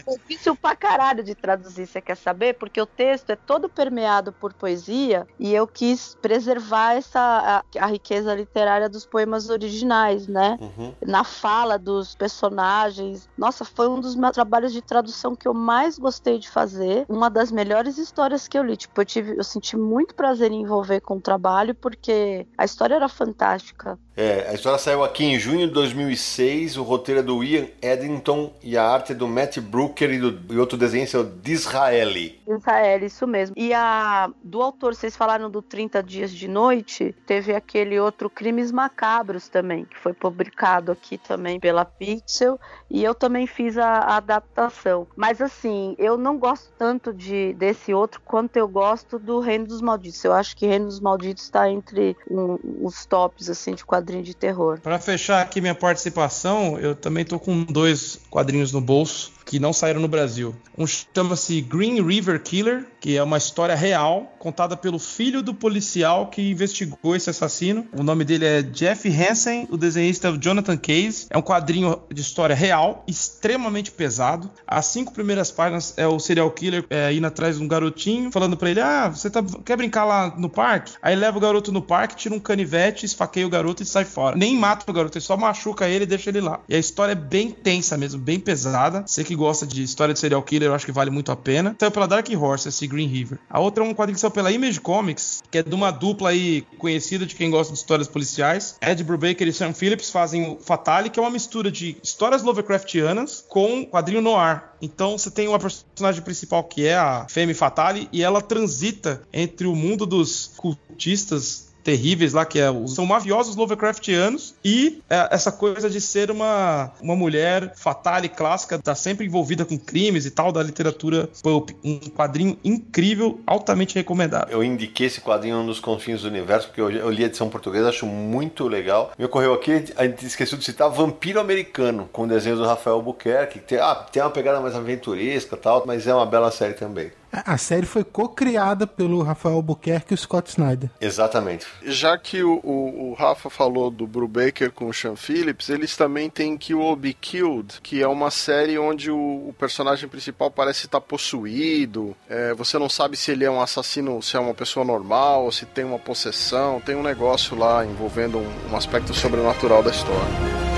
Difícil 0.08 0.56
pra 0.56 0.76
caralho 0.76 1.24
de 1.24 1.36
traduzir, 1.36 1.88
você 1.88 2.00
quer 2.02 2.16
saber? 2.16 2.54
Porque 2.56 2.82
o 2.82 2.86
texto 2.86 3.32
é 3.32 3.36
todo 3.36 3.68
permeado 3.68 4.32
por 4.32 4.54
poesia 4.54 5.28
e 5.38 5.54
eu 5.54 5.68
quis 5.68 6.16
preservar 6.22 6.94
essa 6.94 7.20
a, 7.20 7.64
a 7.84 7.88
riqueza 7.88 8.34
literária 8.34 8.88
dos 8.88 9.06
poemas 9.06 9.50
originais, 9.50 10.28
né? 10.28 10.58
Uhum. 10.62 10.94
Na 11.06 11.24
fala 11.24 11.78
dos 11.78 12.16
personagens. 12.16 13.30
Nossa, 13.38 13.66
foi 13.66 13.88
um 13.88 14.00
dos 14.00 14.16
meus 14.16 14.32
trabalhos 14.34 14.72
de 14.72 14.82
tradução 14.82 15.36
que 15.36 15.48
eu 15.48 15.54
mais 15.54 16.00
gostei 16.00 16.40
de 16.40 16.50
fazer. 16.50 17.06
Uma 17.10 17.30
das 17.30 17.52
melhores 17.52 17.98
histórias 17.98 18.48
que 18.48 18.58
eu 18.58 18.64
li. 18.64 18.78
Tipo, 18.78 19.02
eu 19.02 19.06
tive, 19.06 19.38
eu 19.38 19.44
senti 19.44 19.76
muito 19.76 20.16
prazer 20.16 20.52
em 20.52 20.62
envolver 20.62 21.02
com 21.10 21.16
o 21.16 21.20
trabalho 21.20 21.74
porque 21.74 22.46
a 22.56 22.64
história 22.64 22.94
era 22.94 23.10
fantástica. 23.10 23.98
É, 24.16 24.48
a 24.48 24.54
história 24.54 24.78
saiu 24.78 25.04
aqui 25.04 25.24
em 25.24 25.40
junho 25.40 25.66
de 25.68 25.74
2006. 25.74 26.78
O 26.78 26.84
roteiro 26.84 27.22
é 27.22 27.24
do 27.24 27.44
Ian 27.44 27.66
Eddington 27.82 28.54
e 28.62 28.78
a 28.78 28.88
arte 28.88 29.14
é 29.14 29.16
do 29.16 29.28
Matt 29.28 29.58
Brooker 29.58 30.12
e, 30.12 30.20
do, 30.20 30.54
e 30.54 30.60
outro 30.60 30.78
desenhista 30.78 31.18
é 31.18 31.22
o 31.22 31.24
Disraeli. 31.24 32.40
Israel, 32.48 33.04
isso 33.04 33.26
mesmo. 33.26 33.56
E 33.58 33.74
a 33.74 34.30
do 34.44 34.62
autor, 34.62 34.94
vocês 34.94 35.16
falaram 35.16 35.50
do 35.50 35.62
30 35.62 36.04
Dias 36.04 36.32
de 36.32 36.48
Noite, 36.48 37.16
teve 37.26 37.56
aquele 37.56 38.00
outro 38.00 38.30
Crimes 38.30 38.72
Macabros 38.72 39.48
também, 39.48 39.86
que 39.86 39.98
foi 39.98 40.14
publicado 40.14 40.92
aqui 40.92 41.18
também 41.18 41.60
pela 41.60 41.86
Pixel, 41.86 42.60
e 42.90 43.04
eu 43.04 43.14
também 43.14 43.48
fiz 43.48 43.78
a, 43.78 43.88
a 43.88 44.18
adaptação. 44.18 45.08
Mas 45.16 45.42
assim, 45.42 45.96
eu 45.98 46.18
não 46.18 46.38
gosto 46.38 46.72
tanto 46.78 47.14
de 47.14 47.54
desse 47.54 47.94
outro 47.94 48.20
quanto 48.26 48.58
eu 48.58 48.68
gosto 48.68 49.18
do 49.18 49.40
Reino 49.40 49.68
dos 49.68 49.82
Malditos. 49.82 50.24
Eu 50.24 50.34
acho 50.34 50.58
que 50.58 50.66
Reino 50.66 50.86
dos 50.86 50.99
Malditos 51.00 51.44
está 51.44 51.70
entre 51.70 52.16
um, 52.30 52.58
os 52.82 53.06
tops 53.06 53.50
assim 53.50 53.74
de 53.74 53.86
quadrinho 53.86 54.24
de 54.24 54.34
terror. 54.34 54.80
Pra 54.82 55.00
fechar 55.00 55.42
aqui 55.42 55.62
minha 55.62 55.76
participação, 55.76 56.78
eu 56.80 56.96
também 56.96 57.26
tô 57.26 57.40
com 57.40 57.64
dois 57.64 58.20
quadrinhos 58.30 58.72
no 58.72 58.82
bolso 58.82 59.39
que 59.50 59.60
não 59.60 59.74
saíram 59.74 60.00
no 60.00 60.08
Brasil. 60.08 60.56
Um 60.78 60.86
chama-se 60.86 61.60
Green 61.60 62.06
River 62.06 62.40
Killer, 62.44 62.86
que 63.00 63.18
é 63.18 63.24
uma 63.24 63.40
história 63.40 63.74
real 63.74 64.32
contada 64.38 64.78
pelo 64.78 65.00
filho 65.00 65.42
do 65.42 65.56
policial 65.56 66.28
que 66.28 66.52
investigou 66.52 67.16
esse 67.16 67.32
assassino. 67.32 67.88
O 67.98 68.04
nome 68.04 68.24
dele 68.24 68.46
é 68.46 68.62
Jeff 68.62 69.10
Hansen, 69.10 69.68
o 69.72 69.76
desenhista 69.76 70.28
é 70.30 70.38
Jonathan 70.38 70.78
Case. 70.78 71.26
É 71.32 71.38
um 71.38 71.42
quadrinho 71.42 72.00
de 72.14 72.22
história 72.22 72.56
real, 72.56 73.04
extremamente 73.08 73.92
pesado. 73.92 74.52
As 74.68 74.86
cinco 74.86 75.12
primeiras 75.12 75.50
páginas 75.50 75.96
é 75.98 76.08
o 76.08 76.20
serial 76.20 76.52
killer 76.52 76.86
é, 76.88 77.12
indo 77.12 77.26
atrás 77.26 77.58
de 77.58 77.64
um 77.64 77.68
garotinho, 77.68 78.32
falando 78.32 78.56
pra 78.56 78.70
ele: 78.70 78.82
Ah, 78.82 79.10
você 79.10 79.32
tá, 79.32 79.44
quer 79.66 79.78
brincar 79.78 80.06
lá 80.06 80.36
no 80.38 80.48
parque? 80.48 80.94
Aí 81.02 81.16
leva 81.16 81.40
o 81.40 81.42
garoto 81.42 81.72
no 81.72 81.82
parque, 81.82 82.16
tira 82.16 82.36
um 82.36 82.40
canivete, 82.40 83.04
esfaqueia 83.04 83.48
o 83.48 83.50
garoto 83.50 83.82
e 83.82 83.86
sai 83.86 84.06
fora. 84.06 84.38
Nem 84.38 84.56
mata 84.56 84.86
o 84.88 84.94
garoto, 84.94 85.18
ele 85.18 85.26
só 85.26 85.36
machuca 85.36 85.88
ele 85.88 86.04
e 86.04 86.08
deixa 86.08 86.30
ele 86.30 86.40
lá. 86.40 86.60
E 86.70 86.76
a 86.76 86.80
história 86.80 87.14
é 87.14 87.16
bem 87.16 87.50
tensa 87.50 87.98
mesmo, 87.98 88.22
bem 88.22 88.40
pesada. 88.40 89.04
Você 89.08 89.24
que 89.24 89.39
gosta 89.40 89.66
de 89.66 89.82
história 89.82 90.14
de 90.14 90.20
serial 90.20 90.44
killer, 90.44 90.70
eu 90.70 90.76
acho 90.76 90.86
que 90.86 90.92
vale 90.92 91.10
muito 91.10 91.32
a 91.32 91.36
pena. 91.36 91.76
Saiu 91.80 91.92
pela 91.92 92.08
Dark 92.08 92.28
Horse, 92.30 92.68
esse 92.68 92.86
Green 92.86 93.08
River. 93.08 93.40
A 93.50 93.60
outra 93.60 93.84
é 93.84 93.88
um 93.88 93.94
quadrinho 93.94 94.16
que 94.16 94.22
saiu 94.22 94.32
pela 94.32 94.52
Image 94.52 94.80
Comics, 94.82 95.42
que 95.50 95.58
é 95.58 95.64
de 95.64 95.74
uma 95.74 95.90
dupla 95.90 96.30
aí 96.30 96.62
conhecida 96.78 97.26
de 97.26 97.34
quem 97.34 97.50
gosta 97.50 97.74
de 97.74 97.80
histórias 97.80 98.08
policiais. 98.08 98.76
Ed 98.82 99.04
Brubaker 99.04 99.48
e 99.48 99.54
Sam 99.54 99.74
Phillips 99.74 100.10
fazem 100.10 100.52
o 100.52 100.60
Fatale, 100.60 101.10
que 101.10 101.20
é 101.20 101.24
uma 101.24 101.32
mistura 101.32 101.72
de 101.72 101.98
histórias 102.04 102.44
Lovecraftianas 102.44 103.44
com 103.48 103.86
quadrinho 103.86 104.22
noir. 104.22 104.64
Então 104.82 105.18
você 105.18 105.32
tem 105.32 105.48
uma 105.48 105.60
personagem 105.60 106.22
principal 106.22 106.64
que 106.64 106.86
é 106.86 106.96
a 106.96 107.26
Femme 107.30 107.54
Fatale 107.54 108.10
e 108.12 108.22
ela 108.22 108.42
transita 108.42 109.22
entre 109.32 109.68
o 109.68 109.76
mundo 109.76 110.06
dos 110.06 110.52
cultistas 110.58 111.69
terríveis 111.84 112.34
lá, 112.34 112.46
que 112.46 112.60
é, 112.60 112.68
são 112.88 113.06
mafiosos 113.06 113.56
Lovecraftianos, 113.56 114.56
e 114.64 115.02
é, 115.10 115.30
essa 115.32 115.52
coisa 115.52 115.90
de 115.90 116.00
ser 116.02 116.32
uma, 116.32 116.92
uma 117.02 117.16
mulher 117.16 117.74
fatale 117.76 118.30
clássica, 118.30 118.80
tá 118.80 118.96
sempre 118.96 119.26
envolvida 119.26 119.66
com 119.66 119.78
crimes 119.78 120.26
e 120.26 120.32
tal, 120.32 120.52
da 120.52 120.62
literatura 120.62 121.30
pulp. 121.42 121.72
Um 121.84 122.00
quadrinho 122.00 122.58
incrível, 122.64 123.40
altamente 123.46 123.96
recomendado. 123.96 124.52
Eu 124.52 124.64
indiquei 124.64 125.08
esse 125.08 125.22
quadrinho 125.22 125.64
nos 125.64 125.80
confins 125.80 126.22
do 126.22 126.28
universo, 126.28 126.68
porque 126.68 126.82
eu, 126.82 126.90
eu 126.90 127.10
li 127.10 127.24
a 127.24 127.28
edição 127.28 127.50
portuguesa, 127.50 127.90
acho 127.90 128.06
muito 128.06 128.68
legal. 128.68 129.12
Me 129.18 129.26
ocorreu 129.26 129.54
aqui, 129.54 129.86
a 129.96 130.06
gente 130.06 130.26
esqueceu 130.26 130.58
de 130.58 130.64
citar 130.64 130.90
Vampiro 130.90 131.40
Americano, 131.40 132.10
com 132.12 132.28
desenhos 132.28 132.60
do 132.60 132.66
Rafael 132.66 132.98
Albuquerque, 132.98 133.60
que 133.60 133.66
tem, 133.66 133.80
ah, 133.80 133.96
tem 133.96 134.22
uma 134.22 134.30
pegada 134.30 134.60
mais 134.60 134.76
aventuresca 134.76 135.56
e 135.56 135.60
tal, 135.60 135.84
mas 135.86 136.08
é 136.08 136.14
uma 136.14 136.26
bela 136.26 136.52
série 136.52 136.74
também. 136.74 137.12
A 137.32 137.58
série 137.58 137.86
foi 137.86 138.04
co-criada 138.04 138.88
pelo 138.88 139.22
Rafael 139.22 139.56
Albuquerque 139.56 140.14
e 140.14 140.16
o 140.16 140.18
Scott 140.18 140.50
Snyder. 140.50 140.90
Exatamente. 141.00 141.68
Já 141.84 142.18
que 142.18 142.44
o, 142.44 142.60
o, 142.64 143.12
o 143.12 143.14
Rafa 143.14 143.50
falou 143.50 143.92
do 143.92 144.08
Brubaker 144.08 144.72
com 144.72 144.88
o 144.88 144.94
Sean 144.94 145.16
Phillips, 145.16 145.70
eles 145.70 145.96
também 145.96 146.30
têm 146.30 146.58
Kill 146.58 146.82
or 146.82 146.96
Be 146.96 147.14
Killed, 147.14 147.80
que 147.82 148.02
é 148.02 148.08
uma 148.08 148.32
série 148.32 148.78
onde 148.80 149.12
o, 149.12 149.50
o 149.50 149.56
personagem 149.58 150.10
principal 150.10 150.50
parece 150.50 150.86
estar 150.86 151.02
possuído. 151.02 152.16
É, 152.28 152.54
você 152.54 152.78
não 152.80 152.90
sabe 152.90 153.16
se 153.16 153.32
ele 153.32 153.46
é 153.46 153.52
um 153.52 153.62
assassino, 153.62 154.22
se 154.22 154.36
é 154.36 154.40
uma 154.40 154.54
pessoa 154.54 154.86
normal, 154.86 155.46
ou 155.46 155.52
se 155.52 155.66
tem 155.66 155.86
uma 155.86 156.00
possessão. 156.00 156.82
Tem 156.82 156.96
um 156.96 157.04
negócio 157.04 157.58
lá 157.58 157.86
envolvendo 157.86 158.40
um, 158.40 158.72
um 158.72 158.76
aspecto 158.76 159.14
sobrenatural 159.14 159.84
da 159.84 159.92
história. 159.92 160.69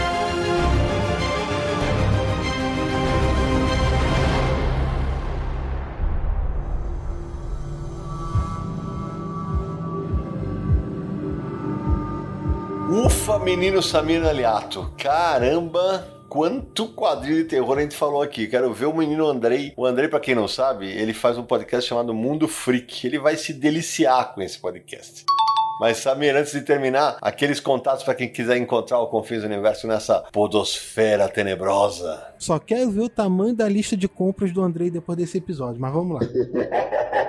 Menino 13.43 13.81
Samir 13.81 14.23
Aliato. 14.23 14.91
Caramba, 14.97 16.07
quanto 16.29 16.87
quadrinho 16.89 17.37
de 17.37 17.45
terror 17.45 17.77
a 17.77 17.81
gente 17.81 17.95
falou 17.95 18.21
aqui. 18.21 18.47
Quero 18.47 18.71
ver 18.71 18.85
o 18.85 18.95
menino 18.95 19.27
Andrei. 19.27 19.73
O 19.75 19.85
Andrei, 19.85 20.07
pra 20.07 20.19
quem 20.19 20.35
não 20.35 20.47
sabe, 20.47 20.87
ele 20.87 21.13
faz 21.13 21.37
um 21.37 21.43
podcast 21.43 21.89
chamado 21.89 22.13
Mundo 22.13 22.47
Freak. 22.47 23.05
Ele 23.07 23.17
vai 23.17 23.35
se 23.35 23.51
deliciar 23.53 24.33
com 24.33 24.41
esse 24.41 24.59
podcast. 24.59 25.25
Mas, 25.79 25.97
Samir, 25.97 26.35
antes 26.35 26.51
de 26.51 26.61
terminar, 26.61 27.17
aqueles 27.19 27.59
contatos 27.59 28.03
para 28.03 28.13
quem 28.13 28.29
quiser 28.29 28.57
encontrar 28.57 28.99
o 28.99 29.07
Confins 29.07 29.41
do 29.41 29.47
Universo 29.47 29.87
nessa 29.87 30.23
podosfera 30.31 31.27
tenebrosa. 31.27 32.23
Só 32.37 32.59
quero 32.59 32.91
ver 32.91 33.01
o 33.01 33.09
tamanho 33.09 33.55
da 33.55 33.67
lista 33.67 33.97
de 33.97 34.07
compras 34.07 34.51
do 34.51 34.61
Andrei 34.61 34.91
depois 34.91 35.17
desse 35.17 35.39
episódio, 35.39 35.81
mas 35.81 35.91
vamos 35.91 36.21
lá. 36.21 36.27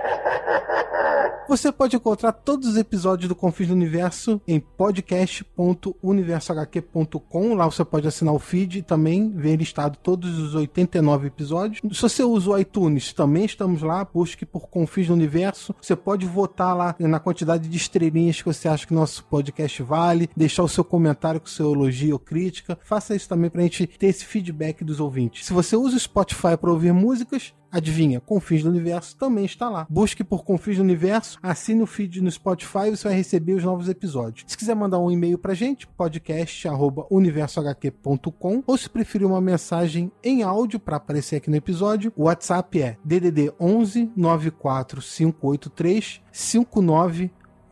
Você 1.48 1.72
pode 1.72 1.96
encontrar 1.96 2.32
todos 2.32 2.68
os 2.68 2.76
episódios 2.76 3.28
do 3.28 3.34
Confins 3.34 3.68
do 3.68 3.74
Universo 3.74 4.40
em 4.46 4.58
podcast.universohq.com. 4.58 7.54
Lá 7.54 7.66
você 7.66 7.84
pode 7.84 8.08
assinar 8.08 8.32
o 8.32 8.38
feed 8.38 8.78
e 8.78 8.82
também 8.82 9.30
ver 9.30 9.56
listado 9.56 9.98
todos 10.02 10.38
os 10.38 10.54
89 10.54 11.26
episódios. 11.26 11.82
Se 11.92 12.00
você 12.00 12.22
usa 12.22 12.50
o 12.50 12.58
iTunes, 12.58 13.12
também 13.12 13.44
estamos 13.44 13.82
lá. 13.82 14.02
Busque 14.04 14.46
por 14.46 14.68
Confins 14.68 15.08
do 15.08 15.14
Universo. 15.14 15.74
Você 15.80 15.96
pode 15.96 16.26
votar 16.26 16.76
lá 16.76 16.94
na 16.98 17.20
quantidade 17.20 17.68
de 17.68 17.76
estrelinhas 17.76 18.40
que 18.40 18.46
você 18.46 18.68
acha 18.68 18.86
que 18.86 18.94
nosso 18.94 19.24
podcast 19.24 19.82
vale. 19.82 20.30
Deixar 20.36 20.62
o 20.62 20.68
seu 20.68 20.84
comentário 20.84 21.40
com 21.40 21.46
seu 21.46 21.72
elogio 21.72 22.14
ou 22.14 22.18
crítica. 22.18 22.78
Faça 22.82 23.14
isso 23.14 23.28
também 23.28 23.50
para 23.50 23.60
a 23.60 23.64
gente 23.64 23.86
ter 23.86 24.06
esse 24.06 24.24
feedback 24.24 24.82
dos 24.84 25.00
ouvintes. 25.00 25.44
Se 25.44 25.52
você 25.52 25.76
usa 25.76 25.96
o 25.96 26.00
Spotify 26.00 26.56
para 26.58 26.70
ouvir 26.70 26.92
músicas, 26.92 27.52
Adivinha, 27.72 28.20
Confins 28.20 28.62
do 28.62 28.68
Universo 28.68 29.16
também 29.16 29.46
está 29.46 29.70
lá. 29.70 29.86
Busque 29.88 30.22
por 30.22 30.44
Confins 30.44 30.76
do 30.76 30.82
Universo, 30.82 31.38
assine 31.42 31.82
o 31.82 31.86
feed 31.86 32.20
no 32.20 32.30
Spotify 32.30 32.88
e 32.88 32.90
você 32.90 33.08
vai 33.08 33.16
receber 33.16 33.54
os 33.54 33.64
novos 33.64 33.88
episódios. 33.88 34.44
Se 34.46 34.54
quiser 34.56 34.76
mandar 34.76 34.98
um 34.98 35.10
e-mail 35.10 35.38
pra 35.38 35.54
gente, 35.54 35.86
podcast@universohq.com 35.86 38.62
ou 38.66 38.76
se 38.76 38.90
preferir 38.90 39.26
uma 39.26 39.40
mensagem 39.40 40.12
em 40.22 40.42
áudio 40.42 40.78
para 40.78 40.98
aparecer 40.98 41.36
aqui 41.36 41.48
no 41.48 41.56
episódio, 41.56 42.12
o 42.14 42.24
WhatsApp 42.24 42.82
é 42.82 42.98
DDD 43.02 43.50
11 43.58 44.12
94583 44.14 46.20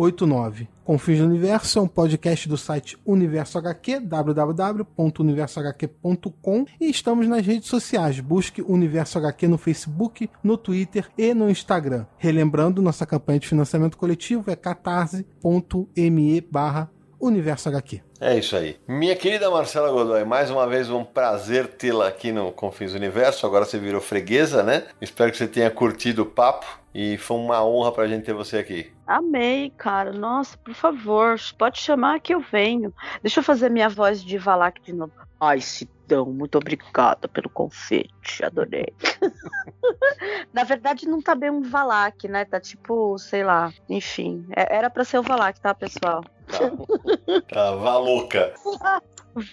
5989. 0.01 0.69
Confins 0.83 1.19
do 1.19 1.27
Universo 1.27 1.79
é 1.79 1.83
um 1.83 1.87
podcast 1.87 2.49
do 2.49 2.57
site 2.57 2.97
Universo 3.05 3.59
HQ, 3.59 4.01
www.universohq.com 4.01 6.65
e 6.81 6.89
estamos 6.91 7.29
nas 7.29 7.47
redes 7.47 7.69
sociais. 7.69 8.19
Busque 8.19 8.63
Universo 8.63 9.19
HQ 9.19 9.47
no 9.47 9.59
Facebook, 9.59 10.31
no 10.43 10.57
Twitter 10.57 11.07
e 11.19 11.35
no 11.35 11.51
Instagram. 11.51 12.07
Relembrando, 12.17 12.81
nossa 12.81 13.05
campanha 13.05 13.41
de 13.41 13.49
financiamento 13.49 13.99
coletivo 13.99 14.51
é 14.51 14.57
catarse.me 14.57 16.41
barra 16.41 16.91
Universo 17.21 17.69
HQ. 17.69 18.01
É 18.19 18.39
isso 18.39 18.57
aí. 18.57 18.79
Minha 18.89 19.15
querida 19.15 19.51
Marcela 19.51 19.91
Godoy, 19.91 20.25
mais 20.25 20.51
uma 20.51 20.67
vez 20.67 20.89
um 20.91 21.05
prazer 21.05 21.67
tê-la 21.69 22.09
aqui 22.09 22.33
no 22.33 22.51
Confins 22.53 22.93
do 22.93 22.97
Universo. 22.97 23.45
Agora 23.47 23.67
você 23.67 23.79
virou 23.79 24.01
freguesa, 24.01 24.63
né? 24.63 24.85
Espero 25.01 25.31
que 25.31 25.37
você 25.37 25.47
tenha 25.47 25.71
curtido 25.71 26.23
o 26.23 26.27
papo 26.27 26.67
e 26.95 27.19
foi 27.19 27.37
uma 27.37 27.65
honra 27.65 27.93
pra 27.93 28.09
gente 28.09 28.25
ter 28.25 28.35
você 28.35 28.59
aqui. 28.59 28.91
Amei, 29.11 29.71
cara. 29.77 30.13
Nossa, 30.13 30.57
por 30.59 30.75
favor, 30.75 31.37
pode 31.59 31.79
chamar 31.81 32.21
que 32.21 32.35
eu 32.35 32.41
venho. 32.41 32.95
Deixa 33.23 33.41
eu 33.41 33.45
fazer 33.45 33.69
minha 33.71 33.89
voz 33.89 34.23
de 34.23 34.39
Valak 34.39 34.81
de 34.83 34.93
novo. 34.93 35.13
Ai, 35.41 35.61
se 35.61 35.89
Gratidão, 36.11 36.27
muito 36.33 36.59
obrigada 36.59 37.29
pelo 37.29 37.49
confete, 37.49 38.45
adorei. 38.45 38.93
Na 40.53 40.65
verdade, 40.65 41.07
não 41.07 41.23
tá 41.23 41.37
bem 41.37 41.51
um 41.51 41.63
Valak, 41.63 42.27
né? 42.27 42.45
Tá 42.45 42.61
tipo, 42.61 43.17
sei 43.17 43.45
lá, 43.45 43.73
enfim. 43.89 44.45
é- 44.57 44.77
Era 44.77 44.91
pra 44.91 45.05
ser 45.05 45.19
o 45.19 45.23
Valak, 45.23 45.61
tá, 45.61 45.73
pessoal? 45.73 46.25
Tá, 46.49 46.59
tá 47.49 47.77
valouca. 47.77 48.53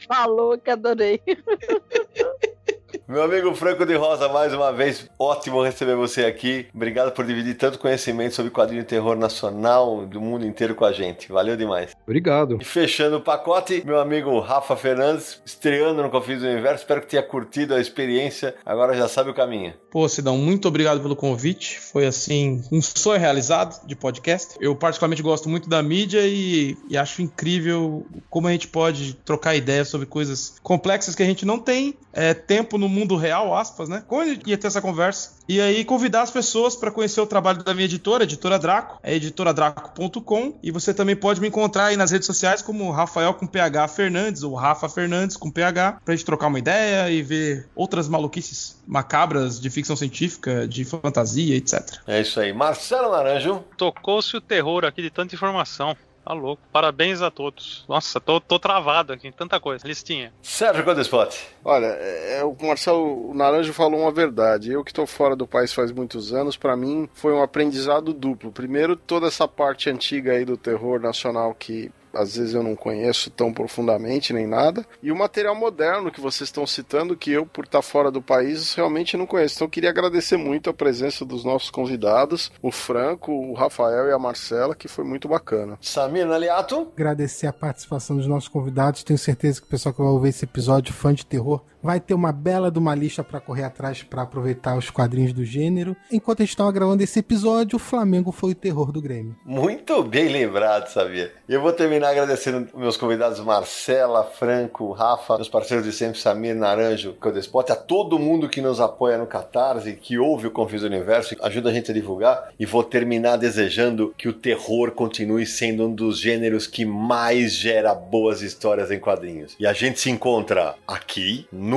Falou 0.08 0.58
que 0.60 0.72
adorei. 0.72 1.22
Meu 3.08 3.24
amigo 3.24 3.54
Franco 3.54 3.86
de 3.86 3.96
Rosa, 3.96 4.30
mais 4.30 4.54
uma 4.54 4.72
vez, 4.72 5.10
ótimo 5.20 5.62
receber 5.62 5.96
você 5.96 6.26
aqui. 6.26 6.68
Obrigado 6.74 7.12
por 7.12 7.26
dividir 7.26 7.56
tanto 7.56 7.80
conhecimento 7.80 8.36
sobre 8.36 8.52
quadrinho 8.52 8.82
de 8.82 8.88
terror 8.88 9.16
nacional 9.16 10.06
do 10.06 10.22
mundo 10.22 10.46
inteiro 10.46 10.74
com 10.74 10.86
a 10.86 10.92
gente. 10.92 11.32
Valeu 11.32 11.58
demais. 11.58 11.92
Obrigado. 12.04 12.58
E 12.62 12.66
fechando 12.66 13.18
o 13.18 13.22
pacote, 13.22 13.84
meu 13.86 14.00
amigo 14.00 14.40
Rafa 14.40 14.76
Fernandes, 14.76 15.42
estreando 15.46 16.02
no 16.02 16.10
Confins 16.10 16.42
do 16.42 16.48
Universo. 16.48 16.84
Espero 16.84 17.02
que 17.02 17.08
tenha 17.08 17.24
curtido 17.24 17.76
a 17.76 17.82
experiência. 17.82 18.56
Agora 18.66 18.96
já 18.96 19.08
sabe 19.08 19.30
o 19.30 19.34
caminho. 19.34 19.74
Pô, 19.98 20.08
Sidão, 20.08 20.38
muito 20.38 20.68
obrigado 20.68 21.02
pelo 21.02 21.16
convite. 21.16 21.80
Foi, 21.80 22.06
assim, 22.06 22.64
um 22.72 22.84
sonho 22.84 23.20
realizado 23.20 23.84
de 23.88 23.96
podcast. 23.96 24.54
Eu, 24.62 24.76
particularmente, 24.76 25.24
gosto 25.24 25.50
muito 25.50 25.68
da 25.68 25.82
mídia 25.82 26.22
e, 26.24 26.78
e 26.88 26.96
acho 26.96 27.24
incrível 27.24 28.06
como 28.30 28.48
a 28.48 28.52
gente 28.52 28.68
pode 28.68 29.16
trocar 29.26 29.56
ideias 29.56 29.88
sobre 29.88 30.06
coisas 30.06 30.54
complexas 30.62 31.16
que 31.16 31.24
a 31.24 31.26
gente 31.26 31.48
não 31.48 31.58
tem 31.58 31.96
é, 32.14 32.36
tempo 32.36 32.78
no 32.78 32.88
mundo 32.88 33.16
real, 33.16 33.58
aspas, 33.58 33.90
né? 33.90 34.04
Como 34.08 34.22
a 34.22 34.26
gente 34.28 34.48
ia 34.48 34.56
ter 34.56 34.68
essa 34.68 34.84
conversa? 34.84 35.37
E 35.48 35.62
aí, 35.62 35.86
convidar 35.86 36.24
as 36.24 36.32
pessoas 36.32 36.76
para 36.76 36.92
conhecer 36.92 37.22
o 37.22 37.26
trabalho 37.26 37.64
da 37.64 37.74
minha 37.74 37.86
editora, 37.86 38.24
Editora 38.24 38.60
Draco, 38.60 39.00
é 39.02 39.16
editoradraco.com. 39.16 40.60
E 40.62 40.72
você 40.72 40.94
também 40.94 41.16
pode 41.16 41.40
me 41.40 41.48
encontrar 41.48 41.86
aí 41.86 41.98
nas 41.98 42.12
redes 42.12 42.26
sociais 42.26 42.62
como 42.62 42.92
Rafael 42.92 43.34
com 43.34 43.48
PH 43.48 43.88
Fernandes 43.88 44.44
ou 44.44 44.54
Rafa 44.56 44.90
Fernandes 44.90 45.38
com 45.38 45.50
PH, 45.50 46.02
pra 46.04 46.16
gente 46.16 46.26
trocar 46.26 46.48
uma 46.48 46.60
ideia 46.60 47.10
e 47.10 47.22
ver 47.22 47.68
outras 47.76 48.10
maluquices 48.10 48.78
macabras 48.86 49.60
de 49.60 49.70
ficção 49.70 49.96
científica, 49.96 50.68
de 50.68 50.84
fantasia, 50.84 51.56
etc. 51.56 52.00
É 52.06 52.22
isso 52.22 52.40
aí. 52.40 52.52
Marcelo 52.52 53.12
Naranjo. 53.12 53.64
Tocou-se 53.78 54.36
o 54.36 54.42
terror 54.42 54.84
aqui 54.86 55.02
de 55.02 55.10
tanta 55.10 55.34
informação. 55.36 55.96
Tá 56.28 56.34
louco. 56.34 56.62
Parabéns 56.74 57.22
a 57.22 57.32
todos. 57.32 57.86
Nossa, 57.88 58.20
tô, 58.20 58.42
tô 58.42 58.60
travado 58.60 59.14
aqui, 59.14 59.32
tanta 59.32 59.62
coisa. 59.62 59.88
Listinha. 59.88 60.34
Sérgio 60.42 60.84
Codespot. 60.84 61.34
Olha, 61.64 61.86
é, 61.86 62.40
é, 62.40 62.44
o 62.44 62.54
Marcelo 62.62 63.34
Naranjo 63.34 63.72
falou 63.72 64.02
uma 64.02 64.12
verdade. 64.12 64.74
Eu 64.74 64.84
que 64.84 64.92
estou 64.92 65.08
fora 65.08 65.38
do 65.38 65.48
país 65.48 65.72
faz 65.72 65.90
muitos 65.90 66.34
anos, 66.34 66.58
para 66.58 66.76
mim 66.76 67.08
foi 67.14 67.32
um 67.32 67.42
aprendizado 67.42 68.12
duplo. 68.12 68.52
Primeiro, 68.52 68.98
toda 68.98 69.28
essa 69.28 69.48
parte 69.48 69.90
antiga 69.90 70.34
aí 70.34 70.44
do 70.44 70.58
terror 70.58 71.00
nacional 71.00 71.56
que 71.56 71.90
às 72.14 72.36
vezes 72.36 72.54
eu 72.54 72.64
não 72.64 72.76
conheço 72.76 73.30
tão 73.30 73.54
profundamente 73.54 74.34
nem 74.34 74.48
nada. 74.48 74.86
E 75.02 75.12
o 75.12 75.16
material 75.16 75.56
moderno 75.56 76.12
que 76.12 76.22
vocês 76.22 76.48
estão 76.48 76.66
citando, 76.66 77.16
que 77.16 77.32
eu, 77.32 77.46
por 77.46 77.66
estar 77.66 77.82
fora 77.82 78.12
do 78.12 78.22
país, 78.22 78.74
realmente 78.74 79.18
não 79.18 79.26
conheço. 79.26 79.56
Então 79.56 79.66
eu 79.66 79.72
queria 79.72 79.90
agradecer 79.90 80.38
muito 80.38 80.70
a 80.70 80.74
presença 80.74 81.26
dos 81.26 81.44
nossos 81.44 81.70
convidados, 81.70 82.52
o 82.62 82.72
Franco, 82.72 83.32
o 83.32 83.54
Rafael 83.54 84.08
e 84.08 84.12
a 84.12 84.20
Marcela, 84.20 84.76
que 84.76 84.88
foi 84.88 85.04
muito 85.04 85.28
bacana. 85.28 85.78
Samir 85.82 86.26
Naliato. 86.26 86.88
Agradecer 86.96 87.48
a 87.48 87.54
participação 87.54 88.18
dos 88.18 88.28
nossos 88.28 88.50
convidados. 88.50 89.04
Tenho 89.04 89.20
certeza 89.20 89.62
que 89.62 89.68
o 89.68 89.70
pessoal 89.70 89.94
que 89.94 90.02
vai 90.02 90.10
ouvir 90.10 90.30
esse 90.30 90.46
episódio, 90.46 90.94
fã 90.94 91.14
de 91.14 91.26
terror, 91.26 91.62
vai 91.88 92.02
ter 92.02 92.14
uma 92.14 92.34
bela 92.34 92.70
de 92.70 92.78
uma 92.78 92.94
lista 92.94 93.24
para 93.24 93.40
correr 93.40 93.64
atrás 93.64 94.04
para 94.04 94.24
aproveitar 94.24 94.78
os 94.78 94.90
quadrinhos 94.90 95.32
do 95.32 95.46
gênero. 95.46 95.96
Enquanto 96.12 96.42
a 96.42 96.44
gente 96.44 96.50
estava 96.50 96.70
gravando 96.70 97.02
esse 97.02 97.20
episódio, 97.20 97.78
o 97.78 97.80
Flamengo 97.80 98.30
foi 98.34 98.52
o 98.52 98.56
terror 98.56 98.92
do 98.92 99.02
Grêmio. 99.02 99.38
Muito 99.46 100.04
bem 100.04 100.28
lembrado, 100.28 100.90
sabia? 100.90 101.32
Eu 101.48 101.62
vou 101.62 101.72
terminar 101.72 102.10
agradecendo 102.10 102.68
meus 102.78 102.98
convidados 102.98 103.40
Marcela, 103.40 104.26
Franco, 104.26 104.92
Rafa, 104.92 105.38
meus 105.38 105.48
parceiros 105.48 105.86
de 105.86 105.94
sempre, 105.94 106.20
Samir, 106.20 106.56
Naranjo, 106.56 107.16
Codespot, 107.22 107.72
a 107.72 107.76
todo 107.78 108.20
mundo 108.20 108.50
que 108.50 108.60
nos 108.60 108.82
apoia 108.82 109.18
no 109.18 109.26
Catarse, 109.26 109.94
que 109.94 110.20
ouve 110.20 110.48
o 110.48 110.52
Confis 110.52 110.84
Universo, 110.84 111.38
ajuda 111.42 111.70
a 111.70 111.74
gente 111.74 111.92
a 111.92 111.94
divulgar. 111.94 112.50
E 112.60 112.66
vou 112.66 112.84
terminar 112.84 113.38
desejando 113.38 114.14
que 114.18 114.28
o 114.28 114.34
terror 114.34 114.92
continue 114.92 115.46
sendo 115.46 115.88
um 115.88 115.96
dos 115.96 116.20
gêneros 116.20 116.68
que 116.68 116.86
mais 116.86 117.54
gera 117.54 117.96
boas 117.96 118.42
histórias 118.42 118.92
em 118.92 119.00
quadrinhos. 119.00 119.56
E 119.58 119.66
a 119.66 119.72
gente 119.72 120.02
se 120.02 120.10
encontra 120.10 120.76
aqui, 120.86 121.48
no 121.50 121.77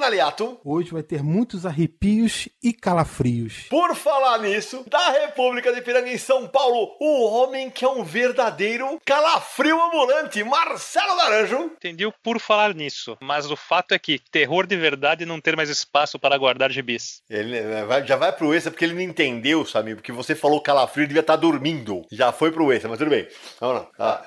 Naliato. 0.00 0.60
Hoje 0.64 0.90
vai 0.90 1.02
ter 1.02 1.22
muitos 1.22 1.64
arrepios 1.66 2.48
e 2.62 2.72
calafrios. 2.72 3.64
Por 3.70 3.94
falar 3.94 4.38
nisso, 4.38 4.84
da 4.88 5.10
República 5.10 5.72
de 5.72 5.80
Piranga 5.82 6.10
em 6.10 6.18
São 6.18 6.46
Paulo, 6.46 6.96
o 7.00 7.24
homem 7.26 7.70
que 7.70 7.84
é 7.84 7.88
um 7.88 8.04
verdadeiro 8.04 8.98
calafrio 9.04 9.80
ambulante, 9.82 10.42
Marcelo 10.44 11.16
Naranjo. 11.16 11.72
Entendi 11.76 12.06
o 12.06 12.12
por 12.22 12.38
falar 12.40 12.74
nisso, 12.74 13.16
mas 13.20 13.50
o 13.50 13.56
fato 13.56 13.92
é 13.94 13.98
que 13.98 14.18
terror 14.30 14.66
de 14.66 14.76
verdade 14.76 15.26
não 15.26 15.40
ter 15.40 15.56
mais 15.56 15.68
espaço 15.70 16.18
para 16.18 16.36
guardar 16.38 16.70
gibis. 16.70 17.20
Ele 17.28 17.60
vai- 17.84 18.06
já 18.06 18.16
vai 18.16 18.32
pro 18.32 18.54
extra 18.54 18.70
porque 18.70 18.84
ele 18.84 18.94
não 18.94 19.00
entendeu, 19.00 19.64
Samir, 19.64 19.96
porque 19.96 20.12
você 20.12 20.34
falou 20.34 20.60
calafrio 20.60 21.04
e 21.04 21.06
devia 21.08 21.20
estar 21.20 21.36
dormindo. 21.36 22.02
Já 22.12 22.32
foi 22.32 22.50
pro 22.52 22.72
extra, 22.72 22.88
mas 22.88 22.98
tudo 22.98 23.10
bem. 23.10 23.26
Vamos 23.60 23.76
lá. 23.82 23.88
Ah. 23.98 24.22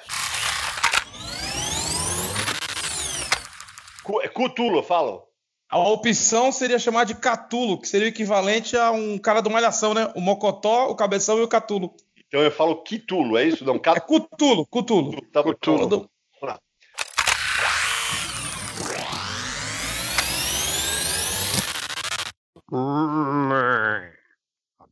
Cu- 4.03 4.21
é 4.21 4.27
Cutulo, 4.27 4.81
falo. 4.81 5.28
A 5.69 5.77
opção 5.77 6.51
seria 6.51 6.79
chamar 6.79 7.03
de 7.03 7.13
Catulo, 7.13 7.79
que 7.79 7.87
seria 7.87 8.07
o 8.07 8.09
equivalente 8.09 8.75
a 8.75 8.89
um 8.91 9.19
cara 9.19 9.39
do 9.39 9.51
Malhação, 9.51 9.93
né? 9.93 10.11
O 10.15 10.19
Mocotó, 10.21 10.87
o 10.89 10.95
Cabeção 10.95 11.37
e 11.37 11.43
o 11.43 11.47
Catulo. 11.47 11.93
Então 12.27 12.41
eu 12.41 12.51
falo 12.51 12.81
Quitulo, 12.81 13.37
é 13.37 13.43
isso? 13.45 13.63
Não, 13.63 13.75
É 13.75 13.79
Catulo. 13.79 14.27
Cutulo, 14.27 14.65
Cutulo. 14.65 15.21
Tá. 15.31 15.43
Cutulo. 15.43 16.09
Lá. 16.41 16.59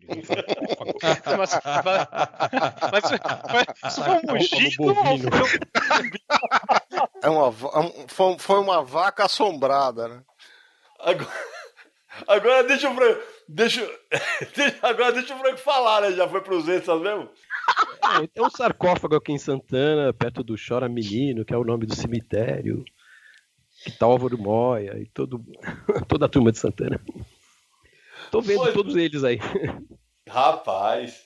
mas, 1.37 1.51
mas, 2.91 3.03
mas 3.51 3.65
isso 3.85 4.03
foi 4.03 4.15
um 4.15 4.21
mugido 4.33 4.95
É 7.21 7.29
uma, 7.29 7.47
é 7.47 7.79
um- 7.79 8.07
foi, 8.07 8.39
foi 8.39 8.59
uma 8.59 8.83
vaca 8.83 9.25
assombrada, 9.25 10.07
né? 10.07 10.21
Agora, 10.99 11.31
agora 12.27 12.63
deixa 12.63 12.89
o 12.89 12.95
Franco. 12.95 13.21
Deixa, 13.49 13.89
agora 14.81 15.13
deixa 15.13 15.33
o 15.33 15.39
Franco 15.39 15.57
falar, 15.59 16.01
né? 16.01 16.11
Já 16.11 16.27
foi 16.27 16.41
pros 16.41 16.67
extras 16.67 16.99
mesmo? 16.99 17.29
Não, 18.03 18.27
Tem 18.27 18.43
um 18.43 18.49
sarcófago 18.49 19.15
aqui 19.15 19.31
em 19.31 19.37
Santana, 19.37 20.11
perto 20.11 20.43
do 20.43 20.55
Chora 20.57 20.89
Menino, 20.89 21.45
que 21.45 21.53
é 21.53 21.57
o 21.57 21.63
nome 21.63 21.85
do 21.85 21.95
cemitério. 21.95 22.83
Que 23.85 23.91
tá 23.91 24.05
o 24.05 24.11
Álvaro 24.11 24.37
Moia 24.37 24.99
e 24.99 25.05
todo, 25.05 25.41
toda 26.09 26.25
a 26.25 26.29
turma 26.29 26.51
de 26.51 26.59
Santana. 26.59 26.99
Tô 28.31 28.41
vendo 28.41 28.73
todos 28.73 28.97
eles 28.97 29.23
aí. 29.23 29.39
Rapaz. 30.27 31.25